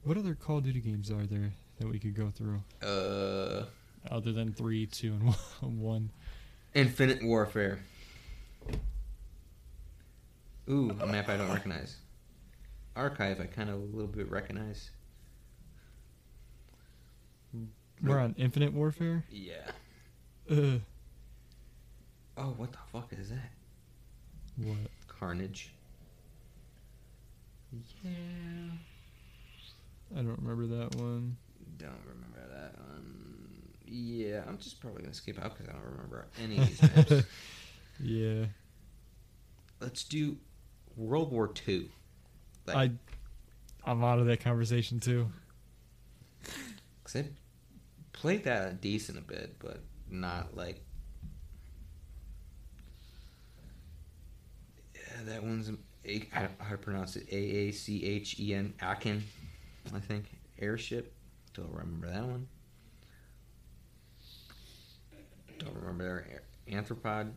What 0.04 0.16
other 0.16 0.34
Call 0.34 0.58
of 0.58 0.64
Duty 0.64 0.80
games 0.80 1.10
are 1.10 1.26
there 1.26 1.52
that 1.78 1.88
we 1.88 1.98
could 1.98 2.14
go 2.14 2.30
through 2.30 2.62
Uh 2.80 3.64
other 4.10 4.32
than 4.32 4.52
three, 4.52 4.86
two, 4.86 5.12
and 5.60 5.80
one-? 5.82 6.10
Infinite 6.74 7.22
Warfare. 7.24 7.80
Ooh, 10.70 10.96
a 11.00 11.06
map 11.06 11.28
I 11.28 11.36
don't 11.36 11.50
recognize. 11.50 11.96
Archive, 12.94 13.40
I 13.40 13.46
kind 13.46 13.68
of 13.68 13.76
a 13.76 13.78
little 13.78 14.06
bit 14.06 14.30
recognize. 14.30 14.90
We're 18.02 18.18
on 18.20 18.34
Infinite 18.38 18.72
Warfare. 18.72 19.24
Yeah. 19.30 19.70
Ugh. 20.50 20.80
Oh, 22.36 22.54
what 22.56 22.70
the 22.70 22.78
fuck 22.92 23.12
is 23.12 23.30
that? 23.30 23.50
What? 24.62 24.76
Carnage. 25.06 25.72
Yeah. 28.02 28.10
I 30.16 30.22
don't 30.22 30.38
remember 30.40 30.66
that 30.78 30.94
one. 30.96 31.36
Don't 31.76 31.90
remember 32.06 32.40
that 32.50 32.78
one. 32.78 33.14
Yeah, 33.86 34.42
I'm 34.46 34.58
just 34.58 34.80
probably 34.80 35.02
gonna 35.02 35.14
skip 35.14 35.42
out 35.42 35.56
because 35.56 35.68
I 35.68 35.72
don't 35.72 35.92
remember 35.92 36.26
any 36.42 36.58
of 36.58 36.66
these 36.66 36.82
maps. 36.96 37.26
Yeah. 38.00 38.46
Let's 39.80 40.04
do 40.04 40.36
World 40.96 41.30
War 41.32 41.48
Two. 41.48 41.88
Like, 42.66 42.76
I. 42.76 42.90
I'm 43.90 44.04
out 44.04 44.18
of 44.18 44.26
that 44.26 44.40
conversation 44.40 45.00
too. 45.00 45.28
Cause 47.04 47.16
I 47.16 47.24
played 48.12 48.44
that 48.44 48.80
decent 48.80 49.16
a 49.18 49.22
bit, 49.22 49.56
but 49.58 49.80
not 50.10 50.56
like. 50.56 50.84
Yeah, 54.94 55.00
that 55.26 55.42
one's 55.42 55.70
how 56.30 56.70
to 56.70 56.78
pronounce 56.78 57.16
it? 57.16 57.26
A 57.30 57.36
A 57.36 57.70
C 57.72 58.04
H 58.04 58.38
E 58.40 58.54
N 58.54 58.72
Akin, 58.80 59.22
I 59.94 59.98
think. 60.00 60.24
Airship. 60.58 61.12
Don't 61.54 61.70
remember 61.70 62.08
that 62.10 62.24
one. 62.24 62.46
Don't 65.58 65.74
remember 65.74 66.04
their 66.04 66.42
Anthropoid. 66.80 67.32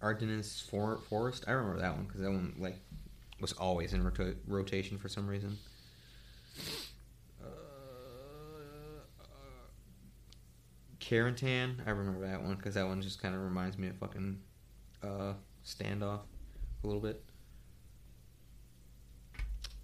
Ardennes 0.00 0.60
For- 0.68 0.98
Forest. 1.08 1.44
I 1.46 1.52
remember 1.52 1.80
that 1.80 1.94
one 1.96 2.04
because 2.06 2.20
that 2.20 2.30
one 2.30 2.54
like 2.58 2.76
was 3.40 3.52
always 3.52 3.92
in 3.92 4.02
rota- 4.02 4.36
rotation 4.46 4.98
for 4.98 5.08
some 5.08 5.26
reason. 5.28 5.56
Uh, 7.40 7.46
Carentan, 11.00 11.86
I 11.86 11.90
remember 11.90 12.26
that 12.26 12.42
one 12.42 12.56
because 12.56 12.74
that 12.74 12.86
one 12.86 13.00
just 13.02 13.20
kind 13.22 13.34
of 13.34 13.42
reminds 13.42 13.78
me 13.78 13.88
of 13.88 13.96
fucking 13.98 14.40
uh, 15.02 15.34
standoff 15.64 16.20
a 16.82 16.86
little 16.86 17.00
bit. 17.00 17.22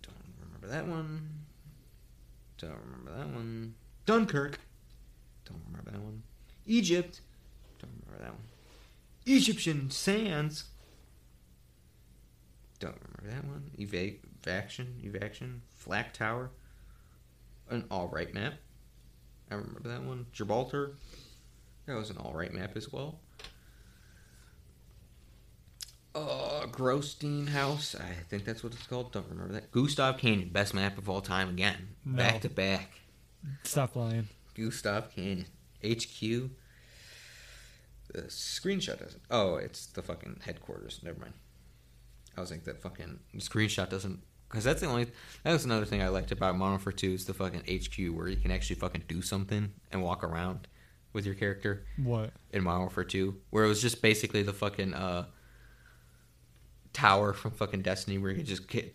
Don't 0.02 0.16
remember 0.40 0.66
that 0.68 0.86
one. 0.86 1.28
Don't 2.58 2.78
remember 2.84 3.12
that 3.16 3.28
one. 3.28 3.74
Dunkirk. 4.06 4.58
Don't 5.44 5.60
remember 5.66 5.90
that 5.92 6.00
one. 6.00 6.22
Egypt. 6.66 7.20
Don't 7.80 7.92
remember 8.04 8.24
that 8.24 8.32
one. 8.32 8.44
Egyptian 9.26 9.90
sands. 9.90 10.64
Don't 12.80 12.96
remember 12.96 13.34
that 13.34 13.44
one. 13.48 13.70
Eva- 13.76 14.16
evaction. 14.42 15.00
Evaction. 15.02 15.62
Flak 15.76 16.12
Tower. 16.12 16.50
An 17.70 17.84
alright 17.90 18.34
map. 18.34 18.54
I 19.50 19.54
remember 19.54 19.88
that 19.88 20.02
one. 20.02 20.26
Gibraltar. 20.32 20.94
That 21.86 21.96
was 21.96 22.10
an 22.10 22.18
alright 22.18 22.52
map 22.52 22.76
as 22.76 22.92
well. 22.92 23.20
Uh, 26.18 26.66
Grosstein 26.66 27.48
House. 27.48 27.94
I 27.94 28.12
think 28.28 28.44
that's 28.44 28.62
what 28.64 28.72
it's 28.72 28.86
called. 28.86 29.12
Don't 29.12 29.26
remember 29.28 29.52
that. 29.54 29.70
Gustav 29.70 30.18
Canyon. 30.18 30.48
Best 30.50 30.74
map 30.74 30.98
of 30.98 31.08
all 31.08 31.20
time 31.20 31.48
again. 31.48 31.88
No. 32.04 32.16
Back 32.16 32.40
to 32.42 32.48
back. 32.48 33.00
Stop 33.62 33.94
lying. 33.96 34.28
Gustav 34.54 35.14
Canyon. 35.14 35.46
HQ. 35.84 36.50
The 38.12 38.22
screenshot 38.22 38.98
doesn't. 38.98 39.22
Oh, 39.30 39.56
it's 39.56 39.86
the 39.86 40.02
fucking 40.02 40.40
headquarters. 40.44 41.00
Never 41.04 41.20
mind. 41.20 41.34
I 42.36 42.40
was 42.40 42.50
like, 42.50 42.64
that 42.64 42.80
fucking 42.82 43.18
screenshot 43.36 43.88
doesn't. 43.90 44.20
Because 44.48 44.64
that's 44.64 44.80
the 44.80 44.86
only. 44.86 45.06
That 45.44 45.52
was 45.52 45.64
another 45.66 45.84
thing 45.84 46.02
I 46.02 46.08
liked 46.08 46.32
about 46.32 46.56
Modern 46.56 46.72
Warfare 46.72 46.92
2 46.92 47.12
is 47.12 47.26
the 47.26 47.34
fucking 47.34 47.62
HQ 47.70 48.16
where 48.16 48.28
you 48.28 48.36
can 48.36 48.50
actually 48.50 48.76
fucking 48.76 49.04
do 49.06 49.20
something 49.20 49.72
and 49.92 50.02
walk 50.02 50.24
around 50.24 50.66
with 51.12 51.26
your 51.26 51.34
character 51.34 51.84
What? 52.02 52.30
in 52.52 52.62
Modern 52.64 52.80
Warfare 52.82 53.04
2. 53.04 53.36
Where 53.50 53.64
it 53.64 53.68
was 53.68 53.82
just 53.82 54.00
basically 54.00 54.42
the 54.42 54.54
fucking 54.54 54.94
uh, 54.94 55.26
tower 56.98 57.32
from 57.32 57.52
fucking 57.52 57.82
Destiny 57.82 58.18
where 58.18 58.30
you 58.30 58.38
could 58.38 58.46
just 58.46 58.68
get, 58.68 58.94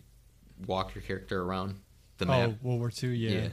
walk 0.66 0.94
your 0.94 1.02
character 1.02 1.42
around 1.42 1.80
the 2.18 2.26
map. 2.26 2.50
Oh, 2.50 2.58
World 2.62 2.80
War 2.80 2.90
Two. 2.90 3.08
Yeah. 3.08 3.48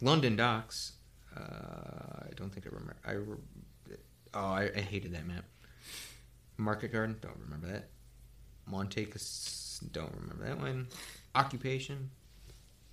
London 0.00 0.36
Docks. 0.36 0.92
Uh, 1.36 1.40
I 1.40 2.28
don't 2.36 2.52
think 2.52 2.66
I 2.66 2.70
remember. 2.70 2.96
I 3.04 3.12
re- 3.12 3.96
oh, 4.34 4.40
I, 4.40 4.70
I 4.76 4.80
hated 4.80 5.14
that 5.14 5.26
map. 5.26 5.44
Market 6.56 6.92
Garden. 6.92 7.16
Don't 7.20 7.36
remember 7.44 7.66
that. 7.68 7.88
Monte. 8.66 9.06
Don't 9.92 10.12
remember 10.14 10.44
that 10.44 10.58
one. 10.58 10.86
Occupation. 11.34 12.10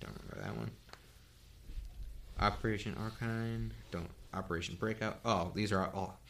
Don't 0.00 0.16
remember 0.22 0.44
that 0.44 0.56
one. 0.56 0.70
Operation 2.40 2.96
Archine. 2.96 3.70
Don't. 3.90 4.10
Operation 4.34 4.76
Breakout. 4.78 5.20
Oh, 5.24 5.52
these 5.54 5.72
are 5.72 5.88
all. 5.94 6.20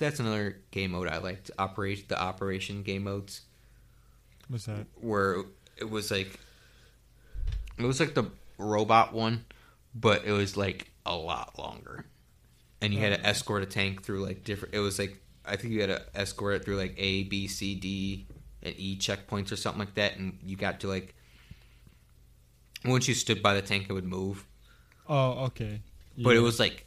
That's 0.00 0.18
another 0.18 0.56
game 0.72 0.90
mode 0.92 1.06
I 1.08 1.18
liked. 1.18 1.50
Operate 1.58 2.08
the 2.08 2.20
Operation 2.20 2.82
game 2.82 3.04
modes 3.04 3.42
What's 4.48 4.66
that? 4.66 4.86
where 4.96 5.44
it 5.76 5.88
was 5.88 6.10
like 6.10 6.40
it 7.78 7.84
was 7.84 8.00
like 8.00 8.14
the 8.14 8.24
robot 8.58 9.12
one, 9.12 9.44
but 9.94 10.24
it 10.24 10.32
was 10.32 10.56
like 10.56 10.90
a 11.06 11.14
lot 11.14 11.58
longer, 11.58 12.04
and 12.82 12.92
you 12.92 12.98
had 13.00 13.14
to 13.14 13.20
Oh. 13.26 13.28
escort 13.30 13.62
a 13.62 13.66
tank 13.66 14.02
through 14.02 14.24
like 14.24 14.42
different. 14.44 14.74
It 14.74 14.80
was 14.80 14.98
like 14.98 15.18
I 15.46 15.56
think 15.56 15.72
you 15.72 15.80
had 15.80 15.88
to 15.88 16.02
escort 16.14 16.56
it 16.56 16.64
through 16.64 16.76
like 16.76 16.94
A, 16.98 17.22
B, 17.24 17.46
C, 17.46 17.74
D, 17.74 18.26
and 18.62 18.74
E 18.76 18.96
checkpoints 18.98 19.52
or 19.52 19.56
something 19.56 19.80
like 19.80 19.94
that, 19.94 20.16
and 20.16 20.38
you 20.44 20.56
got 20.56 20.80
to 20.80 20.88
like 20.88 21.14
once 22.84 23.06
you 23.08 23.14
stood 23.14 23.42
by 23.42 23.54
the 23.54 23.62
tank, 23.62 23.86
it 23.88 23.92
would 23.92 24.04
move. 24.04 24.46
Oh, 25.08 25.44
okay. 25.46 25.80
But 26.18 26.36
it 26.36 26.40
was 26.40 26.58
like 26.58 26.86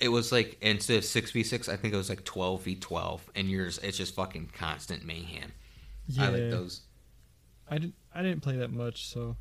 it 0.00 0.08
was 0.08 0.32
like 0.32 0.56
instead 0.60 0.98
of 0.98 1.04
six 1.04 1.30
v 1.30 1.42
six, 1.42 1.68
I 1.68 1.76
think 1.76 1.94
it 1.94 1.96
was 1.96 2.08
like 2.08 2.24
twelve 2.24 2.62
v 2.62 2.74
twelve, 2.76 3.28
and 3.34 3.50
yours 3.50 3.78
it's 3.82 3.96
just 3.96 4.14
fucking 4.14 4.50
constant 4.54 5.04
mayhem. 5.04 5.52
Yeah. 6.06 6.24
I 6.24 6.28
like 6.28 6.50
those. 6.50 6.82
I 7.70 7.78
didn't. 7.78 7.94
I 8.14 8.22
didn't 8.22 8.42
play 8.42 8.56
that 8.56 8.72
much, 8.72 9.06
so. 9.06 9.36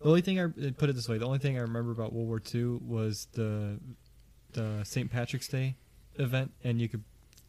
The 0.00 0.08
only 0.08 0.20
thing 0.20 0.38
I 0.38 0.44
uh, 0.44 0.70
put 0.76 0.90
it 0.90 0.96
this 0.96 1.08
way, 1.08 1.16
the 1.16 1.26
only 1.26 1.38
thing 1.38 1.56
I 1.56 1.62
remember 1.62 1.90
about 1.90 2.12
World 2.12 2.28
War 2.28 2.42
II 2.54 2.78
was 2.86 3.28
the 3.32 3.78
the 4.52 4.82
St. 4.84 5.10
Patrick's 5.10 5.48
Day 5.48 5.76
event, 6.16 6.52
and 6.62 6.80
you 6.80 6.88
could 6.88 7.04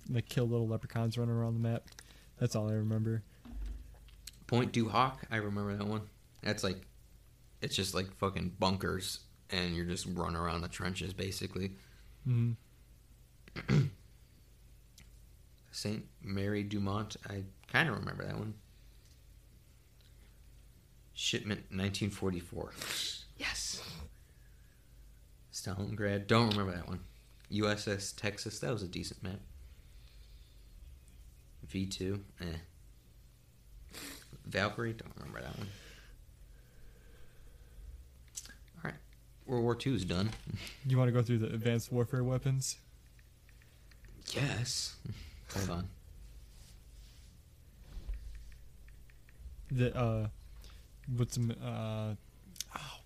like 0.10 0.28
kill 0.30 0.48
little 0.48 0.68
leprechauns 0.68 1.18
running 1.18 1.36
around 1.36 1.56
the 1.56 1.68
map. 1.68 1.84
That's 2.40 2.56
all 2.56 2.70
I 2.70 2.74
remember. 2.74 3.24
Pointe 4.48 4.72
du 4.72 4.90
Hoc, 4.90 5.24
I 5.32 5.38
remember 5.38 5.76
that 5.76 5.88
one. 5.88 6.02
That's 6.44 6.64
like, 6.64 6.78
it's 7.62 7.76
just 7.76 7.96
like 7.96 8.14
fucking 8.18 8.54
bunkers, 8.60 9.22
and 9.50 9.76
you're 9.76 9.86
just 9.86 10.06
running 10.14 10.36
around 10.36 10.62
the 10.62 10.68
trenches 10.68 11.14
basically. 11.14 11.72
Hmm 12.26 12.52
Saint 15.72 16.06
Mary 16.22 16.64
Dumont, 16.64 17.16
I 17.30 17.44
kind 17.72 17.90
of 17.90 17.96
remember 17.96 18.26
that 18.26 18.38
one. 18.38 18.54
Shipment 21.14 21.62
1944. 21.70 22.72
Yes. 23.38 23.82
Stalingrad. 25.54 26.28
Don't 26.28 26.50
remember 26.50 26.74
that 26.74 26.88
one. 26.88 27.00
USS 27.52 28.16
Texas. 28.16 28.60
That 28.60 28.72
was 28.72 28.84
a 28.84 28.88
decent 28.88 29.24
map. 29.24 29.40
V 31.68 31.86
two. 31.86 32.22
Eh. 32.42 33.98
Valkyrie. 34.46 34.94
Don't 34.94 35.12
remember 35.18 35.42
that 35.42 35.58
one. 35.58 35.68
All 38.78 38.92
right. 38.92 39.00
World 39.46 39.64
War 39.64 39.76
Two 39.76 39.94
is 39.94 40.06
done. 40.06 40.30
You 40.88 40.98
want 40.98 41.08
to 41.08 41.12
go 41.12 41.22
through 41.24 41.40
the 41.40 41.48
advanced 41.48 41.92
warfare 41.92 42.24
weapons? 42.24 42.78
Yes. 44.34 44.96
Hold 45.56 45.70
on. 45.70 45.90
The 49.72 49.96
uh, 49.98 50.28
what's 51.18 51.38
um, 51.38 51.52
uh, 51.64 52.14
oh, 52.76 52.98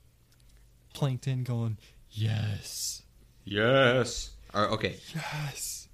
plankton 0.93 1.43
going? 1.43 1.77
Yes, 2.11 3.03
Yes. 3.45 4.31
Or, 4.53 4.67
okay. 4.69 4.97
yes, 5.15 5.87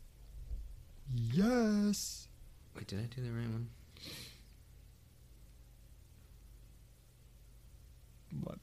yes. 1.13 2.27
Wait, 2.76 2.88
did 2.88 2.99
I 2.99 3.03
do 3.15 3.22
the 3.22 3.30
right 3.31 3.47
one? 3.49 3.69
What? 8.43 8.57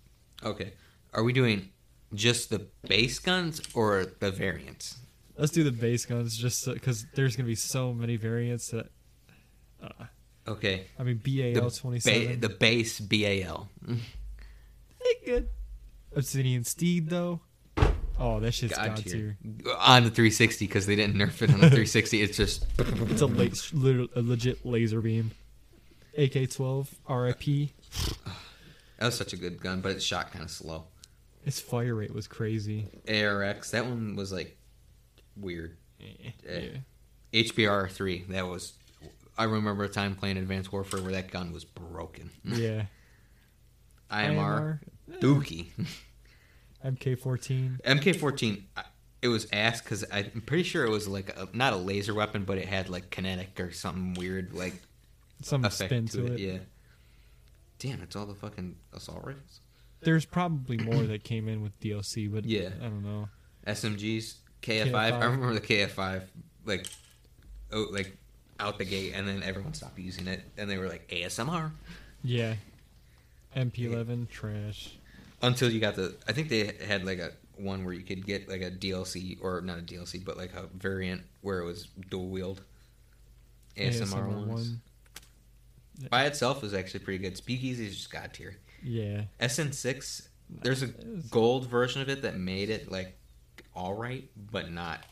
Okay. 0.44 0.72
Are 1.12 1.22
we 1.22 1.32
doing 1.32 1.68
just 2.14 2.50
the 2.50 2.66
base 2.86 3.18
guns 3.18 3.60
or 3.74 4.06
the 4.20 4.30
variants? 4.30 4.98
Let's 5.36 5.52
do 5.52 5.64
the 5.64 5.72
base 5.72 6.04
guns, 6.06 6.36
just 6.36 6.66
because 6.66 7.06
there's 7.14 7.36
gonna 7.36 7.46
be 7.48 7.54
so 7.54 7.92
many 7.92 8.16
variants 8.16 8.68
that. 8.68 8.86
Uh, 9.82 10.04
Okay. 10.46 10.86
I 10.98 11.04
mean, 11.04 11.18
BAL 11.24 11.70
twenty 11.70 12.00
seven. 12.00 12.40
ba- 12.40 12.48
the 12.48 12.54
base 12.54 12.98
BAL. 12.98 13.68
good. 15.24 15.48
Obsidian 16.16 16.64
Steed 16.64 17.08
though. 17.10 17.40
Oh, 18.18 18.40
that 18.40 18.52
shit's 18.52 18.74
God 18.76 18.88
god, 18.88 18.96
tier. 18.98 19.36
tier. 19.42 19.72
On 19.78 20.04
the 20.04 20.10
360 20.10 20.66
because 20.66 20.86
they 20.86 20.94
didn't 20.96 21.16
nerf 21.16 21.40
it 21.42 21.50
on 21.50 21.60
the 21.60 21.70
360. 21.70 22.22
It's 22.22 22.36
just 22.36 22.66
It's 22.78 23.20
a, 23.20 23.26
la- 23.26 24.06
a 24.14 24.20
legit 24.22 24.64
laser 24.66 25.00
beam. 25.00 25.30
AK-12 26.18 26.88
RIP. 27.08 27.70
that 28.98 29.06
was 29.06 29.16
such 29.16 29.32
a 29.32 29.36
good 29.36 29.60
gun, 29.60 29.80
but 29.80 29.92
it 29.92 30.02
shot 30.02 30.30
kind 30.32 30.44
of 30.44 30.50
slow. 30.50 30.84
Its 31.44 31.60
fire 31.60 31.94
rate 31.94 32.14
was 32.14 32.26
crazy. 32.28 32.86
ARX 33.08 33.70
that 33.72 33.84
one 33.86 34.14
was 34.16 34.32
like 34.32 34.56
weird. 35.36 35.76
Eh, 36.00 36.30
eh. 36.48 36.60
Yeah. 37.32 37.42
HBR 37.42 37.90
three 37.90 38.24
that 38.28 38.46
was. 38.46 38.74
I 39.36 39.44
remember 39.44 39.84
a 39.84 39.88
time 39.88 40.14
playing 40.14 40.36
Advanced 40.36 40.72
Warfare 40.72 41.00
where 41.02 41.12
that 41.12 41.30
gun 41.30 41.52
was 41.52 41.64
broken. 41.64 42.30
Yeah. 42.44 42.84
IMR, 44.10 44.78
eh. 45.10 45.16
Dookie. 45.20 45.66
MK14. 46.84 47.80
MK14, 47.82 48.62
it 49.22 49.28
was 49.28 49.46
ass 49.52 49.80
because 49.80 50.04
I'm 50.12 50.42
pretty 50.44 50.64
sure 50.64 50.84
it 50.84 50.90
was 50.90 51.08
like 51.08 51.34
a, 51.38 51.48
not 51.54 51.72
a 51.72 51.76
laser 51.76 52.12
weapon, 52.12 52.44
but 52.44 52.58
it 52.58 52.66
had 52.66 52.90
like 52.90 53.08
kinetic 53.10 53.58
or 53.58 53.72
something 53.72 54.12
weird 54.14 54.52
like 54.52 54.74
Some 55.40 55.64
effect 55.64 55.88
spin 55.88 56.08
to, 56.08 56.16
to 56.18 56.26
it. 56.26 56.32
it. 56.32 56.40
Yeah. 56.40 56.58
Damn, 57.78 58.02
it's 58.02 58.14
all 58.16 58.26
the 58.26 58.34
fucking 58.34 58.76
assault 58.92 59.24
rifles. 59.24 59.60
There's 60.02 60.24
probably 60.24 60.76
more 60.78 61.02
that 61.04 61.24
came 61.24 61.48
in 61.48 61.62
with 61.62 61.78
DLC, 61.80 62.30
but 62.32 62.44
Yeah. 62.44 62.70
I 62.80 62.84
don't 62.84 63.02
know. 63.04 63.28
SMGs, 63.66 64.34
KF5. 64.62 64.94
I 64.94 65.10
KF5. 65.12 65.20
remember 65.22 65.54
the 65.54 65.60
KF5 65.60 66.24
like, 66.64 66.86
oh, 67.72 67.86
like 67.90 68.16
out 68.60 68.78
the 68.78 68.84
gate, 68.84 69.12
and 69.14 69.26
then 69.26 69.42
everyone 69.42 69.74
stopped 69.74 69.98
using 69.98 70.26
it, 70.28 70.42
and 70.56 70.68
they 70.70 70.78
were 70.78 70.88
like 70.88 71.08
ASMR 71.08 71.70
Yeah. 72.22 72.54
MP11 73.56 74.28
trash. 74.28 74.96
until 75.42 75.70
you 75.70 75.80
got 75.80 75.94
the. 75.96 76.14
I 76.28 76.32
think 76.32 76.48
they 76.48 76.72
had 76.86 77.04
like 77.04 77.18
a 77.18 77.32
one 77.56 77.84
where 77.84 77.92
you 77.94 78.02
could 78.02 78.24
get 78.26 78.48
like 78.48 78.62
a 78.62 78.70
DLC 78.70 79.36
or 79.42 79.60
not 79.60 79.78
a 79.78 79.82
DLC, 79.82 80.24
but 80.24 80.36
like 80.36 80.54
a 80.54 80.68
variant 80.76 81.22
where 81.42 81.58
it 81.60 81.64
was 81.66 81.88
dual 82.10 82.28
wield. 82.28 82.62
ASMR, 83.76 84.26
ones. 84.28 84.48
one. 84.48 84.80
By 86.10 86.24
itself 86.24 86.62
was 86.62 86.74
actually 86.74 87.00
pretty 87.00 87.18
good. 87.22 87.36
Speakeasy 87.36 87.86
is 87.86 87.96
just 87.96 88.10
god 88.10 88.32
tier. 88.32 88.56
Yeah. 88.82 89.22
SN6, 89.40 90.28
there's 90.50 90.82
a 90.82 90.88
gold 91.30 91.68
version 91.68 92.02
of 92.02 92.08
it 92.08 92.22
that 92.22 92.36
made 92.36 92.70
it 92.70 92.90
like 92.90 93.16
all 93.74 93.94
right, 93.94 94.28
but 94.50 94.70
not. 94.70 95.04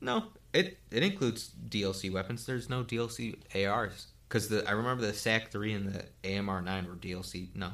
No, 0.00 0.24
it 0.54 0.78
it 0.90 1.02
includes 1.02 1.50
DLC 1.68 2.10
weapons. 2.12 2.46
There's 2.46 2.68
no 2.70 2.82
DLC 2.82 3.36
ARs 3.66 4.06
because 4.28 4.48
the 4.48 4.66
I 4.66 4.72
remember 4.72 5.06
the 5.06 5.12
SAC 5.12 5.50
three 5.50 5.72
and 5.74 5.92
the 5.92 6.04
AMR 6.24 6.62
nine 6.62 6.86
were 6.86 6.94
DLC. 6.94 7.48
No, 7.54 7.72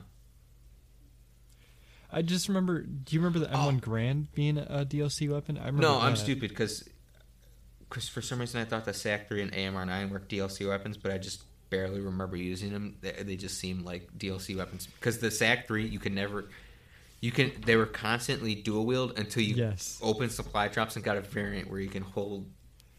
I 2.13 2.23
just 2.23 2.49
remember. 2.49 2.83
Do 2.83 3.15
you 3.15 3.21
remember 3.21 3.39
the 3.39 3.47
M1 3.55 3.77
Oh. 3.77 3.81
Grand 3.81 4.33
being 4.33 4.59
a 4.59 4.85
DLC 4.85 5.31
weapon? 5.31 5.57
I 5.57 5.67
remember. 5.67 5.83
no, 5.83 5.99
I'm 6.01 6.17
stupid 6.17 6.51
because 6.51 6.89
because 7.89 8.09
for 8.09 8.21
some 8.23 8.41
reason 8.41 8.61
I 8.61 8.65
thought 8.65 8.85
the 8.85 8.93
SAC 8.95 9.29
three 9.29 9.43
and 9.43 9.55
AMR 9.55 9.87
nine 9.87 10.11
were 10.11 10.21
DLC 10.21 10.69
weapons, 10.69 10.97
but 10.97 11.13
I 11.13 11.19
just 11.19 11.45
barely 11.71 12.01
remember 12.01 12.37
using 12.37 12.73
them. 12.73 12.97
They, 13.01 13.13
they 13.13 13.37
just 13.37 13.59
seemed 13.59 13.85
like 13.85 14.09
DLC 14.17 14.57
weapons 14.57 14.87
because 14.87 15.19
the 15.19 15.31
SAC 15.31 15.67
three 15.67 15.87
you 15.87 15.99
could 15.99 16.13
never. 16.13 16.49
You 17.21 17.33
can. 17.33 17.53
They 17.65 17.77
were 17.77 17.87
constantly 17.87 18.55
dual 18.55 18.87
wield 18.87 19.19
until 19.19 19.43
you 19.43 19.55
Yes. 19.55 19.99
open 20.03 20.29
supply 20.31 20.69
drops 20.69 20.97
and 20.97 21.05
got 21.05 21.17
a 21.17 21.23
variant 21.23 21.71
where 21.71 21.81
you 21.81 21.89
can 21.89 22.03
hold 22.03 22.47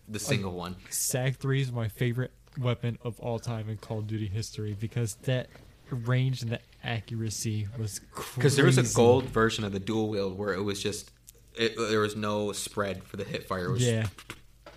the 0.08 0.20
single 0.20 0.54
one. 0.54 0.76
SAC 0.90 1.36
3 1.36 1.62
is 1.62 1.72
my 1.72 1.88
favorite 1.88 2.32
weapon 2.60 2.98
of 3.04 3.20
all 3.20 3.40
time 3.40 3.70
in 3.70 3.78
Call 3.78 4.00
of 4.00 4.08
Duty 4.08 4.28
history 4.28 4.76
because 4.80 5.16
that 5.24 5.50
range 5.92 6.42
and 6.42 6.52
the 6.52 6.60
accuracy 6.84 7.68
was. 7.78 8.02
Because 8.36 8.56
there 8.56 8.66
was 8.66 8.78
a 8.78 8.96
gold 8.96 9.26
version 9.26 9.64
of 9.64 9.72
the 9.72 9.80
dual 9.80 10.10
wield 10.10 10.38
where 10.38 10.54
it 10.54 10.64
was 10.64 10.82
just 10.82 11.12
it, 11.56 11.76
there 11.78 12.00
was 12.02 12.16
no 12.16 12.52
spread 12.52 13.04
for 13.04 13.18
the 13.18 13.24
hit 13.24 13.48
fire. 13.48 13.76
Yeah. 13.76 14.08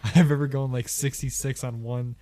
I 0.05 0.21
remember 0.21 0.47
going 0.47 0.73
like 0.73 0.89
66 0.89 1.62
on 1.62 1.83
one, 1.83 2.17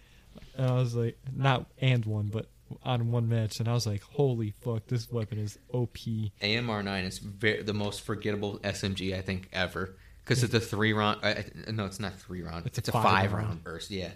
and 0.59 0.67
I 0.71 0.75
was 0.75 0.95
like, 0.95 1.17
not 1.35 1.67
and 1.81 2.05
one, 2.05 2.27
but 2.27 2.47
on 2.83 3.11
one 3.11 3.29
match, 3.31 3.61
and 3.61 3.69
I 3.69 3.73
was 3.73 3.87
like, 3.87 4.03
holy 4.03 4.51
fuck, 4.61 4.87
this 4.89 5.11
weapon 5.11 5.39
is 5.39 5.59
OP. 5.73 5.97
AMR 6.43 6.83
nine 6.83 7.05
is 7.05 7.19
very, 7.19 7.63
the 7.63 7.73
most 7.73 8.03
forgettable 8.03 8.59
SMG 8.59 9.17
I 9.17 9.23
think 9.23 9.49
ever 9.55 9.97
because 10.23 10.43
it's 10.45 10.53
a 10.53 10.61
three 10.61 10.93
round. 10.93 11.21
Uh, 11.23 11.35
no, 11.73 11.87
it's 11.87 11.99
not 11.99 12.19
three 12.19 12.43
round. 12.43 12.67
It's 12.67 12.77
It's, 12.77 12.89
a 12.91 12.93
five 12.93 13.03
five, 13.05 13.33
round. 13.33 13.47
round 13.49 13.65
burst. 13.65 13.91
Yeah. 13.91 14.11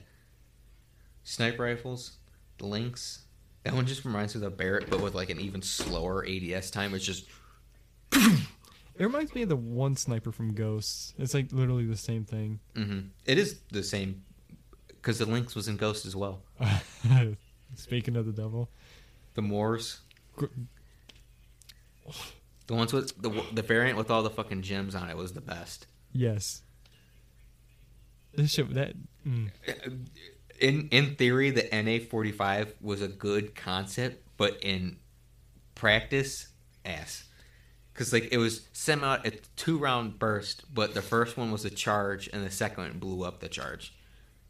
Sniper 1.24 1.62
rifles, 1.62 2.18
the 2.58 2.66
Lynx. 2.66 3.22
That 3.64 3.74
one 3.74 3.86
just 3.86 4.04
reminds 4.04 4.34
me 4.34 4.40
of 4.44 4.50
the 4.50 4.56
Barrett, 4.56 4.90
but 4.90 5.00
with 5.00 5.14
like 5.14 5.30
an 5.30 5.40
even 5.40 5.62
slower 5.62 6.26
ADS 6.28 6.70
time. 6.70 6.94
It's 6.94 7.04
just 7.06 7.26
It 8.12 9.04
reminds 9.04 9.34
me 9.34 9.42
of 9.42 9.48
the 9.48 9.56
one 9.56 9.96
sniper 9.96 10.32
from 10.32 10.52
Ghosts. 10.52 11.14
It's 11.16 11.32
like 11.32 11.52
literally 11.52 11.86
the 11.86 11.96
same 11.96 12.24
thing. 12.24 12.60
hmm 12.76 12.98
it 13.24 13.38
is 13.38 13.60
the 13.70 13.82
same 13.82 14.24
because 15.02 15.18
the 15.18 15.26
Lynx 15.26 15.54
was 15.54 15.66
in 15.68 15.76
Ghost 15.76 16.06
as 16.06 16.14
well. 16.16 16.42
Speaking 17.74 18.16
of 18.16 18.24
the 18.24 18.32
devil, 18.32 18.70
The 19.34 19.42
MORS. 19.42 20.00
The 22.66 22.74
ones 22.74 22.92
with 22.92 23.20
the 23.20 23.30
the 23.52 23.62
variant 23.62 23.98
with 23.98 24.10
all 24.10 24.22
the 24.22 24.30
fucking 24.30 24.62
gems 24.62 24.94
on 24.94 25.10
it 25.10 25.16
was 25.16 25.32
the 25.32 25.40
best. 25.40 25.86
yes. 26.12 26.62
This 28.34 28.52
shit, 28.52 28.72
that. 28.74 28.94
Mm. 29.26 29.50
In 30.58 30.88
in 30.90 31.16
theory, 31.16 31.50
the 31.50 31.68
NA 31.70 32.02
forty 32.08 32.32
five 32.32 32.74
was 32.80 33.02
a 33.02 33.08
good 33.08 33.54
concept, 33.54 34.26
but 34.38 34.56
in 34.62 34.96
practice, 35.74 36.48
ass. 36.84 37.24
Because 37.92 38.10
like 38.12 38.28
it 38.32 38.38
was 38.38 38.68
sent 38.72 39.04
out 39.04 39.26
a 39.26 39.32
two 39.56 39.76
round 39.76 40.18
burst, 40.18 40.62
but 40.72 40.94
the 40.94 41.02
first 41.02 41.36
one 41.36 41.52
was 41.52 41.66
a 41.66 41.70
charge, 41.70 42.30
and 42.32 42.42
the 42.42 42.50
second 42.50 42.84
one 42.84 42.98
blew 42.98 43.22
up 43.22 43.40
the 43.40 43.48
charge. 43.48 43.92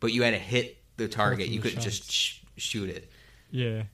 But 0.03 0.13
you 0.13 0.23
had 0.25 0.33
to 0.33 0.39
hit 0.39 0.77
the 0.99 1.09
target; 1.09 1.49
you 1.49 1.61
couldn't 1.61 1.81
just 1.81 2.11
sh- 2.13 2.41
shoot 2.59 2.91
it. 2.91 3.11
Yeah. 3.51 3.85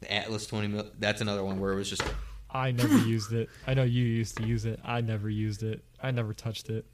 The 0.00 0.12
Atlas 0.12 0.46
twenty 0.46 0.66
mil. 0.68 0.90
That's 0.98 1.20
another 1.20 1.44
one 1.44 1.60
where 1.60 1.72
it 1.72 1.76
was 1.76 1.88
just 1.90 2.02
I 2.50 2.70
never 2.72 2.96
used 2.98 3.32
it. 3.32 3.48
I 3.66 3.74
know 3.74 3.82
you 3.84 4.02
used 4.02 4.36
to 4.38 4.44
use 4.44 4.64
it. 4.64 4.80
I 4.84 5.00
never 5.02 5.28
used 5.30 5.62
it. 5.62 5.84
I 6.02 6.10
never 6.10 6.32
touched 6.34 6.70
it. 6.70 6.86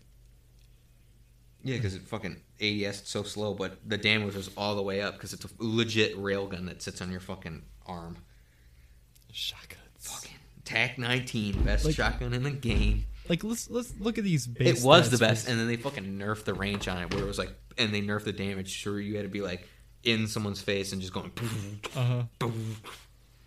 yeah, 1.63 1.77
because 1.77 1.95
it 1.95 2.03
fucking 2.03 2.37
ADS 2.61 3.03
so 3.09 3.23
slow, 3.23 3.55
but 3.55 3.79
the 3.89 3.97
damage 3.97 4.35
was 4.35 4.51
all 4.57 4.75
the 4.75 4.83
way 4.83 5.01
up 5.01 5.15
because 5.15 5.33
it's 5.33 5.45
a 5.45 5.49
legit 5.59 6.17
railgun 6.19 6.67
that 6.67 6.83
sits 6.83 7.01
on 7.01 7.11
your 7.11 7.21
fucking 7.21 7.63
arm. 7.87 8.17
Shotguns. 9.33 9.79
Fucking 10.01 10.37
TAC 10.65 10.99
19, 10.99 11.63
best 11.63 11.85
Like- 11.85 11.95
shotgun 11.95 12.33
in 12.35 12.43
the 12.43 12.51
game. 12.51 13.07
Like 13.29 13.45
let's 13.45 13.71
let's 13.71 13.93
look 13.99 14.19
at 14.19 14.25
these. 14.25 14.47
Base 14.47 14.83
It 14.83 14.87
was 14.87 15.11
the 15.11 15.19
best, 15.19 15.49
and 15.49 15.59
then 15.59 15.69
they 15.69 15.77
fucking 15.77 16.05
nerfed 16.19 16.45
the 16.45 16.55
range 16.55 16.89
on 16.89 17.01
it, 17.03 17.13
where 17.15 17.23
it 17.23 17.27
was 17.27 17.39
like, 17.39 17.51
and 17.79 17.93
they 17.95 18.03
nerfed 18.03 18.25
the 18.25 18.33
damage. 18.33 18.69
Sure, 18.71 19.01
you 19.01 19.17
had 19.17 19.23
to 19.23 19.29
be 19.29 19.41
like 19.41 19.69
in 20.03 20.27
someone's 20.27 20.61
face 20.61 20.93
and 20.93 21.01
just 21.01 21.13
going. 21.15 21.31
Uh-huh. 21.97 22.23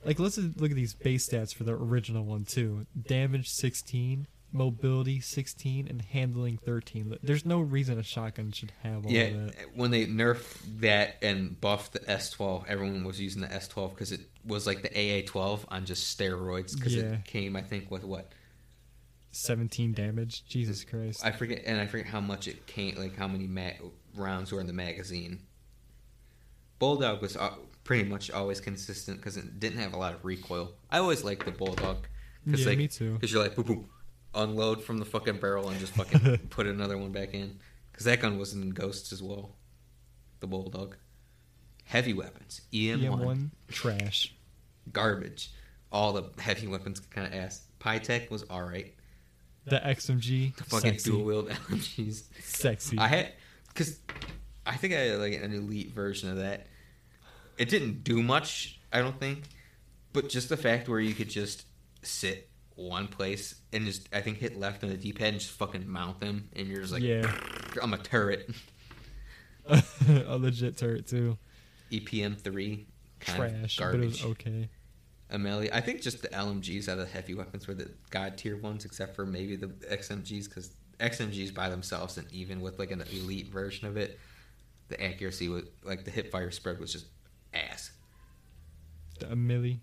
Like 0.04 0.20
let's 0.20 0.38
look 0.38 0.70
at 0.70 0.76
these 0.76 0.94
base 0.94 1.28
stats 1.28 1.52
for 1.52 1.64
the 1.64 1.74
original 1.74 2.24
one 2.26 2.46
too. 2.46 2.86
Damage 3.08 3.50
16, 3.50 4.28
mobility 4.52 5.20
16, 5.20 5.88
and 5.88 6.00
handling 6.00 6.58
13. 6.64 7.18
There's 7.24 7.44
no 7.44 7.60
reason 7.60 7.98
a 7.98 8.04
shotgun 8.04 8.52
should 8.52 8.72
have 8.84 9.08
all 9.08 9.12
Yeah, 9.12 9.30
that. 9.32 9.56
when 9.74 9.90
they 9.90 10.06
nerfed 10.06 10.60
that 10.82 11.16
and 11.24 11.60
buffed 11.60 11.94
the 11.94 12.02
S12, 12.02 12.66
everyone 12.68 13.04
was 13.04 13.20
using 13.20 13.42
the 13.42 13.48
S12 13.48 13.90
because 13.96 14.12
it 14.12 14.22
was 14.46 14.68
like 14.68 14.84
the 14.84 14.90
AA12 14.90 15.62
on 15.70 15.86
just 15.86 16.16
steroids. 16.16 16.76
Because 16.76 16.96
Yeah. 16.96 17.14
it 17.14 17.26
came, 17.26 17.56
I 17.56 17.64
think, 17.64 17.90
with 17.90 18.04
what 18.04 18.32
17 19.36 19.94
damage. 19.94 20.46
Jesus 20.46 20.84
Christ. 20.84 21.26
I 21.26 21.32
forget, 21.32 21.64
and 21.66 21.80
I 21.80 21.88
forget 21.88 22.08
how 22.08 22.22
much 22.22 22.48
it 22.48 22.66
came, 22.68 22.96
like 22.96 23.16
how 23.16 23.28
many 23.28 23.48
ma- 23.48 23.72
rounds 24.16 24.52
were 24.52 24.60
in 24.62 24.68
the 24.68 24.74
magazine. 24.74 25.42
Bulldog 26.80 27.22
was 27.22 27.36
uh, 27.36 27.52
pretty 27.84 28.08
much 28.08 28.32
always 28.32 28.60
consistent 28.62 29.18
because 29.18 29.38
it 29.38 29.60
didn't 29.60 29.80
have 29.80 29.94
a 29.94 29.98
lot 29.98 30.14
of 30.14 30.24
recoil. 30.24 30.74
I 30.90 31.00
always 31.00 31.24
liked 31.24 31.46
the 31.46 31.52
Bulldog 31.52 32.08
yeah, 32.46 32.66
like, 32.66 32.78
me 32.78 32.88
too. 32.88 33.14
because 33.14 33.32
you're 33.32 33.42
like, 33.42 33.56
boop, 33.56 33.66
boop, 33.66 33.86
unload 34.34 34.84
from 34.84 35.00
the 35.00 35.06
fucking 35.06 35.40
barrel 35.40 35.70
and 35.70 35.80
just 35.80 35.94
fucking 35.94 36.38
put 36.50 36.68
another 36.68 36.98
one 36.98 37.12
back 37.12 37.34
in. 37.34 37.60
Because 37.92 38.06
that 38.06 38.20
gun 38.22 38.38
was 38.38 38.54
in 38.54 38.70
Ghosts 38.72 39.14
as 39.14 39.24
well. 39.24 39.56
The 40.42 40.48
Bulldog. 40.48 40.98
Heavy 41.86 42.14
weapons. 42.14 42.62
EM1. 42.74 43.02
EM1 43.02 43.50
trash. 43.70 44.36
Garbage. 44.92 45.52
All 45.92 46.14
the 46.14 46.24
heavy 46.42 46.68
weapons 46.68 47.00
kind 47.00 47.28
of 47.28 47.34
ass. 47.34 47.62
Pytaek 47.80 48.30
was 48.30 48.44
alright. 48.50 48.96
The 49.66 49.78
XMG. 49.78 50.56
The 50.56 50.64
fucking 50.66 50.98
dual 51.04 51.24
wield 51.24 51.50
LMGs. 51.50 52.24
Sexy. 52.44 52.98
I 52.98 53.08
had 53.08 53.34
because 53.70 54.00
I 54.66 54.76
think 54.76 54.94
I 54.94 54.98
had 54.98 55.20
like 55.20 55.34
an 55.34 55.54
elite 55.54 55.92
version 55.92 56.30
of 56.30 56.38
that. 56.38 56.68
It 57.58 57.70
didn't 57.70 58.04
do 58.04 58.22
much, 58.22 58.80
I 58.92 59.00
don't 59.00 59.20
think, 59.20 59.44
but 60.14 60.30
just 60.30 60.50
the 60.50 60.58
fact 60.58 60.90
where 60.90 61.00
you 61.00 61.14
could 61.14 61.30
just 61.30 61.66
sit 62.04 62.50
one 62.76 63.08
place 63.08 63.56
and 63.72 63.86
just 63.86 64.10
I 64.14 64.22
think 64.22 64.38
hit 64.40 64.60
left 64.60 64.84
on 64.84 64.90
the 64.90 64.98
D-pad 64.98 65.30
and 65.30 65.40
just 65.40 65.54
fucking 65.54 65.88
mount 65.88 66.20
them, 66.20 66.50
and 66.56 66.68
you're 66.68 66.82
just 66.82 66.94
like, 66.94 67.04
yeah. 67.04 67.32
I'm 67.82 67.94
a 67.94 67.98
turret. 67.98 68.50
a 69.68 70.38
legit 70.38 70.78
turret 70.78 71.08
too. 71.08 71.38
EPM 71.92 72.40
three, 72.40 72.88
kind 73.20 73.38
Trash, 73.38 73.80
of 73.80 73.92
but 73.92 73.96
it 73.96 74.02
garbage. 74.02 74.24
was 74.24 74.32
okay. 74.32 74.70
Amelia, 75.30 75.72
I 75.74 75.82
think 75.82 76.02
just 76.02 76.22
the 76.22 76.28
LMGs 76.30 76.88
are 76.88 76.96
the 76.96 77.06
heavy 77.06 77.34
weapons 77.34 77.68
were 77.68 77.74
the 77.74 77.90
god 78.12 78.38
tier 78.38 78.58
ones, 78.58 78.86
except 78.86 79.16
for 79.16 79.26
maybe 79.26 79.56
the 79.56 79.68
XMGs 79.68 80.46
because 80.46 80.72
XMGs 81.00 81.54
by 81.54 81.70
themselves 81.70 82.18
and 82.18 82.32
even 82.32 82.62
with 82.62 82.80
like 82.80 82.92
an 82.92 83.02
elite 83.12 83.48
version 83.48 83.88
of 83.88 83.98
it, 83.98 84.20
the 84.88 85.04
accuracy 85.04 85.50
was 85.50 85.64
like 85.84 86.06
the 86.06 86.12
hip 86.12 86.32
fire 86.32 86.52
spread 86.52 86.80
was 86.80 86.92
just 86.92 87.08
ass. 87.54 87.92
The 89.20 89.28
Ameli. 89.28 89.80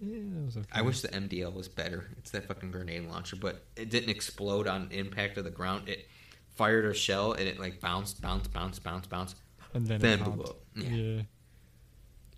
Yeah, 0.00 0.20
was 0.44 0.56
okay. 0.56 0.66
I 0.72 0.82
wish 0.82 1.00
the 1.00 1.08
MDL 1.08 1.52
was 1.52 1.68
better. 1.68 2.08
It's 2.18 2.30
that 2.30 2.46
fucking 2.46 2.70
grenade 2.70 3.08
launcher, 3.08 3.36
but 3.36 3.64
it 3.76 3.90
didn't 3.90 4.10
explode 4.10 4.68
on 4.68 4.88
impact 4.92 5.36
of 5.38 5.44
the 5.44 5.50
ground. 5.50 5.88
It 5.88 6.06
fired 6.54 6.84
a 6.84 6.94
shell 6.94 7.32
and 7.32 7.48
it 7.48 7.58
like 7.58 7.80
bounced, 7.80 8.20
bounced, 8.22 8.52
bounced, 8.52 8.82
bounced, 8.82 9.10
bounced. 9.10 9.36
And 9.74 9.86
then, 9.86 10.00
Then 10.00 10.20
it 10.20 10.24
blew 10.24 10.44
up. 10.44 10.60
Yeah. 10.76 10.88
Yeah. 10.88 11.22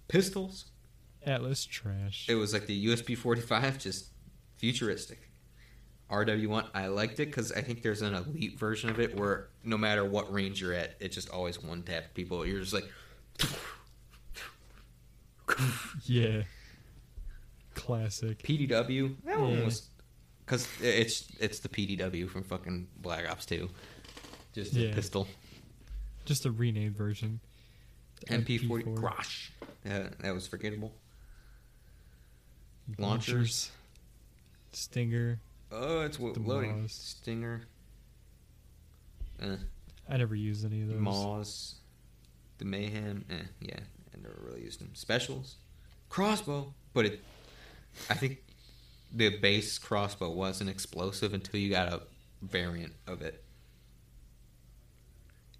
Pistols. 0.09 0.67
Atlas 1.25 1.65
trash. 1.65 2.27
It 2.29 2.35
was 2.35 2.53
like 2.53 2.67
the 2.67 2.87
USP 2.87 3.17
45, 3.17 3.79
just 3.79 4.11
futuristic. 4.57 5.31
RW1, 6.11 6.69
I 6.75 6.89
liked 6.89 7.21
it 7.21 7.27
because 7.27 7.53
I 7.53 7.61
think 7.61 7.83
there's 7.83 8.03
an 8.03 8.15
elite 8.15 8.59
version 8.59 8.91
of 8.91 8.99
it 8.99 9.17
where 9.17 9.49
no 9.63 9.79
matter 9.79 10.05
what 10.05 10.33
range 10.33 10.61
you're 10.61 10.75
at, 10.75 10.97
it's 10.99 11.15
just 11.15 11.31
always 11.31 11.63
one 11.63 11.83
tap 11.83 12.15
people. 12.15 12.45
You're 12.45 12.61
just 12.61 12.73
like, 12.73 12.89
yeah. 16.05 16.43
Classic. 17.75 18.43
PDW. 18.43 19.17
That 19.25 19.39
one 19.39 19.65
was 19.65 19.89
because 20.45 20.67
it's 20.83 21.29
it's 21.39 21.61
the 21.61 21.69
PDW 21.69 22.29
from 22.29 22.43
fucking 22.43 22.89
Black 22.97 23.31
Ops 23.31 23.47
2. 23.47 23.71
Just 24.53 24.77
a 24.77 24.93
pistol. 24.93 25.29
Just 26.25 26.45
a 26.45 26.51
renamed 26.51 26.97
version. 26.97 27.41
MP40 28.27 28.69
MP4. 28.69 28.97
Grosh. 28.97 29.51
Yeah, 29.85 30.09
that 30.21 30.35
was 30.35 30.47
forgettable. 30.47 30.93
Launchers. 32.99 33.71
Stinger. 34.73 35.41
Oh, 35.73 36.01
it's 36.01 36.19
what 36.19 36.35
The 36.35 36.41
loading. 36.41 36.85
MAAWS. 36.85 36.91
Stinger. 36.91 37.63
Eh. 39.41 39.57
I 40.09 40.17
never 40.17 40.35
used 40.35 40.65
any 40.65 40.83
of 40.83 40.89
those. 40.89 40.99
MAAWS, 40.99 41.75
the 42.59 42.65
MAHEM, 42.65 43.25
eh, 43.31 43.43
yeah, 43.61 43.79
I 44.15 44.21
never 44.21 44.37
really 44.45 44.63
used 44.63 44.81
them. 44.81 44.91
Specials, 44.95 45.57
crossbow, 46.09 46.75
but 46.93 47.07
it, 47.07 47.21
I 48.11 48.15
think 48.15 48.43
the 49.13 49.39
base 49.39 49.79
crossbow 49.79 50.31
wasn't 50.31 50.69
explosive 50.69 51.33
until 51.33 51.61
you 51.61 51.71
got 51.71 51.93
a 51.93 52.03
variant 52.43 52.93
of 53.07 53.23
it. 53.23 53.43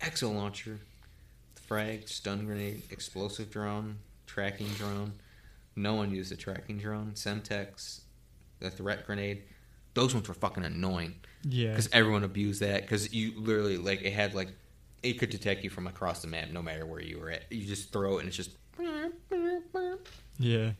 Exo 0.01 0.35
launcher, 0.35 0.81
frag, 1.55 2.09
stun 2.09 2.45
grenade, 2.45 2.83
explosive 2.91 3.51
drone, 3.51 3.99
tracking 4.27 4.69
drone. 4.75 5.13
No 5.77 5.95
one 5.95 6.11
used 6.11 6.31
the 6.31 6.37
tracking 6.37 6.79
drone. 6.79 7.13
Semtex, 7.13 8.01
the 8.59 8.71
threat 8.71 9.07
grenade. 9.07 9.45
Those 9.95 10.15
ones 10.15 10.29
were 10.29 10.35
fucking 10.35 10.65
annoying 10.65 11.15
Yeah. 11.43 11.71
because 11.71 11.89
everyone 11.93 12.23
abused 12.25 12.61
that 12.63 12.83
because 12.83 13.13
you 13.13 13.33
literally 13.41 13.77
like 13.77 14.03
it 14.03 14.13
had 14.13 14.35
like 14.35 14.49
it 15.03 15.15
could 15.15 15.31
detect 15.31 15.65
you 15.65 15.71
from 15.71 15.87
across 15.87 16.21
the 16.23 16.29
map 16.29 16.51
no 16.51 16.63
matter 16.63 16.85
where 16.87 17.01
you 17.03 17.19
were 17.19 17.31
at 17.31 17.51
you 17.51 17.65
just 17.67 17.91
throw 17.93 18.17
it 18.17 18.21
and 18.21 18.29
it's 18.29 18.37
just 18.37 18.51
Yeah. 20.39 20.73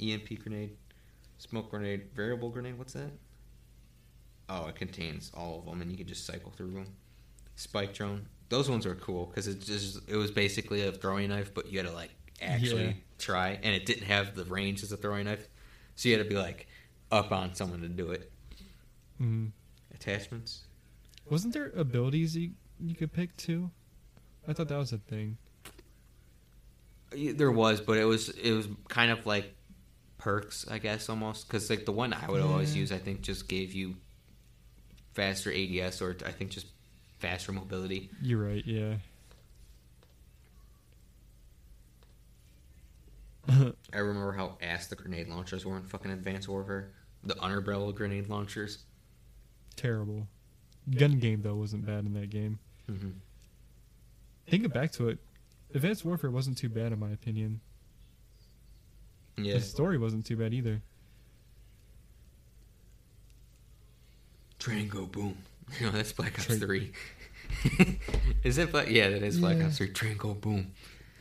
emp 0.00 0.42
grenade 0.42 0.76
smoke 1.38 1.70
grenade 1.70 2.08
variable 2.14 2.50
grenade 2.50 2.78
what's 2.78 2.92
that 2.94 3.10
oh 4.48 4.66
it 4.66 4.74
contains 4.76 5.30
all 5.34 5.58
of 5.60 5.66
them 5.66 5.80
and 5.82 5.90
you 5.90 5.96
can 5.96 6.06
just 6.06 6.24
cycle 6.26 6.50
through 6.52 6.72
them 6.72 6.86
spike 7.56 7.92
drone 7.94 8.26
those 8.48 8.68
ones 8.70 8.86
are 8.86 8.94
cool 8.94 9.26
because 9.26 9.46
it 9.48 9.60
just 9.60 9.98
it 10.08 10.16
was 10.16 10.30
basically 10.30 10.86
a 10.86 10.92
throwing 10.92 11.28
knife 11.28 11.52
but 11.54 11.70
you 11.70 11.78
had 11.78 11.86
to 11.86 11.92
like 11.92 12.10
actually 12.42 12.86
Yeah. 12.86 12.92
try 13.18 13.58
and 13.62 13.74
it 13.74 13.86
didn't 13.86 14.06
have 14.06 14.34
the 14.34 14.44
range 14.44 14.82
as 14.82 14.92
a 14.92 14.96
throwing 14.96 15.24
knife 15.26 15.46
so 15.94 16.08
you 16.08 16.16
had 16.16 16.24
to 16.24 16.28
be 16.28 16.36
like 16.36 16.66
up 17.10 17.32
on 17.32 17.54
someone 17.54 17.80
to 17.82 17.88
do 17.88 18.10
it 18.10 18.30
hmm 19.18 19.46
attachments 19.94 20.64
Wasn't 21.30 21.54
there 21.54 21.70
abilities 21.76 22.36
you 22.36 22.52
you 22.80 22.94
could 22.96 23.12
pick 23.12 23.36
too? 23.36 23.70
I 24.48 24.52
thought 24.54 24.66
that 24.68 24.76
was 24.78 24.92
a 24.92 24.98
thing. 24.98 25.38
There 27.12 27.52
was, 27.52 27.80
but 27.80 27.98
it 27.98 28.04
was 28.06 28.30
it 28.30 28.52
was 28.52 28.66
kind 28.88 29.12
of 29.12 29.26
like 29.26 29.54
perks, 30.18 30.66
I 30.68 30.78
guess, 30.78 31.08
almost 31.08 31.46
because 31.46 31.68
like 31.68 31.84
the 31.84 31.92
one 31.92 32.12
I 32.14 32.26
would 32.28 32.40
always 32.40 32.74
use, 32.74 32.90
I 32.90 32.98
think, 32.98 33.20
just 33.20 33.48
gave 33.48 33.72
you 33.72 33.96
faster 35.12 35.52
ADS 35.52 36.00
or 36.00 36.16
I 36.24 36.30
think 36.32 36.50
just 36.50 36.66
faster 37.18 37.52
mobility. 37.52 38.10
You're 38.22 38.42
right. 38.42 38.66
Yeah. 38.66 38.94
I 43.48 43.98
remember 43.98 44.32
how 44.32 44.56
ass 44.62 44.86
the 44.86 44.96
grenade 44.96 45.28
launchers 45.28 45.66
were 45.66 45.76
in 45.76 45.82
fucking 45.82 46.10
Advanced 46.10 46.48
Warfare. 46.48 46.90
The 47.24 47.34
underbarrel 47.34 47.94
grenade 47.94 48.28
launchers. 48.28 48.78
Terrible. 49.76 50.26
Gun 50.96 51.18
game 51.18 51.42
though 51.42 51.54
wasn't 51.56 51.86
bad 51.86 52.04
in 52.04 52.14
that 52.14 52.30
game. 52.30 52.58
Mm-hmm. 52.90 53.10
Thinking 54.48 54.70
back 54.70 54.92
to 54.92 55.08
it, 55.08 55.18
Advanced 55.74 56.04
Warfare 56.04 56.30
wasn't 56.30 56.58
too 56.58 56.68
bad 56.68 56.92
in 56.92 56.98
my 56.98 57.10
opinion. 57.10 57.60
Yeah, 59.36 59.54
The 59.54 59.60
story 59.60 59.98
wasn't 59.98 60.26
too 60.26 60.36
bad 60.36 60.52
either. 60.54 60.80
train 64.58 64.86
go 64.88 65.06
boom. 65.06 65.36
No, 65.80 65.90
that's 65.90 66.12
Black 66.12 66.34
Ops 66.38 66.46
Train- 66.46 66.60
Three. 66.60 66.92
is 68.44 68.58
it? 68.58 68.70
Black? 68.72 68.88
Yeah, 68.90 69.08
that 69.10 69.22
is 69.22 69.40
Black 69.40 69.56
Yeah. 69.58 69.66
Ops 69.66 69.78
Three. 69.78 69.88
Train 69.88 70.16
go 70.16 70.34
boom. 70.34 70.72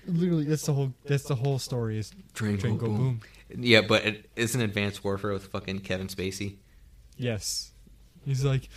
Literally, 0.08 0.46
that's 0.46 0.66
the 0.66 0.74
whole. 0.74 0.94
That's 1.06 1.24
the 1.24 1.36
whole 1.36 1.60
story. 1.60 1.98
Is 2.00 2.12
Train, 2.34 2.58
Train 2.58 2.78
go, 2.78 2.88
go 2.88 2.94
boom. 2.94 3.22
boom. 3.50 3.64
Yeah, 3.64 3.82
but 3.82 4.04
it's 4.36 4.56
an 4.56 4.62
Advanced 4.62 5.04
Warfare 5.04 5.34
with 5.34 5.48
fucking 5.48 5.80
Kevin 5.82 6.08
Spacey. 6.08 6.56
yes. 7.18 7.72
He's 8.24 8.46
like 8.46 8.70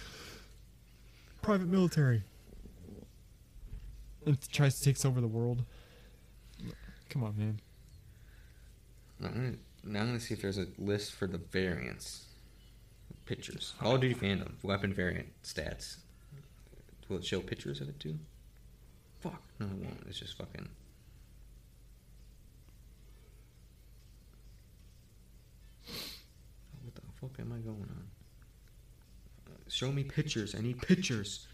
private 1.43 1.69
military. 1.69 2.23
And 4.25 4.39
tries 4.51 4.79
to 4.79 4.85
takes 4.85 5.05
over 5.05 5.21
the 5.21 5.27
world. 5.29 5.65
Come 7.11 7.23
on, 7.25 7.37
man. 7.37 7.61
Now 9.21 10.01
I'm 10.01 10.07
gonna 10.07 10.19
see 10.21 10.33
if 10.33 10.41
there's 10.41 10.57
a 10.59 10.67
list 10.79 11.13
for 11.13 11.27
the 11.27 11.37
variants. 11.39 12.25
Pictures. 13.27 13.75
Call 13.79 13.95
of 13.97 14.01
Duty 14.01 14.15
fandom. 14.15 14.53
Weapon 14.63 14.93
variant 14.95 15.29
stats. 15.43 15.97
Will 17.09 17.19
it 17.19 17.25
show 17.27 17.41
pictures 17.41 17.81
of 17.83 17.89
it 17.91 18.01
too? 18.01 18.19
Fuck. 19.21 19.43
No, 19.61 19.67
it 19.67 19.73
won't. 19.73 20.05
It's 20.09 20.19
just 20.19 20.39
fucking. 20.39 20.69
What 26.83 26.95
the 26.95 27.01
fuck 27.29 27.41
am 27.41 27.53
I 27.53 27.59
going 27.59 27.79
on? 27.79 28.07
Show 29.69 29.91
me 29.91 30.05
pictures. 30.05 30.55
I 30.55 30.61
need 30.61 30.81
pictures. 30.81 31.47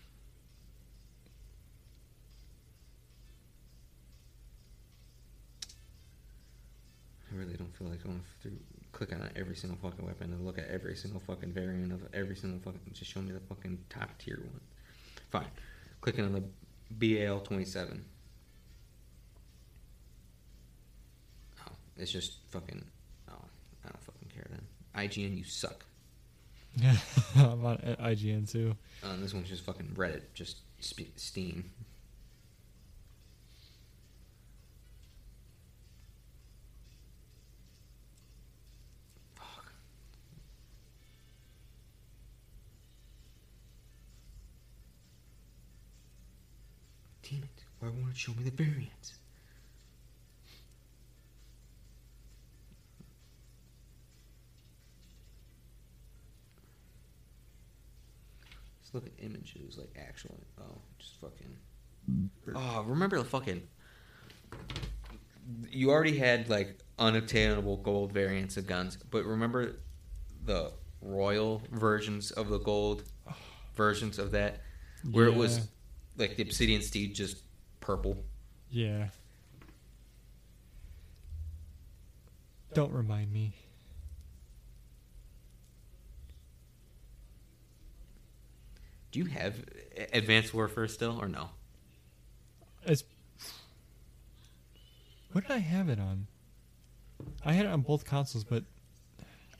I 7.33 7.37
really 7.37 7.55
don't 7.55 7.75
feel 7.77 7.87
like 7.87 8.03
going 8.03 8.21
through, 8.43 8.59
click 8.91 9.13
on 9.13 9.31
every 9.37 9.55
single 9.55 9.79
fucking 9.81 10.05
weapon 10.05 10.33
and 10.33 10.45
look 10.45 10.59
at 10.59 10.67
every 10.69 10.97
single 10.97 11.21
fucking 11.21 11.53
variant 11.53 11.93
of 11.93 12.01
every 12.13 12.35
single 12.35 12.59
fucking. 12.59 12.81
Just 12.93 13.13
show 13.13 13.21
me 13.21 13.31
the 13.31 13.41
fucking 13.41 13.79
top 13.89 14.19
tier 14.19 14.39
one. 14.39 14.61
Fine. 15.31 15.47
Clicking 16.01 16.25
on 16.25 16.33
the 16.33 16.43
BAL 16.91 17.41
twenty 17.41 17.65
seven. 17.65 18.05
Oh, 21.61 21.73
it's 21.97 22.11
just 22.11 22.39
fucking. 22.49 22.85
Oh, 23.29 23.45
I 23.85 23.89
don't 23.89 24.03
fucking 24.03 24.29
care 24.35 24.47
then. 24.51 24.63
IGN, 25.07 25.39
you 25.39 25.45
suck. 25.45 25.85
Yeah, 26.77 26.97
I'm 27.37 27.65
on 27.65 27.79
IGN 27.79 28.51
too. 28.51 28.77
Uh, 29.03 29.17
this 29.19 29.35
one's 29.35 29.49
just 29.49 29.65
fucking 29.65 29.95
Reddit, 29.97 30.23
just 30.35 30.59
sp- 30.81 31.17
Steam. 31.17 31.71
Fuck. 39.35 39.73
Damn 47.23 47.43
it! 47.45 47.65
Why 47.79 47.89
won't 47.89 48.11
it 48.11 48.17
show 48.17 48.33
me 48.35 48.45
the 48.45 48.51
variants? 48.51 49.15
Let's 58.93 59.05
look 59.05 59.13
at 59.19 59.25
images, 59.25 59.79
like 59.79 59.97
actual. 60.01 60.41
Oh, 60.61 60.81
just 60.99 61.21
fucking. 61.21 61.57
Oh, 62.55 62.85
remember 62.87 63.19
the 63.19 63.25
fucking. 63.25 63.63
You 65.71 65.91
already 65.91 66.19
had 66.19 66.49
like 66.49 66.79
unobtainable 66.99 67.79
gold 67.79 68.13
variants 68.13 68.57
of 68.57 68.67
guns, 68.67 68.97
but 69.11 69.25
remember 69.25 69.77
the 70.45 70.73
royal 71.01 71.63
versions 71.71 72.31
of 72.33 72.49
the 72.49 72.59
gold 72.59 73.05
versions 73.75 74.19
of 74.19 74.33
that, 74.33 74.61
where 75.11 75.27
it 75.27 75.35
was 75.35 75.69
like 76.17 76.37
the 76.37 76.43
obsidian 76.43 76.83
steed 76.83 77.15
just 77.15 77.43
purple. 77.81 78.25
Yeah. 78.71 79.09
Don't 82.75 82.93
remind 82.93 83.33
me. 83.33 83.55
Do 89.13 89.19
you 89.19 89.25
have 89.27 89.57
Advanced 90.13 90.55
Warfare 90.55 90.89
still 90.89 91.19
or 91.21 91.29
no? 91.29 91.51
It's. 92.85 93.05
What 95.33 95.47
did 95.47 95.53
I 95.53 95.59
have 95.59 95.89
it 95.89 95.99
on? 95.99 96.27
I 97.45 97.53
had 97.53 97.67
it 97.67 97.69
on 97.69 97.83
both 97.83 98.05
consoles, 98.05 98.45
but 98.45 98.65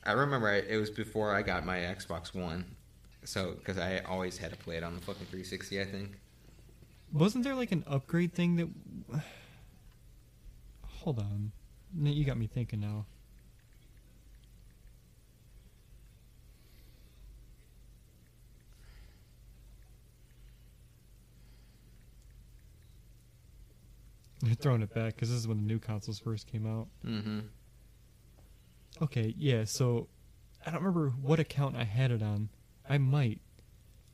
I 0.05 0.13
remember 0.13 0.47
I, 0.49 0.57
it 0.57 0.77
was 0.77 0.89
before 0.89 1.35
I 1.35 1.41
got 1.41 1.65
my 1.65 1.77
Xbox 1.77 2.33
One, 2.33 2.75
so 3.23 3.53
because 3.57 3.77
I 3.77 3.99
always 3.99 4.37
had 4.37 4.51
to 4.51 4.57
play 4.57 4.77
it 4.77 4.83
on 4.83 4.95
the 4.95 5.01
fucking 5.01 5.27
360. 5.27 5.81
I 5.81 5.85
think. 5.85 6.19
wasn't 7.13 7.43
there 7.43 7.55
like 7.55 7.71
an 7.71 7.83
upgrade 7.87 8.33
thing 8.33 8.55
that? 8.55 8.69
Hold 11.01 11.19
on, 11.19 11.51
you 11.99 12.23
got 12.25 12.37
me 12.37 12.47
thinking 12.47 12.79
now. 12.79 13.05
They're 24.41 24.55
throwing 24.55 24.81
it 24.81 24.93
back 24.93 25.15
because 25.15 25.29
this 25.29 25.37
is 25.37 25.47
when 25.47 25.57
the 25.57 25.63
new 25.63 25.79
consoles 25.79 26.19
first 26.19 26.47
came 26.47 26.65
out. 26.65 26.87
Mm-hmm. 27.05 27.39
Okay, 29.01 29.33
yeah, 29.37 29.65
so 29.65 30.07
I 30.65 30.71
don't 30.71 30.81
remember 30.81 31.09
what 31.09 31.39
account 31.39 31.75
I 31.75 31.83
had 31.83 32.11
it 32.11 32.21
on. 32.21 32.49
I 32.89 32.97
might. 32.97 33.41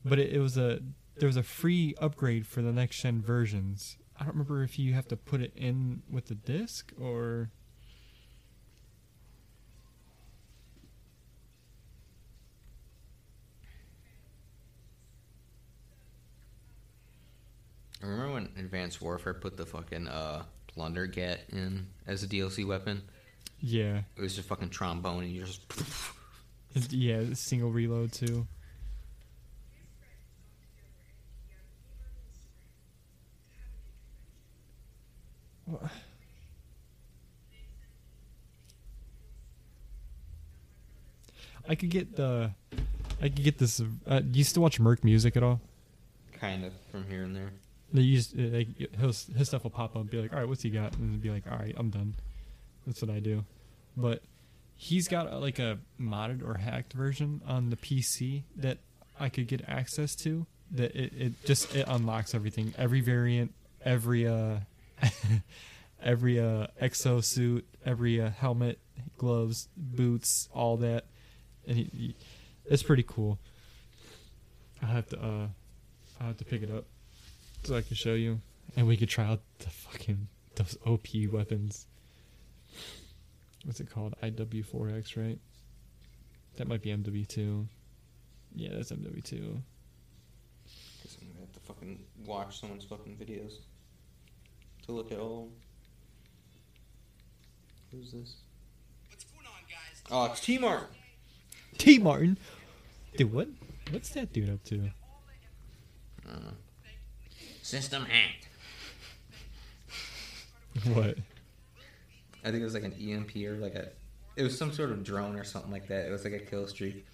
But 0.04 0.18
it, 0.18 0.32
it 0.32 0.40
was 0.40 0.56
a 0.56 0.80
there 1.16 1.26
was 1.26 1.36
a 1.36 1.42
free 1.42 1.94
upgrade 2.00 2.46
for 2.46 2.62
the 2.62 2.72
next 2.72 3.00
gen 3.00 3.20
versions. 3.20 3.96
I 4.16 4.24
don't 4.24 4.34
remember 4.34 4.62
if 4.62 4.78
you 4.78 4.94
have 4.94 5.08
to 5.08 5.16
put 5.16 5.40
it 5.40 5.52
in 5.56 6.02
with 6.10 6.26
the 6.26 6.34
disc 6.34 6.92
or 7.00 7.50
Advanced 18.56 19.00
Warfare 19.02 19.34
put 19.34 19.56
the 19.56 19.66
fucking 19.66 20.08
uh, 20.08 20.44
plunder 20.66 21.06
get 21.06 21.40
in 21.50 21.86
as 22.06 22.22
a 22.22 22.26
DLC 22.26 22.66
weapon. 22.66 23.02
yeah. 23.60 24.02
It 24.16 24.20
was 24.20 24.36
just 24.36 24.48
fucking 24.48 24.70
trombone, 24.70 25.24
and 25.24 25.32
you 25.32 25.44
just. 25.44 25.60
Yeah, 26.90 27.24
single 27.32 27.72
reload 27.72 28.12
too. 28.12 28.46
I 41.68 41.74
could 41.74 41.90
get 41.90 42.16
the, 42.16 42.50
I 43.20 43.28
could 43.28 43.42
get 43.42 43.58
this. 43.58 43.80
Uh, 44.06 44.20
do 44.20 44.38
you 44.38 44.44
still 44.44 44.62
watch 44.62 44.80
Merc 44.80 45.04
Music 45.04 45.36
at 45.36 45.42
all? 45.42 45.60
kind 46.40 46.64
of 46.64 46.72
from 46.92 47.04
here 47.08 47.24
and 47.24 47.34
there. 47.34 47.50
They 47.92 48.02
use 48.02 48.34
uh, 48.38 48.42
like 48.52 48.96
his 48.96 49.26
his 49.36 49.48
stuff 49.48 49.62
will 49.62 49.70
pop 49.70 49.96
up, 49.96 50.02
and 50.02 50.10
be 50.10 50.20
like, 50.20 50.32
all 50.32 50.38
right, 50.38 50.48
what's 50.48 50.62
he 50.62 50.70
got, 50.70 50.96
and 50.96 51.20
be 51.20 51.30
like, 51.30 51.44
all 51.50 51.58
right, 51.58 51.74
I'm 51.76 51.90
done. 51.90 52.14
That's 52.86 53.00
what 53.00 53.10
I 53.10 53.18
do. 53.18 53.44
But 53.96 54.22
he's 54.76 55.08
got 55.08 55.30
uh, 55.30 55.38
like 55.38 55.58
a 55.58 55.78
modded 56.00 56.46
or 56.46 56.54
hacked 56.54 56.92
version 56.92 57.42
on 57.46 57.70
the 57.70 57.76
PC 57.76 58.42
that 58.56 58.78
I 59.18 59.28
could 59.28 59.46
get 59.46 59.62
access 59.66 60.14
to. 60.16 60.46
That 60.70 60.94
it, 60.94 61.12
it 61.16 61.44
just 61.44 61.74
it 61.74 61.86
unlocks 61.88 62.34
everything, 62.34 62.74
every 62.76 63.00
variant, 63.00 63.54
every 63.82 64.26
uh, 64.26 64.58
every 66.02 66.38
uh 66.38 66.66
exo 66.80 67.24
suit, 67.24 67.66
every 67.86 68.20
uh, 68.20 68.30
helmet, 68.30 68.78
gloves, 69.16 69.68
boots, 69.76 70.48
all 70.52 70.76
that, 70.78 71.06
and 71.66 71.78
he, 71.78 71.84
he, 71.84 72.14
it's 72.66 72.82
pretty 72.82 73.04
cool. 73.06 73.38
I 74.82 74.86
have 74.86 75.08
to 75.08 75.18
uh, 75.18 75.46
I 76.20 76.24
have 76.24 76.36
to 76.36 76.44
pick 76.44 76.62
it 76.62 76.70
up 76.70 76.84
so 77.68 77.76
I 77.76 77.82
can 77.82 77.96
show 77.96 78.14
you, 78.14 78.40
and 78.76 78.86
we 78.86 78.96
could 78.96 79.10
try 79.10 79.26
out 79.26 79.42
the 79.58 79.68
fucking 79.68 80.26
those 80.54 80.78
OP 80.86 81.06
weapons. 81.30 81.86
What's 83.64 83.78
it 83.80 83.90
called? 83.90 84.14
IW4X, 84.22 85.18
right? 85.18 85.38
That 86.56 86.66
might 86.66 86.80
be 86.80 86.88
MW2. 86.88 87.66
Yeah, 88.54 88.70
that's 88.72 88.90
MW2. 88.90 89.20
Guess 89.22 91.18
I'm 91.20 91.28
gonna 91.28 91.40
have 91.40 91.52
to 91.52 91.60
fucking 91.60 92.04
watch 92.24 92.58
someone's 92.58 92.84
fucking 92.84 93.16
videos 93.16 93.56
to 94.86 94.92
look 94.92 95.12
at 95.12 95.18
all. 95.18 95.50
Who's 97.92 98.12
this? 98.12 98.36
What's 99.10 99.24
going 99.24 99.44
on, 99.46 99.60
guys? 99.68 100.02
Oh, 100.10 100.32
it's 100.32 100.40
T 100.40 100.56
Mart. 100.56 100.90
TmarTn, 101.76 102.38
dude, 103.16 103.32
what? 103.32 103.48
What's 103.90 104.08
that 104.10 104.32
dude 104.32 104.48
up 104.48 104.64
to? 104.64 104.90
Uh, 106.26 106.52
system 107.68 108.06
hacked. 108.06 108.48
What? 110.94 111.18
I 112.44 112.50
think 112.50 112.60
it 112.60 112.64
was 112.64 112.74
like 112.74 112.84
an 112.84 112.94
EMP 112.94 113.36
or 113.46 113.56
like 113.56 113.74
a. 113.74 113.88
It 114.36 114.42
was 114.42 114.56
some 114.56 114.72
sort 114.72 114.90
of 114.90 115.04
drone 115.04 115.36
or 115.36 115.44
something 115.44 115.70
like 115.70 115.88
that. 115.88 116.06
It 116.06 116.10
was 116.10 116.24
like 116.24 116.32
a 116.32 116.38
kill 116.38 116.66
streak, 116.66 117.04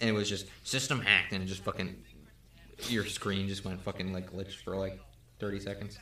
and 0.00 0.10
it 0.10 0.12
was 0.12 0.28
just 0.28 0.46
system 0.64 1.00
hacked, 1.00 1.32
and 1.32 1.42
it 1.42 1.46
just 1.46 1.62
fucking 1.62 1.94
your 2.88 3.04
screen 3.04 3.46
just 3.46 3.64
went 3.64 3.80
fucking 3.82 4.12
like 4.12 4.32
glitched 4.32 4.62
for 4.64 4.76
like 4.76 4.98
thirty 5.38 5.60
seconds. 5.60 5.98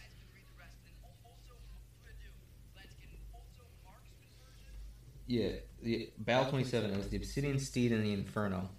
Yeah, 5.27 5.51
the 5.83 6.11
BAL 6.19 6.49
Twenty 6.49 6.65
Seven. 6.65 6.93
It 6.93 6.97
was 6.97 7.09
the 7.09 7.17
Obsidian 7.17 7.59
Steed 7.59 7.93
and 7.93 8.05
the 8.05 8.13
Inferno. 8.13 8.71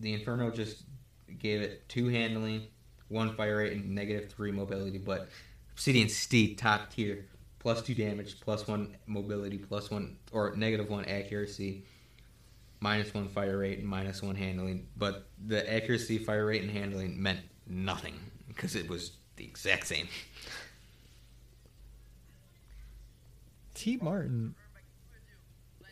The 0.00 0.12
Inferno 0.12 0.50
just 0.50 0.84
gave 1.38 1.60
it 1.60 1.88
two 1.88 2.08
handling, 2.08 2.68
one 3.08 3.34
fire 3.34 3.58
rate, 3.58 3.72
and 3.72 3.94
negative 3.94 4.30
three 4.30 4.50
mobility. 4.50 4.98
But 4.98 5.28
Obsidian 5.72 6.08
Steed 6.08 6.58
top 6.58 6.90
tier, 6.92 7.26
plus 7.58 7.82
two 7.82 7.94
damage, 7.94 8.40
plus 8.40 8.66
one 8.66 8.96
mobility, 9.06 9.58
plus 9.58 9.90
one 9.90 10.16
or 10.32 10.54
negative 10.56 10.88
one 10.88 11.04
accuracy, 11.04 11.84
minus 12.80 13.12
one 13.14 13.28
fire 13.28 13.58
rate, 13.58 13.78
and 13.78 13.86
minus 13.86 14.22
one 14.22 14.36
handling. 14.36 14.86
But 14.96 15.26
the 15.46 15.72
accuracy, 15.72 16.18
fire 16.18 16.46
rate, 16.46 16.62
and 16.62 16.70
handling 16.70 17.20
meant 17.22 17.40
nothing 17.66 18.14
because 18.48 18.74
it 18.74 18.88
was 18.88 19.12
the 19.36 19.44
exact 19.44 19.86
same. 19.86 20.08
TmarTn 23.74 24.54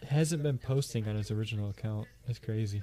hasn't 0.09 0.43
been 0.43 0.59
posting 0.59 1.07
on 1.09 1.15
his 1.15 1.31
original 1.31 1.71
account. 1.71 2.09
That's 2.27 2.41
crazy. 2.41 2.83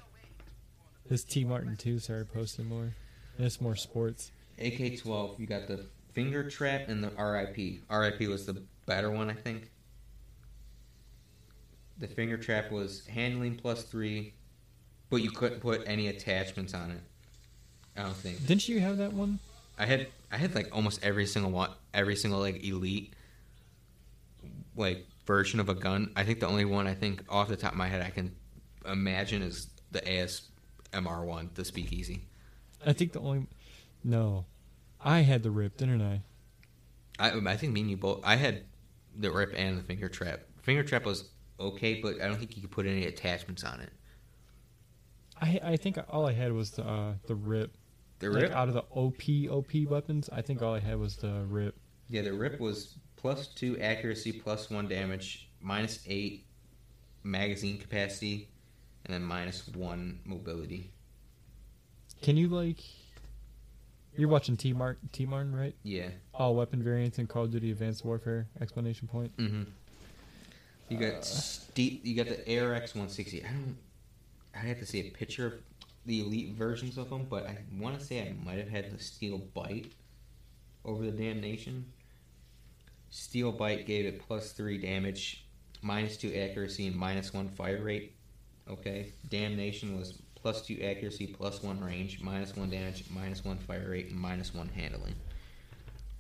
His 1.10 1.26
TmarTn2 1.26 2.01
started 2.01 2.34
posting 2.34 2.65
more. 2.65 2.95
And 3.38 3.45
it's 3.45 3.60
more 3.61 3.76
sports. 3.76 4.31
AK 4.60 4.99
twelve, 4.99 5.39
you 5.39 5.47
got 5.47 5.68
the 5.68 5.85
finger 6.14 6.47
trap 6.49 6.88
and 6.88 7.03
the 7.03 7.10
RIP. 7.10 7.81
RIP 7.89 8.30
was 8.30 8.45
the 8.45 8.61
better 8.85 9.10
one, 9.11 9.30
I 9.30 9.34
think. 9.34 9.69
The 11.97 12.07
finger 12.07 12.38
trap 12.38 12.72
was 12.72 13.05
handling 13.07 13.55
plus 13.55 13.84
three, 13.84 14.34
but 15.10 15.18
you 15.18 15.31
couldn't 15.31 15.60
put 15.60 15.84
any 15.85 16.07
attachments 16.07 16.73
on 16.73 16.91
it. 16.91 17.01
I 17.95 18.03
don't 18.03 18.15
think. 18.15 18.45
Didn't 18.45 18.68
you 18.68 18.80
have 18.80 18.97
that 18.97 19.14
one? 19.14 19.39
I 19.77 19.85
had 19.85 20.07
I 20.31 20.38
had 20.38 20.55
like 20.55 20.69
almost 20.72 21.03
every 21.03 21.26
single 21.26 21.51
one, 21.51 21.72
every 21.93 22.15
single 22.15 22.39
like 22.39 22.64
elite 22.64 23.14
like 24.76 25.05
version 25.26 25.60
of 25.60 25.69
a 25.69 25.76
gun. 25.76 26.11
I 26.15 26.23
think 26.23 26.39
the 26.39 26.47
only 26.47 26.65
one 26.65 26.88
I 26.88 26.93
think 26.93 27.23
off 27.30 27.47
the 27.47 27.55
top 27.55 27.72
of 27.73 27.77
my 27.77 27.88
head 27.88 28.01
I 28.01 28.10
can 28.10 28.35
imagine 28.85 29.41
is 29.41 29.68
the 29.91 30.07
AS 30.07 30.43
MR1, 30.91 31.53
the 31.53 31.65
Speakeasy. 31.65 32.23
I 32.85 32.93
think 32.93 33.11
the 33.14 33.19
only 33.19 33.47
no, 34.03 34.45
I 35.01 35.19
had 35.22 35.43
the 35.43 35.51
rip, 35.51 35.77
didn't 35.77 36.01
I? 36.01 36.22
I 37.19 37.31
I 37.31 37.57
think 37.57 37.73
me 37.73 37.81
and 37.81 37.89
you 37.89 37.97
both. 37.97 38.22
I 38.23 38.35
had 38.35 38.64
the 39.15 39.31
rip 39.31 39.53
and 39.55 39.77
the 39.77 39.84
finger 39.84 40.10
trap. 40.10 40.41
Finger 40.61 40.84
trap 40.84 41.05
was 41.05 41.30
okay, 41.60 42.01
but 42.01 42.22
I 42.22 42.27
don't 42.27 42.38
think 42.38 42.55
you 42.55 42.61
could 42.61 42.72
put 42.72 42.85
any 42.85 43.05
attachments 43.05 43.64
on 43.64 43.80
it. 43.81 43.91
I 45.41 45.60
I 45.64 45.77
think 45.77 45.97
all 46.10 46.26
I 46.27 46.34
had 46.34 46.51
was 46.53 46.72
the 46.72 46.84
uh, 46.85 47.14
the 47.27 47.35
rip. 47.35 47.77
The 48.19 48.30
Like 48.30 48.43
rip, 48.43 48.51
out 48.51 48.68
of 48.69 48.73
the 48.73 48.84
OP 48.91 49.22
OP 49.49 49.73
weapons, 49.89 50.30
I 50.31 50.41
think 50.41 50.61
all 50.61 50.73
I 50.73 50.80
had 50.80 50.97
was 50.97 51.18
the 51.18 51.45
rip. 51.47 51.76
yeah, 52.07 52.22
the 52.22 52.34
rip 52.34 52.60
was 52.60 52.97
plus 53.15 53.47
two 53.47 53.80
accuracy, 53.80 54.31
plus 54.31 54.69
one 54.69 54.88
damage, 54.88 55.49
minus 55.61 55.99
eight 56.07 56.45
magazine 57.23 57.77
capacity, 57.77 58.49
and 59.05 59.14
then 59.14 59.23
minus 59.23 59.68
one 59.68 60.22
mobility. 60.26 60.91
Can 62.24 62.38
you 62.38 62.48
like? 62.48 62.78
You're 64.16 64.30
watching 64.30 64.56
T 64.56 64.72
Mart 64.72 64.98
TmarTn, 65.12 65.54
right? 65.54 65.76
Yeah. 65.84 66.08
All 66.34 66.56
weapon 66.56 66.82
variants 66.82 67.20
in 67.20 67.28
Call 67.28 67.44
of 67.44 67.52
Duty 67.52 67.72
Advanced 67.72 68.06
Warfare! 68.06 68.48
Explanation 68.62 69.10
point. 69.10 69.36
Mm-hmm. 69.38 69.64
You 70.88 70.98
got 70.98 71.26
ste- 71.26 72.04
you 72.04 72.16
got 72.16 72.28
the 72.28 72.60
ARX 72.60 72.95
160. 72.95 73.44
I 73.44 73.48
don't. 73.48 73.78
I 74.56 74.60
have 74.60 74.80
to 74.80 74.86
see 74.86 75.02
a 75.02 75.10
picture 75.10 75.48
of 75.48 75.54
the 76.06 76.22
elite 76.22 76.54
versions 76.54 76.98
of 76.98 77.10
them, 77.10 77.28
but 77.30 77.45
I 77.45 77.58
want 77.78 78.00
to 78.00 78.06
say 78.06 78.22
I 78.22 78.34
might 78.45 78.58
have 78.58 78.70
had 78.70 78.98
the 78.98 79.04
Steel 79.04 79.40
Bite 79.54 79.91
over 80.86 81.04
the 81.04 81.12
Damnation. 81.12 81.86
Steel 83.10 83.52
Bite 83.52 83.86
gave 83.86 84.06
it 84.06 84.26
plus 84.26 84.54
three 84.54 84.78
damage, 84.78 85.45
minus 85.82 86.16
two 86.16 86.34
accuracy, 86.34 86.88
and 86.88 86.95
minus 86.95 87.34
one 87.34 87.50
fire 87.50 87.84
rate. 87.84 88.16
Okay. 88.70 89.12
Damnation 89.30 89.98
was 89.98 90.22
plus 90.44 90.61
two 90.61 90.78
accuracy, 90.84 91.26
plus 91.26 91.64
one 91.64 91.80
range, 91.80 92.22
minus 92.22 92.56
one 92.56 92.70
damage, 92.70 93.06
minus 93.10 93.44
one 93.44 93.57
fire 93.57 93.88
rate, 93.90 94.10
and 94.10 94.20
minus 94.20 94.53
one 94.53 94.68
handling. 94.68 95.15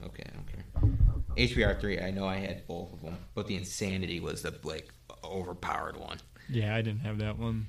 Okay, 0.03 0.23
I 0.25 0.33
don't 0.33 0.47
care. 0.47 1.47
HBR 1.47 1.79
three, 1.79 1.99
I 1.99 2.09
know 2.09 2.25
I 2.25 2.37
had 2.37 2.65
both 2.65 2.93
of 2.93 3.01
them, 3.01 3.17
but 3.35 3.47
the 3.47 3.55
insanity 3.55 4.19
was 4.19 4.41
the 4.41 4.55
like 4.63 4.91
overpowered 5.23 5.97
one. 5.97 6.19
Yeah, 6.49 6.75
I 6.75 6.81
didn't 6.81 7.01
have 7.01 7.19
that 7.19 7.37
one. 7.37 7.67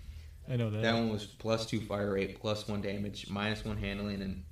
I 0.48 0.56
know 0.56 0.70
that. 0.70 0.82
That 0.82 0.94
one 0.94 1.10
was 1.10 1.26
plus 1.26 1.66
two 1.66 1.81
fire 1.81 2.12
rate, 2.12 2.40
plus 2.40 2.68
one 2.68 2.81
damage, 2.81 3.28
minus 3.28 3.64
one 3.64 3.76
handling, 3.76 4.22
and 4.22 4.44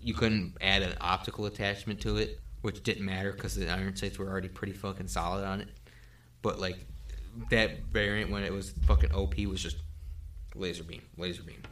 you 0.00 0.14
couldn't 0.14 0.56
add 0.60 0.82
an 0.82 0.94
optical 1.00 1.46
attachment 1.46 2.00
to 2.00 2.16
it, 2.16 2.40
which 2.62 2.82
didn't 2.82 3.04
matter 3.04 3.32
because 3.32 3.54
the 3.54 3.70
iron 3.70 3.94
sights 3.94 4.18
were 4.18 4.28
already 4.28 4.48
pretty 4.48 4.72
fucking 4.72 5.08
solid 5.08 5.44
on 5.44 5.60
it. 5.60 5.68
But 6.42 6.58
like 6.58 6.84
that 7.50 7.82
variant 7.92 8.30
when 8.32 8.42
it 8.42 8.52
was 8.52 8.70
fucking 8.86 9.12
OP 9.12 9.36
was 9.46 9.62
just 9.62 9.76
laser 10.58 10.84
beam, 10.84 11.02
laser 11.16 11.42
beam. 11.42 11.62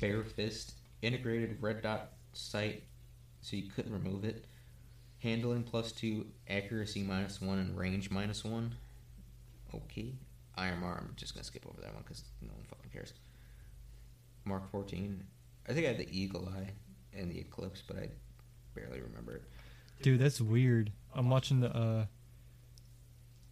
Bare 0.00 0.24
fist, 0.24 0.74
integrated 1.02 1.58
red 1.60 1.82
dot 1.82 2.12
sight, 2.32 2.82
so 3.40 3.56
you 3.56 3.70
couldn't 3.70 3.92
remove 3.92 4.24
it. 4.24 4.46
Handling 5.18 5.62
plus 5.62 5.92
two, 5.92 6.26
accuracy 6.48 7.02
minus 7.02 7.40
one, 7.40 7.58
and 7.58 7.76
range 7.76 8.10
minus 8.10 8.44
one. 8.44 8.74
Okay. 9.74 10.14
IMR, 10.58 10.98
I'm 10.98 11.12
just 11.16 11.34
gonna 11.34 11.44
skip 11.44 11.66
over 11.68 11.80
that 11.82 11.92
one 11.94 12.02
because 12.02 12.24
no 12.40 12.52
one 12.54 12.64
fucking 12.68 12.90
cares. 12.90 13.12
Mark 14.44 14.70
14. 14.70 15.22
I 15.68 15.72
think 15.72 15.86
I 15.86 15.88
had 15.90 15.98
the 15.98 16.08
Eagle 16.10 16.48
Eye 16.56 16.70
and 17.12 17.30
the 17.30 17.38
Eclipse, 17.38 17.82
but 17.86 17.96
I 17.96 18.08
barely 18.74 19.00
remember 19.00 19.36
it. 19.36 19.42
Dude, 20.02 20.20
that's 20.20 20.40
weird. 20.40 20.92
I'm 21.14 21.28
watching 21.30 21.60
the 21.60 21.74
uh 21.74 22.06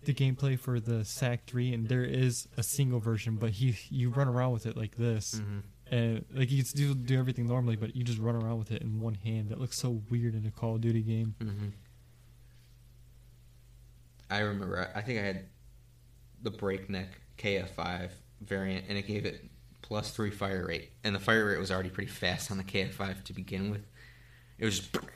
the 0.05 0.14
gameplay 0.14 0.59
for 0.59 0.81
the 0.81 1.05
SAC 1.05 1.47
three, 1.47 1.72
and 1.74 1.89
there 1.89 2.05
is 2.05 2.48
a 2.56 2.62
single 2.62 3.01
version, 3.01 3.36
but 3.36 3.51
he 3.51 3.76
you 3.90 4.10
run 4.10 4.28
around 4.28 4.52
with 4.52 4.66
it 4.66 4.76
like 4.76 4.97
this, 4.97 5.35
Mm-hmm. 5.36 5.94
and 5.94 6.24
like 6.32 6.51
you 6.51 6.62
can 6.64 6.72
do 6.76 6.94
do 6.94 7.18
everything 7.18 7.47
normally, 7.47 7.76
but 7.76 7.94
you 7.97 8.05
just 8.05 8.18
run 8.18 8.35
around 8.36 8.59
with 8.59 8.70
it 8.72 8.82
in 8.82 9.01
one 9.01 9.14
hand. 9.14 9.48
That 9.51 9.60
looks 9.60 9.76
so 9.78 10.02
weird 10.10 10.35
in 10.35 10.44
a 10.47 10.51
Call 10.51 10.74
of 10.76 10.81
Duty 10.81 11.02
game. 11.02 11.35
Mm-hmm. 11.43 11.68
I 14.31 14.39
remember. 14.40 14.90
I 14.94 14.98
I 14.98 15.02
think 15.02 15.18
I 15.20 15.22
had 15.22 15.44
the 16.43 16.51
breakneck 16.51 17.09
KF5 17.39 18.10
variant, 18.43 18.86
and 18.89 18.98
it 18.98 19.06
gave 19.06 19.24
it 19.26 19.44
plus 19.82 20.10
three 20.10 20.31
fire 20.31 20.66
rate, 20.66 20.93
and 21.05 21.14
the 21.14 21.20
fire 21.20 21.44
rate 21.47 21.59
was 21.59 21.70
already 21.70 21.90
pretty 21.90 22.10
fast 22.10 22.51
on 22.51 22.56
the 22.59 22.64
KF5 22.64 23.24
to 23.24 23.32
begin 23.32 23.70
with. 23.70 23.86
It 24.59 24.64
was 24.64 24.81
just. 24.81 24.97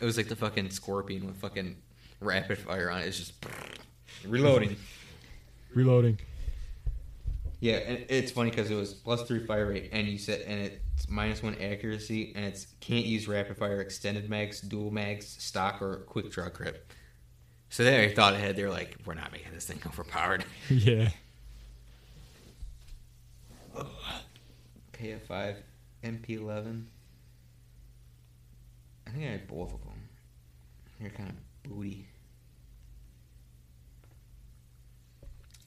It 0.00 0.04
was 0.04 0.16
like 0.16 0.28
the 0.28 0.36
fucking 0.36 0.70
scorpion 0.70 1.26
with 1.26 1.38
fucking 1.38 1.74
rapid 2.20 2.58
fire 2.58 2.90
on 2.90 3.00
it. 3.00 3.06
It's 3.06 3.18
just 3.18 3.32
reloading. 4.26 4.76
Reloading. 5.74 6.18
Yeah, 7.60 7.76
and 7.76 8.04
it's 8.08 8.30
funny 8.30 8.50
because 8.50 8.70
it 8.70 8.74
was 8.74 8.94
plus 8.94 9.22
three 9.22 9.44
fire 9.44 9.66
rate, 9.66 9.90
and 9.92 10.06
you 10.06 10.16
said, 10.16 10.42
and 10.42 10.60
it's 10.60 11.08
minus 11.08 11.42
one 11.42 11.56
accuracy, 11.60 12.32
and 12.36 12.44
it's 12.44 12.68
can't 12.80 13.04
use 13.04 13.26
rapid 13.26 13.56
fire, 13.56 13.80
extended 13.80 14.30
mags, 14.30 14.60
dual 14.60 14.90
mags, 14.92 15.26
stock, 15.26 15.82
or 15.82 16.04
quick 16.06 16.30
draw 16.30 16.48
grip. 16.48 16.92
So 17.68 17.84
they 17.84 17.94
already 17.94 18.14
thought 18.14 18.34
ahead. 18.34 18.56
They 18.56 18.62
were 18.62 18.70
like, 18.70 18.96
"We're 19.04 19.14
not 19.14 19.32
making 19.32 19.52
this 19.52 19.66
thing 19.66 19.80
overpowered." 19.86 20.44
yeah. 20.70 21.10
KF5, 24.92 25.56
MP11. 26.02 26.84
I 29.06 29.10
think 29.10 29.24
I 29.24 29.30
had 29.30 29.46
both 29.48 29.72
of 29.74 29.80
them. 29.84 30.08
They're 31.00 31.10
kind 31.10 31.30
of 31.30 31.36
booty. 31.68 32.08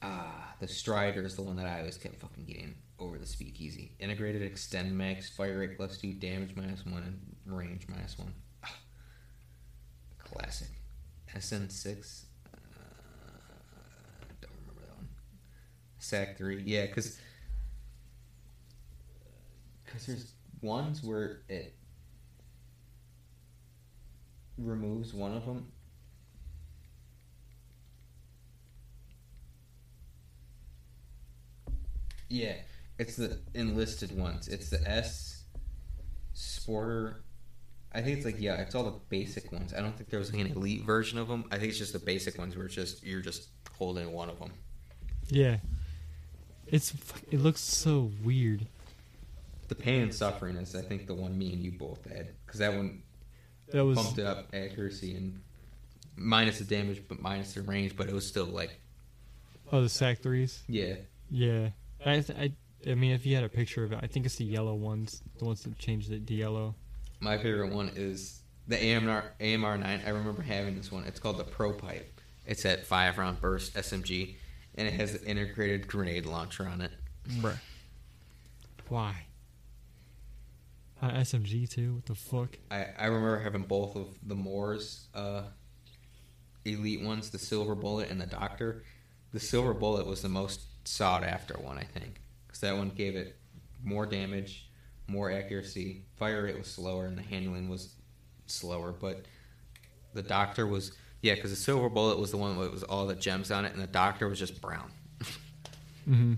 Ah, 0.02 0.54
the 0.60 0.66
Strider 0.66 1.22
is 1.22 1.36
the 1.36 1.42
one 1.42 1.56
that 1.56 1.66
I 1.66 1.78
always 1.78 1.96
kept 1.96 2.20
fucking 2.20 2.44
getting 2.44 2.74
over 2.98 3.18
the 3.18 3.26
Speakeasy. 3.26 3.92
Integrated 4.00 4.42
extend 4.42 4.96
max, 4.96 5.30
fire 5.30 5.58
rate 5.58 5.76
plus 5.76 5.98
two, 5.98 6.12
damage 6.14 6.56
minus 6.56 6.84
one, 6.84 7.02
and 7.04 7.56
range 7.56 7.86
minus 7.88 8.18
one. 8.18 8.34
Ah, 8.64 8.74
classic. 10.18 10.68
SN6. 11.36 12.24
Uh, 12.52 12.56
don't 14.40 14.50
remember 14.60 14.82
that 14.86 14.96
one. 14.96 15.08
SAC 15.98 16.36
3. 16.36 16.62
Yeah, 16.64 16.86
because 16.86 17.18
because 19.84 20.06
there's 20.06 20.32
ones 20.62 21.02
where 21.02 21.42
it 21.48 21.74
removes 24.58 25.12
one 25.12 25.34
of 25.34 25.44
them. 25.44 25.70
Yeah, 32.32 32.54
it's 32.98 33.16
the 33.16 33.38
enlisted 33.54 34.16
ones. 34.16 34.48
It's 34.48 34.70
the 34.70 34.80
S 34.88 35.42
Sporter. 36.34 37.16
I 37.92 38.00
think 38.00 38.16
it's 38.16 38.24
like 38.24 38.40
yeah, 38.40 38.54
it's 38.56 38.74
all 38.74 38.84
the 38.84 38.98
basic 39.10 39.52
ones. 39.52 39.74
I 39.74 39.80
don't 39.80 39.94
think 39.96 40.08
there 40.08 40.18
was 40.18 40.32
like 40.32 40.40
an 40.40 40.52
elite 40.52 40.82
version 40.82 41.18
of 41.18 41.28
them. 41.28 41.44
I 41.50 41.58
think 41.58 41.70
it's 41.70 41.78
just 41.78 41.92
the 41.92 41.98
basic 41.98 42.38
ones 42.38 42.56
where 42.56 42.66
it's 42.66 42.74
just 42.74 43.02
you're 43.04 43.20
just 43.20 43.48
holding 43.76 44.12
one 44.12 44.30
of 44.30 44.38
them. 44.38 44.50
Yeah. 45.28 45.58
It's 46.66 46.94
it 47.30 47.40
looks 47.40 47.60
so 47.60 48.10
weird. 48.24 48.66
The 49.68 49.74
pain 49.74 50.02
and 50.02 50.14
suffering 50.14 50.56
is, 50.56 50.74
I 50.74 50.82
think, 50.82 51.06
the 51.06 51.14
one 51.14 51.36
me 51.38 51.52
and 51.52 51.62
you 51.62 51.72
both 51.72 52.04
had 52.10 52.28
because 52.46 52.60
that 52.60 52.74
one 52.74 53.02
That 53.72 53.84
was 53.84 53.96
bumped 53.96 54.18
up 54.20 54.48
accuracy 54.54 55.14
and 55.14 55.40
minus 56.16 56.58
the 56.58 56.64
damage, 56.64 57.02
but 57.08 57.20
minus 57.20 57.52
the 57.54 57.62
range. 57.62 57.94
But 57.96 58.08
it 58.08 58.14
was 58.14 58.26
still 58.26 58.46
like, 58.46 58.78
oh 59.70 59.82
the 59.82 59.88
SAC 59.90 60.20
threes. 60.20 60.62
yeah, 60.68 60.94
Yeah. 61.30 61.68
I, 62.04 62.20
th- 62.20 62.38
I 62.38 62.52
I 62.90 62.94
mean 62.94 63.12
if 63.12 63.24
you 63.26 63.34
had 63.34 63.44
a 63.44 63.48
picture 63.48 63.84
of 63.84 63.92
it, 63.92 63.98
I 64.02 64.06
think 64.06 64.26
it's 64.26 64.36
the 64.36 64.44
yellow 64.44 64.74
ones, 64.74 65.22
the 65.38 65.44
ones 65.44 65.62
that 65.62 65.78
changed 65.78 66.10
it 66.10 66.26
to 66.26 66.34
yellow. 66.34 66.74
my 67.20 67.38
favorite 67.38 67.72
one 67.72 67.90
is 67.94 68.42
the 68.68 68.76
AMR 68.76 69.24
AMR 69.40 69.78
nine. 69.78 70.00
I 70.06 70.10
remember 70.10 70.42
having 70.42 70.76
this 70.76 70.90
one. 70.92 71.04
It's 71.04 71.20
called 71.20 71.38
the 71.38 71.44
Pro 71.44 71.72
Pipe. 71.72 72.20
It's 72.46 72.64
at 72.66 72.84
five 72.86 73.18
round 73.18 73.40
burst 73.40 73.74
SMG, 73.74 74.36
and 74.74 74.88
it 74.88 74.94
has 74.94 75.14
an 75.14 75.24
integrated 75.26 75.86
grenade 75.86 76.26
launcher 76.26 76.66
on 76.66 76.80
it. 76.80 76.92
Bruh. 77.40 77.58
Why? 78.88 79.14
Uh, 81.00 81.10
SMG 81.12 81.68
too. 81.68 81.94
What 81.96 82.06
the 82.06 82.14
fuck? 82.14 82.58
I, 82.70 82.86
I 82.98 83.06
remember 83.06 83.38
having 83.40 83.62
both 83.62 83.96
of 83.96 84.08
the 84.24 84.34
MORS 84.36 85.08
uh, 85.14 85.42
elite 86.64 87.02
ones, 87.02 87.30
the 87.30 87.38
Silver 87.38 87.74
Bullet 87.74 88.10
and 88.10 88.20
the 88.20 88.26
Doctor. 88.26 88.84
The 89.32 89.40
Silver 89.40 89.74
Bullet 89.74 90.06
was 90.06 90.22
the 90.22 90.28
most 90.28 90.60
sought 90.84 91.24
after 91.24 91.54
one, 91.54 91.78
I 91.78 91.84
think, 91.84 92.20
because 92.46 92.60
that 92.60 92.76
one 92.76 92.90
gave 92.90 93.16
it 93.16 93.36
more 93.82 94.06
damage, 94.06 94.70
more 95.06 95.30
accuracy. 95.30 96.04
Fire 96.16 96.44
rate 96.44 96.58
was 96.58 96.66
slower, 96.66 97.06
and 97.06 97.16
the 97.16 97.22
handling 97.22 97.68
was 97.68 97.94
slower. 98.46 98.92
But 98.92 99.24
the 100.14 100.22
Doctor 100.22 100.66
was 100.66 100.92
yeah, 101.22 101.36
because 101.36 101.50
the 101.50 101.56
Silver 101.56 101.88
Bullet 101.88 102.18
was 102.18 102.32
the 102.32 102.36
one 102.36 102.58
that 102.58 102.72
was 102.72 102.82
all 102.82 103.06
the 103.06 103.14
gems 103.14 103.52
on 103.52 103.64
it, 103.64 103.72
and 103.72 103.80
the 103.80 103.86
Doctor 103.86 104.28
was 104.28 104.38
just 104.38 104.60
brown. 104.60 104.90
Mm-hmm. 106.08 106.34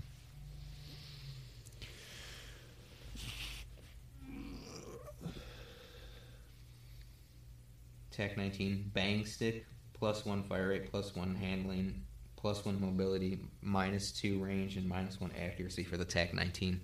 Tac 8.11 8.37
19 8.37 8.91
bang 8.93 9.25
stick 9.25 9.65
plus 9.93 10.23
one 10.23 10.43
fire 10.43 10.69
rate 10.69 10.91
plus 10.91 11.15
one 11.15 11.33
handling 11.33 12.03
plus 12.45 12.63
one 12.63 12.79
mobility, 12.79 13.39
minus 13.63 14.11
two 14.11 14.37
range, 14.37 14.77
and 14.77 14.87
minus 14.87 15.19
one 15.19 15.31
accuracy 15.35 15.83
for 15.83 15.97
the 15.97 16.05
TAC 16.05 16.31
19. 16.31 16.79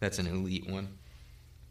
That's 0.00 0.18
an 0.18 0.26
elite 0.26 0.66
one. 0.66 0.96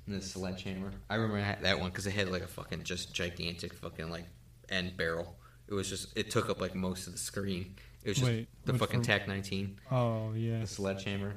And 0.06 0.16
the 0.16 0.22
sledgehammer. 0.22 0.92
I 1.10 1.16
remember 1.16 1.42
that- 1.42 1.64
that 1.64 1.80
one 1.80 1.90
because 1.90 2.06
it 2.06 2.12
had 2.12 2.30
like 2.30 2.44
a 2.44 2.48
fucking 2.48 2.84
just 2.84 3.12
gigantic 3.12 3.74
fucking 3.74 4.12
like 4.12 4.28
end 4.70 4.98
barrel. 4.98 5.36
It 5.68 5.74
was 5.74 5.90
just 5.90 6.16
it 6.16 6.30
took 6.30 6.48
up 6.48 6.62
like 6.62 6.76
most 6.76 7.08
of 7.08 7.14
the 7.14 7.18
screen. 7.18 7.76
It 8.04 8.10
was 8.10 8.18
just 8.20 8.30
Wait, 8.30 8.48
the 8.66 8.76
fucking 8.76 9.02
TAC 9.02 9.28
19, 9.28 9.80
Oh 9.90 10.34
yeah. 10.34 10.60
the 10.60 10.68
sledgehammer. 10.68 11.34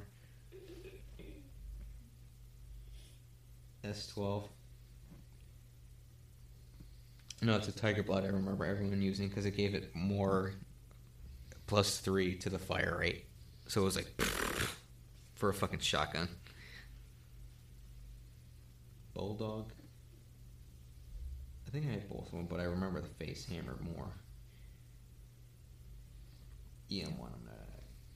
S12. 3.82 4.50
No, 7.40 7.56
it's 7.56 7.68
a 7.68 7.72
Tiger 7.72 8.02
Blood. 8.02 8.24
I 8.24 8.28
remember 8.28 8.66
everyone 8.66 9.00
using 9.00 9.28
because 9.30 9.46
it 9.46 9.56
gave 9.56 9.74
it 9.74 9.94
more 9.94 10.52
plus 11.66 11.98
three 11.98 12.36
to 12.36 12.50
the 12.50 12.58
fire 12.58 12.96
rate, 13.00 13.26
so 13.66 13.82
it 13.82 13.84
was 13.84 13.96
like 13.96 14.12
for 15.34 15.48
a 15.48 15.54
fucking 15.54 15.80
shotgun. 15.80 16.28
Bulldog. 19.14 19.72
I 21.66 21.70
think 21.70 21.86
I 21.86 21.90
had 21.90 22.08
both 22.08 22.26
of 22.26 22.32
them, 22.32 22.46
but 22.46 22.60
I 22.60 22.64
remember 22.64 23.00
the 23.00 23.24
face 23.24 23.46
hammer 23.46 23.76
more. 23.80 24.10
EM 26.90 27.18
one, 27.18 27.32
I'm 27.34 27.44
not. 27.46 27.54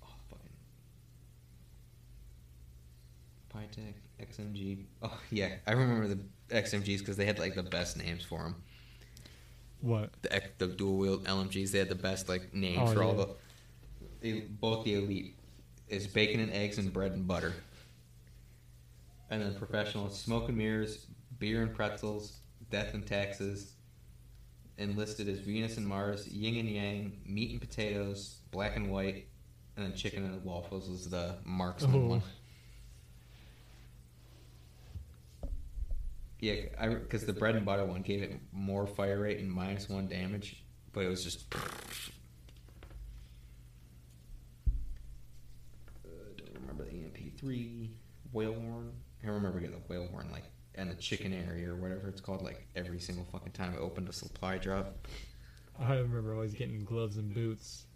Oh 0.04 0.14
fucking. 0.30 0.50
Pytaek, 3.54 3.94
XMG. 4.20 4.84
Oh 5.02 5.18
yeah, 5.30 5.54
I 5.66 5.72
remember 5.72 6.08
the 6.08 6.20
XMGs 6.50 6.98
because 6.98 7.16
they 7.16 7.26
had 7.26 7.38
like 7.38 7.54
the 7.54 7.62
best 7.62 7.96
names 7.96 8.24
for 8.24 8.42
them. 8.42 8.56
What? 9.80 10.10
The 10.22 10.42
the 10.59 10.66
dual 10.68 10.96
wheel 10.96 11.18
LMGs, 11.20 11.70
they 11.72 11.78
had 11.78 11.88
the 11.88 11.94
best 11.94 12.28
like 12.28 12.52
names 12.55 12.90
Oh, 12.90 12.94
for 12.94 13.02
all 13.02 13.16
yeah. 13.16 13.24
the. 14.22 14.40
the 14.40 14.40
both 14.60 14.84
the 14.84 14.94
elite 14.94 15.36
is 15.88 16.06
bacon 16.06 16.40
and 16.40 16.52
eggs 16.52 16.78
and 16.78 16.92
bread 16.92 17.12
and 17.12 17.26
butter. 17.26 17.55
And 19.30 19.42
then 19.42 19.55
professional 19.55 20.09
smoke 20.09 20.48
and 20.48 20.56
mirrors, 20.56 21.06
beer 21.38 21.62
and 21.62 21.74
pretzels, 21.74 22.40
death 22.70 22.94
and 22.94 23.06
taxes. 23.06 23.74
Enlisted 24.78 25.28
as 25.28 25.40
Venus 25.40 25.76
and 25.76 25.86
Mars, 25.86 26.28
yin 26.28 26.56
and 26.56 26.68
yang, 26.68 27.20
meat 27.26 27.50
and 27.50 27.60
potatoes, 27.60 28.38
black 28.52 28.76
and 28.76 28.90
white, 28.90 29.26
and 29.76 29.84
then 29.84 29.92
chicken 29.94 30.24
and 30.24 30.44
waffles 30.44 30.88
was 30.88 31.10
the 31.10 31.34
marksman 31.44 31.94
Oh. 31.94 32.06
one. 32.06 32.22
Yeah, 36.40 36.86
because 36.86 37.27
the 37.27 37.32
bread 37.32 37.56
and 37.56 37.66
butter 37.66 37.85
one 37.85 38.02
gave 38.02 38.23
it 38.23 38.39
more 38.52 38.86
fire 38.86 39.20
rate 39.20 39.40
and 39.40 39.51
minus 39.51 39.89
one 39.89 40.06
damage, 40.06 40.62
but 40.93 41.05
it 41.05 41.09
was 41.09 41.24
just. 41.24 41.52
Uh, 41.52 41.59
don't 46.36 46.55
remember 46.60 46.85
the 46.85 46.90
EMP 46.90 47.36
three 47.39 47.90
whale 48.32 48.55
horn. 48.55 48.93
I 49.24 49.28
remember 49.28 49.59
getting 49.59 49.74
the 49.74 49.82
whale 49.89 50.06
horn 50.09 50.31
like 50.31 50.44
and 50.77 50.89
the 50.89 50.94
chicken 50.94 51.32
area 51.32 51.69
or 51.69 51.74
whatever 51.74 52.09
it's 52.09 52.20
called 52.20 52.40
like 52.43 52.66
every 52.77 53.01
single 53.01 53.27
fucking 53.32 53.51
time 53.51 53.74
I 53.74 53.78
opened 53.78 54.09
a 54.09 54.12
supply 54.12 54.59
drop. 54.59 55.09
I 55.78 55.97
remember 55.97 56.35
always 56.35 56.55
getting 56.55 56.85
gloves 56.85 57.16
and 57.16 57.35
boots. 57.35 57.86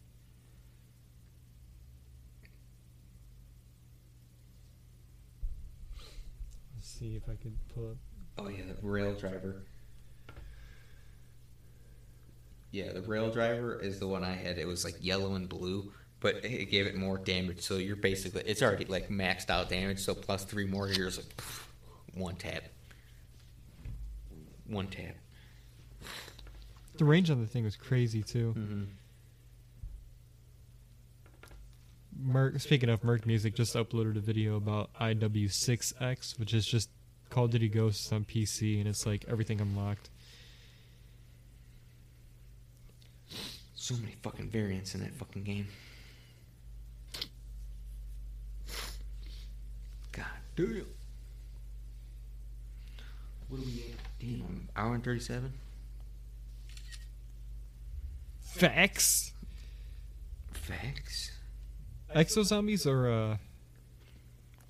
Let's 6.74 6.88
see 6.88 7.14
if 7.14 7.28
I 7.28 7.36
could 7.36 7.56
pull 7.72 7.90
up. 7.90 7.96
Oh 8.38 8.48
yeah, 8.48 8.62
the 8.68 8.86
rail 8.86 9.14
driver. 9.14 9.62
Yeah, 12.70 12.92
the 12.92 13.02
rail 13.02 13.30
driver 13.30 13.78
is 13.78 14.00
the 14.00 14.08
one 14.08 14.24
I 14.24 14.32
had. 14.32 14.58
It 14.58 14.66
was 14.66 14.84
like 14.84 14.96
yellow 15.00 15.34
and 15.34 15.48
blue, 15.48 15.92
but 16.20 16.44
it 16.44 16.70
gave 16.70 16.86
it 16.86 16.96
more 16.96 17.18
damage. 17.18 17.60
So 17.60 17.76
you're 17.76 17.96
basically 17.96 18.42
it's 18.46 18.62
already 18.62 18.86
like 18.86 19.08
maxed 19.08 19.50
out 19.50 19.68
damage. 19.68 19.98
So 19.98 20.14
plus 20.14 20.44
three 20.44 20.66
more, 20.66 20.88
you're 20.88 21.10
just 21.10 21.18
like 21.18 21.42
one 22.14 22.36
tap, 22.36 22.64
one 24.66 24.86
tap. 24.86 25.16
The 26.96 27.04
range 27.04 27.30
on 27.30 27.40
the 27.40 27.46
thing 27.46 27.64
was 27.64 27.76
crazy 27.76 28.22
too. 28.22 28.54
Mm-hmm. 28.56 28.82
Merc, 32.24 32.60
speaking 32.60 32.88
of 32.88 33.02
Merc 33.02 33.26
Music, 33.26 33.54
just 33.54 33.74
uploaded 33.74 34.16
a 34.16 34.20
video 34.20 34.56
about 34.56 34.90
IW6X, 34.94 36.38
which 36.38 36.54
is 36.54 36.64
just 36.64 36.88
Call 37.32 37.46
of 37.46 37.50
Duty 37.50 37.70
Ghosts 37.70 38.12
on 38.12 38.26
PC, 38.26 38.78
and 38.78 38.86
it's 38.86 39.06
like 39.06 39.24
everything 39.26 39.58
unlocked. 39.58 40.10
So 43.74 43.94
many 43.94 44.16
fucking 44.22 44.50
variants 44.50 44.94
in 44.94 45.00
that 45.00 45.14
fucking 45.14 45.42
game. 45.42 45.66
God 50.12 50.26
damn. 50.56 50.84
What 53.48 53.62
are 53.62 53.64
we 53.64 53.82
at? 53.88 54.20
Damn, 54.20 54.68
hour 54.76 54.94
and 54.94 55.02
thirty-seven. 55.02 55.54
Facts. 58.42 59.32
Facts. 60.52 61.32
Exo 62.14 62.44
zombies 62.44 62.86
or 62.86 63.10
uh, 63.10 63.36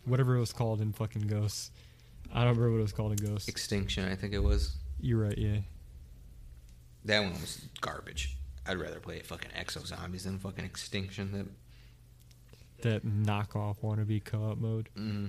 whatever 0.04 0.36
it 0.36 0.40
was 0.40 0.52
called 0.52 0.80
in 0.80 0.92
fucking 0.92 1.26
Ghosts. 1.26 1.72
I 2.32 2.44
don't 2.44 2.56
remember 2.56 2.72
what 2.72 2.78
it 2.78 2.82
was 2.82 2.92
called 2.92 3.20
in 3.20 3.28
Ghost. 3.28 3.48
Extinction, 3.48 4.10
I 4.10 4.16
think 4.16 4.32
it 4.32 4.42
was. 4.42 4.76
You're 5.00 5.20
right, 5.20 5.36
yeah. 5.36 5.58
That 7.04 7.20
one 7.20 7.32
was 7.32 7.66
garbage. 7.80 8.36
I'd 8.66 8.78
rather 8.78 9.00
play 9.00 9.20
fucking 9.20 9.50
Exo 9.58 9.84
Zombies 9.86 10.24
than 10.24 10.38
fucking 10.38 10.64
Extinction. 10.64 11.32
That 11.32 11.46
That 12.82 13.06
knockoff 13.06 13.78
wannabe 13.82 14.24
co-op 14.24 14.58
mode. 14.58 14.88
Mm-hmm. 14.96 15.26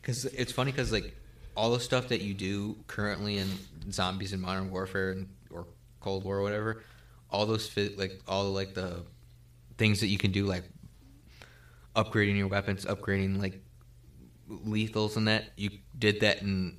Because 0.00 0.24
it's 0.26 0.52
funny 0.52 0.72
because 0.72 0.92
like 0.92 1.16
all 1.56 1.72
the 1.72 1.80
stuff 1.80 2.08
that 2.08 2.20
you 2.20 2.34
do 2.34 2.76
currently 2.86 3.38
in 3.38 3.48
zombies 3.90 4.32
and 4.32 4.42
Modern 4.42 4.70
Warfare 4.70 5.12
and, 5.12 5.28
or 5.50 5.66
Cold 6.00 6.24
War 6.24 6.38
or 6.38 6.42
whatever, 6.42 6.82
all 7.30 7.46
those 7.46 7.68
fit 7.68 7.98
like 7.98 8.20
all 8.28 8.44
the, 8.44 8.50
like 8.50 8.74
the 8.74 9.02
things 9.78 10.00
that 10.00 10.08
you 10.08 10.18
can 10.18 10.32
do 10.32 10.44
like 10.44 10.64
upgrading 11.96 12.36
your 12.36 12.48
weapons, 12.48 12.84
upgrading 12.84 13.40
like 13.40 13.60
lethals 14.50 15.16
and 15.16 15.28
that? 15.28 15.44
You 15.56 15.70
did 15.98 16.20
that 16.20 16.42
in 16.42 16.76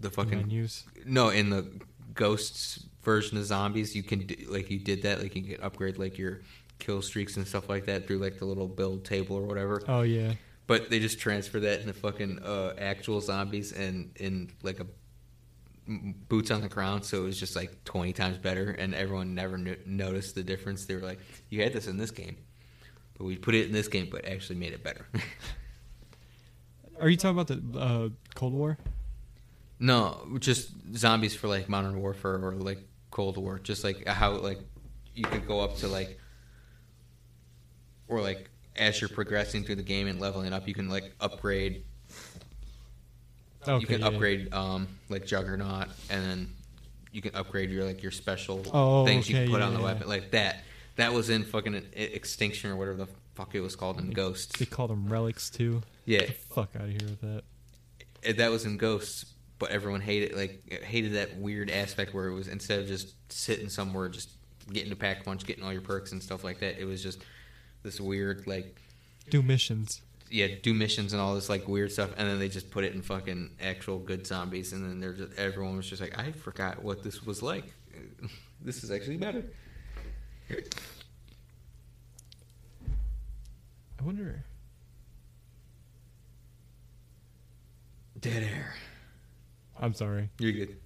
the 0.00 0.10
fucking 0.10 0.38
menus. 0.38 0.84
no 1.04 1.30
in 1.30 1.50
the 1.50 1.66
ghosts 2.14 2.84
version 3.02 3.38
of 3.38 3.44
zombies. 3.44 3.94
You 3.96 4.02
can 4.02 4.26
do, 4.26 4.34
like 4.48 4.70
you 4.70 4.78
did 4.78 5.02
that 5.02 5.20
like 5.22 5.34
you 5.34 5.42
can 5.42 5.62
upgrade 5.64 5.98
like 5.98 6.18
your 6.18 6.40
kill 6.78 7.00
streaks 7.02 7.36
and 7.36 7.46
stuff 7.46 7.68
like 7.68 7.86
that 7.86 8.06
through 8.06 8.18
like 8.18 8.38
the 8.38 8.44
little 8.44 8.68
build 8.68 9.04
table 9.04 9.36
or 9.36 9.42
whatever. 9.42 9.82
Oh 9.88 10.02
yeah. 10.02 10.34
but 10.66 10.90
they 10.90 10.98
just 10.98 11.18
transfer 11.18 11.60
that 11.60 11.80
into 11.80 11.92
fucking 11.94 12.40
uh, 12.42 12.74
actual 12.78 13.20
zombies 13.20 13.72
and 13.72 14.10
in 14.16 14.50
like 14.62 14.80
a 14.80 14.86
boots 16.28 16.50
on 16.50 16.60
the 16.62 16.68
ground 16.68 17.04
so 17.04 17.18
it 17.18 17.24
was 17.26 17.38
just 17.38 17.54
like 17.54 17.84
20 17.84 18.12
times 18.12 18.36
better 18.38 18.70
and 18.72 18.92
everyone 18.92 19.34
never 19.36 19.56
noticed 19.86 20.34
the 20.34 20.42
difference. 20.42 20.84
They 20.84 20.96
were 20.96 21.00
like 21.02 21.20
you 21.48 21.62
had 21.62 21.72
this 21.72 21.86
in 21.86 21.96
this 21.96 22.10
game 22.10 22.36
but 23.16 23.24
we 23.24 23.36
put 23.36 23.54
it 23.54 23.66
in 23.66 23.72
this 23.72 23.88
game 23.88 24.08
but 24.10 24.24
actually 24.26 24.56
made 24.58 24.72
it 24.72 24.82
better 24.82 25.06
Are 27.00 27.08
you 27.08 27.16
talking 27.16 27.38
about 27.38 27.48
the 27.72 27.78
uh, 27.78 28.08
Cold 28.34 28.52
War? 28.54 28.78
no 29.78 30.26
just 30.38 30.70
zombies 30.96 31.36
for 31.36 31.48
like 31.48 31.68
modern 31.68 32.00
warfare 32.00 32.42
or 32.42 32.52
like 32.54 32.78
cold 33.10 33.36
war 33.36 33.58
just 33.58 33.84
like 33.84 34.08
how 34.08 34.30
like 34.32 34.58
you 35.14 35.22
could 35.24 35.46
go 35.46 35.60
up 35.60 35.76
to 35.76 35.86
like 35.86 36.18
or 38.08 38.22
like 38.22 38.48
as 38.74 38.98
you're 39.02 39.10
progressing 39.10 39.64
through 39.64 39.74
the 39.74 39.82
game 39.82 40.06
and 40.06 40.18
leveling 40.18 40.54
up 40.54 40.66
you 40.66 40.72
can 40.72 40.88
like 40.88 41.14
upgrade 41.20 41.84
Okay, 43.68 43.80
you 43.80 43.86
can 43.86 44.00
yeah. 44.00 44.06
upgrade 44.06 44.54
um 44.54 44.88
like 45.10 45.26
juggernaut 45.26 45.88
and 46.08 46.24
then 46.24 46.48
you 47.12 47.20
can 47.20 47.34
upgrade 47.34 47.70
your 47.70 47.84
like 47.84 48.02
your 48.02 48.12
special 48.12 48.62
Oh, 48.72 49.04
things 49.04 49.28
you 49.28 49.36
okay, 49.36 49.44
can 49.44 49.52
put 49.52 49.60
yeah, 49.60 49.66
on 49.66 49.74
the 49.74 49.80
yeah. 49.80 49.84
weapon 49.84 50.08
like 50.08 50.30
that 50.30 50.64
that 50.96 51.12
was 51.12 51.28
in 51.28 51.44
fucking 51.44 51.74
extinction 51.92 52.70
or 52.70 52.76
whatever 52.76 52.96
the 52.96 53.08
fuck 53.36 53.54
it 53.54 53.60
was 53.60 53.76
called 53.76 53.98
in 54.00 54.10
ghosts 54.10 54.58
They 54.58 54.64
called 54.66 54.90
them 54.90 55.08
relics 55.12 55.50
too. 55.50 55.82
yeah 56.04 56.18
Get 56.20 56.28
the 56.28 56.54
fuck 56.54 56.70
out 56.76 56.82
of 56.84 56.90
here 56.90 56.98
with 57.04 57.20
that. 57.20 57.42
it- 58.22 58.36
that 58.38 58.50
was 58.50 58.64
in 58.64 58.76
ghosts 58.78 59.26
but 59.58 59.70
everyone 59.70 60.00
hated 60.00 60.34
like 60.36 60.62
eh, 60.70 60.84
hated 60.84 61.12
that 61.14 61.36
weird 61.36 61.70
aspect 61.70 62.12
where 62.14 62.26
it 62.28 62.34
was 62.34 62.48
instead 62.48 62.80
of 62.80 62.86
just 62.86 63.14
sitting 63.32 63.68
somewhere 63.68 64.08
just 64.08 64.30
getting 64.72 64.90
a 64.90 64.96
pack 64.96 65.24
punch 65.24 65.46
getting 65.46 65.62
all 65.64 65.72
your 65.72 65.80
perks 65.82 66.12
and 66.12 66.22
stuff 66.22 66.42
like 66.42 66.58
that 66.60 66.78
it 66.80 66.84
was 66.84 67.02
just 67.02 67.22
this 67.82 68.00
weird 68.00 68.46
like 68.46 68.76
Do 69.30 69.42
missions. 69.42 70.00
yeah, 70.30 70.48
do 70.62 70.74
missions 70.74 71.12
and 71.12 71.22
all 71.22 71.34
this 71.36 71.48
like 71.48 71.68
weird 71.68 71.92
stuff, 71.92 72.10
and 72.16 72.28
then 72.28 72.38
they 72.40 72.48
just 72.48 72.70
put 72.70 72.82
it 72.84 72.92
in 72.94 73.00
fucking 73.02 73.50
actual 73.60 73.98
good 74.00 74.26
zombies, 74.26 74.72
and 74.72 74.84
then 74.84 74.98
they're 75.00 75.12
just, 75.12 75.38
everyone 75.38 75.76
was 75.76 75.88
just 75.88 76.02
like, 76.02 76.18
I 76.18 76.32
forgot 76.32 76.82
what 76.82 77.04
this 77.04 77.22
was 77.22 77.42
like. 77.44 77.72
this 78.60 78.82
is 78.82 78.90
actually 78.90 79.18
better. 79.18 79.44
I 84.00 84.04
wonder. 84.04 84.44
Dead 88.18 88.42
air. 88.42 88.74
I'm 89.78 89.94
sorry. 89.94 90.30
You're 90.38 90.52
good. 90.52 90.76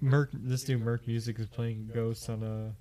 Merc. 0.00 0.30
This 0.32 0.68
new 0.68 0.78
Merc 0.78 1.06
music 1.06 1.38
is 1.38 1.46
playing 1.46 1.90
Ghosts 1.94 2.28
on 2.28 2.42
uh 2.42 2.72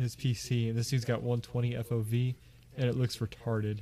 his 0.00 0.16
PC, 0.16 0.68
and 0.68 0.78
this 0.78 0.88
dude's 0.88 1.04
got 1.04 1.22
120 1.22 1.74
FOV, 1.74 2.34
and 2.76 2.88
it 2.88 2.96
looks 2.96 3.16
retarded. 3.18 3.80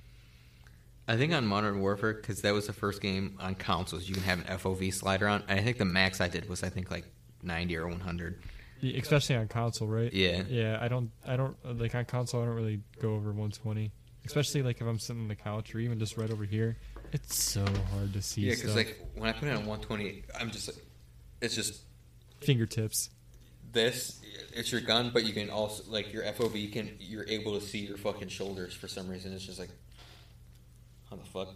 I 1.06 1.16
think 1.16 1.32
on 1.32 1.46
Modern 1.46 1.80
Warfare 1.80 2.14
because 2.14 2.42
that 2.42 2.52
was 2.52 2.66
the 2.66 2.72
first 2.72 3.00
game 3.00 3.36
on 3.40 3.54
consoles 3.54 4.08
you 4.08 4.14
can 4.14 4.24
have 4.24 4.38
an 4.40 4.58
FOV 4.58 4.92
slider 4.92 5.28
on. 5.28 5.42
I 5.48 5.60
think 5.60 5.78
the 5.78 5.84
max 5.84 6.20
I 6.20 6.28
did 6.28 6.48
was 6.48 6.62
I 6.62 6.68
think 6.68 6.90
like 6.90 7.04
ninety 7.42 7.76
or 7.76 7.86
one 7.88 8.00
hundred. 8.00 8.38
Yeah, 8.40 8.57
Especially 8.82 9.36
on 9.36 9.48
console, 9.48 9.88
right? 9.88 10.12
Yeah. 10.12 10.42
Yeah, 10.48 10.78
I 10.80 10.88
don't, 10.88 11.10
I 11.26 11.36
don't 11.36 11.56
like 11.78 11.94
on 11.94 12.04
console. 12.04 12.42
I 12.42 12.46
don't 12.46 12.54
really 12.54 12.80
go 13.00 13.14
over 13.14 13.28
120, 13.30 13.90
especially 14.26 14.62
like 14.62 14.80
if 14.80 14.86
I'm 14.86 14.98
sitting 14.98 15.22
on 15.22 15.28
the 15.28 15.34
couch 15.34 15.74
or 15.74 15.78
even 15.80 15.98
just 15.98 16.16
right 16.16 16.30
over 16.30 16.44
here. 16.44 16.76
It's 17.12 17.42
so 17.42 17.64
hard 17.94 18.12
to 18.12 18.22
see 18.22 18.42
Yeah, 18.42 18.54
because 18.54 18.76
like 18.76 18.98
when 19.14 19.28
I 19.30 19.32
put 19.32 19.48
it 19.48 19.56
on 19.56 19.64
one 19.66 19.80
twenty, 19.80 20.24
I'm 20.38 20.50
just 20.50 20.68
like, 20.68 20.76
it's 21.40 21.54
just 21.54 21.80
fingertips. 22.40 23.10
this. 23.72 24.20
It's 24.54 24.70
your 24.72 24.80
gun, 24.80 25.10
but 25.12 25.24
you 25.24 25.32
can 25.32 25.50
also 25.50 25.84
like 25.88 26.12
your 26.12 26.22
FOV. 26.24 26.60
You 26.60 26.68
can 26.68 26.90
you're 27.00 27.26
able 27.28 27.58
to 27.58 27.64
see 27.64 27.78
your 27.78 27.96
fucking 27.96 28.28
shoulders 28.28 28.74
for 28.74 28.88
some 28.88 29.08
reason. 29.08 29.32
It's 29.32 29.46
just 29.46 29.58
like, 29.58 29.70
how 31.10 31.16
the 31.16 31.24
fuck. 31.24 31.54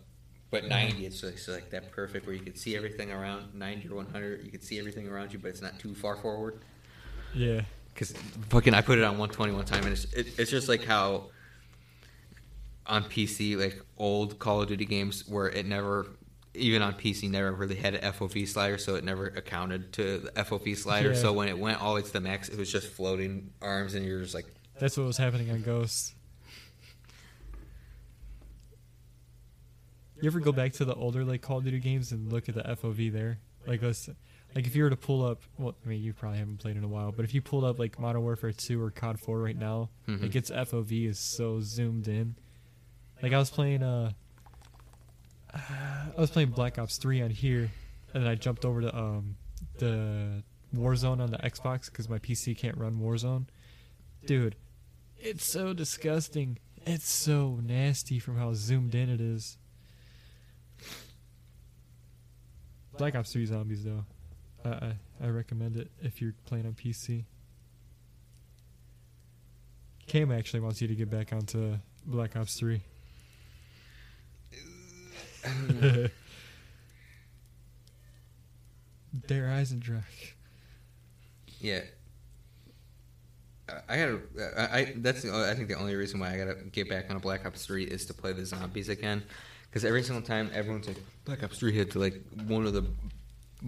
But 0.51 0.69
ninety, 0.69 1.07
it's 1.07 1.23
like, 1.23 1.35
it's 1.35 1.49
like 1.49 1.71
that 1.71 1.93
perfect 1.93 2.27
where 2.27 2.35
you 2.35 2.43
can 2.43 2.55
see 2.57 2.77
everything 2.77 3.11
around. 3.11 3.55
Ninety 3.55 3.89
or 3.89 3.97
one 3.97 4.07
hundred, 4.07 4.45
you 4.45 4.51
can 4.51 4.61
see 4.61 4.79
everything 4.79 5.09
around 5.09 5.33
you, 5.33 5.39
but 5.39 5.49
it's 5.49 5.63
not 5.63 5.79
too 5.79 5.95
far 5.95 6.17
forward. 6.17 6.61
Yeah. 7.35 7.63
Because 7.93 8.13
fucking, 8.49 8.75
I 8.75 8.81
put 8.81 8.99
it 8.99 9.05
on 9.05 9.19
120 9.19 9.53
one 9.53 9.65
time, 9.65 9.85
and 9.85 9.93
it's 9.93 10.05
it, 10.13 10.39
it's 10.39 10.51
just 10.51 10.69
like 10.69 10.85
how 10.85 11.31
on 12.87 13.05
PC, 13.05 13.57
like 13.59 13.81
old 13.99 14.39
Call 14.39 14.63
of 14.63 14.69
Duty 14.69 14.85
games, 14.85 15.29
where 15.29 15.49
it 15.49 15.67
never, 15.67 16.07
even 16.55 16.83
on 16.83 16.95
PC, 16.95 17.31
never 17.31 17.53
really 17.53 17.77
had 17.77 17.95
an 17.95 18.13
FOV 18.13 18.49
slider, 18.49 18.79
so 18.79 18.95
it 18.95 19.05
never 19.05 19.27
accounted 19.27 19.93
to 19.95 20.19
the 20.19 20.31
FOV 20.33 20.77
slider. 20.77 21.11
Yeah. 21.11 21.17
So 21.17 21.33
when 21.33 21.49
it 21.49 21.59
went 21.59 21.81
all 21.81 21.95
the 21.95 22.01
way 22.01 22.07
to 22.07 22.13
the 22.13 22.21
max, 22.21 22.49
it 22.49 22.59
was 22.59 22.73
just 22.73 22.89
floating 22.89 23.51
arms, 23.61 23.95
and 23.95 24.05
you're 24.05 24.21
just 24.21 24.35
like, 24.35 24.47
That's 24.79 24.97
what 24.97 25.07
was 25.07 25.19
happening 25.19 25.51
on 25.51 25.63
Ghosts. 25.63 26.15
You 30.21 30.29
ever 30.29 30.39
go 30.39 30.53
back 30.53 30.73
to 30.75 30.85
the 30.85 30.95
older 30.95 31.25
like 31.25 31.43
Call 31.43 31.59
of 31.59 31.65
Duty 31.65 31.81
games 31.81 32.13
and 32.13 32.33
look 32.33 32.49
at 32.49 32.55
the 32.55 32.63
FOV 32.63 33.13
there? 33.13 33.41
Like 33.67 33.83
let's 33.83 34.09
like 34.55 34.67
if 34.67 34.75
you 34.77 34.83
were 34.83 34.91
to 34.91 34.97
pull 34.97 35.25
up 35.25 35.41
well 35.59 35.75
I 35.85 35.89
mean 35.89 36.03
you 36.03 36.13
probably 36.13 36.39
haven't 36.39 36.59
played 36.59 36.77
in 36.77 36.85
a 36.85 36.89
while, 36.89 37.13
but 37.13 37.25
if 37.25 37.35
you 37.35 37.41
pulled 37.43 37.65
up 37.65 37.79
like 37.79 37.99
Modern 37.99 38.23
Warfare 38.23 38.53
2 38.53 38.83
or 38.83 38.91
COD 38.91 39.19
4 39.19 39.41
right 39.41 39.57
now, 39.57 39.89
Mhm. 40.09 40.23
like 40.23 40.35
its 40.37 40.51
FOV 40.51 41.07
is 41.07 41.19
so 41.19 41.61
zoomed 41.61 42.09
in. 42.09 42.35
Like 43.23 43.33
I 43.33 43.39
was 43.39 43.51
playing 43.51 43.83
uh 43.83 44.13
I 45.55 46.13
was 46.21 46.31
playing 46.31 46.51
Black 46.51 46.79
Ops 46.79 46.97
3 46.99 47.23
on 47.23 47.31
here 47.31 47.71
and 48.15 48.23
then 48.25 48.31
I 48.31 48.35
jumped 48.35 48.65
over 48.65 48.81
to 48.83 48.97
um 48.97 49.37
the 49.79 50.43
Warzone 50.75 51.21
on 51.21 51.31
the 51.31 51.39
Xbox 51.39 51.93
cuz 51.93 52.09
my 52.09 52.19
PC 52.19 52.57
can't 52.57 52.77
run 52.77 52.99
Warzone. 52.99 53.47
Dude, 54.27 54.57
it's 55.19 55.45
so 55.45 55.73
disgusting. 55.73 56.59
It's 56.85 57.09
so 57.09 57.61
nasty 57.63 58.19
from 58.19 58.37
how 58.39 58.55
zoomed 58.55 58.95
in 58.95 59.09
it 59.09 59.21
is. 59.21 59.57
Black 62.99 63.15
Ops 63.15 63.33
3 63.33 63.47
Zombies, 63.47 63.85
though. 63.85 64.05
I, 64.65 64.93
I, 65.23 65.29
recommend 65.29 65.77
it 65.77 65.91
if 66.01 66.21
you're 66.21 66.35
playing 66.47 66.67
on 66.67 66.75
PC. 66.75 67.25
Cam 70.07 70.31
actually 70.31 70.61
wants 70.61 70.81
you 70.81 70.89
to 70.89 70.95
get 70.95 71.11
back 71.11 71.33
onto 71.33 71.79
Black 72.07 72.37
Ops 72.37 72.59
3. 72.59 72.81
Der 79.27 79.47
Eisendrach. 79.49 80.03
yeah. 81.61 81.81
I- 83.69 83.73
I 83.89 83.97
gotta. 83.97 84.21
I, 84.57 84.79
I 84.79 84.93
that's 84.97 85.23
the, 85.23 85.33
I 85.33 85.55
think 85.55 85.69
the 85.69 85.75
only 85.79 85.95
reason 85.95 86.21
why 86.21 86.33
I 86.35 86.37
gotta 86.37 86.55
get 86.73 86.89
back 86.89 87.09
on 87.11 87.17
a 87.17 87.21
Black 87.21 87.47
Ops 87.47 87.65
Three 87.65 87.85
is 87.85 88.05
to 88.07 88.15
play 88.15 88.33
the 88.33 88.45
zombies 88.45 88.89
again, 88.89 89.23
because 89.69 89.85
every 89.85 90.03
single 90.03 90.23
time 90.23 90.51
everyone's 90.53 90.87
like 90.89 90.99
Black 91.25 91.43
Ops 91.43 91.59
Three 91.59 91.73
hit 91.73 91.91
to 91.93 91.99
like 91.99 92.21
one 92.47 92.67
of 92.67 92.75
the 92.75 92.85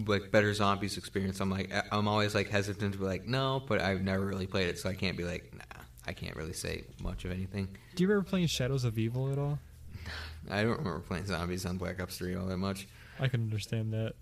like 0.07 0.31
better 0.31 0.53
zombies 0.55 0.97
experience. 0.99 1.41
I'm 1.41 1.51
like 1.51 1.73
I'm 1.93 2.09
always 2.09 2.35
like 2.35 2.49
hesitant 2.51 2.93
to 2.95 2.99
be 2.99 3.05
like 3.05 3.27
no, 3.27 3.63
but 3.67 3.81
I've 3.81 4.03
never 4.03 4.25
really 4.25 4.47
played 4.47 4.69
it, 4.69 4.79
so 4.79 4.89
I 4.89 4.95
can't 4.95 5.17
be 5.17 5.25
like 5.25 5.53
nah. 5.55 5.63
I 6.07 6.13
can't 6.13 6.37
really 6.37 6.53
say 6.53 6.85
much 7.03 7.25
of 7.25 7.31
anything. 7.33 7.69
Do 7.95 8.03
you 8.03 8.09
remember 8.09 8.29
playing 8.29 8.49
Shadows 8.49 8.85
of 8.85 8.99
Evil 8.99 9.33
at 9.33 9.39
all? 9.39 9.59
I 10.51 10.63
don't 10.63 10.77
remember 10.79 11.01
playing 11.01 11.27
zombies 11.27 11.65
on 11.65 11.79
Black 11.79 12.01
Ops 12.01 12.19
Three 12.19 12.35
all 12.35 12.47
that 12.47 12.59
much. 12.59 12.87
I 13.19 13.29
can 13.29 13.43
understand 13.43 13.93
that. 13.95 14.15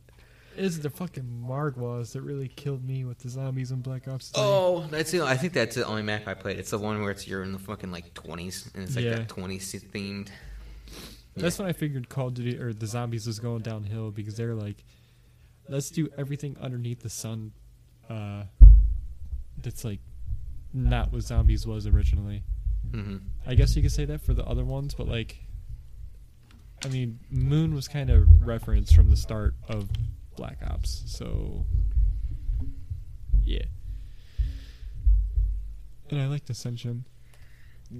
It's 0.55 0.77
the 0.78 0.90
fucking 0.90 1.44
Margwas 1.49 2.12
that 2.12 2.20
really 2.20 2.47
killed 2.49 2.86
me 2.86 3.05
with 3.07 3.19
the 3.20 3.31
zombies 3.31 3.70
in 3.70 3.81
Black 3.81 4.07
Ops 4.07 4.28
3. 4.28 4.43
Oh, 4.44 4.86
that's 4.90 5.11
the. 5.11 5.23
I 5.24 5.35
think 5.35 5.55
that's 5.55 5.74
the 5.77 5.86
only 5.86 6.03
map 6.03 6.28
I 6.28 6.35
played. 6.35 6.59
It's 6.59 6.70
the 6.70 6.78
one 6.78 7.01
where 7.01 7.11
it's 7.11 7.27
you're 7.27 7.43
in 7.43 7.53
the 7.53 7.59
fucking 7.59 7.90
like 7.90 8.12
20s 8.12 8.73
and 8.74 8.85
it's 8.85 8.94
like 8.94 9.07
Yeah. 9.07 9.15
that 9.15 9.28
20s 9.28 9.82
themed. 9.90 10.28
That's 11.35 11.59
when 11.59 11.66
I 11.69 11.73
figured 11.73 12.11
Call 12.11 12.27
of 12.28 12.35
Duty 12.35 12.59
or 12.59 12.74
the 12.74 12.86
zombies 12.86 13.27
was 13.27 13.39
going 13.40 13.62
downhill 13.62 14.11
because 14.11 14.36
they're 14.36 14.55
like, 14.55 14.85
let's 15.73 15.90
do 15.90 16.09
everything 16.16 16.57
underneath 16.61 17.01
the 17.03 17.09
sun. 17.09 17.53
Uh, 18.09 18.44
that's 19.62 19.85
like 19.85 20.01
not 20.73 21.12
what 21.12 21.23
zombies 21.23 21.66
was 21.66 21.86
originally. 21.86 22.43
hmm 22.90 23.16
I 23.47 23.55
guess 23.55 23.74
you 23.74 23.82
could 23.82 23.93
say 23.93 24.05
that 24.05 24.20
for 24.20 24.35
the 24.35 24.44
other 24.44 24.65
ones, 24.65 24.94
but 24.94 25.09
like, 25.09 25.39
I 26.85 26.89
mean, 26.89 27.19
Moon 27.31 27.74
was 27.74 27.89
kind 27.89 28.11
of 28.11 28.47
referenced 28.47 28.94
from 28.94 29.09
the 29.11 29.16
start 29.16 29.55
of 29.69 29.89
Black 30.36 30.59
Ops, 30.69 31.03
so 31.07 31.65
yeah. 33.44 33.65
And 36.11 36.20
I 36.20 36.27
like 36.27 36.49
Ascension. 36.51 37.05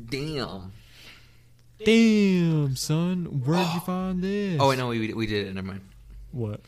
Damn. 0.07 0.73
Damn, 1.85 2.77
son, 2.77 3.43
where'd 3.45 3.67
you 3.75 3.81
find 3.81 4.23
this? 4.23 4.59
Oh, 4.61 4.69
wait, 4.69 4.79
no, 4.79 4.89
we 4.89 5.13
we 5.15 5.27
did 5.27 5.49
it. 5.49 5.55
Never 5.55 5.67
mind. 5.67 5.81
What? 6.31 6.61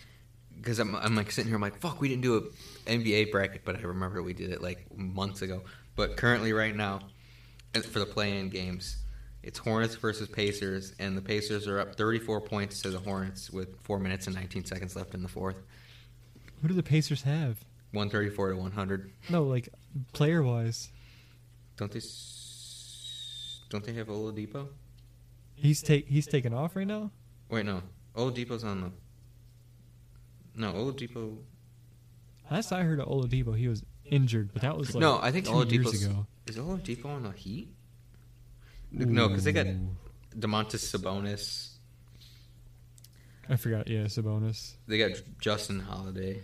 Because 0.65 0.79
I'm 0.79 0.95
I'm 0.97 1.15
like 1.15 1.31
sitting 1.31 1.49
here. 1.51 1.57
I'm 1.57 1.61
like, 1.63 1.79
fuck, 1.79 2.01
we 2.01 2.09
didn't 2.09 2.23
do 2.23 2.37
a 2.39 2.91
NBA 2.91 3.31
bracket, 3.31 3.67
but 3.67 3.77
I 3.77 3.83
remember 3.83 4.23
we 4.23 4.33
did 4.33 4.51
it 4.51 4.63
like 4.63 4.87
months 4.97 5.43
ago. 5.43 5.61
But 5.95 6.17
currently, 6.17 6.55
right 6.55 6.75
now, 6.75 7.01
uh, 7.75 7.81
for 7.81 7.99
the 7.99 8.07
play-in 8.07 8.49
games, 8.49 8.97
it's 9.43 9.59
Hornets 9.59 9.95
versus 9.95 10.27
Pacers, 10.27 10.95
and 10.99 11.19
the 11.19 11.21
Pacers 11.21 11.69
are 11.69 11.79
up 11.81 11.97
34 11.97 12.41
points 12.41 12.81
to 12.81 12.91
the 12.91 12.99
Hornets 12.99 13.51
with 13.51 13.79
four 13.83 13.99
minutes 13.99 14.27
and 14.27 14.35
19 14.35 14.65
seconds 14.65 14.97
left 14.97 15.13
in 15.13 15.23
the 15.23 15.29
fourth. 15.29 15.63
Who 16.63 16.69
do 16.69 16.75
the 16.75 16.83
Pacers 16.83 17.23
have? 17.23 17.63
134 17.93 18.53
to 18.53 18.57
100. 18.57 19.13
No, 19.29 19.43
like 19.43 19.69
player 20.15 20.43
wise, 20.43 20.91
Don't 21.77 21.93
they? 21.93 22.01
Don't 23.69 23.85
they 23.85 23.93
have 23.93 24.07
Oladipo? 24.07 24.69
he's 25.57 25.83
take 25.83 26.09
he's 26.09 26.27
taken 26.27 26.55
off 26.55 26.75
right 26.75 26.87
now. 26.87 27.11
Wait, 27.51 27.67
no. 27.67 27.83
Oladipo's 28.17 28.65
on 28.65 28.81
the. 28.81 28.91
No, 30.57 30.73
Oladipo. 30.73 31.37
Last 32.51 32.73
I 32.73 32.83
heard 32.83 33.01
of 33.01 33.09
Oladipo, 33.09 33.57
he 33.57 33.69
was 33.69 33.83
injured, 34.05 34.51
but 34.53 34.63
that 34.63 34.77
was 34.77 34.95
like 34.95 35.01
no, 35.01 35.19
I 35.21 35.31
think 35.33 35.47
two 35.47 35.53
Oladipo's. 35.53 35.71
years 36.03 36.05
ago. 36.07 36.27
Is 36.47 36.57
Oladipo 36.57 37.07
on 37.07 37.23
the 37.25 37.31
Heat? 37.33 37.69
No, 38.93 39.29
because 39.29 39.45
they 39.45 39.53
got. 39.53 39.67
Domantas 40.39 40.85
Sabonis. 40.85 41.71
I 43.49 43.57
forgot. 43.57 43.89
Yeah, 43.89 44.05
Sabonis. 44.05 44.75
They 44.87 44.99
got 44.99 45.11
Justin 45.41 45.81
Holiday. 45.81 46.43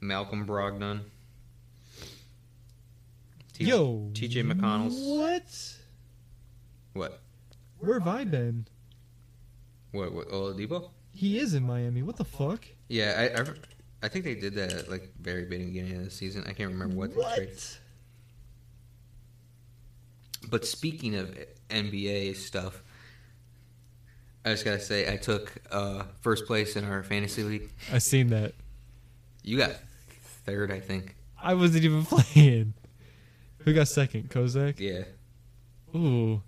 Malcolm 0.00 0.46
Brogdon. 0.46 1.00
T- 3.54 3.64
Yo, 3.64 4.10
TJ 4.12 4.50
McConnell's. 4.52 4.96
What? 5.00 5.76
What? 6.92 7.20
Where 7.78 7.98
have 7.98 8.08
I 8.08 8.24
been? 8.24 8.66
What? 9.92 10.12
What? 10.12 10.28
Oladipo? 10.28 10.90
He 11.16 11.38
is 11.38 11.54
in 11.54 11.66
Miami. 11.66 12.02
What 12.02 12.16
the 12.16 12.26
fuck? 12.26 12.66
Yeah, 12.88 13.14
I, 13.34 13.40
I, 13.40 13.44
I 14.02 14.08
think 14.08 14.26
they 14.26 14.34
did 14.34 14.54
that 14.56 14.70
at 14.74 14.90
like 14.90 15.14
very 15.18 15.46
beginning 15.46 15.96
of 15.96 16.04
the 16.04 16.10
season. 16.10 16.44
I 16.46 16.52
can't 16.52 16.70
remember 16.70 16.94
what 16.94 17.14
they 17.16 17.22
traded. 17.36 17.62
But 20.50 20.66
speaking 20.66 21.14
of 21.16 21.34
NBA 21.70 22.36
stuff, 22.36 22.82
I 24.44 24.50
just 24.50 24.66
gotta 24.66 24.78
say 24.78 25.10
I 25.10 25.16
took 25.16 25.54
uh, 25.70 26.04
first 26.20 26.44
place 26.46 26.76
in 26.76 26.84
our 26.84 27.02
fantasy 27.02 27.42
league. 27.42 27.70
I 27.90 27.96
seen 27.96 28.28
that. 28.28 28.52
You 29.42 29.56
got 29.56 29.72
third, 30.44 30.70
I 30.70 30.80
think. 30.80 31.16
I 31.42 31.54
wasn't 31.54 31.84
even 31.84 32.04
playing. 32.04 32.74
Who 33.60 33.72
got 33.72 33.88
second? 33.88 34.28
Kozak. 34.28 34.78
Yeah, 34.78 35.04
Ooh. 35.98 36.42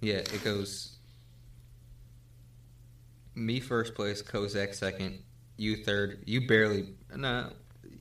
yeah. 0.00 0.16
It 0.16 0.42
goes 0.42 0.95
me 3.36 3.60
first 3.60 3.94
place, 3.94 4.22
Kozak 4.22 4.74
second, 4.74 5.22
you 5.56 5.84
third. 5.84 6.24
You 6.26 6.46
barely, 6.46 6.94
no, 7.14 7.52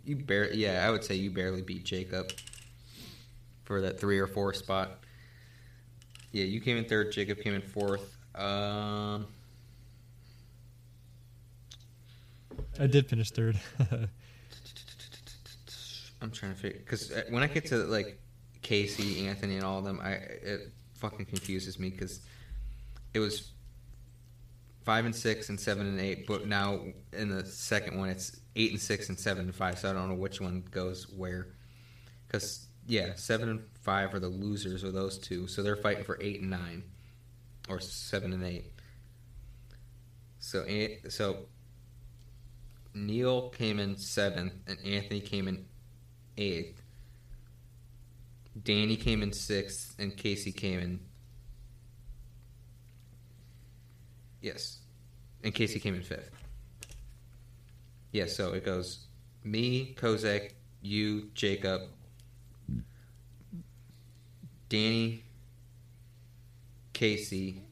you 0.03 0.15
barely. 0.15 0.57
Yeah, 0.57 0.85
I 0.87 0.91
would 0.91 1.03
say 1.03 1.15
you 1.15 1.29
barely 1.29 1.61
beat 1.61 1.83
Jacob 1.83 2.31
for 3.63 3.81
that 3.81 3.99
three 3.99 4.17
or 4.19 4.27
four 4.27 4.53
spot. 4.53 4.99
Yeah, 6.31 6.45
you 6.45 6.61
came 6.61 6.77
in 6.77 6.85
third. 6.85 7.11
Jacob 7.11 7.39
came 7.39 7.53
in 7.53 7.61
fourth. 7.61 8.17
Um, 8.33 9.27
I 12.79 12.87
did 12.87 13.07
finish 13.07 13.31
third. 13.31 13.59
I'm 16.21 16.31
trying 16.31 16.53
to 16.53 16.57
figure 16.57 16.79
because 16.79 17.13
when 17.29 17.43
I 17.43 17.47
get 17.47 17.67
to 17.67 17.77
like 17.77 18.19
Casey, 18.61 19.27
Anthony, 19.27 19.55
and 19.55 19.63
all 19.63 19.79
of 19.79 19.85
them, 19.85 19.99
I 20.01 20.11
it 20.11 20.71
fucking 20.95 21.25
confuses 21.25 21.77
me 21.77 21.89
because 21.89 22.21
it 23.13 23.19
was 23.19 23.51
five 24.85 25.05
and 25.05 25.15
six 25.15 25.49
and 25.49 25.59
seven 25.59 25.87
and 25.87 25.99
eight, 25.99 26.27
but 26.27 26.47
now 26.47 26.79
in 27.11 27.29
the 27.29 27.45
second 27.45 27.97
one 27.97 28.09
it's 28.09 28.39
eight 28.55 28.71
and 28.71 28.79
six 28.79 29.09
and 29.09 29.19
seven 29.19 29.45
and 29.45 29.55
five. 29.55 29.79
So 29.79 29.89
I 29.89 29.93
don't 29.93 30.09
know 30.09 30.15
which 30.15 30.39
one 30.39 30.63
goes 30.71 31.09
where. 31.09 31.47
Because 32.27 32.67
yeah, 32.87 33.15
seven 33.15 33.49
and 33.49 33.63
five 33.81 34.13
are 34.13 34.19
the 34.19 34.29
losers 34.29 34.83
of 34.83 34.93
those 34.93 35.17
two, 35.17 35.47
so 35.47 35.63
they're 35.63 35.75
fighting 35.75 36.03
for 36.03 36.17
eight 36.21 36.41
and 36.41 36.51
nine, 36.51 36.83
or 37.67 37.79
seven 37.79 38.31
and 38.31 38.43
eight. 38.43 38.71
So 40.39 40.65
so 41.09 41.47
Neil 42.93 43.49
came 43.49 43.79
in 43.79 43.97
seventh, 43.97 44.53
and 44.67 44.77
Anthony 44.85 45.19
came 45.19 45.47
in 45.47 45.65
eighth. 46.37 46.81
Danny 48.63 48.95
came 48.95 49.23
in 49.23 49.33
sixth, 49.33 49.95
and 49.99 50.15
Casey 50.15 50.51
came 50.51 50.79
in. 50.79 50.99
Yes, 54.45 54.77
and 55.43 55.55
Casey 55.55 55.79
came 55.79 55.95
in 55.95 56.03
fifth. 56.03 56.29
Yes, 58.11 58.35
so 58.35 58.53
it 58.53 58.63
goes 58.63 59.07
me, 59.43 59.95
Kozak, 59.97 60.51
you, 60.83 61.31
Jacob, 61.33 61.81
Danny, 64.69 65.23
Casey, 66.93 67.63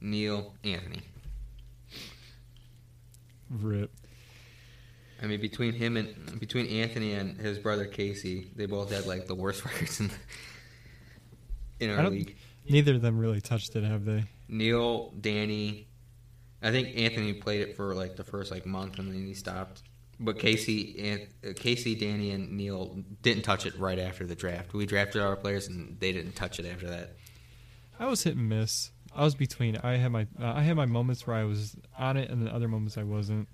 Neil, 0.00 0.54
Anthony. 0.62 1.02
Rip. 3.50 3.90
I 5.20 5.26
mean, 5.26 5.40
between 5.40 5.72
him 5.72 5.96
and 5.96 6.38
between 6.38 6.66
Anthony 6.68 7.14
and 7.14 7.40
his 7.40 7.58
brother 7.58 7.86
Casey, 7.86 8.52
they 8.54 8.66
both 8.66 8.92
had 8.92 9.06
like 9.06 9.26
the 9.26 9.34
worst 9.34 9.64
records 9.64 9.98
in 9.98 10.12
in 11.80 11.90
our 11.90 12.08
league. 12.08 12.36
Neither 12.68 12.94
of 12.94 13.02
them 13.02 13.18
really 13.18 13.40
touched 13.40 13.74
it, 13.74 13.82
have 13.82 14.04
they? 14.04 14.26
Neil, 14.52 15.12
Danny, 15.20 15.88
I 16.62 16.70
think 16.70 16.96
Anthony 16.96 17.32
played 17.32 17.62
it 17.62 17.76
for 17.76 17.94
like 17.94 18.16
the 18.16 18.24
first 18.24 18.50
like 18.50 18.66
month 18.66 18.98
and 18.98 19.08
then 19.08 19.26
he 19.26 19.34
stopped. 19.34 19.82
But 20.20 20.38
Casey, 20.38 20.94
and 21.00 21.26
uh, 21.44 21.52
Casey, 21.56 21.96
Danny, 21.96 22.30
and 22.30 22.52
Neil 22.52 23.02
didn't 23.22 23.42
touch 23.42 23.66
it 23.66 23.76
right 23.76 23.98
after 23.98 24.24
the 24.24 24.36
draft. 24.36 24.72
We 24.72 24.86
drafted 24.86 25.20
our 25.20 25.34
players 25.34 25.66
and 25.66 25.98
they 25.98 26.12
didn't 26.12 26.36
touch 26.36 26.60
it 26.60 26.66
after 26.66 26.88
that. 26.88 27.16
I 27.98 28.06
was 28.06 28.22
hit 28.22 28.36
and 28.36 28.48
miss. 28.48 28.92
I 29.14 29.24
was 29.24 29.34
between. 29.34 29.76
I 29.78 29.96
had 29.96 30.12
my 30.12 30.26
uh, 30.40 30.52
I 30.54 30.62
had 30.62 30.76
my 30.76 30.86
moments 30.86 31.26
where 31.26 31.36
I 31.36 31.44
was 31.44 31.76
on 31.98 32.16
it, 32.16 32.30
and 32.30 32.40
then 32.40 32.54
other 32.54 32.68
moments 32.68 32.96
I 32.96 33.02
wasn't. 33.02 33.48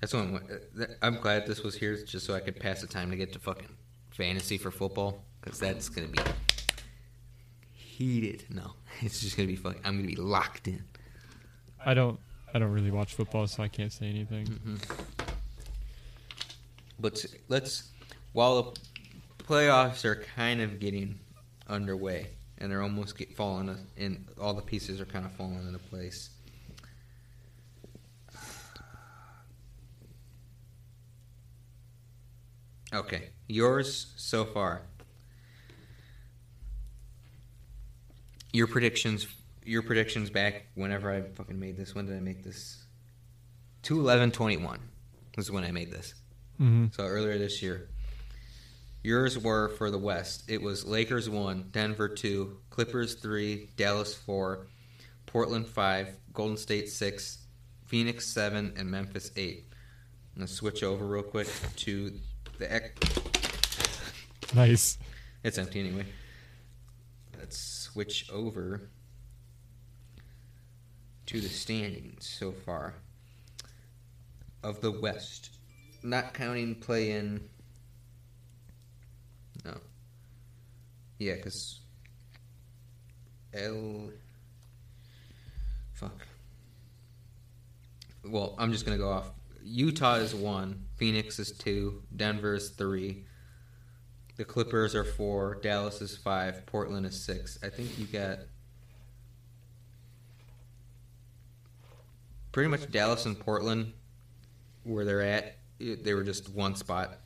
That's 0.00 0.12
one. 0.12 0.40
uh, 0.80 0.84
I'm 1.00 1.20
glad 1.20 1.46
this 1.46 1.62
was 1.62 1.74
here 1.74 1.96
just 2.04 2.26
so 2.26 2.34
I 2.34 2.40
could 2.40 2.58
pass 2.58 2.80
the 2.80 2.86
time 2.86 3.10
to 3.10 3.16
get 3.16 3.32
to 3.32 3.38
fucking 3.38 3.68
fantasy 4.10 4.58
for 4.58 4.70
football 4.70 5.24
because 5.40 5.58
that's 5.58 5.88
gonna 5.88 6.08
be 6.08 6.18
heated. 7.98 8.44
No, 8.48 8.74
it's 9.00 9.20
just 9.20 9.36
gonna 9.36 9.48
be 9.48 9.56
fucking. 9.56 9.80
I'm 9.84 9.96
gonna 9.96 10.06
be 10.06 10.16
locked 10.16 10.68
in. 10.68 10.82
I 11.84 11.94
don't. 11.94 12.18
I 12.54 12.58
don't 12.58 12.72
really 12.72 12.90
watch 12.90 13.14
football, 13.14 13.46
so 13.46 13.62
I 13.62 13.68
can't 13.68 13.92
say 13.92 14.06
anything. 14.06 14.46
Mm-hmm. 14.46 14.76
But 17.00 17.24
let's 17.48 17.90
while 18.32 18.62
the 18.62 18.80
playoffs 19.44 20.04
are 20.04 20.24
kind 20.36 20.60
of 20.60 20.78
getting 20.78 21.18
underway 21.68 22.28
and 22.58 22.70
they're 22.70 22.82
almost 22.82 23.16
get 23.16 23.34
falling 23.36 23.76
in 23.96 24.24
all 24.40 24.54
the 24.54 24.62
pieces 24.62 25.00
are 25.00 25.06
kind 25.06 25.24
of 25.24 25.32
falling 25.32 25.66
into 25.66 25.78
place. 25.78 26.30
Okay, 32.90 33.28
yours 33.48 34.14
so 34.16 34.46
far. 34.46 34.80
Your 38.52 38.66
predictions 38.66 39.26
your 39.64 39.82
predictions 39.82 40.30
back 40.30 40.66
whenever 40.74 41.12
I 41.12 41.20
fucking 41.20 41.58
made 41.60 41.76
this. 41.76 41.94
When 41.94 42.06
did 42.06 42.16
I 42.16 42.20
make 42.20 42.42
this? 42.42 42.82
211 43.82 44.30
21 44.32 44.80
was 45.36 45.50
when 45.50 45.62
I 45.64 45.70
made 45.72 45.90
this. 45.92 46.14
Mm-hmm. 46.60 46.86
So 46.92 47.04
earlier 47.04 47.36
this 47.38 47.62
year. 47.62 47.88
Yours 49.04 49.38
were 49.38 49.68
for 49.68 49.90
the 49.90 49.98
West. 49.98 50.50
It 50.50 50.60
was 50.60 50.84
Lakers 50.84 51.30
1, 51.30 51.68
Denver 51.70 52.08
2, 52.08 52.58
Clippers 52.70 53.14
3, 53.14 53.70
Dallas 53.76 54.14
4, 54.14 54.66
Portland 55.26 55.68
5, 55.68 56.08
Golden 56.32 56.56
State 56.56 56.88
6, 56.88 57.38
Phoenix 57.86 58.26
7, 58.26 58.74
and 58.76 58.90
Memphis 58.90 59.30
8. 59.36 59.64
I'm 60.34 60.40
going 60.40 60.48
to 60.48 60.52
switch 60.52 60.82
over 60.82 61.06
real 61.06 61.22
quick 61.22 61.48
to 61.76 62.12
the. 62.58 62.74
Ec- 62.74 62.98
Nice. 64.54 64.98
it's 65.44 65.58
empty 65.58 65.78
anyway. 65.80 66.06
Let's 67.38 67.58
switch 67.98 68.30
over 68.32 68.80
to 71.26 71.40
the 71.40 71.48
standings 71.48 72.28
so 72.28 72.52
far 72.52 72.94
of 74.62 74.80
the 74.80 74.92
West. 74.92 75.50
Not 76.04 76.32
counting 76.32 76.76
play 76.76 77.10
in. 77.10 77.40
No. 79.64 79.78
Yeah, 81.18 81.34
because. 81.34 81.80
L. 83.52 84.10
Fuck. 85.94 86.24
Well, 88.24 88.54
I'm 88.58 88.70
just 88.70 88.86
going 88.86 88.96
to 88.96 89.02
go 89.02 89.10
off. 89.10 89.32
Utah 89.64 90.14
is 90.14 90.36
1, 90.36 90.84
Phoenix 90.94 91.40
is 91.40 91.50
2, 91.50 92.00
Denver 92.14 92.54
is 92.54 92.70
3, 92.70 93.24
the 94.38 94.44
Clippers 94.44 94.94
are 94.94 95.04
four. 95.04 95.58
Dallas 95.62 96.00
is 96.00 96.16
five. 96.16 96.64
Portland 96.64 97.04
is 97.04 97.20
six. 97.20 97.58
I 97.62 97.68
think 97.68 97.98
you 97.98 98.06
got 98.06 98.38
pretty 102.52 102.68
much 102.68 102.90
Dallas 102.90 103.26
and 103.26 103.38
Portland 103.38 103.92
where 104.84 105.04
they're 105.04 105.22
at. 105.22 105.58
They 105.80 106.14
were 106.14 106.22
just 106.22 106.48
one 106.50 106.76
spot 106.76 107.18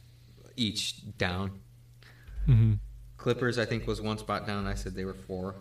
each 0.57 1.17
down. 1.19 1.61
Mm-hmm. 2.49 2.75
Clippers, 3.19 3.59
I 3.59 3.67
think, 3.67 3.87
was 3.87 4.01
one 4.01 4.17
spot 4.17 4.47
down. 4.47 4.67
I 4.67 4.75
said 4.75 4.95
they 4.95 5.05
were 5.05 5.13
four. 5.13 5.57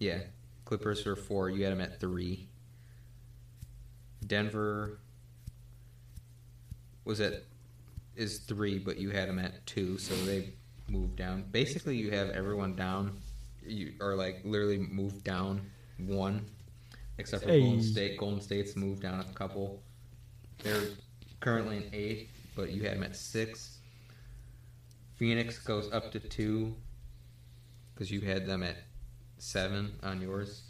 Yeah, 0.00 0.18
Clippers 0.64 1.06
were 1.06 1.16
four. 1.16 1.50
You 1.50 1.62
had 1.62 1.72
them 1.72 1.80
at 1.80 2.00
three. 2.00 2.48
Denver 4.26 4.98
was 7.04 7.20
at 7.20 7.44
is 8.16 8.38
three, 8.38 8.80
but 8.80 8.98
you 8.98 9.10
had 9.10 9.28
them 9.28 9.38
at 9.38 9.64
two, 9.66 9.96
so 9.96 10.14
they 10.26 10.52
moved 10.90 11.16
down. 11.16 11.44
Basically, 11.50 11.96
you 11.96 12.10
have 12.10 12.30
everyone 12.30 12.74
down. 12.74 13.18
You 13.66 13.92
are 14.00 14.14
like 14.14 14.40
literally 14.44 14.78
moved 14.78 15.24
down 15.24 15.60
one, 15.98 16.44
except 17.18 17.44
for 17.44 17.48
Golden 17.50 17.82
State. 17.82 18.18
Golden 18.18 18.40
State's 18.40 18.76
moved 18.76 19.02
down 19.02 19.20
a 19.20 19.24
couple. 19.34 19.82
They're 20.62 20.88
currently 21.40 21.78
in 21.78 21.84
eighth, 21.92 22.30
but 22.54 22.70
you 22.70 22.82
had 22.82 22.96
them 22.96 23.02
at 23.02 23.16
six. 23.16 23.78
Phoenix 25.16 25.58
goes 25.58 25.92
up 25.92 26.10
to 26.12 26.20
two 26.20 26.74
because 27.94 28.10
you 28.10 28.20
had 28.20 28.46
them 28.46 28.62
at 28.62 28.76
seven 29.38 29.92
on 30.02 30.20
yours. 30.20 30.62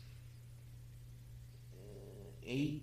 Uh, 1.73 2.33
eight 2.45 2.83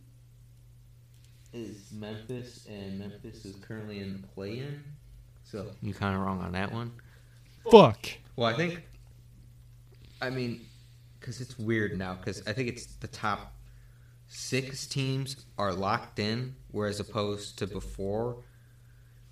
is 1.53 1.91
Memphis, 1.91 2.65
and 2.69 2.99
Memphis 2.99 3.45
is 3.45 3.55
currently 3.57 3.99
in 3.99 4.21
the 4.21 4.27
play-in. 4.27 4.81
So 5.43 5.71
you 5.81 5.93
kind 5.93 6.15
of 6.15 6.21
wrong 6.21 6.41
on 6.41 6.51
that 6.53 6.71
one. 6.71 6.91
Fuck. 7.71 8.09
Well, 8.35 8.47
I 8.47 8.53
think, 8.53 8.83
I 10.21 10.29
mean, 10.29 10.61
because 11.19 11.41
it's 11.41 11.57
weird 11.57 11.97
now. 11.97 12.15
Because 12.15 12.45
I 12.47 12.53
think 12.53 12.69
it's 12.69 12.85
the 12.85 13.07
top 13.07 13.53
six 14.27 14.85
teams 14.87 15.45
are 15.57 15.73
locked 15.73 16.19
in, 16.19 16.55
whereas 16.71 16.99
opposed 16.99 17.57
to 17.59 17.67
before. 17.67 18.37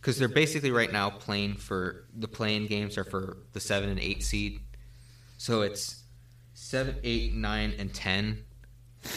Because 0.02 0.20
they're 0.20 0.28
basically 0.28 0.72
right 0.72 0.92
now 0.92 1.10
playing 1.10 1.56
for 1.56 2.06
the 2.16 2.28
playing 2.28 2.68
games 2.68 2.98
are 2.98 3.04
for 3.04 3.38
the 3.54 3.60
seven 3.60 3.90
and 3.90 4.00
eight 4.00 4.24
seed. 4.24 4.60
So 5.38 5.62
it's 5.62 6.04
seven, 6.54 6.98
eight, 7.04 7.34
nine, 7.34 7.74
and 7.80 7.94
ten 7.94 8.44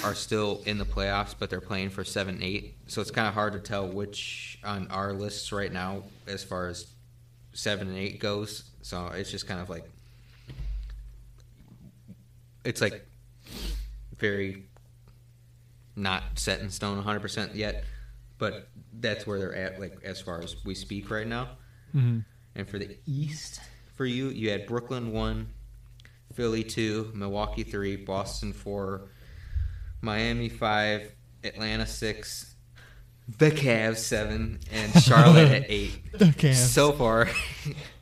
are 0.04 0.14
still 0.14 0.62
in 0.66 0.78
the 0.78 0.84
playoffs, 0.84 1.34
but 1.38 1.50
they're 1.50 1.60
playing 1.60 1.90
for 1.90 2.04
seven, 2.04 2.38
eight. 2.42 2.76
So 2.86 3.00
it's 3.00 3.10
kind 3.10 3.28
of 3.28 3.34
hard 3.34 3.52
to 3.54 3.58
tell 3.58 3.86
which 3.86 4.58
on 4.64 4.88
our 4.90 5.12
lists 5.12 5.52
right 5.52 5.72
now, 5.72 6.04
as 6.26 6.42
far 6.42 6.68
as 6.68 6.86
seven 7.52 7.88
and 7.88 7.98
eight 7.98 8.18
goes. 8.18 8.70
So 8.88 9.08
it's 9.08 9.30
just 9.30 9.46
kind 9.46 9.60
of 9.60 9.68
like 9.68 9.84
it's 12.64 12.80
like 12.80 13.06
very 14.16 14.64
not 15.94 16.22
set 16.36 16.60
in 16.60 16.70
stone 16.70 17.04
100% 17.04 17.54
yet, 17.54 17.84
but 18.38 18.70
that's 18.98 19.26
where 19.26 19.38
they're 19.38 19.54
at 19.54 19.78
like 19.78 19.98
as 20.04 20.22
far 20.22 20.42
as 20.42 20.56
we 20.64 20.74
speak 20.74 21.10
right 21.10 21.26
now. 21.26 21.50
Mm-hmm. 21.94 22.20
And 22.54 22.66
for 22.66 22.78
the 22.78 22.96
East, 23.06 23.60
for 23.94 24.06
you, 24.06 24.30
you 24.30 24.48
had 24.48 24.66
Brooklyn 24.66 25.12
one, 25.12 25.48
Philly 26.32 26.64
two, 26.64 27.12
Milwaukee 27.14 27.64
three, 27.64 27.96
Boston 27.96 28.54
four, 28.54 29.10
Miami 30.00 30.48
five, 30.48 31.12
Atlanta 31.44 31.84
six, 31.84 32.54
the 33.36 33.50
Cavs 33.50 33.98
seven 33.98 34.60
and 34.72 34.94
Charlotte 35.02 35.50
at 35.50 35.66
eight. 35.68 36.10
The 36.18 36.24
Cavs. 36.24 36.54
So 36.54 36.92
far, 36.92 37.28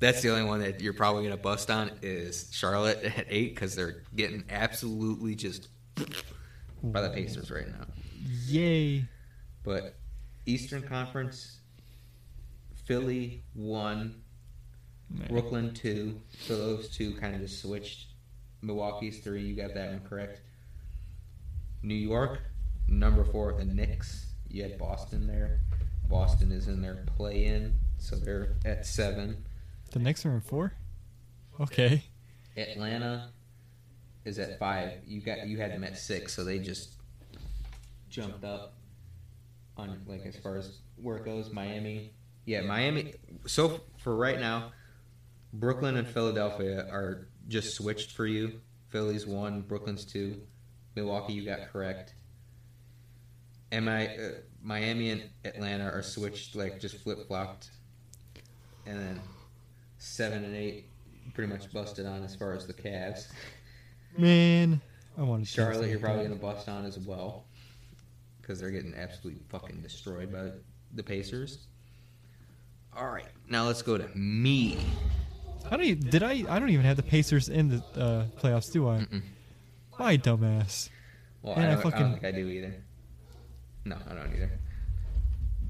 that's 0.00 0.22
the 0.22 0.30
only 0.30 0.44
one 0.44 0.60
that 0.60 0.80
you're 0.80 0.94
probably 0.94 1.22
gonna 1.22 1.36
bust 1.36 1.70
on 1.70 1.92
is 2.02 2.48
Charlotte 2.52 3.02
at 3.04 3.26
eight 3.28 3.54
because 3.54 3.76
they're 3.76 4.02
getting 4.16 4.44
absolutely 4.50 5.34
just 5.34 5.68
by 6.82 7.02
the 7.02 7.10
Pacers 7.10 7.50
right 7.50 7.68
now. 7.68 7.86
Yay. 8.46 9.04
But 9.62 9.94
Eastern 10.46 10.82
Conference, 10.82 11.60
Philly 12.86 13.44
one, 13.54 14.22
Brooklyn 15.28 15.74
two. 15.74 16.20
So 16.40 16.56
those 16.56 16.88
two 16.88 17.14
kind 17.14 17.34
of 17.34 17.42
just 17.42 17.60
switched. 17.60 18.06
Milwaukee's 18.62 19.20
three. 19.20 19.42
You 19.42 19.54
got 19.54 19.74
that 19.74 19.90
one 19.90 20.00
correct. 20.08 20.40
New 21.82 21.94
York, 21.94 22.40
number 22.88 23.24
four, 23.24 23.52
the 23.52 23.64
Knicks. 23.64 24.26
You 24.48 24.62
had 24.62 24.78
Boston 24.78 25.26
there. 25.26 25.60
Boston 26.08 26.50
is 26.52 26.68
in 26.68 26.82
their 26.82 27.04
play-in, 27.16 27.74
so 27.98 28.16
they're 28.16 28.56
at 28.64 28.84
seven. 28.84 29.44
The 29.90 29.98
Knicks 29.98 30.24
are 30.24 30.32
in 30.32 30.40
four? 30.40 30.72
Okay. 31.60 32.04
Atlanta 32.56 33.30
is 34.24 34.38
at 34.38 34.58
five. 34.58 34.98
You 35.06 35.20
got 35.20 35.46
you 35.46 35.58
had 35.58 35.72
them 35.72 35.84
at 35.84 35.98
six, 35.98 36.32
so 36.32 36.44
they 36.44 36.58
just 36.58 36.94
jumped 38.08 38.44
up 38.44 38.74
on 39.76 40.00
like 40.06 40.24
as 40.26 40.36
far 40.36 40.56
as 40.56 40.78
where 40.96 41.16
it 41.16 41.24
goes. 41.24 41.50
Miami, 41.50 42.12
yeah, 42.44 42.60
Miami. 42.60 43.14
So 43.46 43.80
for 43.98 44.14
right 44.16 44.38
now, 44.38 44.72
Brooklyn 45.52 45.96
and 45.96 46.06
Philadelphia 46.06 46.86
are 46.90 47.28
just 47.48 47.74
switched 47.74 48.12
for 48.12 48.26
you. 48.26 48.60
Philly's 48.88 49.26
one, 49.26 49.62
Brooklyn's 49.62 50.04
two. 50.04 50.40
Milwaukee, 50.94 51.32
you 51.32 51.44
got 51.44 51.72
correct. 51.72 52.14
Am 53.72 53.88
I 53.88 54.08
uh, 54.08 54.30
Miami 54.62 55.10
and 55.10 55.22
Atlanta 55.44 55.84
are 55.84 56.02
switched 56.02 56.56
like 56.56 56.80
just 56.80 56.96
flip 56.98 57.26
flopped, 57.26 57.70
and 58.86 58.98
then 58.98 59.20
seven 60.00 60.44
and 60.44 60.56
eight 60.56 60.86
pretty 61.34 61.52
much 61.52 61.72
busted 61.72 62.06
on 62.06 62.24
as 62.24 62.34
far 62.34 62.54
as 62.54 62.66
the 62.66 62.72
Cavs. 62.74 63.28
Man. 64.18 64.80
I 65.18 65.22
want 65.22 65.44
to 65.44 65.50
Charlotte, 65.50 65.90
you're 65.90 65.98
probably 66.00 66.24
gonna 66.24 66.36
bust 66.36 66.68
on 66.68 66.84
as 66.86 66.98
well 66.98 67.44
because 68.40 68.58
they're 68.58 68.70
getting 68.70 68.94
absolutely 68.94 69.42
fucking 69.48 69.80
destroyed 69.82 70.32
by 70.32 70.50
the 70.94 71.02
Pacers. 71.02 71.66
All 72.96 73.08
right, 73.10 73.26
now 73.48 73.66
let's 73.66 73.82
go 73.82 73.96
to 73.98 74.08
me. 74.16 74.78
I 75.66 75.76
don't 75.76 75.82
even, 75.84 76.08
did 76.10 76.22
I 76.22 76.44
I 76.48 76.58
don't 76.58 76.70
even 76.70 76.84
have 76.84 76.96
the 76.96 77.02
Pacers 77.02 77.48
in 77.48 77.68
the 77.68 77.84
uh, 78.00 78.24
playoffs, 78.40 78.72
do 78.72 78.88
I? 78.88 78.98
Mm-mm. 78.98 79.22
My 79.98 80.16
dumbass. 80.16 80.88
Well, 81.42 81.54
Yeah, 81.56 81.60
I, 81.60 81.66
I 81.66 81.68
don't, 81.70 81.78
I 81.78 81.82
fucking- 81.82 82.00
don't 82.00 82.12
think 82.14 82.24
I 82.24 82.30
do 82.32 82.48
either. 82.48 82.74
No, 83.84 83.96
I 84.10 84.14
don't 84.14 84.32
either. 84.34 84.50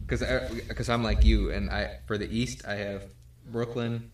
Because 0.06 0.22
because 0.68 0.88
I'm 0.88 1.02
like 1.02 1.24
you, 1.24 1.50
and 1.50 1.70
I 1.70 1.98
for 2.06 2.16
the 2.18 2.28
East 2.34 2.64
I 2.66 2.74
have 2.76 3.04
Brooklyn, 3.50 4.10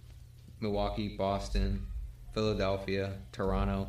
Milwaukee, 0.60 1.16
Boston, 1.16 1.86
Philadelphia, 2.32 3.14
Toronto. 3.32 3.88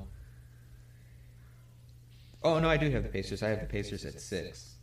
Oh 2.44 2.60
no, 2.60 2.69
I 2.69 2.77
do 2.77 2.89
have 2.91 3.03
the 3.03 3.10
Pacers. 3.10 3.44
I 3.44 3.49
have 3.49 3.60
the 3.60 3.65
Pacers 3.65 4.06
at 4.06 4.22
six, 4.22 4.76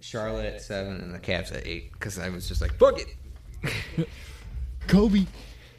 Charlotte 0.00 0.46
at 0.46 0.62
seven, 0.62 1.00
and 1.00 1.14
the 1.14 1.18
Cavs 1.18 1.54
at 1.54 1.66
eight. 1.66 1.92
Because 1.92 2.18
I 2.18 2.28
was 2.28 2.48
just 2.48 2.60
like, 2.60 2.74
fuck 2.78 3.00
it. 3.00 4.08
Kobe. 4.88 5.26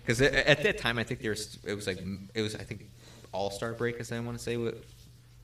Because 0.01 0.21
at 0.21 0.63
that 0.63 0.77
time, 0.77 0.97
I 0.97 1.03
think 1.03 1.21
there 1.21 1.31
was 1.31 1.59
it 1.63 1.75
was 1.75 1.87
like 1.87 1.99
it 2.33 2.41
was 2.41 2.55
I 2.55 2.63
think 2.63 2.89
All 3.31 3.49
Star 3.49 3.73
break, 3.73 3.97
as 3.97 4.11
I 4.11 4.19
want 4.19 4.37
to 4.37 4.43
say. 4.43 4.57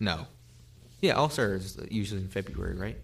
No, 0.02 0.28
yeah, 1.02 1.14
All 1.14 1.30
Star 1.30 1.54
is 1.54 1.80
usually 1.90 2.22
in 2.22 2.28
February, 2.28 2.76
right? 2.76 2.98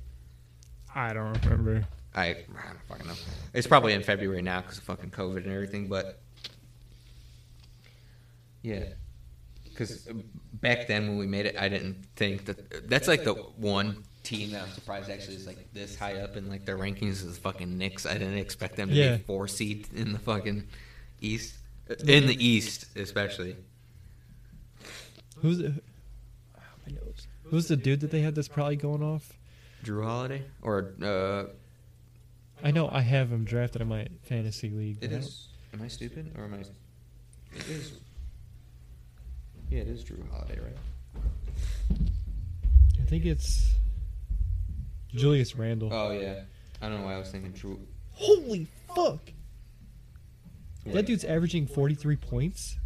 I 0.94 1.14
don't 1.14 1.42
remember. 1.44 1.86
I, 2.14 2.28
I 2.28 2.34
don't 2.34 2.82
fucking 2.88 3.08
know. 3.08 3.14
It's 3.54 3.68
probably 3.68 3.94
in 3.94 4.02
February 4.02 4.42
now 4.42 4.62
because 4.62 4.78
of 4.78 4.84
fucking 4.86 5.12
COVID 5.12 5.38
and 5.38 5.52
everything, 5.52 5.88
but 5.88 6.22
yeah. 8.66 8.84
Because 9.64 10.08
back 10.54 10.88
then 10.88 11.08
when 11.10 11.18
we 11.18 11.28
made 11.28 11.46
it, 11.46 11.56
I 11.60 11.68
didn't 11.68 12.06
think 12.16 12.46
that 12.46 12.90
that's 12.90 13.08
like 13.10 13.24
the 13.26 13.34
one 13.34 14.04
team 14.24 14.52
that 14.52 14.64
I'm 14.64 14.70
surprised 14.72 15.10
actually 15.12 15.36
is 15.36 15.46
like 15.46 15.72
this 15.74 15.98
high 15.98 16.22
up 16.22 16.38
in 16.38 16.48
like 16.50 16.66
their 16.66 16.78
rankings 16.78 17.26
is 17.26 17.38
fucking 17.38 17.78
Knicks. 17.78 18.06
I 18.06 18.14
didn't 18.14 18.38
expect 18.38 18.78
them 18.78 18.88
to 18.90 18.96
Yeah. 18.96 19.18
be 19.18 19.24
four 19.24 19.48
seed 19.50 19.88
in 19.94 20.14
the 20.14 20.20
fucking 20.20 20.68
East, 21.22 21.56
in 22.08 22.26
the 22.28 22.38
East 22.44 22.98
especially. 22.98 23.58
Who's 25.42 25.58
the 25.60 25.74
Who's 27.44 27.68
the 27.68 27.76
dude 27.78 28.00
that 28.00 28.10
they 28.12 28.22
had 28.22 28.34
that's 28.34 28.48
probably 28.48 28.76
going 28.78 29.04
off? 29.04 29.34
Jrue 29.84 30.04
Holiday 30.04 30.44
or 30.62 30.94
uh, 31.04 31.44
I 32.64 32.72
know 32.72 32.90
I 32.92 33.02
have 33.02 33.30
him 33.32 33.44
drafted 33.46 33.82
in 33.82 33.88
my 33.90 34.08
fantasy 34.24 34.70
league. 34.70 34.98
it 35.02 35.10
but 35.12 35.16
I 35.16 35.20
is. 35.20 35.48
Am 35.74 35.82
I 35.82 35.88
stupid 35.90 36.32
or 36.38 36.46
am 36.46 36.54
I? 36.56 37.58
It 37.58 37.70
is. 37.70 37.92
Yeah, 39.70 39.80
it 39.80 39.88
is 39.88 40.04
Jrue 40.04 40.30
Holiday, 40.32 40.60
right? 40.60 42.00
I 43.02 43.06
think 43.06 43.26
it's 43.26 43.74
Julius 45.10 45.56
Randle. 45.56 45.90
Oh 45.94 46.12
yeah, 46.12 46.42
I 46.82 46.90
don't 46.90 47.00
know 47.02 47.06
why 47.06 47.16
I 47.16 47.18
was 47.20 47.30
thinking 47.30 47.54
Jrue. 47.54 47.80
Holy 48.14 48.68
fuck! 48.96 49.20
Yeah. 50.86 50.94
That 50.94 51.06
dude's 51.06 51.24
averaging 51.26 51.68
43 51.68 52.16
points. 52.18 52.78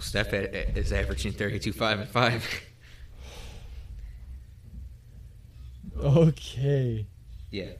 Steph 0.00 0.32
is 0.32 0.92
averaging 0.92 1.32
thirty-two, 1.32 1.72
five, 1.72 1.98
and 2.00 2.08
five. 2.08 2.46
Okay. 6.00 7.04
yeah, 7.50 7.70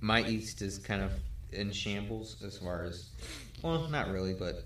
my 0.00 0.22
East 0.22 0.62
is 0.62 0.78
kind 0.78 1.02
of 1.02 1.10
in 1.50 1.72
shambles 1.72 2.40
as 2.46 2.56
far 2.58 2.84
as, 2.84 3.08
well, 3.64 3.88
not 3.88 4.10
really, 4.10 4.34
but 4.34 4.64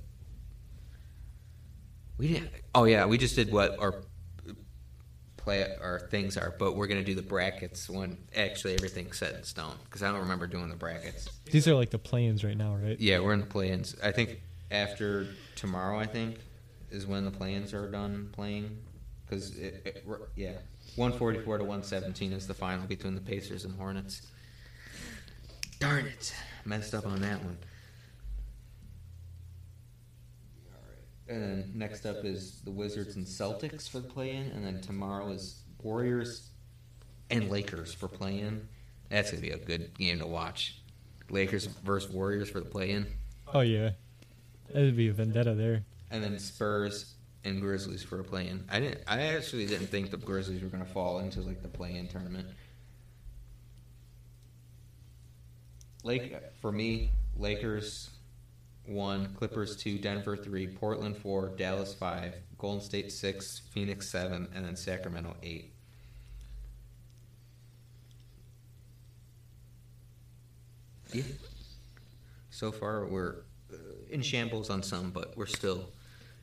we 2.19 2.29
didn't. 2.29 2.51
Oh 2.75 2.85
yeah, 2.85 3.07
we 3.07 3.17
just 3.17 3.37
did 3.37 3.53
what 3.53 3.79
our 3.79 4.03
play 5.37 5.65
our 5.81 6.01
things 6.11 6.37
are, 6.37 6.55
but 6.59 6.75
we're 6.75 6.89
gonna 6.89 7.05
do 7.05 7.15
the 7.15 7.23
brackets 7.23 7.89
when 7.89 8.19
actually 8.37 8.75
everything's 8.75 9.17
set 9.17 9.35
in 9.35 9.45
stone 9.45 9.77
because 9.85 10.03
I 10.03 10.11
don't 10.11 10.21
remember 10.21 10.49
doing 10.49 10.69
the 10.69 10.77
brackets. 10.77 11.29
These 11.51 11.69
are 11.69 11.75
like 11.75 11.91
the 11.91 11.99
plans 11.99 12.43
right 12.43 12.57
now, 12.57 12.75
right? 12.75 12.99
Yeah, 12.99 13.21
we're 13.21 13.33
in 13.35 13.41
the 13.41 13.47
play-ins. 13.47 13.95
I 14.03 14.11
think 14.11 14.41
after 14.73 15.29
tomorrow, 15.55 15.99
I 15.99 16.07
think 16.07 16.41
is 16.91 17.07
when 17.07 17.25
the 17.25 17.31
play-ins 17.31 17.73
are 17.73 17.89
done 17.91 18.31
playing. 18.33 18.79
Because 19.25 19.57
it, 19.59 19.83
it, 19.85 20.07
yeah, 20.37 20.55
one 20.97 21.13
forty-four 21.13 21.59
to 21.59 21.65
one 21.65 21.83
seventeen 21.83 22.33
is 22.33 22.49
the 22.49 22.55
final 22.55 22.87
between 22.87 23.15
the 23.15 23.21
Pacers 23.21 23.65
and 23.65 23.79
Hornets. 23.79 24.27
Darn 25.79 26.07
it, 26.07 26.35
messed 26.65 26.95
up 26.95 27.07
on 27.07 27.21
that 27.21 27.45
one. 27.45 27.59
And 31.29 31.43
then 31.43 31.73
next 31.75 32.07
up 32.07 32.25
is 32.25 32.61
the 32.65 32.71
Wizards 32.71 33.17
and 33.17 33.27
Celtics 33.27 33.89
for 33.89 34.01
the 34.01 34.09
play-in, 34.09 34.47
and 34.53 34.65
then 34.65 34.81
tomorrow 34.81 35.29
is 35.31 35.61
Warriors 35.83 36.49
and 37.31 37.51
Lakers 37.51 37.93
for 37.93 38.09
play-in. 38.09 38.67
That's 39.11 39.31
gonna 39.31 39.43
be 39.43 39.51
a 39.51 39.59
good 39.59 39.93
game 39.99 40.19
to 40.21 40.27
watch. 40.27 40.81
Lakers 41.31 41.67
versus 41.67 42.11
Warriors 42.11 42.49
for 42.51 42.61
the 42.61 42.67
play-in, 42.71 43.07
Oh 43.53 43.61
yeah. 43.61 43.91
That'd 44.73 44.97
be 44.97 45.09
a 45.09 45.13
vendetta 45.13 45.55
there. 45.55 45.85
and 46.11 46.23
then 46.25 46.39
Spurs 46.39 47.15
and 47.45 47.61
Grizzlies 47.61 48.03
for 48.03 48.21
a 48.21 48.25
play-in. 48.25 48.65
I 48.71 48.81
didn't. 48.81 49.03
I 49.07 49.21
actually 49.35 49.67
didn't 49.67 49.87
think 49.89 50.11
the 50.11 50.17
Grizzlies 50.17 50.63
were 50.63 50.69
gonna 50.69 50.85
fall 50.87 51.19
into 51.21 51.41
like 51.43 51.61
the 51.63 51.69
play-in 51.69 52.09
tournament. 52.09 52.47
Lake 56.05 56.35
for 56.61 56.73
me, 56.73 57.11
Lakers 57.37 58.11
one, 58.89 59.35
Clippers 59.35 59.77
two, 59.77 59.99
Denver 59.99 60.37
three, 60.37 60.67
Portland 60.67 61.17
four, 61.17 61.51
Dallas 61.57 61.95
five, 61.95 62.35
Golden 62.59 62.81
State 62.81 63.13
six, 63.13 63.63
Phoenix 63.71 64.11
seven, 64.11 64.49
and 64.55 64.65
then 64.65 64.77
Sacramento 64.77 65.37
eight. 65.43 65.73
Yeah. 71.13 71.23
So 72.51 72.73
far, 72.73 73.07
we're 73.07 73.37
uh, 73.73 73.77
in 74.11 74.21
shambles 74.23 74.69
on 74.71 74.83
some, 74.83 75.11
but 75.11 75.37
we're 75.37 75.47
still 75.47 75.89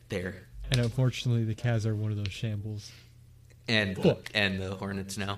there. 0.09 0.47
And 0.72 0.80
unfortunately, 0.80 1.43
the 1.43 1.55
Cavs 1.55 1.85
are 1.85 1.95
one 1.95 2.11
of 2.11 2.17
those 2.17 2.31
shambles. 2.31 2.91
And 3.67 3.97
Fuck. 3.97 4.30
and 4.34 4.61
the 4.61 4.76
Hornets 4.76 5.17
now, 5.17 5.38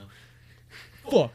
Fuck. 1.10 1.32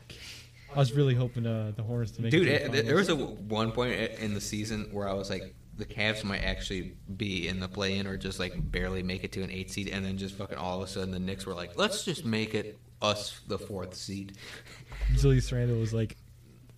I 0.74 0.78
was 0.78 0.92
really 0.92 1.14
hoping 1.14 1.46
uh, 1.46 1.72
the 1.76 1.82
Hornets 1.82 2.12
to 2.12 2.22
make 2.22 2.30
dude. 2.30 2.48
it. 2.48 2.72
the 2.72 2.82
there 2.82 2.96
was 2.96 3.08
a 3.08 3.16
one 3.16 3.72
point 3.72 3.92
in 3.92 4.32
the 4.34 4.40
season 4.40 4.88
where 4.92 5.08
I 5.08 5.12
was 5.12 5.28
like, 5.28 5.54
the 5.76 5.84
Cavs 5.86 6.22
might 6.24 6.42
actually 6.44 6.94
be 7.16 7.48
in 7.48 7.58
the 7.60 7.68
play-in 7.68 8.06
or 8.06 8.16
just 8.16 8.38
like 8.38 8.52
barely 8.70 9.02
make 9.02 9.24
it 9.24 9.32
to 9.32 9.42
an 9.42 9.50
eight 9.50 9.70
seed, 9.70 9.88
and 9.88 10.04
then 10.04 10.18
just 10.18 10.34
fucking 10.36 10.58
all 10.58 10.82
of 10.82 10.88
a 10.88 10.90
sudden 10.90 11.10
the 11.10 11.18
Knicks 11.18 11.46
were 11.46 11.54
like, 11.54 11.76
let's 11.78 12.04
just 12.04 12.24
make 12.24 12.54
it 12.54 12.78
us 13.00 13.40
the 13.48 13.58
fourth 13.58 13.94
seed. 13.94 14.36
Julius 15.16 15.50
Randle 15.50 15.78
was 15.78 15.92
like, 15.92 16.16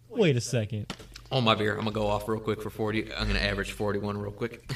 "Wait 0.09 0.37
a 0.37 0.41
second. 0.41 0.93
Oh 1.33 1.41
my 1.41 1.55
beer, 1.55 1.73
I'm 1.73 1.81
gonna 1.81 1.91
go 1.91 2.07
off 2.07 2.29
real 2.29 2.41
quick 2.41 2.63
for 2.63 2.71
forty. 2.71 3.13
I'm 3.13 3.27
gonna 3.27 3.41
average 3.41 3.73
forty-one 3.73 4.17
real 4.17 4.31
quick. 4.33 4.71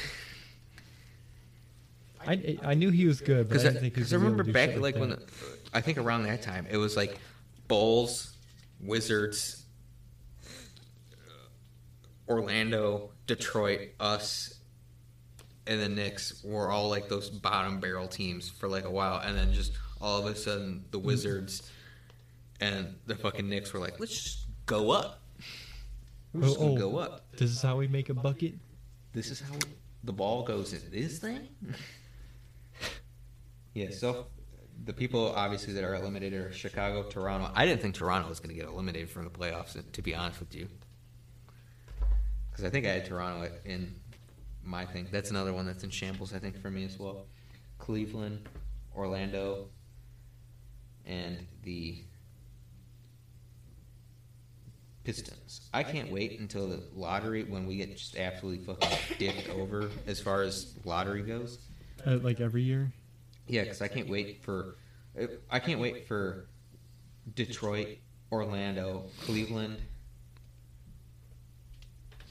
I 2.26 2.58
I 2.62 2.74
knew 2.74 2.90
he 2.90 3.06
was 3.06 3.20
good, 3.20 3.48
but 3.48 3.54
I 3.60 3.62
Because 3.62 3.64
I, 3.64 3.68
didn't 3.68 3.80
think 3.82 3.94
he 3.94 4.00
was 4.00 4.08
'cause 4.10 4.14
I 4.14 4.16
gonna 4.16 4.30
be 4.30 4.34
able 4.34 4.44
remember 4.44 4.52
back 4.52 4.82
like 4.82 4.96
when 4.96 5.10
the, 5.10 5.22
I 5.72 5.80
think 5.80 5.98
around 5.98 6.24
that 6.24 6.42
time 6.42 6.66
it 6.70 6.76
was 6.76 6.96
like 6.96 7.18
Bulls, 7.68 8.36
Wizards, 8.80 9.64
Orlando, 12.28 13.10
Detroit, 13.28 13.90
us, 14.00 14.58
and 15.68 15.80
the 15.80 15.88
Knicks 15.88 16.42
were 16.42 16.72
all 16.72 16.88
like 16.88 17.08
those 17.08 17.30
bottom 17.30 17.78
barrel 17.78 18.08
teams 18.08 18.48
for 18.48 18.68
like 18.68 18.84
a 18.84 18.90
while, 18.90 19.18
and 19.18 19.38
then 19.38 19.52
just 19.52 19.72
all 20.00 20.18
of 20.18 20.26
a 20.26 20.34
sudden 20.34 20.84
the 20.90 20.98
mm. 20.98 21.04
Wizards 21.04 21.70
and 22.60 22.96
the 23.06 23.14
fucking 23.14 23.48
Knicks 23.48 23.72
were 23.72 23.78
like, 23.78 24.00
let's 24.00 24.12
just 24.12 24.46
go 24.66 24.90
up. 24.90 25.20
We're 26.32 26.42
just 26.42 26.56
Oh, 26.56 26.60
gonna 26.60 26.72
oh. 26.72 26.90
go 26.90 26.98
up. 26.98 27.36
This 27.36 27.50
is 27.50 27.62
how 27.62 27.76
we 27.76 27.86
make 27.86 28.08
a 28.08 28.14
bucket. 28.14 28.54
This 29.12 29.30
is 29.30 29.40
how 29.40 29.54
the 30.04 30.12
ball 30.12 30.42
goes 30.42 30.72
in 30.72 30.82
this 30.90 31.18
thing. 31.18 31.48
yeah. 33.74 33.90
So 33.90 34.26
the 34.84 34.92
people 34.92 35.32
obviously 35.34 35.72
that 35.74 35.84
are 35.84 35.94
eliminated 35.94 36.40
are 36.40 36.52
Chicago, 36.52 37.04
Toronto. 37.04 37.50
I 37.54 37.66
didn't 37.66 37.82
think 37.82 37.94
Toronto 37.94 38.28
was 38.28 38.40
going 38.40 38.54
to 38.54 38.60
get 38.60 38.70
eliminated 38.70 39.10
from 39.10 39.24
the 39.24 39.30
playoffs. 39.30 39.80
To 39.92 40.02
be 40.02 40.14
honest 40.14 40.40
with 40.40 40.54
you, 40.54 40.68
because 42.58 42.68
I 42.68 42.72
think 42.72 42.86
I 42.86 42.90
had 42.90 43.04
Toronto 43.04 43.48
in 43.64 43.94
my 44.64 44.84
thing. 44.84 45.06
That's 45.12 45.30
another 45.30 45.52
one 45.52 45.64
that's 45.64 45.84
in 45.84 45.90
shambles. 45.90 46.34
I 46.34 46.40
think 46.40 46.60
for 46.60 46.72
me 46.72 46.84
as 46.84 46.98
well. 46.98 47.26
Cleveland, 47.78 48.48
Orlando, 48.96 49.68
and 51.06 51.46
the 51.62 52.02
Pistons. 55.04 55.68
I 55.72 55.84
can't 55.84 56.10
wait 56.10 56.40
until 56.40 56.68
the 56.68 56.82
lottery 56.96 57.44
when 57.44 57.64
we 57.64 57.76
get 57.76 57.96
just 57.96 58.16
absolutely 58.16 58.64
fucking 58.64 58.98
dicked 59.18 59.48
over 59.50 59.88
as 60.08 60.20
far 60.20 60.42
as 60.42 60.74
lottery 60.84 61.22
goes. 61.22 61.60
Uh, 62.04 62.16
like 62.16 62.40
every 62.40 62.62
year. 62.62 62.92
Yeah, 63.46 63.62
because 63.62 63.80
I 63.82 63.88
can't 63.88 64.08
wait 64.08 64.42
for 64.42 64.78
I 65.48 65.60
can't 65.60 65.80
wait 65.80 66.08
for 66.08 66.48
Detroit, 67.34 67.98
Orlando, 68.32 69.04
Cleveland. 69.22 69.78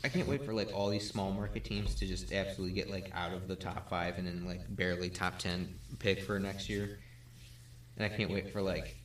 I 0.03 0.09
can't 0.09 0.27
wait 0.27 0.45
for 0.45 0.53
like 0.53 0.71
all 0.73 0.89
these 0.89 1.09
small 1.09 1.31
market 1.31 1.63
teams 1.63 1.95
to 1.95 2.05
just 2.05 2.31
absolutely 2.31 2.75
get 2.75 2.89
like 2.89 3.11
out 3.13 3.33
of 3.33 3.47
the 3.47 3.55
top 3.55 3.89
five 3.89 4.17
and 4.17 4.27
then 4.27 4.45
like 4.45 4.61
barely 4.75 5.09
top 5.09 5.39
ten 5.39 5.75
pick 5.99 6.23
for 6.23 6.39
next 6.39 6.69
year. 6.69 6.99
And 7.97 8.05
I 8.05 8.15
can't 8.15 8.31
wait 8.31 8.51
for 8.53 8.61
like 8.61 8.95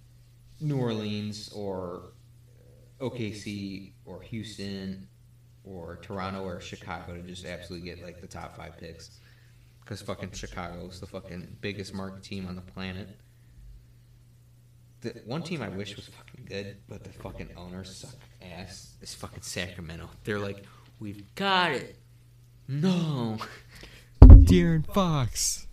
New 0.60 0.78
Orleans 0.78 1.50
or 1.54 2.12
OKC 3.00 3.92
or 4.04 4.20
Houston 4.22 5.08
or 5.64 5.96
Toronto 6.02 6.44
or 6.44 6.60
Chicago 6.60 7.14
to 7.14 7.22
just 7.22 7.46
absolutely 7.46 7.88
get 7.88 8.04
like 8.04 8.20
the 8.20 8.26
top 8.26 8.56
five 8.56 8.76
picks. 8.78 9.18
Because 9.80 10.02
fucking 10.02 10.32
Chicago 10.32 10.86
is 10.86 11.00
the 11.00 11.06
fucking 11.06 11.56
biggest 11.60 11.94
market 11.94 12.22
team 12.22 12.46
on 12.46 12.54
the 12.54 12.62
planet. 12.62 13.08
The 15.00 15.20
one 15.26 15.42
team 15.42 15.62
I 15.62 15.68
wish 15.68 15.96
was 15.96 16.06
fucking 16.06 16.44
good, 16.44 16.76
but 16.88 17.02
the 17.02 17.10
fucking 17.10 17.48
owners 17.56 17.96
suck 17.96 18.14
ass. 18.40 18.94
Is 19.00 19.14
fucking 19.14 19.42
Sacramento. 19.42 20.08
They're 20.22 20.38
like, 20.38 20.64
we've 21.02 21.34
got 21.34 21.72
it. 21.72 21.96
No. 22.68 23.38
De'Aaron 24.22 24.86
Fox. 24.86 25.66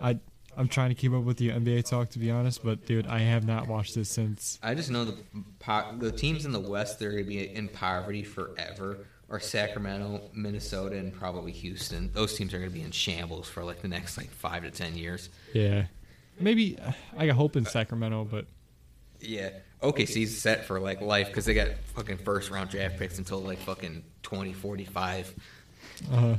I 0.00 0.18
I'm 0.56 0.68
trying 0.68 0.90
to 0.90 0.94
keep 0.94 1.12
up 1.14 1.22
with 1.24 1.38
the 1.38 1.48
NBA 1.48 1.88
talk 1.88 2.10
to 2.10 2.18
be 2.18 2.30
honest, 2.30 2.62
but 2.62 2.84
dude, 2.86 3.06
I 3.06 3.20
have 3.20 3.46
not 3.46 3.68
watched 3.68 3.94
this 3.94 4.10
since. 4.10 4.58
I 4.62 4.74
just 4.74 4.90
know 4.90 5.04
the 5.06 5.16
po- 5.60 5.96
the 5.98 6.12
teams 6.12 6.44
in 6.44 6.52
the 6.52 6.60
West 6.60 6.98
that 6.98 7.06
are 7.06 7.12
gonna 7.12 7.24
be 7.24 7.48
in 7.54 7.68
poverty 7.68 8.22
forever 8.22 9.06
are 9.30 9.40
Sacramento, 9.40 10.20
Minnesota, 10.34 10.98
and 10.98 11.12
probably 11.12 11.52
Houston. 11.52 12.10
Those 12.12 12.34
teams 12.36 12.52
are 12.52 12.58
gonna 12.58 12.70
be 12.70 12.82
in 12.82 12.90
shambles 12.90 13.48
for 13.48 13.64
like 13.64 13.80
the 13.80 13.88
next 13.88 14.18
like 14.18 14.30
five 14.30 14.62
to 14.64 14.70
ten 14.70 14.94
years. 14.94 15.30
Yeah, 15.54 15.86
maybe 16.38 16.76
I 17.16 17.26
got 17.26 17.36
hope 17.36 17.56
in 17.56 17.64
Sacramento, 17.64 18.28
but 18.30 18.44
Yeah. 19.20 19.50
OKC's 19.82 20.38
set 20.40 20.64
for 20.64 20.78
like 20.80 21.00
life 21.00 21.28
because 21.28 21.44
they 21.44 21.54
got 21.54 21.68
fucking 21.94 22.18
first 22.18 22.50
round 22.50 22.70
draft 22.70 22.98
picks 22.98 23.18
until 23.18 23.40
like 23.40 23.58
fucking 23.58 24.04
twenty 24.22 24.52
forty 24.52 24.84
five. 24.84 25.32
uh, 26.12 26.34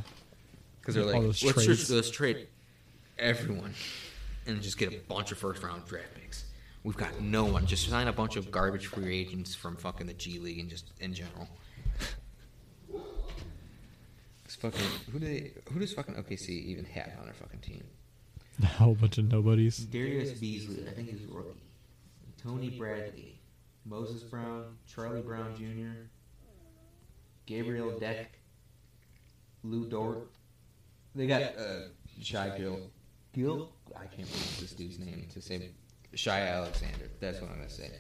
Because 0.80 0.96
they're 0.96 1.04
like, 1.06 1.22
let's 1.22 1.40
just 1.40 1.90
let's 1.90 2.10
trade 2.10 2.48
everyone 3.20 3.74
and 4.48 4.62
just 4.62 4.78
get 4.78 4.94
a 4.94 4.98
bunch 5.08 5.32
of 5.32 5.38
first 5.38 5.62
round 5.64 5.86
draft 5.86 6.14
picks. 6.16 6.46
We've 6.84 6.98
got 6.98 7.22
no 7.22 7.46
one. 7.46 7.66
Just 7.66 7.88
sign 7.90 8.08
a 8.08 8.14
bunch 8.14 8.36
of 8.36 8.52
garbage 8.52 8.88
free 8.88 9.18
agents 9.20 9.56
from 9.56 9.78
fucking 9.78 10.08
the 10.08 10.14
G 10.14 10.40
League 10.40 10.60
and 10.60 10.70
just 10.70 10.92
in 11.00 11.14
general. 11.14 11.48
It's 14.46 14.56
fucking 14.56 14.82
who 15.12 15.20
do 15.20 15.26
they, 15.26 15.52
who 15.72 15.80
does 15.80 15.94
fucking 15.94 16.16
OKC 16.16 16.50
even 16.50 16.86
have 16.86 17.12
on 17.20 17.26
their 17.26 17.34
fucking 17.34 17.60
team? 17.62 17.84
a 18.64 18.66
whole 18.66 18.96
bunch 18.96 19.18
of 19.18 19.32
nobodies. 19.32 19.78
Darius 19.80 20.32
Bazley, 20.34 20.88
I 20.88 20.92
think 20.92 21.10
he's 21.10 21.24
a 21.30 21.34
rookie. 21.34 21.60
Tony 22.44 22.70
Bradley, 22.70 23.33
Moses 23.86 24.24
Brown, 24.24 24.78
Charlie 24.88 25.22
Brown 25.22 25.56
Jr., 25.56 26.08
Gabriel 27.46 28.00
Deck, 28.00 28.40
Lu 29.64 29.88
Dort. 29.88 30.30
They 31.16 31.28
got 31.28 31.42
uh, 31.42 31.90
Shai 32.22 32.58
Gil. 32.58 32.80
Gil? 33.34 33.70
I 33.96 34.06
can't 34.06 34.30
pronounce 34.30 34.60
this 34.60 34.72
dude's 34.72 35.00
name 35.00 35.28
to 35.34 35.42
say. 35.42 35.70
Shai 36.16 36.42
Alexander. 36.42 37.10
That's 37.20 37.42
what 37.42 37.50
I'm 37.50 37.58
going 37.58 37.68
to 37.68 37.74
say. 37.74 37.92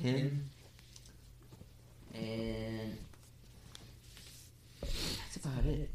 Him. 0.00 0.48
And. 2.14 2.98
That's 4.80 5.36
about 5.44 5.64
it. 5.64 5.90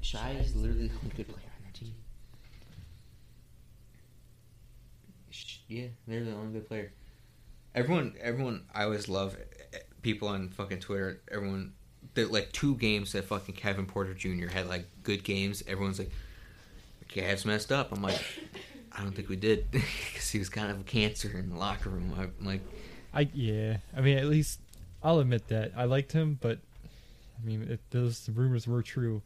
Shai 0.00 0.32
is 0.32 0.54
literally 0.56 0.88
the 0.88 0.94
only 1.02 1.16
good 1.16 1.28
player 1.28 1.46
on 1.56 1.62
their 1.62 1.72
team. 1.72 1.94
Yeah, 5.68 5.86
they're 6.06 6.24
the 6.24 6.32
only 6.32 6.52
good 6.52 6.68
player. 6.68 6.92
Everyone, 7.74 8.14
everyone. 8.20 8.64
I 8.74 8.84
always 8.84 9.08
love 9.08 9.36
eh, 9.72 9.78
people 10.02 10.28
on 10.28 10.48
fucking 10.50 10.80
Twitter. 10.80 11.20
Everyone, 11.30 11.72
that 12.14 12.32
like 12.32 12.52
two 12.52 12.74
games 12.76 13.12
that 13.12 13.24
fucking 13.24 13.54
Kevin 13.54 13.86
Porter 13.86 14.14
Jr. 14.14 14.48
had 14.48 14.68
like 14.68 14.86
good 15.02 15.24
games. 15.24 15.62
Everyone's 15.66 15.98
like, 15.98 16.10
the 17.00 17.20
Cavs 17.20 17.44
messed 17.44 17.70
up. 17.72 17.92
I'm 17.92 18.02
like, 18.02 18.20
I 18.92 19.02
don't 19.02 19.12
think 19.12 19.28
we 19.28 19.36
did 19.36 19.70
because 19.70 20.30
he 20.30 20.38
was 20.38 20.48
kind 20.48 20.70
of 20.70 20.80
a 20.80 20.84
cancer 20.84 21.38
in 21.38 21.50
the 21.50 21.56
locker 21.56 21.90
room. 21.90 22.12
I'm 22.18 22.46
like, 22.46 22.62
I 23.12 23.28
yeah. 23.32 23.78
I 23.96 24.00
mean, 24.00 24.18
at 24.18 24.26
least 24.26 24.60
I'll 25.02 25.20
admit 25.20 25.48
that 25.48 25.72
I 25.76 25.84
liked 25.84 26.12
him, 26.12 26.38
but 26.40 26.58
I 27.40 27.46
mean, 27.46 27.68
if 27.70 27.80
those 27.90 28.28
rumors 28.28 28.66
were 28.66 28.82
true, 28.82 29.22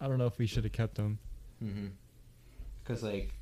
I 0.00 0.06
don't 0.06 0.18
know 0.18 0.26
if 0.26 0.38
we 0.38 0.46
should 0.46 0.64
have 0.64 0.72
kept 0.72 0.96
him. 0.96 1.18
because 2.82 3.02
like, 3.02 3.34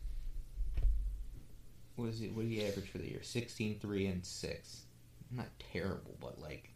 what 2.03 2.11
is 2.11 2.21
it? 2.21 2.35
What 2.35 2.43
did 2.43 2.51
he 2.51 2.67
average 2.67 2.91
for 2.91 2.99
the 2.99 3.09
year? 3.09 3.23
16, 3.23 3.79
3, 3.79 4.07
and 4.07 4.27
six. 4.27 4.83
Not 5.31 5.47
terrible, 5.73 6.17
but 6.21 6.41
like, 6.41 6.71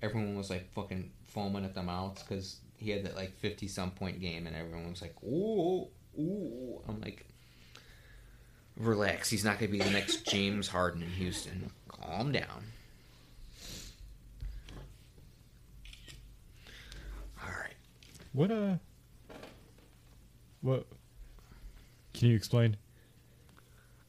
everyone 0.00 0.34
was 0.34 0.48
like 0.48 0.72
fucking 0.72 1.10
foaming 1.26 1.64
at 1.64 1.74
the 1.74 1.82
mouths 1.82 2.22
because 2.22 2.56
he 2.76 2.90
had 2.90 3.04
that 3.04 3.16
like 3.16 3.36
fifty 3.36 3.68
some 3.68 3.90
point 3.90 4.20
game, 4.20 4.46
and 4.46 4.56
everyone 4.56 4.90
was 4.90 5.02
like, 5.02 5.14
"Ooh, 5.22 5.88
ooh." 6.18 6.82
I'm 6.88 7.00
like, 7.00 7.26
relax. 8.78 9.28
He's 9.28 9.44
not 9.44 9.58
gonna 9.58 9.70
be 9.70 9.78
the 9.78 9.90
next 9.90 10.26
James 10.30 10.68
Harden 10.68 11.02
in 11.02 11.10
Houston. 11.10 11.70
Calm 11.88 12.32
down. 12.32 12.64
All 17.42 17.50
right. 17.50 17.76
What 18.32 18.50
uh? 18.50 18.76
What? 20.62 20.86
Can 22.14 22.28
you 22.28 22.36
explain? 22.36 22.76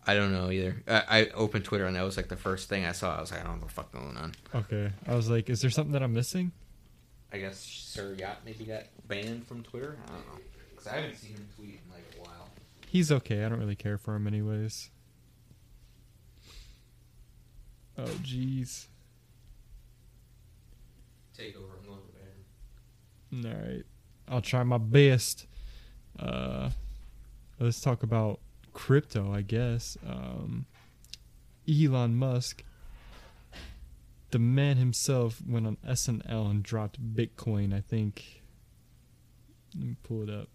I 0.07 0.13
don't 0.13 0.31
know 0.31 0.51
either. 0.51 0.83
I, 0.87 1.03
I 1.09 1.25
opened 1.29 1.65
Twitter 1.65 1.85
and 1.85 1.95
that 1.95 2.03
was 2.03 2.17
like 2.17 2.27
the 2.27 2.35
first 2.35 2.69
thing 2.69 2.85
I 2.85 2.91
saw. 2.91 3.17
I 3.17 3.21
was 3.21 3.31
like, 3.31 3.41
I 3.41 3.43
don't 3.43 3.55
know 3.55 3.61
what 3.61 3.69
the 3.69 3.73
fuck 3.73 3.91
going 3.91 4.17
on. 4.17 4.33
Okay, 4.53 4.91
I 5.07 5.15
was 5.15 5.29
like, 5.29 5.49
is 5.49 5.61
there 5.61 5.71
something 5.71 5.93
that 5.93 6.03
I'm 6.03 6.13
missing? 6.13 6.51
I 7.33 7.39
guess 7.39 7.57
Sir 7.59 8.15
Yacht 8.17 8.37
maybe 8.45 8.65
got 8.65 8.83
banned 9.07 9.47
from 9.47 9.63
Twitter. 9.63 9.97
I 10.05 10.11
don't 10.11 10.27
know 10.27 10.41
because 10.69 10.87
I 10.87 10.95
haven't 10.97 11.17
seen 11.17 11.31
him 11.31 11.47
tweet 11.55 11.79
in 11.85 11.91
like 11.91 12.05
a 12.17 12.21
while. 12.21 12.49
He's 12.87 13.11
okay. 13.11 13.43
I 13.43 13.49
don't 13.49 13.59
really 13.59 13.75
care 13.75 13.97
for 13.97 14.15
him 14.15 14.27
anyways. 14.27 14.89
Oh 17.97 18.03
jeez. 18.23 18.87
Take 21.35 21.57
over. 21.57 21.65
I'm 21.79 21.85
going 21.87 21.99
to 21.99 23.41
bathroom. 23.41 23.65
All 23.67 23.71
right, 23.73 23.83
I'll 24.29 24.41
try 24.41 24.63
my 24.63 24.77
best. 24.77 25.47
Uh, 26.17 26.69
let's 27.59 27.81
talk 27.81 28.03
about 28.03 28.39
crypto, 28.75 29.33
I 29.33 29.41
guess. 29.41 29.97
Um, 30.07 30.67
Elon 31.67 32.15
Musk, 32.15 32.63
the 34.29 34.37
man 34.37 34.77
himself, 34.77 35.41
went 35.47 35.65
on 35.65 35.77
SNL 35.87 36.51
and 36.51 36.61
dropped 36.61 37.01
Bitcoin. 37.15 37.73
I 37.73 37.81
think. 37.81 38.43
Let 39.73 39.87
me 39.87 39.95
pull 40.03 40.21
it 40.23 40.29
up. 40.29 40.49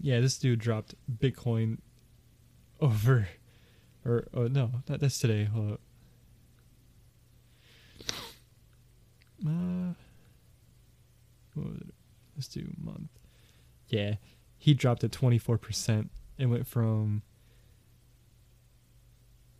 Yeah, 0.00 0.20
this 0.20 0.38
dude 0.38 0.60
dropped 0.60 0.94
Bitcoin 1.12 1.78
over, 2.80 3.28
or 4.04 4.28
oh 4.32 4.46
no, 4.46 4.70
that, 4.86 5.00
that's 5.00 5.18
today. 5.18 5.44
Hold 5.44 5.72
up. 5.72 5.80
Uh? 9.44 9.94
Let's 12.36 12.46
do 12.48 12.64
month. 12.80 13.17
Yeah, 13.88 14.16
he 14.58 14.74
dropped 14.74 15.04
at 15.04 15.12
twenty 15.12 15.38
four 15.38 15.58
percent. 15.58 16.10
It 16.36 16.46
went 16.46 16.66
from 16.66 17.22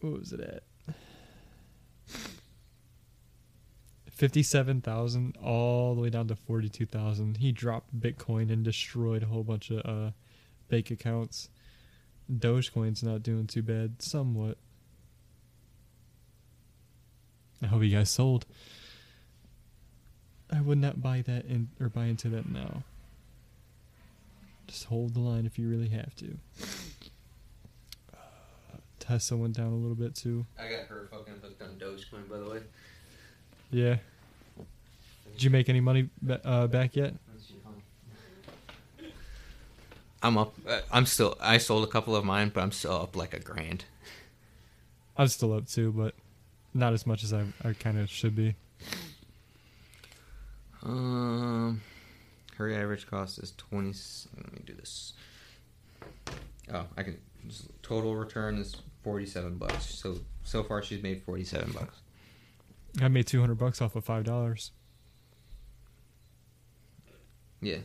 what 0.00 0.12
was 0.12 0.32
it 0.32 0.40
at? 0.40 0.62
Fifty-seven 4.10 4.80
thousand 4.80 5.36
all 5.42 5.94
the 5.94 6.00
way 6.00 6.10
down 6.10 6.26
to 6.28 6.36
forty-two 6.36 6.86
thousand. 6.86 7.36
He 7.38 7.52
dropped 7.52 7.98
Bitcoin 7.98 8.52
and 8.52 8.64
destroyed 8.64 9.22
a 9.22 9.26
whole 9.26 9.44
bunch 9.44 9.70
of 9.70 9.78
uh, 9.84 10.10
bank 10.68 10.90
accounts. 10.90 11.48
Dogecoin's 12.30 13.02
not 13.02 13.22
doing 13.22 13.46
too 13.46 13.62
bad, 13.62 14.02
somewhat. 14.02 14.58
I 17.62 17.66
hope 17.66 17.82
you 17.82 17.96
guys 17.96 18.10
sold. 18.10 18.44
I 20.52 20.60
would 20.60 20.78
not 20.78 21.00
buy 21.00 21.22
that 21.22 21.44
in 21.46 21.68
or 21.80 21.88
buy 21.88 22.06
into 22.06 22.28
that 22.30 22.48
now. 22.48 22.82
Just 24.68 24.84
hold 24.84 25.14
the 25.14 25.20
line 25.20 25.46
if 25.46 25.58
you 25.58 25.68
really 25.68 25.88
have 25.88 26.14
to. 26.16 26.38
Uh, 28.12 28.16
Tesla 29.00 29.36
went 29.38 29.56
down 29.56 29.72
a 29.72 29.76
little 29.76 29.96
bit 29.96 30.14
too. 30.14 30.46
I 30.58 30.68
got 30.68 30.86
her 30.88 31.08
fucking 31.10 31.34
hooked 31.42 31.60
on 31.62 31.70
Dogecoin, 31.78 32.28
by 32.30 32.38
the 32.38 32.48
way. 32.48 32.60
Yeah. 33.70 33.96
Did 35.32 35.42
you 35.42 35.50
make 35.50 35.68
any 35.68 35.80
money 35.80 36.10
uh, 36.44 36.66
back 36.66 36.94
yet? 36.96 37.14
I'm 40.22 40.36
up. 40.36 40.52
uh, 40.68 40.80
I'm 40.92 41.06
still. 41.06 41.36
I 41.40 41.58
sold 41.58 41.84
a 41.84 41.86
couple 41.90 42.14
of 42.16 42.24
mine, 42.24 42.50
but 42.52 42.60
I'm 42.60 42.72
still 42.72 42.92
up 42.92 43.16
like 43.16 43.32
a 43.34 43.40
grand. 43.40 43.84
I'm 45.16 45.28
still 45.28 45.52
up 45.54 45.68
too, 45.68 45.92
but 45.92 46.14
not 46.74 46.92
as 46.92 47.06
much 47.06 47.24
as 47.24 47.32
I, 47.32 47.44
I 47.64 47.72
kind 47.72 47.98
of 47.98 48.10
should 48.10 48.34
be. 48.36 48.54
Um, 50.82 51.80
her 52.58 52.72
average 52.72 53.06
cost 53.06 53.38
is 53.38 53.52
twenty. 53.56 53.94
Let 54.36 54.52
me 54.52 54.60
do 54.66 54.74
this. 54.74 55.14
Oh, 56.72 56.84
I 56.96 57.02
can. 57.04 57.18
Total 57.82 58.14
return 58.14 58.58
is 58.58 58.76
forty-seven 59.02 59.56
bucks. 59.56 59.86
So 59.94 60.18
so 60.42 60.62
far, 60.62 60.82
she's 60.82 61.02
made 61.02 61.22
forty-seven 61.22 61.72
bucks. 61.72 62.00
I 63.00 63.08
made 63.08 63.26
200 63.26 63.54
bucks 63.54 63.80
off 63.80 63.94
of 63.96 64.04
five 64.04 64.24
dollars. 64.24 64.72
Yeah. 67.60 67.78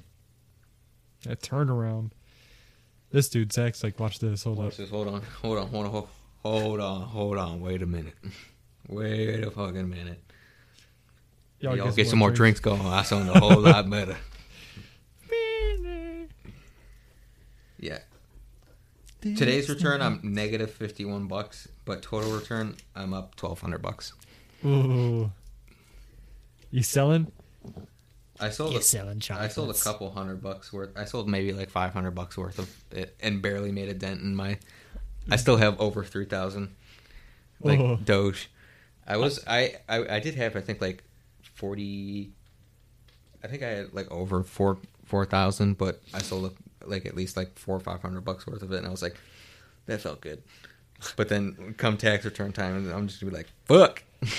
That 1.24 1.42
turnaround. 1.42 2.12
This 3.12 3.30
dude 3.30 3.54
Zach's 3.54 3.84
like, 3.84 4.00
watch 4.00 4.20
this. 4.20 4.44
Hold 4.44 4.60
up. 4.60 4.74
This. 4.74 4.90
Hold 4.90 5.08
on. 5.08 5.22
Hold 5.42 5.60
on. 5.60 5.68
Hold 5.68 5.86
on. 5.86 5.92
Hold, 5.92 6.08
hold 6.44 6.80
on. 6.80 7.02
Hold 7.02 7.38
on. 7.38 7.62
Wait 7.62 7.82
a 7.82 7.86
minute. 7.86 8.16
Wait 8.90 9.44
a 9.44 9.52
fucking 9.52 9.90
minute. 9.90 10.22
Y'all, 11.60 11.92
get, 11.92 12.08
some 12.08 12.20
more 12.20 12.32
drinks 12.32 12.60
going. 12.60 12.82
I 12.82 13.04
sound 13.04 13.30
a 13.30 13.40
whole 13.40 13.62
lot 13.62 13.90
better. 13.90 14.18
Yeah. 17.84 18.00
Today's 19.22 19.70
return, 19.70 20.02
I'm 20.02 20.20
negative 20.24 20.72
fifty-one 20.72 21.28
bucks, 21.28 21.68
but 21.86 22.02
total 22.02 22.32
return, 22.32 22.76
I'm 22.96 23.14
up 23.14 23.36
twelve 23.36 23.60
hundred 23.62 23.82
bucks. 23.82 24.14
Ooh. 24.66 25.32
You 26.72 26.84
selling? 26.84 27.32
I 28.40 28.50
sold. 28.50 28.72
You're 28.72 28.82
A, 28.82 28.84
selling 28.84 29.22
I 29.32 29.48
sold 29.48 29.70
a 29.70 29.74
couple 29.80 30.12
hundred 30.12 30.42
bucks 30.42 30.74
worth. 30.74 30.98
I 30.98 31.06
sold 31.06 31.30
maybe 31.30 31.54
like 31.54 31.70
five 31.70 31.94
hundred 31.94 32.12
bucks 32.12 32.38
worth 32.38 32.60
of 32.60 32.70
it, 32.92 33.16
and 33.22 33.42
barely 33.42 33.72
made 33.72 33.90
a 33.90 33.94
dent 33.94 34.22
in 34.22 34.36
my. 34.36 34.58
I 35.30 35.38
still 35.38 35.58
have 35.58 35.80
over 35.80 36.04
three 36.04 36.26
thousand, 36.26 36.76
like 37.62 37.80
Oh. 37.80 37.98
Doge. 38.04 38.50
I 39.08 39.18
was 39.18 39.40
I, 39.48 39.76
I 39.88 40.16
I 40.16 40.20
did 40.20 40.36
have 40.36 40.56
I 40.56 40.62
think 40.62 40.82
like 40.82 41.04
forty. 41.56 42.32
I 43.44 43.48
think 43.48 43.64
I 43.64 43.70
had 43.70 43.94
like 43.94 44.12
over 44.12 44.44
four 44.44 44.80
four 45.06 45.26
thousand, 45.26 45.78
but 45.78 46.02
I 46.14 46.20
sold 46.20 46.58
like 46.88 47.06
at 47.06 47.16
least 47.16 47.38
like 47.38 47.58
four 47.58 47.76
or 47.76 47.80
five 47.80 48.02
hundred 48.02 48.22
bucks 48.22 48.46
worth 48.48 48.62
of 48.62 48.72
it, 48.72 48.78
and 48.78 48.88
I 48.88 48.90
was 48.92 49.02
like, 49.02 49.16
that 49.86 50.02
felt 50.02 50.22
good. 50.22 50.42
But 51.16 51.30
then 51.30 51.76
come 51.78 51.98
tax 51.98 52.24
return 52.26 52.52
time, 52.54 52.92
I'm 52.92 53.08
just 53.08 53.20
gonna 53.20 53.32
be 53.32 53.38
like, 53.38 53.52
fuck. 53.66 54.04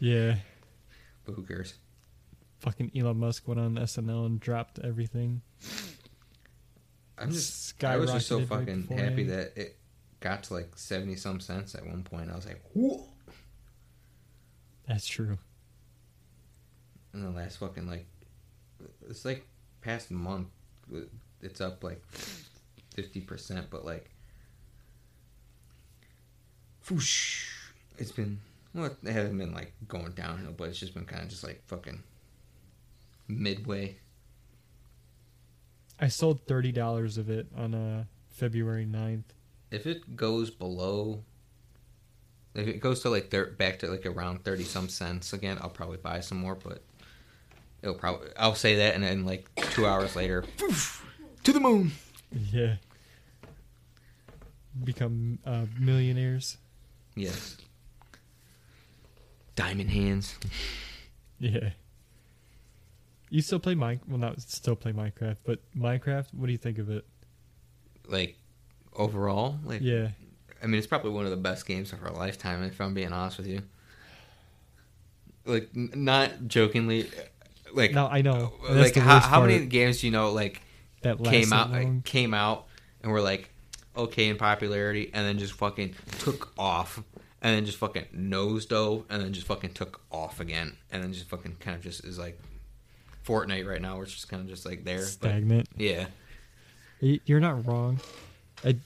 Yeah. 0.00 0.36
But 1.24 1.34
who 1.34 1.42
cares? 1.44 1.74
Fucking 2.58 2.90
Elon 2.96 3.18
Musk 3.18 3.46
went 3.46 3.60
on 3.60 3.76
SNL 3.76 4.26
and 4.26 4.40
dropped 4.40 4.78
everything. 4.80 5.40
I'm 7.16 7.30
just 7.30 7.82
I 7.84 7.96
was 7.96 8.10
just 8.12 8.26
so 8.26 8.38
right 8.40 8.48
fucking 8.48 8.82
beforehand. 8.82 9.08
happy 9.10 9.22
that 9.24 9.52
it 9.56 9.78
got 10.20 10.42
to 10.44 10.54
like 10.54 10.72
seventy 10.76 11.14
some 11.16 11.38
cents 11.40 11.74
at 11.74 11.86
one 11.86 12.02
point. 12.02 12.30
I 12.30 12.34
was 12.34 12.44
like, 12.44 12.60
whoa. 12.72 13.06
That's 14.88 15.06
true. 15.06 15.38
In 17.14 17.22
the 17.22 17.30
last 17.30 17.58
fucking 17.58 17.86
like, 17.86 18.06
it's 19.08 19.24
like 19.24 19.46
past 19.80 20.10
month, 20.10 20.48
it's 21.44 21.60
up 21.60 21.84
like 21.84 22.02
fifty 22.94 23.20
percent, 23.20 23.66
but 23.70 23.84
like, 23.84 24.10
whoosh, 26.90 27.48
it's 27.98 28.12
been 28.12 28.40
well, 28.74 28.86
it 29.02 29.12
hasn't 29.12 29.38
been 29.38 29.52
like 29.54 29.72
going 29.88 30.12
downhill, 30.12 30.52
but 30.56 30.68
it's 30.68 30.78
just 30.78 30.94
been 30.94 31.04
kind 31.04 31.22
of 31.22 31.28
just 31.28 31.44
like 31.44 31.62
fucking 31.66 32.02
midway. 33.28 33.96
I 36.00 36.08
sold 36.08 36.46
thirty 36.46 36.72
dollars 36.72 37.18
of 37.18 37.30
it 37.30 37.46
on 37.56 37.74
uh 37.74 38.04
February 38.30 38.84
9th. 38.84 39.22
if 39.70 39.86
it 39.86 40.16
goes 40.16 40.50
below 40.50 41.22
if 42.54 42.66
it 42.66 42.80
goes 42.80 43.00
to 43.02 43.08
like 43.10 43.30
thir- 43.30 43.52
back 43.52 43.78
to 43.78 43.86
like 43.86 44.04
around 44.06 44.42
30 44.42 44.64
some 44.64 44.88
cents 44.88 45.32
again 45.32 45.56
i'll 45.60 45.68
probably 45.70 45.98
buy 45.98 46.18
some 46.18 46.38
more 46.38 46.56
but 46.56 46.82
it'll 47.80 47.94
probably 47.94 48.26
i'll 48.36 48.56
say 48.56 48.74
that 48.74 48.96
and 48.96 49.04
then 49.04 49.24
like 49.24 49.48
two 49.70 49.86
hours 49.86 50.16
later 50.16 50.42
poof, 50.58 51.03
to 51.44 51.52
the 51.52 51.60
moon 51.60 51.92
Yeah. 52.52 52.76
Become 54.82 55.38
uh, 55.46 55.66
millionaires. 55.78 56.56
yes 57.14 57.56
diamond 59.54 59.90
hands 59.90 60.36
Yeah. 61.38 61.70
You 63.30 63.42
still 63.42 63.58
play 63.58 63.74
Mine? 63.74 64.00
Well, 64.08 64.18
not 64.18 64.40
still 64.40 64.76
play 64.76 64.92
Minecraft, 64.92 65.38
but 65.44 65.58
Minecraft. 65.76 66.26
What 66.32 66.46
do 66.46 66.52
you 66.52 66.58
think 66.58 66.78
of 66.78 66.88
it? 66.90 67.04
like 68.06 68.36
overall 68.94 69.58
like 69.64 69.80
Yeah. 69.80 70.08
i 70.62 70.66
mean 70.66 70.74
it's 70.76 70.86
probably 70.86 71.10
one 71.10 71.24
of 71.24 71.30
the 71.30 71.38
best 71.38 71.64
games 71.66 71.90
of 71.94 72.02
our 72.04 72.10
lifetime 72.12 72.62
if 72.62 72.78
i'm 72.82 72.92
being 72.92 73.12
honest 73.14 73.38
with 73.38 73.46
you 73.46 73.62
like 75.46 75.70
n- 75.74 75.90
not 75.96 76.46
jokingly 76.46 77.08
like 77.72 77.92
No, 77.92 78.06
I 78.06 78.20
know. 78.20 78.52
That's 78.68 78.94
like 78.94 79.02
how, 79.02 79.20
how 79.20 79.40
many 79.40 79.64
games 79.66 80.00
do 80.02 80.06
you 80.06 80.12
know 80.12 80.32
like 80.32 80.60
that 81.04 81.22
came 81.22 81.52
out 81.52 81.70
long. 81.70 82.02
came 82.02 82.34
out 82.34 82.66
and 83.02 83.12
were 83.12 83.20
like 83.22 83.50
okay 83.96 84.28
in 84.28 84.36
popularity 84.36 85.10
and 85.14 85.26
then 85.26 85.38
just 85.38 85.52
fucking 85.52 85.94
took 86.18 86.52
off 86.58 87.02
and 87.40 87.56
then 87.56 87.64
just 87.64 87.78
fucking 87.78 88.06
nose 88.12 88.66
dove 88.66 89.04
and 89.08 89.22
then 89.22 89.32
just 89.32 89.46
fucking 89.46 89.72
took 89.72 90.00
off 90.10 90.40
again 90.40 90.76
and 90.90 91.02
then 91.02 91.12
just 91.12 91.28
fucking 91.28 91.56
kind 91.60 91.76
of 91.76 91.82
just 91.82 92.04
is 92.04 92.18
like 92.18 92.38
Fortnite 93.26 93.66
right 93.66 93.80
now, 93.80 93.98
which 93.98 94.16
is 94.16 94.24
kind 94.24 94.42
of 94.42 94.48
just 94.48 94.66
like 94.66 94.84
there. 94.84 94.98
But 94.98 95.06
stagnant. 95.06 95.68
yeah, 95.76 96.06
You're 97.00 97.40
not 97.40 97.66
wrong. 97.66 98.00
I, 98.64 98.76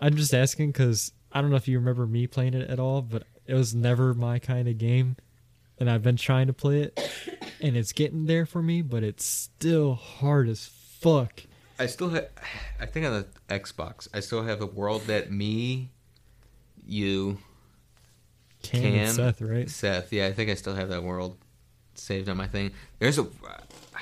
I'm 0.00 0.16
just 0.16 0.34
asking 0.34 0.70
because 0.70 1.12
I 1.32 1.40
don't 1.40 1.50
know 1.50 1.56
if 1.56 1.68
you 1.68 1.78
remember 1.78 2.06
me 2.06 2.26
playing 2.26 2.54
it 2.54 2.70
at 2.70 2.78
all, 2.78 3.02
but 3.02 3.24
it 3.46 3.54
was 3.54 3.74
never 3.74 4.14
my 4.14 4.38
kind 4.38 4.68
of 4.68 4.78
game, 4.78 5.16
and 5.78 5.90
I've 5.90 6.02
been 6.02 6.16
trying 6.16 6.46
to 6.46 6.52
play 6.52 6.82
it, 6.82 6.98
and 7.60 7.76
it's 7.76 7.92
getting 7.92 8.26
there 8.26 8.46
for 8.46 8.62
me, 8.62 8.82
but 8.82 9.02
it's 9.02 9.24
still 9.24 9.94
hard 9.94 10.48
as 10.48 10.64
fuck. 11.00 11.42
I 11.78 11.86
still 11.86 12.10
have. 12.10 12.28
I 12.80 12.86
think 12.86 13.06
on 13.06 13.12
the 13.12 13.26
Xbox, 13.54 14.08
I 14.12 14.20
still 14.20 14.42
have 14.42 14.60
a 14.60 14.66
world 14.66 15.02
that 15.02 15.30
me, 15.30 15.90
you, 16.86 17.38
Cam, 18.62 18.82
Cam, 18.82 19.14
Seth, 19.14 19.40
right? 19.40 19.70
Seth. 19.70 20.12
Yeah, 20.12 20.26
I 20.26 20.32
think 20.32 20.50
I 20.50 20.54
still 20.54 20.74
have 20.74 20.88
that 20.88 21.02
world 21.02 21.38
saved 21.94 22.28
on 22.28 22.36
my 22.36 22.46
thing. 22.46 22.72
There's 22.98 23.18
a. 23.18 23.26
I 23.94 24.00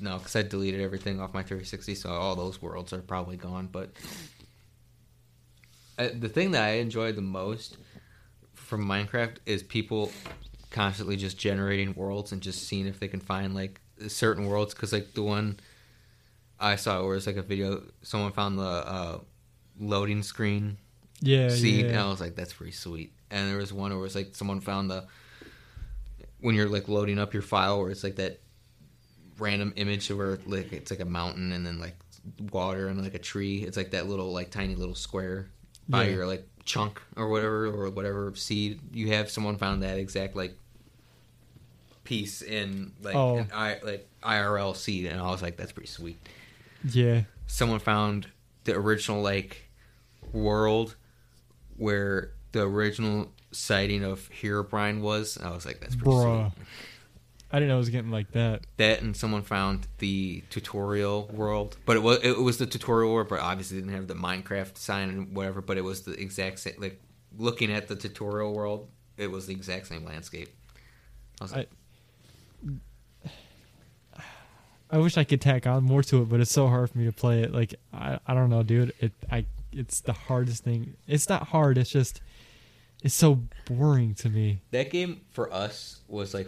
no, 0.00 0.18
because 0.18 0.34
I 0.34 0.42
deleted 0.42 0.80
everything 0.80 1.20
off 1.20 1.32
my 1.32 1.42
360, 1.42 1.94
so 1.94 2.10
all 2.10 2.34
those 2.34 2.60
worlds 2.60 2.92
are 2.92 3.00
probably 3.00 3.36
gone. 3.36 3.68
But 3.70 3.92
I, 5.96 6.08
the 6.08 6.28
thing 6.28 6.50
that 6.52 6.64
I 6.64 6.72
enjoy 6.74 7.12
the 7.12 7.22
most 7.22 7.76
from 8.54 8.84
Minecraft 8.84 9.36
is 9.46 9.62
people 9.62 10.10
constantly 10.70 11.16
just 11.16 11.38
generating 11.38 11.94
worlds 11.94 12.32
and 12.32 12.40
just 12.40 12.66
seeing 12.66 12.86
if 12.86 12.98
they 12.98 13.08
can 13.08 13.20
find 13.20 13.54
like 13.54 13.80
certain 14.08 14.46
worlds. 14.46 14.74
Because 14.74 14.92
like 14.92 15.14
the 15.14 15.22
one 15.22 15.60
I 16.62 16.76
saw 16.76 17.04
where 17.04 17.16
it's 17.16 17.26
like 17.26 17.36
a 17.36 17.42
video, 17.42 17.82
someone 18.02 18.32
found 18.32 18.58
the 18.58 18.62
uh, 18.62 19.18
loading 19.80 20.22
screen 20.22 20.78
Yeah, 21.20 21.48
seed, 21.48 21.86
and 21.86 21.96
I 21.98 22.08
was 22.08 22.20
like, 22.20 22.36
"That's 22.36 22.52
pretty 22.52 22.72
sweet." 22.72 23.12
And 23.30 23.48
there 23.50 23.58
was 23.58 23.72
one 23.72 23.94
where 23.96 24.06
it's 24.06 24.14
like 24.14 24.34
someone 24.34 24.60
found 24.60 24.90
the 24.90 25.06
when 26.40 26.54
you're 26.54 26.68
like 26.68 26.88
loading 26.88 27.18
up 27.18 27.32
your 27.34 27.42
file, 27.42 27.80
where 27.80 27.90
it's 27.90 28.04
like 28.04 28.16
that 28.16 28.40
random 29.38 29.72
image 29.76 30.08
where 30.10 30.38
like 30.46 30.72
it's 30.72 30.90
like 30.90 31.00
a 31.00 31.04
mountain 31.04 31.52
and 31.52 31.66
then 31.66 31.78
like 31.80 31.96
water 32.52 32.88
and 32.88 33.02
like 33.02 33.14
a 33.14 33.18
tree. 33.18 33.62
It's 33.62 33.76
like 33.76 33.90
that 33.90 34.06
little 34.08 34.32
like 34.32 34.50
tiny 34.50 34.74
little 34.76 34.94
square 34.94 35.48
by 35.88 36.04
Yeah. 36.04 36.14
your 36.14 36.26
like 36.26 36.46
chunk 36.64 37.02
or 37.16 37.28
whatever 37.28 37.66
or 37.66 37.90
whatever 37.90 38.32
seed 38.36 38.78
you 38.92 39.08
have. 39.08 39.30
Someone 39.30 39.56
found 39.56 39.82
that 39.82 39.98
exact 39.98 40.36
like 40.36 40.54
piece 42.04 42.42
in 42.42 42.92
like 43.02 43.14
Oh. 43.14 43.38
an 43.38 43.50
I 43.52 43.78
like 43.82 44.08
IRL 44.22 44.76
seed, 44.76 45.06
and 45.06 45.20
I 45.20 45.30
was 45.30 45.42
like, 45.42 45.56
"That's 45.56 45.72
pretty 45.72 45.88
sweet." 45.88 46.18
Yeah. 46.84 47.22
someone 47.46 47.78
found 47.78 48.28
the 48.64 48.74
original 48.74 49.22
like 49.22 49.68
world 50.32 50.96
where 51.76 52.32
the 52.52 52.62
original 52.62 53.32
sighting 53.50 54.04
of 54.04 54.28
Herobrine 54.30 55.00
was. 55.00 55.38
I 55.38 55.50
was 55.50 55.66
like, 55.66 55.80
that's 55.80 55.96
pretty 55.96 56.10
Bruh. 56.10 56.52
sweet. 56.52 56.66
I 57.54 57.56
didn't 57.56 57.68
know 57.68 57.74
it 57.74 57.78
was 57.80 57.90
getting 57.90 58.10
like 58.10 58.30
that. 58.32 58.62
That 58.78 59.02
and 59.02 59.14
someone 59.14 59.42
found 59.42 59.86
the 59.98 60.42
tutorial 60.48 61.26
world, 61.32 61.76
but 61.84 61.96
it 61.96 62.02
was 62.02 62.18
it 62.22 62.38
was 62.38 62.56
the 62.56 62.64
tutorial 62.64 63.12
world, 63.12 63.28
but 63.28 63.40
obviously 63.40 63.76
didn't 63.78 63.92
have 63.92 64.06
the 64.06 64.14
Minecraft 64.14 64.78
sign 64.78 65.10
and 65.10 65.36
whatever. 65.36 65.60
But 65.60 65.76
it 65.76 65.84
was 65.84 66.02
the 66.02 66.12
exact 66.12 66.60
same. 66.60 66.74
Like 66.78 67.02
looking 67.36 67.70
at 67.70 67.88
the 67.88 67.96
tutorial 67.96 68.54
world, 68.54 68.88
it 69.18 69.30
was 69.30 69.46
the 69.46 69.52
exact 69.52 69.86
same 69.88 70.04
landscape. 70.04 70.48
I 71.40 71.44
was 71.44 71.52
like, 71.52 71.68
I 71.70 71.76
wish 74.98 75.16
I 75.16 75.24
could 75.24 75.40
tack 75.40 75.66
on 75.66 75.84
more 75.84 76.02
to 76.04 76.22
it, 76.22 76.28
but 76.28 76.40
it's 76.40 76.50
so 76.50 76.68
hard 76.68 76.90
for 76.90 76.98
me 76.98 77.06
to 77.06 77.12
play 77.12 77.42
it. 77.42 77.52
Like 77.52 77.74
I, 77.92 78.18
I 78.26 78.34
don't 78.34 78.50
know, 78.50 78.62
dude. 78.62 78.92
It 79.00 79.12
I 79.30 79.46
it's 79.72 80.00
the 80.00 80.12
hardest 80.12 80.64
thing. 80.64 80.94
It's 81.06 81.28
not 81.28 81.48
hard. 81.48 81.78
It's 81.78 81.90
just 81.90 82.20
it's 83.02 83.14
so 83.14 83.40
boring 83.66 84.14
to 84.14 84.28
me. 84.28 84.60
that 84.70 84.90
game 84.90 85.20
for 85.32 85.52
us 85.52 86.00
was 86.08 86.34
like 86.34 86.46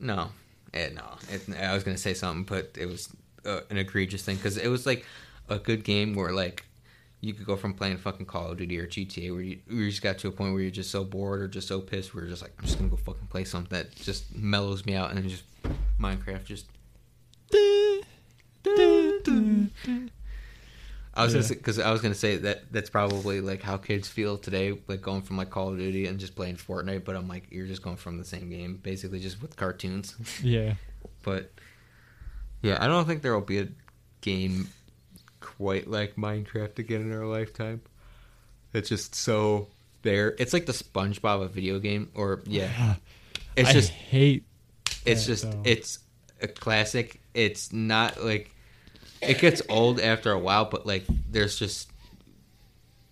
no 0.00 0.28
eh, 0.72 0.88
no 0.92 1.04
it, 1.30 1.42
i 1.56 1.72
was 1.72 1.84
gonna 1.84 1.96
say 1.96 2.12
something 2.12 2.42
but 2.42 2.76
it 2.76 2.86
was 2.86 3.14
uh, 3.46 3.60
an 3.70 3.76
egregious 3.76 4.22
thing 4.22 4.34
because 4.34 4.56
it 4.56 4.66
was 4.66 4.86
like 4.86 5.06
a 5.48 5.56
good 5.58 5.84
game 5.84 6.14
where 6.14 6.32
like 6.32 6.64
you 7.20 7.32
could 7.32 7.46
go 7.46 7.54
from 7.56 7.72
playing 7.74 7.96
fucking 7.96 8.26
call 8.26 8.50
of 8.50 8.58
duty 8.58 8.76
or 8.78 8.86
gta 8.88 9.30
where 9.32 9.40
you, 9.40 9.60
where 9.68 9.82
you 9.82 9.90
just 9.90 10.02
got 10.02 10.18
to 10.18 10.26
a 10.26 10.32
point 10.32 10.52
where 10.52 10.62
you're 10.62 10.70
just 10.70 10.90
so 10.90 11.04
bored 11.04 11.40
or 11.40 11.46
just 11.46 11.68
so 11.68 11.80
pissed 11.80 12.12
where 12.12 12.24
you're 12.24 12.30
just 12.30 12.42
like 12.42 12.52
i'm 12.58 12.64
just 12.64 12.76
gonna 12.76 12.90
go 12.90 12.96
fucking 12.96 13.28
play 13.28 13.44
something 13.44 13.70
that 13.70 13.94
just 13.94 14.34
mellows 14.34 14.84
me 14.84 14.94
out 14.96 15.10
and 15.10 15.18
then 15.18 15.28
just 15.28 15.44
minecraft 16.00 16.44
just 16.44 16.66
I 21.16 21.22
was 21.24 21.32
Yeah. 21.34 21.40
gonna 21.42 21.54
because 21.54 21.78
I 21.78 21.92
was 21.92 22.00
gonna 22.00 22.14
say 22.14 22.36
that 22.38 22.72
that's 22.72 22.90
probably 22.90 23.40
like 23.40 23.62
how 23.62 23.76
kids 23.76 24.08
feel 24.08 24.36
today, 24.36 24.76
like 24.88 25.00
going 25.00 25.22
from 25.22 25.36
like 25.36 25.50
Call 25.50 25.70
of 25.70 25.78
Duty 25.78 26.06
and 26.06 26.18
just 26.18 26.34
playing 26.34 26.56
Fortnite. 26.56 27.04
But 27.04 27.14
I'm 27.16 27.28
like, 27.28 27.46
you're 27.50 27.66
just 27.68 27.82
going 27.82 27.96
from 27.96 28.18
the 28.18 28.24
same 28.24 28.50
game, 28.50 28.78
basically 28.82 29.20
just 29.20 29.40
with 29.40 29.56
cartoons. 29.56 30.14
Yeah. 30.42 30.74
But 31.22 31.52
yeah, 32.62 32.78
I 32.82 32.86
don't 32.88 33.06
think 33.06 33.22
there 33.22 33.32
will 33.34 33.40
be 33.42 33.58
a 33.60 33.68
game 34.22 34.68
quite 35.40 35.88
like 35.88 36.16
Minecraft 36.16 36.78
again 36.78 37.02
in 37.02 37.12
our 37.12 37.26
lifetime. 37.26 37.82
It's 38.72 38.88
just 38.88 39.14
so 39.14 39.68
there. 40.02 40.34
It's 40.38 40.52
like 40.52 40.66
the 40.66 40.72
SpongeBob 40.72 41.42
of 41.42 41.52
video 41.52 41.78
game, 41.78 42.10
or 42.14 42.42
yeah, 42.46 42.96
it's 43.56 43.68
I 43.68 43.72
just 43.72 43.90
hate. 43.90 44.44
it's 45.06 45.24
just 45.26 45.48
though. 45.50 45.62
it's 45.64 46.00
a 46.42 46.48
classic. 46.48 47.20
It's 47.34 47.72
not 47.72 48.22
like 48.24 48.54
it 49.20 49.38
gets 49.40 49.60
old 49.68 50.00
after 50.00 50.30
a 50.32 50.38
while, 50.38 50.64
but 50.66 50.86
like 50.86 51.04
there's 51.30 51.58
just 51.58 51.90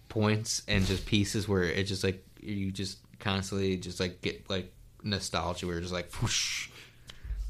points 0.08 0.62
and 0.68 0.84
just 0.86 1.06
pieces 1.06 1.48
where 1.48 1.62
it 1.64 1.84
just 1.84 2.04
like 2.04 2.24
you 2.40 2.70
just 2.70 2.98
constantly 3.18 3.76
just 3.76 3.98
like 4.00 4.20
get 4.20 4.48
like 4.50 4.72
nostalgia 5.02 5.66
where 5.66 5.74
you're 5.76 5.82
just 5.82 5.92
like 5.92 6.12
whoosh. 6.22 6.68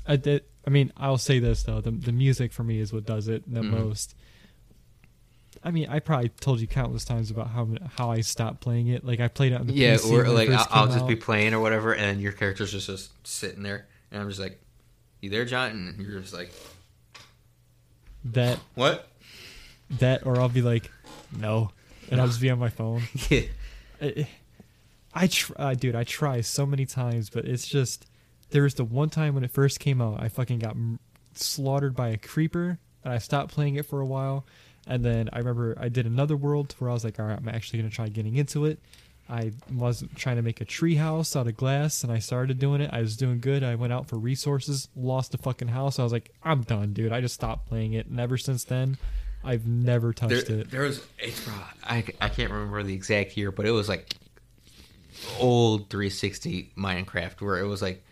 I 0.06 0.16
did. 0.16 0.44
I 0.66 0.70
mean, 0.70 0.92
I'll 0.96 1.18
say 1.18 1.38
this 1.38 1.62
though: 1.64 1.80
the 1.80 1.90
the 1.90 2.12
music 2.12 2.52
for 2.52 2.62
me 2.62 2.78
is 2.78 2.92
what 2.92 3.04
does 3.04 3.28
it 3.28 3.52
the 3.52 3.60
Mhm. 3.60 3.70
most. 3.70 4.14
I 5.64 5.70
mean, 5.70 5.88
I 5.88 6.00
probably 6.00 6.28
told 6.28 6.60
you 6.60 6.66
countless 6.66 7.04
times 7.04 7.30
about 7.30 7.48
how 7.48 7.68
how 7.96 8.10
I 8.10 8.20
stopped 8.20 8.60
playing 8.60 8.88
it. 8.88 9.04
Like 9.04 9.20
I 9.20 9.28
played 9.28 9.52
it 9.52 9.60
on 9.60 9.66
the 9.66 9.72
yeah, 9.74 9.94
PC 9.96 10.12
or 10.12 10.28
like 10.30 10.48
I'll, 10.48 10.66
I'll 10.70 10.86
just 10.88 11.06
be 11.06 11.16
playing 11.16 11.54
or 11.54 11.60
whatever, 11.60 11.94
and 11.94 12.20
your 12.20 12.32
character's 12.32 12.72
just 12.72 12.86
just 12.86 13.26
sitting 13.26 13.62
there, 13.62 13.86
and 14.10 14.22
I'm 14.22 14.28
just 14.28 14.40
like, 14.40 14.60
"You 15.22 15.30
there, 15.30 15.46
John?" 15.46 15.70
And 15.70 16.06
you're 16.06 16.20
just 16.20 16.34
like, 16.34 16.52
that 18.24 18.58
"What?" 18.74 19.08
that, 19.98 20.26
or 20.26 20.40
I'll 20.40 20.48
be 20.48 20.62
like, 20.62 20.90
no, 21.36 21.70
and 22.10 22.20
I'll 22.20 22.26
just 22.26 22.40
be 22.40 22.50
on 22.50 22.58
my 22.58 22.68
phone. 22.68 23.02
yeah, 23.30 23.42
I, 24.00 24.28
I 25.14 25.26
try, 25.26 25.56
uh, 25.58 25.74
dude. 25.74 25.94
I 25.94 26.04
try 26.04 26.40
so 26.40 26.66
many 26.66 26.86
times, 26.86 27.30
but 27.30 27.44
it's 27.44 27.66
just 27.66 28.06
there 28.50 28.62
was 28.62 28.74
the 28.74 28.84
one 28.84 29.10
time 29.10 29.34
when 29.34 29.44
it 29.44 29.50
first 29.50 29.80
came 29.80 30.00
out, 30.00 30.20
I 30.20 30.28
fucking 30.28 30.60
got 30.60 30.72
m- 30.72 30.98
slaughtered 31.34 31.94
by 31.94 32.08
a 32.08 32.16
creeper, 32.16 32.78
and 33.04 33.12
I 33.12 33.18
stopped 33.18 33.52
playing 33.52 33.76
it 33.76 33.86
for 33.86 34.00
a 34.00 34.06
while. 34.06 34.44
And 34.86 35.04
then 35.04 35.30
I 35.32 35.38
remember 35.38 35.76
I 35.80 35.88
did 35.88 36.06
another 36.06 36.36
world 36.36 36.74
where 36.78 36.90
I 36.90 36.92
was 36.92 37.04
like, 37.04 37.20
all 37.20 37.26
right, 37.26 37.38
I'm 37.38 37.48
actually 37.48 37.78
gonna 37.78 37.90
try 37.90 38.08
getting 38.08 38.36
into 38.36 38.64
it. 38.64 38.80
I 39.28 39.52
wasn't 39.72 40.14
trying 40.16 40.36
to 40.36 40.42
make 40.42 40.60
a 40.60 40.64
tree 40.64 40.96
house 40.96 41.36
out 41.36 41.46
of 41.46 41.56
glass, 41.56 42.02
and 42.02 42.12
I 42.12 42.18
started 42.18 42.58
doing 42.58 42.80
it. 42.80 42.90
I 42.92 43.00
was 43.00 43.16
doing 43.16 43.40
good. 43.40 43.62
I 43.62 43.76
went 43.76 43.92
out 43.92 44.08
for 44.08 44.16
resources, 44.16 44.88
lost 44.94 45.32
the 45.32 45.38
fucking 45.38 45.68
house. 45.68 45.98
I 45.98 46.02
was 46.02 46.12
like, 46.12 46.30
I'm 46.42 46.62
done, 46.62 46.92
dude. 46.92 47.12
I 47.12 47.20
just 47.20 47.34
stopped 47.34 47.68
playing 47.68 47.94
it, 47.94 48.06
and 48.06 48.20
ever 48.20 48.36
since 48.36 48.64
then, 48.64 48.98
I've 49.44 49.66
never 49.66 50.12
touched 50.12 50.48
there, 50.48 50.60
it. 50.60 50.70
there 50.70 50.82
was 50.82 51.04
it's 51.18 51.48
I, 51.84 52.04
I 52.20 52.28
can't 52.28 52.50
remember 52.50 52.82
the 52.82 52.94
exact 52.94 53.36
year, 53.36 53.50
but 53.50 53.66
it 53.66 53.70
was 53.70 53.88
like 53.88 54.14
old 55.38 55.90
360 55.90 56.72
Minecraft 56.76 57.40
where 57.40 57.58
it 57.58 57.66
was 57.66 57.82
like 57.82 58.04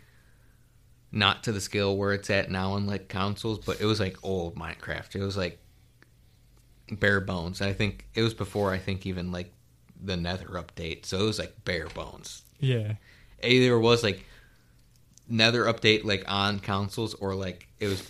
not 1.13 1.45
to 1.45 1.53
the 1.53 1.61
scale 1.61 1.97
where 1.97 2.13
it's 2.13 2.31
at 2.31 2.51
now 2.51 2.73
on 2.73 2.87
like 2.87 3.09
consoles, 3.09 3.59
but 3.59 3.81
it 3.81 3.85
was 3.85 4.01
like 4.01 4.17
old 4.23 4.57
Minecraft. 4.57 5.15
It 5.17 5.23
was 5.23 5.37
like 5.37 5.59
bare 6.91 7.21
bones. 7.21 7.61
I 7.61 7.73
think 7.73 8.07
it 8.15 8.23
was 8.23 8.35
before 8.35 8.73
I 8.73 8.79
think 8.79 9.07
even 9.07 9.33
like 9.33 9.53
the 10.03 10.17
Nether 10.17 10.47
update, 10.47 11.07
so 11.07 11.21
it 11.21 11.25
was 11.25 11.39
like 11.39 11.65
bare 11.65 11.89
bones. 11.89 12.43
Yeah, 12.59 12.95
Either 13.43 13.75
it 13.75 13.81
was 13.81 14.03
like 14.03 14.25
Nether 15.29 15.65
update 15.65 16.05
like 16.05 16.25
on 16.27 16.59
consoles 16.59 17.15
or 17.15 17.35
like 17.35 17.69
it 17.79 17.89
was 17.89 18.09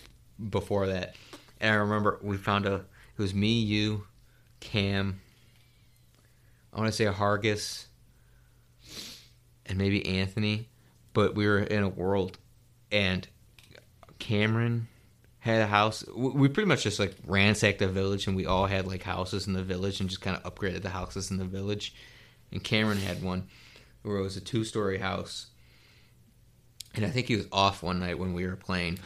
before 0.49 0.89
that. 0.89 1.15
And 1.61 1.73
I 1.73 1.77
remember 1.77 2.19
we 2.23 2.37
found 2.37 2.67
a 2.67 2.75
it 2.75 3.23
was 3.23 3.35
me, 3.35 3.61
you, 3.61 4.07
Cam, 4.61 5.21
I 6.73 6.79
want 6.79 6.89
to 6.89 6.97
say 6.97 7.05
a 7.05 7.13
Hargis, 7.13 7.87
and 9.67 9.77
maybe 9.77 10.07
Anthony, 10.07 10.69
but 11.13 11.35
we 11.35 11.47
were 11.47 11.59
in 11.59 11.83
a 11.83 11.89
world, 11.89 12.39
and 12.91 13.27
Cameron 14.19 14.89
had 15.41 15.63
a 15.63 15.67
house. 15.67 16.05
We 16.15 16.49
pretty 16.49 16.69
much 16.69 16.85
just 16.85 16.99
like 16.99 17.15
ransacked 17.27 17.81
the 17.81 17.89
village, 17.89 18.27
and 18.27 18.37
we 18.37 18.47
all 18.47 18.67
had 18.67 18.87
like 18.87 19.03
houses 19.03 19.47
in 19.47 19.55
the 19.55 19.65
village, 19.65 20.01
and 20.01 20.09
just 20.09 20.21
kind 20.21 20.37
of 20.37 20.55
upgraded 20.55 20.83
the 20.83 20.91
houses 20.91 21.31
in 21.31 21.39
the 21.39 21.45
village. 21.45 21.95
And 22.53 22.63
Cameron 22.63 22.99
had 22.99 23.23
one 23.23 23.49
where 24.03 24.19
it 24.19 24.23
was 24.23 24.37
a 24.37 24.41
two-story 24.41 24.99
house, 24.99 25.47
and 26.95 27.05
I 27.05 27.11
think 27.11 27.29
he 27.29 27.37
was 27.37 27.47
off 27.53 27.83
one 27.83 28.01
night 28.01 28.19
when 28.19 28.35
we 28.35 28.47
were 28.47 28.57
playing. 28.57 28.99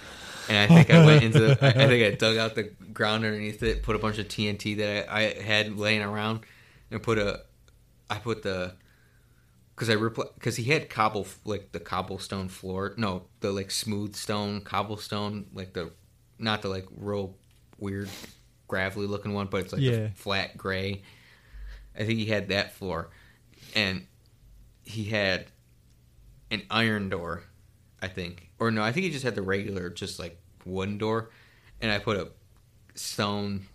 And 0.49 0.59
I 0.59 0.67
think 0.67 0.91
I 0.91 1.05
went 1.07 1.23
into 1.23 1.53
I 1.53 1.73
think 1.73 2.05
I 2.05 2.17
dug 2.17 2.37
out 2.37 2.55
the 2.55 2.65
ground 2.93 3.25
underneath 3.25 3.63
it, 3.63 3.83
put 3.83 3.97
a 3.97 3.99
bunch 3.99 4.19
of 4.19 4.29
TNT 4.29 4.77
that 4.79 5.11
I, 5.11 5.21
I 5.21 5.43
had 5.43 5.79
laying 5.79 6.03
around, 6.03 6.41
and 6.91 7.03
put 7.03 7.19
a, 7.19 7.43
I 8.11 8.19
put 8.19 8.43
the, 8.43 8.75
because 9.75 9.89
I 9.89 9.97
because 10.35 10.57
he 10.57 10.65
had 10.65 10.91
cobble 10.91 11.27
like 11.45 11.73
the 11.73 11.81
cobblestone 11.81 12.49
floor, 12.49 12.95
no, 12.97 13.23
the 13.41 13.53
like 13.53 13.71
smooth 13.71 14.17
stone 14.17 14.61
cobblestone, 14.61 15.47
like 15.55 15.73
the, 15.73 15.93
not 16.39 16.63
the 16.63 16.69
like 16.69 16.87
real 16.97 17.35
weird 17.79 18.09
gravelly 18.69 19.07
looking 19.07 19.33
one, 19.35 19.47
but 19.47 19.63
it's 19.63 19.73
like 19.73 19.83
Yeah. 19.83 19.91
the 20.07 20.11
flat 20.15 20.57
gray. 20.57 21.03
I 21.97 22.05
think 22.05 22.19
he 22.19 22.27
had 22.27 22.49
that 22.49 22.73
floor, 22.73 23.11
and 23.75 24.07
he 24.85 25.05
had 25.05 25.47
an 26.51 26.63
iron 26.71 27.09
door, 27.09 27.45
I 28.03 28.09
think, 28.09 28.51
or 28.59 28.71
no, 28.71 28.83
I 28.83 28.91
think 28.93 29.05
he 29.05 29.11
just 29.11 29.25
had 29.25 29.35
the 29.35 29.43
regular, 29.43 29.91
just 29.91 30.19
like 30.19 30.41
wooden 30.65 30.99
door, 30.99 31.31
and 31.81 31.93
I 31.93 31.99
put 31.99 32.17
a 32.17 32.29
stone 32.95 33.67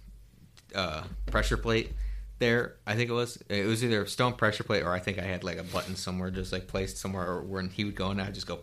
uh, 0.75 1.03
pressure 1.27 1.57
plate 1.57 1.93
there. 2.39 2.75
I 2.85 2.95
think 2.95 3.09
it 3.09 3.13
was. 3.13 3.41
It 3.47 3.65
was 3.65 3.83
either 3.85 4.03
a 4.03 4.07
stone 4.07 4.33
pressure 4.33 4.63
plate 4.63 4.83
or 4.83 4.91
I 4.91 4.99
think 4.99 5.17
I 5.17 5.23
had 5.23 5.43
like 5.43 5.57
a 5.57 5.63
button 5.63 5.95
somewhere, 5.95 6.29
just 6.31 6.51
like 6.51 6.67
placed 6.67 6.97
somewhere 6.97 7.39
where 7.41 7.63
he 7.63 7.85
would 7.85 7.95
go 7.95 8.09
and 8.11 8.21
I'd 8.21 8.33
just 8.33 8.47
go, 8.47 8.59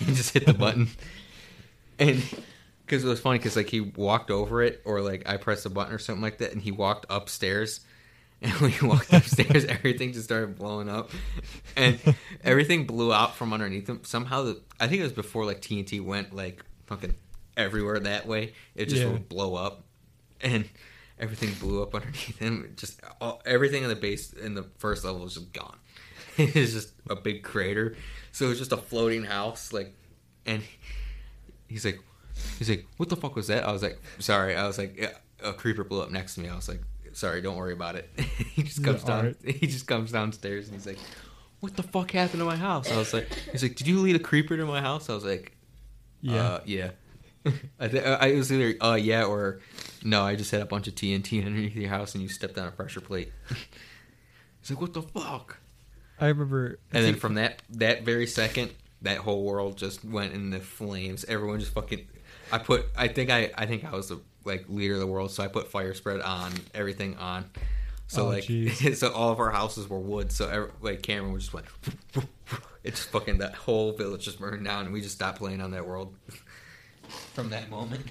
and 0.00 0.08
just 0.16 0.32
hit 0.34 0.46
the 0.46 0.54
button, 0.54 0.88
and 1.98 2.22
because 2.88 3.04
it 3.04 3.08
was 3.08 3.20
funny 3.20 3.38
because 3.38 3.56
like 3.56 3.68
he 3.68 3.80
walked 3.80 4.30
over 4.30 4.62
it 4.62 4.80
or 4.84 5.00
like 5.00 5.28
I 5.28 5.36
pressed 5.36 5.66
a 5.66 5.70
button 5.70 5.92
or 5.94 5.98
something 5.98 6.22
like 6.22 6.38
that, 6.38 6.52
and 6.52 6.62
he 6.62 6.72
walked 6.72 7.06
upstairs. 7.10 7.80
And 8.40 8.52
when 8.60 8.70
he 8.70 8.86
walked 8.86 9.12
upstairs, 9.12 9.64
everything 9.68 10.12
just 10.12 10.26
started 10.26 10.56
blowing 10.56 10.88
up, 10.88 11.10
and 11.76 11.98
everything 12.44 12.86
blew 12.86 13.12
out 13.12 13.34
from 13.34 13.52
underneath 13.52 13.88
him. 13.88 14.04
Somehow, 14.04 14.44
the, 14.44 14.60
I 14.78 14.86
think 14.86 15.00
it 15.00 15.02
was 15.02 15.12
before 15.12 15.44
like 15.44 15.60
TNT 15.60 16.00
went 16.00 16.32
like 16.32 16.64
fucking 16.86 17.16
everywhere 17.56 17.98
that 17.98 18.26
way. 18.28 18.52
It 18.76 18.90
just 18.90 19.02
Yeah. 19.02 19.10
would 19.10 19.28
blow 19.28 19.56
up, 19.56 19.82
and 20.40 20.68
everything 21.18 21.52
blew 21.54 21.82
up 21.82 21.96
underneath 21.96 22.38
him. 22.38 22.74
Just 22.76 23.00
all, 23.20 23.42
everything 23.44 23.82
in 23.82 23.88
the 23.88 23.96
base 23.96 24.32
in 24.32 24.54
the 24.54 24.66
first 24.78 25.04
level 25.04 25.22
was 25.22 25.34
just 25.34 25.52
gone. 25.52 25.76
it 26.36 26.54
was 26.54 26.72
just 26.72 26.92
a 27.10 27.16
big 27.16 27.42
crater. 27.42 27.96
So 28.30 28.44
it 28.46 28.50
was 28.50 28.58
just 28.58 28.70
a 28.70 28.76
floating 28.76 29.24
house, 29.24 29.72
like, 29.72 29.96
and 30.46 30.62
he's 31.66 31.84
like, 31.84 31.98
he's 32.58 32.68
like, 32.68 32.86
what 32.96 33.08
the 33.08 33.16
fuck 33.16 33.36
was 33.36 33.46
that? 33.48 33.66
I 33.66 33.72
was 33.72 33.82
like, 33.82 34.00
sorry. 34.18 34.54
I 34.56 34.66
was 34.66 34.78
like, 34.78 34.96
yeah, 34.98 35.10
a 35.42 35.52
creeper 35.52 35.84
blew 35.84 36.02
up 36.02 36.10
next 36.10 36.34
to 36.34 36.40
me. 36.40 36.48
I 36.48 36.56
was 36.56 36.68
like, 36.68 36.80
sorry, 37.12 37.40
don't 37.40 37.56
worry 37.56 37.72
about 37.72 37.96
it. 37.96 38.10
he 38.16 38.62
just 38.62 38.82
comes 38.84 39.02
Yeah, 39.02 39.22
down. 39.22 39.34
He 39.44 39.66
just 39.66 39.86
comes 39.86 40.12
downstairs 40.12 40.66
and 40.68 40.74
he's 40.76 40.86
like, 40.86 40.98
what 41.60 41.76
the 41.76 41.82
fuck 41.82 42.12
happened 42.12 42.40
to 42.40 42.44
my 42.44 42.56
house? 42.56 42.90
I 42.90 42.96
was 42.96 43.12
like, 43.12 43.28
he's 43.50 43.62
like, 43.62 43.74
did 43.74 43.86
you 43.86 43.98
lead 44.00 44.16
a 44.16 44.20
creeper 44.20 44.56
to 44.56 44.64
my 44.66 44.80
house? 44.80 45.10
I 45.10 45.14
was 45.14 45.24
like, 45.24 45.52
yeah. 46.20 46.42
uh, 46.42 46.60
yeah. 46.64 46.90
I, 47.80 47.88
th- 47.88 48.04
I 48.04 48.32
was 48.34 48.52
either 48.52 48.74
uh 48.84 48.96
yeah 48.96 49.24
or 49.24 49.60
no. 50.04 50.22
I 50.22 50.34
just 50.34 50.50
had 50.50 50.60
a 50.60 50.66
bunch 50.66 50.88
of 50.88 50.94
TNT 50.96 51.44
underneath 51.44 51.74
your 51.76 51.88
house 51.88 52.14
and 52.14 52.22
you 52.22 52.28
stepped 52.28 52.58
on 52.58 52.66
a 52.66 52.70
pressure 52.72 53.00
plate. 53.00 53.32
It's 54.60 54.70
like 54.70 54.80
what 54.80 54.92
the 54.92 55.02
fuck. 55.02 55.58
I 56.20 56.26
remember. 56.26 56.78
And 56.92 57.04
then 57.04 57.14
from 57.14 57.34
that 57.34 57.62
that 57.70 58.02
very 58.02 58.26
second, 58.26 58.72
that 59.02 59.18
whole 59.18 59.44
world 59.44 59.78
just 59.78 60.04
went 60.04 60.34
in 60.34 60.50
the 60.50 60.58
flames. 60.60 61.24
Everyone 61.26 61.60
just 61.60 61.72
fucking. 61.72 62.06
I 62.52 62.58
put. 62.58 62.86
I 62.96 63.08
think 63.08 63.30
I. 63.30 63.50
I 63.56 63.66
think 63.66 63.84
I 63.84 63.90
was 63.92 64.08
the 64.08 64.20
like 64.44 64.64
leader 64.68 64.94
of 64.94 65.00
the 65.00 65.06
world, 65.06 65.30
so 65.30 65.42
I 65.42 65.48
put 65.48 65.70
fire 65.70 65.94
spread 65.94 66.20
on 66.20 66.52
everything 66.74 67.16
on. 67.16 67.50
So 68.06 68.24
Oh, 68.24 68.28
like, 68.28 68.44
jeez. 68.44 68.96
so 68.96 69.12
all 69.12 69.30
of 69.30 69.38
our 69.38 69.50
houses 69.50 69.88
were 69.88 69.98
wood. 69.98 70.32
So 70.32 70.48
every, 70.48 70.70
like 70.80 71.02
Cameron 71.02 71.38
just 71.38 71.52
went. 71.52 71.66
It 72.84 72.94
just 72.94 73.10
fucking 73.10 73.38
that 73.38 73.54
whole 73.54 73.92
village 73.92 74.24
just 74.24 74.38
burned 74.40 74.64
down, 74.64 74.84
and 74.86 74.94
we 74.94 75.02
just 75.02 75.16
stopped 75.16 75.38
playing 75.38 75.60
on 75.60 75.72
that 75.72 75.86
world. 75.86 76.14
From 77.34 77.50
that 77.50 77.68
moment. 77.68 78.06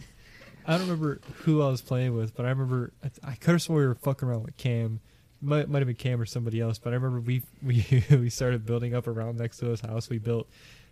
I 0.68 0.74
don't 0.74 0.82
remember 0.82 1.22
who 1.44 1.62
I 1.64 1.70
was 1.70 1.82
playing 1.82 2.16
with, 2.16 2.36
but 2.36 2.46
I 2.46 2.50
remember 2.50 2.92
I, 3.04 3.32
I 3.32 3.36
could 3.36 3.52
have 3.52 3.62
swore 3.62 3.80
we 3.80 3.88
were 3.88 3.96
fucking 3.96 4.28
around 4.28 4.44
with 4.44 4.58
Cam. 4.58 5.00
Might 5.42 5.70
might 5.70 5.80
have 5.80 5.88
been 5.88 5.96
Cam 5.96 6.20
or 6.22 6.26
somebody 6.26 6.60
else, 6.60 6.78
but 6.78 6.92
I 6.92 6.98
remember 6.98 7.22
we 7.22 7.42
we 7.64 8.04
we 8.12 8.30
started 8.30 8.66
building 8.66 8.94
up 8.94 9.08
around 9.08 9.38
next 9.38 9.58
to 9.60 9.68
his 9.68 9.82
house. 9.82 10.10
We 10.10 10.18
built 10.20 10.48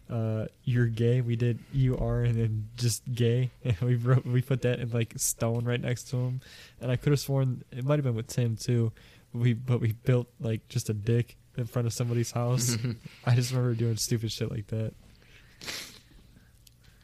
uh 0.10 0.45
you're 0.64 0.88
gay. 0.88 1.22
We 1.22 1.36
did 1.36 1.60
you 1.73 1.98
are 1.98 2.22
and 2.23 2.36
then 2.36 2.69
just 2.77 3.03
gay, 3.11 3.52
and 3.64 3.80
we 3.82 3.95
wrote 3.95 4.26
we 4.26 4.41
put 4.41 4.61
that 4.64 4.80
in 4.80 4.90
like 4.91 5.14
stone 5.18 5.65
right 5.65 5.82
next 5.82 6.10
to 6.10 6.18
him. 6.18 6.41
And 6.82 6.91
I 6.91 6.95
could 6.95 7.11
have 7.11 7.19
sworn 7.19 7.64
it 7.72 7.84
might 7.84 7.95
have 7.95 8.06
been 8.06 8.15
with 8.15 8.27
Tim 8.27 8.56
too. 8.56 8.91
We 9.34 9.53
but 9.53 9.82
we 9.82 9.94
built 9.94 10.27
like 10.40 10.68
just 10.69 10.90
a 10.90 10.94
dick 10.94 11.36
in 11.57 11.65
front 11.65 11.88
of 11.88 11.94
somebody's 11.94 12.32
house. 12.32 12.77
I 13.26 13.36
just 13.36 13.52
remember 13.52 13.73
doing 13.76 13.98
stupid 13.98 14.32
shit 14.32 14.52
like 14.52 14.68
that. 14.68 14.94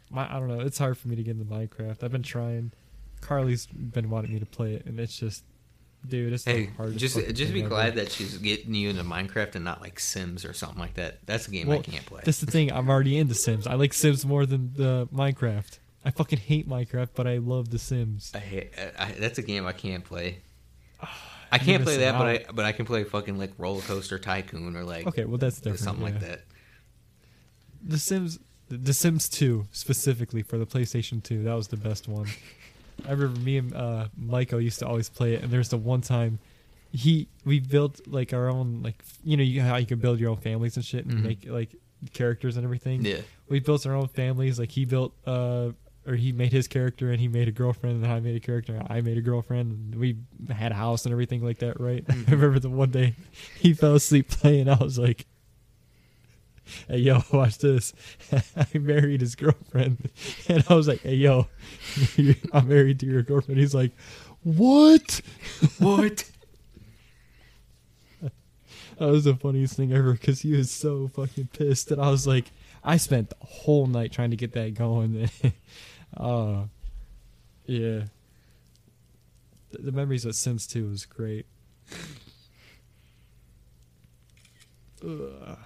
My, 0.09 0.33
I 0.33 0.39
don't 0.39 0.49
know. 0.49 0.59
It's 0.59 0.77
hard 0.77 0.97
for 0.97 1.07
me 1.07 1.15
to 1.15 1.23
get 1.23 1.37
into 1.37 1.45
Minecraft. 1.45 2.03
I've 2.03 2.11
been 2.11 2.23
trying. 2.23 2.71
Carly's 3.21 3.65
been 3.67 4.09
wanting 4.09 4.33
me 4.33 4.39
to 4.39 4.45
play 4.45 4.73
it, 4.73 4.85
and 4.85 4.99
it's 4.99 5.17
just, 5.17 5.43
dude, 6.07 6.33
it's 6.33 6.45
Hey, 6.45 6.69
just 6.95 7.15
just 7.15 7.53
be 7.53 7.61
thing 7.61 7.69
glad 7.69 7.95
that 7.95 8.11
she's 8.11 8.37
getting 8.37 8.73
you 8.73 8.89
into 8.89 9.03
Minecraft 9.03 9.55
and 9.55 9.65
not 9.65 9.81
like 9.81 9.99
Sims 9.99 10.45
or 10.45 10.53
something 10.53 10.79
like 10.79 10.95
that. 10.95 11.25
That's 11.25 11.47
a 11.47 11.51
game 11.51 11.67
Well, 11.67 11.79
I 11.79 11.81
can't 11.83 12.05
play. 12.05 12.21
That's 12.23 12.39
the 12.39 12.51
thing. 12.51 12.71
I'm 12.71 12.89
already 12.89 13.17
into 13.17 13.35
Sims. 13.35 13.67
I 13.67 13.75
like 13.75 13.93
Sims 13.93 14.25
more 14.25 14.45
than 14.45 14.73
the 14.75 15.07
Minecraft. 15.13 15.79
I 16.03 16.11
fucking 16.11 16.39
hate 16.39 16.67
Minecraft, 16.67 17.09
but 17.13 17.27
I 17.27 17.37
love 17.37 17.69
The 17.69 17.77
Sims. 17.77 18.31
I 18.33 18.39
hate. 18.39 18.71
I, 18.97 19.03
I, 19.05 19.11
that's 19.13 19.37
a 19.37 19.43
game 19.43 19.67
I 19.67 19.73
can't 19.73 20.03
play. 20.03 20.39
Ah, 21.01 21.15
I 21.51 21.57
can't 21.59 21.83
play 21.83 21.97
that, 21.97 22.17
but. 22.17 22.27
I 22.27 22.45
but 22.51 22.65
I 22.65 22.71
can 22.71 22.85
play 22.85 23.03
fucking 23.03 23.37
like 23.37 23.51
Roller 23.57 23.81
Coaster 23.81 24.17
Tycoon 24.17 24.75
or 24.75 24.83
like 24.83 25.05
Okay, 25.07 25.25
well 25.25 25.37
that's 25.37 25.57
different. 25.57 25.79
something 25.79 26.03
like 26.03 26.19
that. 26.21 26.41
The 27.83 27.97
Sims, 27.97 28.39
The 28.69 28.93
Sims 28.93 29.27
2 29.29 29.67
specifically 29.71 30.43
for 30.43 30.57
the 30.57 30.65
PlayStation 30.65 31.21
2. 31.23 31.43
That 31.43 31.53
was 31.55 31.67
the 31.67 31.77
best 31.77 32.07
one. 32.07 32.27
I 33.07 33.11
remember 33.11 33.39
me 33.39 33.57
and 33.57 33.73
uh, 33.73 34.07
Michael 34.17 34.61
used 34.61 34.79
to 34.79 34.87
always 34.87 35.09
play 35.09 35.33
it, 35.35 35.43
and 35.43 35.51
there's 35.51 35.69
the 35.69 35.77
one 35.77 36.01
time 36.01 36.39
he 36.93 37.27
we 37.45 37.59
built 37.59 38.01
like 38.07 38.33
our 38.33 38.49
own 38.49 38.81
like 38.83 39.01
you 39.23 39.37
know 39.37 39.43
you, 39.43 39.61
how 39.61 39.77
you 39.77 39.85
can 39.85 39.99
build 39.99 40.19
your 40.19 40.29
own 40.29 40.37
families 40.37 40.75
and 40.75 40.83
shit 40.85 41.05
and 41.05 41.19
Mhm. 41.19 41.23
make 41.23 41.45
like 41.47 41.75
characters 42.13 42.57
and 42.57 42.63
everything. 42.65 43.05
Yeah, 43.05 43.21
we 43.47 43.59
built 43.59 43.85
our 43.85 43.93
own 43.95 44.07
families. 44.07 44.59
Like 44.59 44.71
he 44.71 44.85
built, 44.85 45.13
uh, 45.25 45.69
or 46.07 46.15
he 46.15 46.31
made 46.31 46.51
his 46.51 46.67
character, 46.67 47.11
and 47.11 47.19
he 47.21 47.27
made 47.27 47.47
a 47.47 47.51
girlfriend, 47.51 48.03
and 48.03 48.11
I 48.11 48.19
made 48.19 48.35
a 48.35 48.39
character, 48.39 48.75
and 48.75 48.87
I 48.89 49.01
made 49.01 49.17
a 49.17 49.21
girlfriend. 49.21 49.71
And 49.93 49.95
we 49.95 50.17
had 50.53 50.71
a 50.71 50.75
house 50.75 51.05
and 51.05 51.11
everything 51.13 51.43
like 51.45 51.59
that, 51.59 51.79
right? 51.79 52.03
Mhm. 52.05 52.27
I 52.27 52.31
remember 52.31 52.59
the 52.59 52.69
one 52.69 52.89
day 52.91 53.15
he 53.59 53.73
fell 53.73 53.95
asleep 53.95 54.29
playing. 54.29 54.67
I 54.67 54.75
was 54.75 54.97
like, 54.99 55.25
"Hey, 56.87 56.99
yo, 56.99 57.21
watch 57.33 57.57
this!" 57.59 57.93
I 58.55 58.77
married 58.77 59.21
his 59.21 59.35
girlfriend, 59.35 60.09
and 60.47 60.63
I 60.69 60.75
was 60.75 60.87
like, 60.87 61.01
"Hey, 61.01 61.15
yo, 61.15 61.47
I'm 62.53 62.67
married 62.67 62.99
to 63.01 63.05
your 63.05 63.23
girlfriend." 63.23 63.59
He's 63.59 63.75
like, 63.75 63.91
"What?" 64.43 65.21
what? 65.79 66.29
That 68.97 69.09
was 69.09 69.23
the 69.23 69.35
funniest 69.35 69.75
thing 69.75 69.91
ever 69.93 70.13
because 70.13 70.41
he 70.41 70.53
was 70.53 70.69
so 70.69 71.07
fucking 71.07 71.49
pissed, 71.53 71.89
and 71.89 71.99
I 71.99 72.11
was 72.11 72.27
like, 72.27 72.51
I 72.83 72.97
spent 72.97 73.29
the 73.29 73.35
whole 73.39 73.87
night 73.87 74.11
trying 74.11 74.29
to 74.31 74.35
get 74.35 74.53
that 74.53 74.73
going. 74.75 75.29
uh, 76.17 76.63
yeah. 77.65 78.03
The, 79.71 79.77
the 79.79 79.91
memories 79.91 80.25
of 80.25 80.35
Sims 80.35 80.67
2 80.67 80.89
was 80.89 81.05
great. 81.05 81.45
Ugh. 85.03 85.57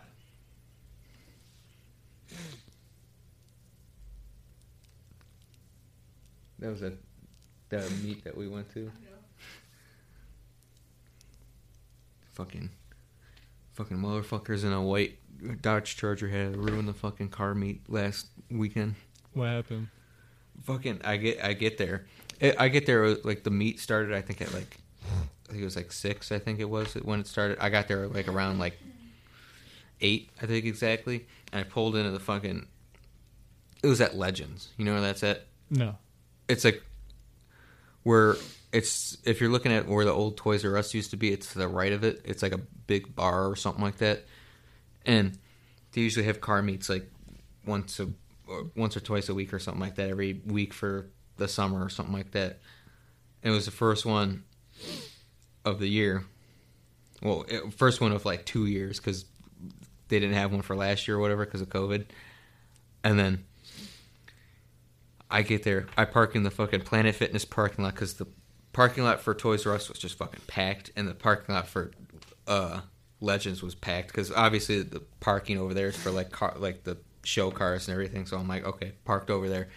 That 6.65 6.71
was 6.71 6.81
a 6.81 6.93
the 7.69 7.87
meet 8.03 8.23
that 8.23 8.35
we 8.35 8.47
went 8.47 8.73
to. 8.73 8.91
Fucking, 12.33 12.71
fucking 13.73 13.97
motherfuckers 13.97 14.63
in 14.63 14.73
a 14.73 14.81
white 14.81 15.19
Dodge 15.61 15.95
Charger 15.95 16.27
had 16.27 16.57
ruined 16.57 16.87
the 16.87 16.93
fucking 16.93 17.29
car 17.29 17.53
meet 17.53 17.87
last 17.87 18.29
weekend. 18.49 18.95
What 19.33 19.45
happened? 19.45 19.89
Fucking, 20.63 21.01
I 21.03 21.17
get, 21.17 21.43
I 21.43 21.53
get 21.53 21.77
there, 21.77 22.07
I 22.41 22.55
I 22.57 22.69
get 22.69 22.87
there 22.87 23.05
uh, 23.05 23.15
like 23.23 23.43
the 23.43 23.51
meet 23.51 23.79
started. 23.79 24.15
I 24.15 24.21
think 24.21 24.41
at 24.41 24.51
like, 24.51 24.77
I 25.47 25.51
think 25.51 25.61
it 25.61 25.65
was 25.65 25.75
like 25.75 25.91
six. 25.91 26.31
I 26.31 26.39
think 26.39 26.59
it 26.59 26.67
was 26.67 26.95
when 26.95 27.19
it 27.19 27.27
started. 27.27 27.59
I 27.59 27.69
got 27.69 27.87
there 27.87 28.07
like 28.07 28.27
around 28.27 28.57
like 28.57 28.79
eight. 30.01 30.31
I 30.41 30.47
think 30.47 30.65
exactly, 30.65 31.27
and 31.53 31.61
I 31.61 31.63
pulled 31.63 31.95
into 31.95 32.09
the 32.09 32.19
fucking. 32.19 32.65
It 33.83 33.87
was 33.87 34.01
at 34.01 34.15
Legends. 34.15 34.69
You 34.77 34.85
know 34.85 34.93
where 34.93 35.01
that's 35.01 35.21
at? 35.21 35.45
No. 35.69 35.97
It's 36.47 36.63
like 36.63 36.83
where 38.03 38.35
it's 38.71 39.17
if 39.23 39.41
you're 39.41 39.49
looking 39.49 39.71
at 39.71 39.87
where 39.87 40.05
the 40.05 40.11
old 40.11 40.37
Toys 40.37 40.65
R 40.65 40.77
Us 40.77 40.93
used 40.93 41.11
to 41.11 41.17
be, 41.17 41.31
it's 41.31 41.53
to 41.53 41.59
the 41.59 41.67
right 41.67 41.93
of 41.93 42.03
it. 42.03 42.21
It's 42.25 42.43
like 42.43 42.53
a 42.53 42.59
big 42.87 43.15
bar 43.15 43.47
or 43.47 43.55
something 43.55 43.83
like 43.83 43.97
that, 43.97 44.25
and 45.05 45.37
they 45.91 46.01
usually 46.01 46.25
have 46.25 46.41
car 46.41 46.61
meets 46.61 46.89
like 46.89 47.09
once 47.65 47.99
a 47.99 48.09
or 48.47 48.67
once 48.75 48.95
or 48.95 48.99
twice 48.99 49.29
a 49.29 49.33
week 49.33 49.53
or 49.53 49.59
something 49.59 49.81
like 49.81 49.95
that 49.95 50.09
every 50.09 50.41
week 50.45 50.73
for 50.73 51.07
the 51.37 51.47
summer 51.47 51.83
or 51.83 51.89
something 51.89 52.13
like 52.13 52.31
that. 52.31 52.59
And 53.43 53.53
it 53.53 53.55
was 53.55 53.65
the 53.65 53.71
first 53.71 54.05
one 54.05 54.43
of 55.63 55.79
the 55.79 55.87
year. 55.87 56.25
Well, 57.21 57.45
it, 57.47 57.73
first 57.73 58.01
one 58.01 58.11
of 58.11 58.25
like 58.25 58.45
two 58.45 58.65
years 58.65 58.99
because 58.99 59.25
they 60.09 60.19
didn't 60.19 60.35
have 60.35 60.51
one 60.51 60.61
for 60.61 60.75
last 60.75 61.07
year 61.07 61.17
or 61.17 61.19
whatever 61.19 61.45
because 61.45 61.61
of 61.61 61.69
COVID. 61.69 62.05
And 63.03 63.17
then 63.17 63.45
I 65.29 65.41
get 65.41 65.63
there. 65.63 65.87
I 65.97 66.05
park 66.05 66.35
in 66.35 66.43
the 66.43 66.51
fucking 66.51 66.81
Planet 66.81 67.15
Fitness 67.15 67.45
parking 67.45 67.83
lot 67.83 67.93
because 67.95 68.13
the 68.15 68.27
parking 68.73 69.03
lot 69.03 69.21
for 69.21 69.33
Toys 69.33 69.65
R 69.65 69.73
Us 69.73 69.89
was 69.89 69.97
just 69.99 70.17
fucking 70.17 70.41
packed, 70.47 70.91
and 70.95 71.07
the 71.07 71.15
parking 71.15 71.55
lot 71.55 71.67
for 71.67 71.91
uh, 72.47 72.81
Legends 73.21 73.63
was 73.63 73.73
packed 73.75 74.07
because 74.09 74.31
obviously 74.31 74.81
the 74.83 75.01
parking 75.19 75.57
over 75.57 75.73
there 75.73 75.87
is 75.87 75.97
for 75.97 76.11
like 76.11 76.31
car, 76.31 76.53
like 76.57 76.83
the 76.83 76.97
show 77.23 77.49
cars 77.51 77.87
and 77.87 77.93
everything. 77.93 78.25
So 78.27 78.37
I'm 78.37 78.47
like, 78.47 78.65
okay, 78.65 78.93
parked 79.03 79.29
over 79.31 79.49
there. 79.49 79.69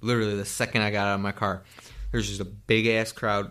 Literally, 0.00 0.36
the 0.36 0.44
second 0.44 0.82
I 0.82 0.90
got 0.90 1.06
out 1.08 1.14
of 1.16 1.20
my 1.20 1.32
car, 1.32 1.62
there's 2.12 2.28
just 2.28 2.40
a 2.40 2.44
big 2.44 2.86
ass 2.86 3.12
crowd 3.12 3.50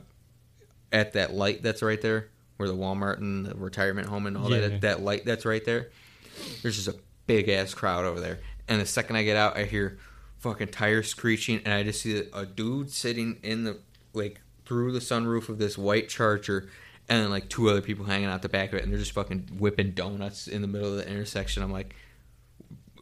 at 0.91 1.13
that 1.13 1.34
light 1.34 1.63
that's 1.63 1.81
right 1.81 2.01
there, 2.01 2.30
where 2.57 2.67
the 2.69 2.75
Walmart 2.75 3.17
and 3.17 3.45
the 3.45 3.55
retirement 3.55 4.07
home 4.07 4.25
and 4.27 4.38
all 4.38 4.51
Yeah. 4.51 4.67
that 4.67 4.81
that 4.81 5.01
light 5.01 5.25
that's 5.25 5.45
right 5.45 5.63
there. 5.65 5.89
There's 6.63 6.75
just 6.75 6.88
a 6.88 6.95
big 7.27 7.47
ass 7.49 7.73
crowd 7.75 8.05
over 8.05 8.19
there, 8.19 8.39
and 8.67 8.81
the 8.81 8.85
second 8.85 9.15
I 9.17 9.23
get 9.23 9.38
out, 9.38 9.55
I 9.57 9.65
hear 9.65 9.97
fucking 10.43 10.67
tires 10.67 11.07
screeching, 11.07 11.61
and 11.63 11.73
I 11.73 11.83
just 11.83 12.01
see 12.01 12.21
a 12.33 12.45
dude 12.45 12.91
sitting 12.91 13.39
in 13.43 13.63
the 13.63 13.79
like 14.13 14.41
through 14.65 14.91
the 14.91 14.99
sunroof 14.99 15.49
of 15.49 15.57
this 15.57 15.77
white 15.77 16.09
Charger, 16.09 16.69
and 17.09 17.29
like 17.29 17.49
two 17.49 17.69
other 17.69 17.81
people 17.81 18.05
hanging 18.05 18.27
out 18.27 18.41
the 18.41 18.49
back 18.49 18.69
of 18.69 18.75
it, 18.75 18.83
and 18.83 18.91
they're 18.91 18.99
just 18.99 19.13
fucking 19.13 19.57
whipping 19.57 19.91
donuts 19.91 20.47
in 20.47 20.61
the 20.61 20.67
middle 20.67 20.89
of 20.89 20.97
the 20.97 21.09
intersection. 21.09 21.63
I'm 21.63 21.71
like, 21.71 21.95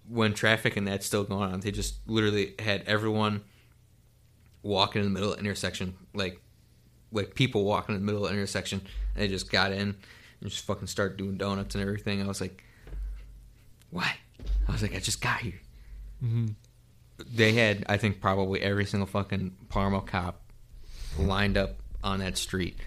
when 0.08 0.34
traffic 0.34 0.78
and 0.78 0.88
that's 0.88 1.06
still 1.06 1.24
going 1.24 1.52
on, 1.52 1.60
they 1.62 1.72
just 1.72 1.96
literally 2.08 2.54
had 2.60 2.84
everyone 2.86 3.42
walking 4.62 5.02
in 5.02 5.08
the 5.08 5.14
middle 5.14 5.32
of 5.32 5.38
the 5.38 5.44
intersection, 5.44 5.96
like 6.14 6.40
like 7.12 7.34
people 7.34 7.66
walking 7.66 7.96
in 7.96 8.02
the 8.02 8.06
middle 8.06 8.24
of 8.24 8.30
the 8.30 8.38
intersection, 8.38 8.82
and 9.16 9.24
they 9.24 9.28
just 9.28 9.52
got 9.52 9.72
in 9.72 9.96
and 10.42 10.50
just 10.50 10.64
fucking 10.66 10.88
started 10.88 11.18
doing 11.18 11.38
donuts 11.38 11.74
and 11.74 11.82
everything. 11.82 12.22
I 12.22 12.28
was 12.28 12.40
like, 12.40 12.64
why? 13.90 14.16
I 14.68 14.72
was 14.72 14.84
like, 14.84 14.96
I 14.96 15.00
just 15.00 15.22
got 15.22 15.40
here 15.40 15.60
hmm 16.22 16.48
they 17.30 17.54
had 17.54 17.86
I 17.88 17.98
think 17.98 18.22
probably 18.22 18.62
every 18.62 18.86
single 18.86 19.08
fucking 19.08 19.56
Parma 19.70 20.02
cop 20.02 20.42
lined 21.18 21.58
up 21.58 21.78
on 22.04 22.20
that 22.20 22.38
street, 22.38 22.78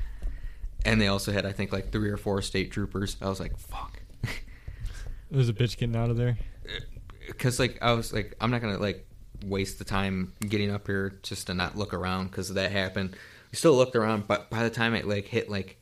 and 0.84 1.00
they 1.00 1.08
also 1.08 1.32
had 1.32 1.46
I 1.46 1.52
think 1.52 1.72
like 1.72 1.92
three 1.92 2.10
or 2.10 2.16
four 2.16 2.42
state 2.42 2.70
troopers. 2.70 3.16
I 3.20 3.28
was 3.28 3.40
like, 3.40 3.58
fuck, 3.58 4.00
There's 5.30 5.48
a 5.48 5.52
bitch 5.52 5.76
getting 5.76 5.96
out 5.96 6.10
of 6.10 6.16
there. 6.16 6.38
Uh, 6.66 6.80
because 7.26 7.58
like 7.58 7.78
I 7.82 7.92
was 7.92 8.12
like 8.12 8.34
I'm 8.40 8.50
not 8.50 8.60
gonna 8.60 8.78
like 8.78 9.06
waste 9.44 9.78
the 9.78 9.84
time 9.84 10.32
getting 10.40 10.70
up 10.70 10.86
here 10.86 11.18
just 11.22 11.46
to 11.48 11.54
not 11.54 11.76
look 11.76 11.94
around 11.94 12.30
because 12.30 12.52
that 12.54 12.72
happened. 12.72 13.16
We 13.50 13.56
still 13.56 13.74
looked 13.74 13.96
around, 13.96 14.26
but 14.26 14.50
by 14.50 14.62
the 14.62 14.70
time 14.70 14.94
it 14.94 15.06
like 15.06 15.26
hit 15.26 15.48
like 15.48 15.78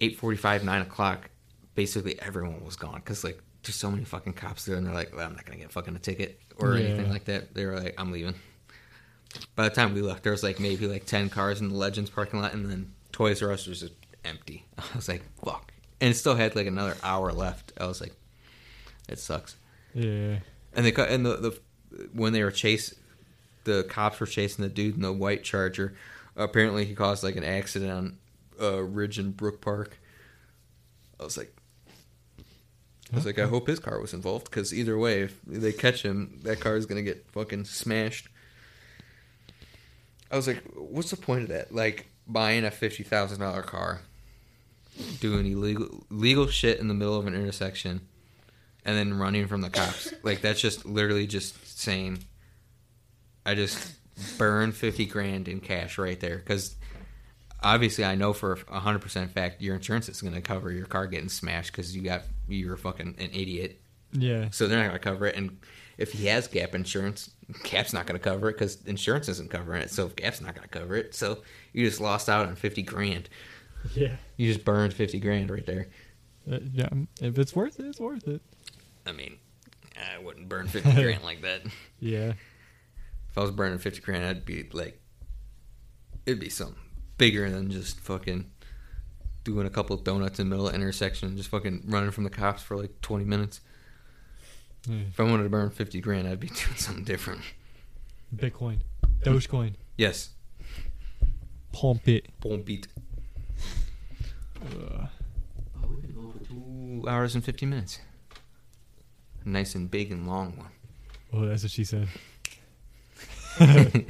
eight 0.00 0.18
forty 0.18 0.36
five 0.36 0.64
nine 0.64 0.82
o'clock, 0.82 1.30
basically 1.74 2.20
everyone 2.20 2.64
was 2.64 2.76
gone 2.76 2.96
because 2.96 3.24
like 3.24 3.40
there's 3.64 3.76
so 3.76 3.90
many 3.90 4.04
fucking 4.04 4.34
cops 4.34 4.64
there, 4.64 4.76
and 4.76 4.86
they're 4.86 4.94
like, 4.94 5.14
well, 5.16 5.26
I'm 5.26 5.34
not 5.34 5.44
gonna 5.44 5.58
get 5.58 5.72
fucking 5.72 5.94
a 5.96 5.98
ticket 5.98 6.40
or 6.58 6.76
Yeah. 6.76 6.86
anything 6.88 7.10
like 7.10 7.24
that. 7.24 7.54
They 7.54 7.66
were 7.66 7.78
like, 7.80 7.94
I'm 7.98 8.12
leaving. 8.12 8.34
by 9.56 9.68
the 9.68 9.74
time 9.74 9.94
we 9.94 10.00
left, 10.02 10.22
there 10.22 10.32
was 10.32 10.42
like 10.42 10.60
maybe 10.60 10.86
like 10.86 11.06
ten 11.06 11.28
cars 11.30 11.60
in 11.60 11.68
the 11.68 11.74
Legends 11.74 12.10
parking 12.10 12.40
lot, 12.40 12.52
and 12.54 12.70
then 12.70 12.92
Toys 13.12 13.42
R 13.42 13.52
Us 13.52 13.66
was 13.66 13.80
just 13.80 13.92
empty. 14.24 14.64
I 14.78 14.82
was 14.96 15.08
like, 15.08 15.22
fuck, 15.44 15.72
and 16.00 16.10
it 16.10 16.14
still 16.14 16.34
had 16.36 16.54
like 16.56 16.66
another 16.66 16.96
hour 17.02 17.32
left. 17.32 17.72
I 17.80 17.86
was 17.86 18.00
like, 18.00 18.14
it 19.08 19.18
sucks. 19.18 19.56
Yeah. 19.92 20.38
And 20.74 20.84
they 20.84 20.92
cut 20.92 21.08
and 21.10 21.24
the, 21.24 21.36
the 21.36 21.60
when 22.12 22.32
they 22.32 22.42
were 22.42 22.50
chase, 22.50 22.94
the 23.64 23.84
cops 23.88 24.18
were 24.20 24.26
chasing 24.26 24.62
the 24.62 24.68
dude 24.68 24.96
in 24.96 25.02
the 25.02 25.12
white 25.12 25.44
Charger. 25.44 25.94
Apparently, 26.36 26.84
he 26.84 26.94
caused 26.94 27.22
like 27.22 27.36
an 27.36 27.44
accident 27.44 27.92
on 27.92 28.18
uh, 28.60 28.82
Ridge 28.82 29.18
and 29.18 29.36
Brook 29.36 29.60
Park. 29.60 29.98
I 31.20 31.22
was 31.24 31.36
like, 31.38 31.54
I 33.12 33.16
was 33.16 33.26
like, 33.26 33.38
I 33.38 33.46
hope 33.46 33.66
his 33.66 33.78
car 33.78 34.00
was 34.00 34.14
involved 34.14 34.46
because 34.46 34.72
either 34.72 34.98
way, 34.98 35.22
if 35.22 35.40
they 35.46 35.72
catch 35.72 36.02
him, 36.02 36.40
that 36.42 36.60
car 36.60 36.76
is 36.76 36.86
gonna 36.86 37.02
get 37.02 37.26
fucking 37.32 37.64
smashed. 37.64 38.28
I 40.30 40.36
was 40.36 40.46
like, 40.46 40.62
what's 40.74 41.10
the 41.10 41.16
point 41.16 41.42
of 41.42 41.48
that? 41.50 41.72
Like 41.72 42.06
buying 42.26 42.64
a 42.64 42.70
fifty 42.70 43.02
thousand 43.02 43.40
dollar 43.40 43.62
car, 43.62 44.00
doing 45.20 45.46
illegal 45.46 46.04
legal 46.10 46.46
shit 46.46 46.80
in 46.80 46.88
the 46.88 46.94
middle 46.94 47.16
of 47.18 47.26
an 47.26 47.34
intersection, 47.34 48.00
and 48.84 48.96
then 48.96 49.18
running 49.18 49.46
from 49.46 49.60
the 49.60 49.70
cops. 49.70 50.12
Like 50.22 50.40
that's 50.40 50.60
just 50.60 50.86
literally 50.86 51.26
just 51.26 51.78
saying, 51.78 52.24
I 53.44 53.54
just 53.54 53.92
burned 54.38 54.74
fifty 54.74 55.04
grand 55.04 55.46
in 55.46 55.60
cash 55.60 55.98
right 55.98 56.18
there 56.18 56.38
because 56.38 56.74
obviously 57.64 58.04
I 58.04 58.14
know 58.14 58.32
for 58.32 58.58
a 58.68 58.78
hundred 58.78 59.00
percent 59.00 59.30
fact 59.32 59.60
your 59.60 59.74
insurance 59.74 60.08
is 60.08 60.20
going 60.20 60.34
to 60.34 60.40
cover 60.40 60.70
your 60.70 60.86
car 60.86 61.06
getting 61.06 61.28
smashed 61.28 61.72
because 61.72 61.96
you 61.96 62.02
got 62.02 62.22
you're 62.46 62.76
fucking 62.76 63.16
an 63.18 63.30
idiot. 63.32 63.80
Yeah. 64.12 64.48
So 64.50 64.68
they're 64.68 64.78
not 64.78 64.88
going 64.88 65.00
to 65.00 65.04
cover 65.04 65.26
it. 65.26 65.36
And 65.36 65.58
if 65.98 66.12
he 66.12 66.26
has 66.26 66.46
gap 66.46 66.74
insurance, 66.74 67.30
Gap's 67.64 67.92
not 67.92 68.06
going 68.06 68.18
to 68.18 68.22
cover 68.22 68.48
it 68.50 68.54
because 68.54 68.82
insurance 68.86 69.28
isn't 69.28 69.50
covering 69.50 69.82
it. 69.82 69.90
So 69.90 70.06
if 70.06 70.16
Gap's 70.16 70.40
not 70.40 70.54
going 70.54 70.68
to 70.68 70.78
cover 70.78 70.96
it. 70.96 71.14
So 71.14 71.42
you 71.72 71.84
just 71.84 72.00
lost 72.00 72.28
out 72.28 72.46
on 72.46 72.54
fifty 72.54 72.82
grand. 72.82 73.28
Yeah. 73.94 74.16
You 74.36 74.52
just 74.52 74.64
burned 74.64 74.94
fifty 74.94 75.18
grand 75.18 75.50
right 75.50 75.66
there. 75.66 75.88
Uh, 76.50 76.58
yeah. 76.72 76.88
If 77.20 77.38
it's 77.38 77.56
worth 77.56 77.80
it, 77.80 77.86
it's 77.86 78.00
worth 78.00 78.28
it. 78.28 78.40
I 79.06 79.12
mean, 79.12 79.38
I 79.96 80.22
wouldn't 80.22 80.48
burn 80.48 80.68
fifty 80.68 80.92
grand 81.02 81.24
like 81.24 81.42
that. 81.42 81.62
Yeah. 81.98 82.32
If 83.30 83.38
I 83.38 83.40
was 83.40 83.50
burning 83.50 83.78
fifty 83.78 84.00
grand, 84.00 84.24
I'd 84.24 84.44
be 84.44 84.68
like, 84.72 85.00
it'd 86.26 86.40
be 86.40 86.48
something 86.50 86.76
bigger 87.24 87.48
than 87.50 87.70
just 87.70 87.98
fucking 88.00 88.44
doing 89.44 89.66
a 89.66 89.70
couple 89.70 89.96
of 89.96 90.04
donuts 90.04 90.38
in 90.38 90.46
the 90.46 90.50
middle 90.50 90.66
of 90.66 90.72
the 90.72 90.78
intersection 90.78 91.26
and 91.28 91.38
just 91.38 91.48
fucking 91.48 91.82
running 91.86 92.10
from 92.10 92.24
the 92.24 92.28
cops 92.30 92.60
for 92.62 92.76
like 92.76 93.00
twenty 93.00 93.24
minutes. 93.24 93.62
Yeah. 94.86 94.96
If 95.08 95.18
I 95.18 95.22
wanted 95.22 95.44
to 95.44 95.48
burn 95.48 95.70
fifty 95.70 96.02
grand, 96.02 96.28
I'd 96.28 96.38
be 96.38 96.46
doing 96.62 96.76
something 96.76 97.04
different. 97.04 97.40
Bitcoin. 98.36 98.80
Dogecoin. 99.22 99.72
Yes, 99.96 100.30
Pump 101.72 102.06
it. 102.08 102.26
won't 102.44 102.66
beat. 102.66 102.88
Oh, 104.62 105.08
we've 105.88 106.02
been 106.02 106.30
for 106.32 106.44
two 106.46 107.04
hours 107.08 107.34
and 107.34 107.42
fifty 107.42 107.64
minutes. 107.64 108.00
A 109.46 109.48
nice 109.48 109.74
and 109.74 109.90
big 109.90 110.12
and 110.12 110.26
long 110.26 110.56
one. 110.58 110.68
Oh, 111.32 111.46
that's 111.46 111.62
what 111.62 111.72
she 111.72 111.84
said. 111.84 112.06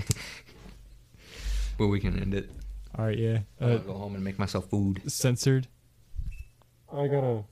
But 1.76 1.88
we 1.88 1.98
can 1.98 2.16
end 2.20 2.34
it. 2.34 2.48
All 2.96 3.04
right. 3.06 3.18
Yeah. 3.18 3.40
I 3.60 3.64
Uh, 3.64 3.68
want 3.68 3.80
to 3.82 3.86
go 3.86 3.94
home 3.98 4.14
and 4.14 4.22
make 4.24 4.38
myself 4.38 4.68
food. 4.70 5.02
censored. 5.10 5.66
I 6.92 7.06
gotta. 7.08 7.44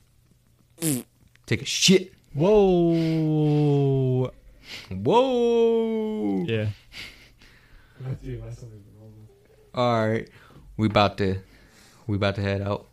Take 1.45 1.61
a 1.61 1.65
shit. 1.65 2.13
Whoa. 2.33 4.31
Whoa. 4.89 6.43
Yeah. 6.47 6.69
All 9.75 10.07
right, 10.09 10.29
we 10.77 10.87
about 10.87 11.17
to 11.17 11.37
we 12.07 12.15
about 12.15 12.35
to 12.35 12.41
head 12.41 12.61
out. 12.61 12.87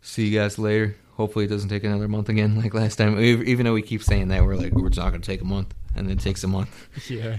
See 0.00 0.26
you 0.28 0.38
guys 0.38 0.58
later. 0.58 0.96
Hopefully, 1.16 1.44
it 1.44 1.48
doesn't 1.48 1.68
take 1.68 1.84
another 1.84 2.08
month 2.08 2.28
again 2.28 2.56
like 2.56 2.72
last 2.74 2.96
time. 2.96 3.18
E- 3.20 3.44
Even 3.44 3.64
though 3.66 3.74
we 3.74 3.82
keep 3.82 4.02
saying 4.02 4.28
that, 4.28 4.44
we're 4.44 4.56
like 4.56 4.72
we're 4.72 4.88
not 4.88 5.10
gonna 5.10 5.18
take 5.20 5.40
a 5.42 5.44
month, 5.44 5.74
and 5.94 6.06
then 6.08 6.16
it 6.18 6.20
takes 6.22 6.42
a 6.44 6.48
month. 6.48 6.70
Yeah. 7.10 7.38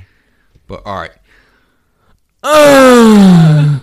But 0.68 0.84
all 0.86 0.96
right. 0.98 1.12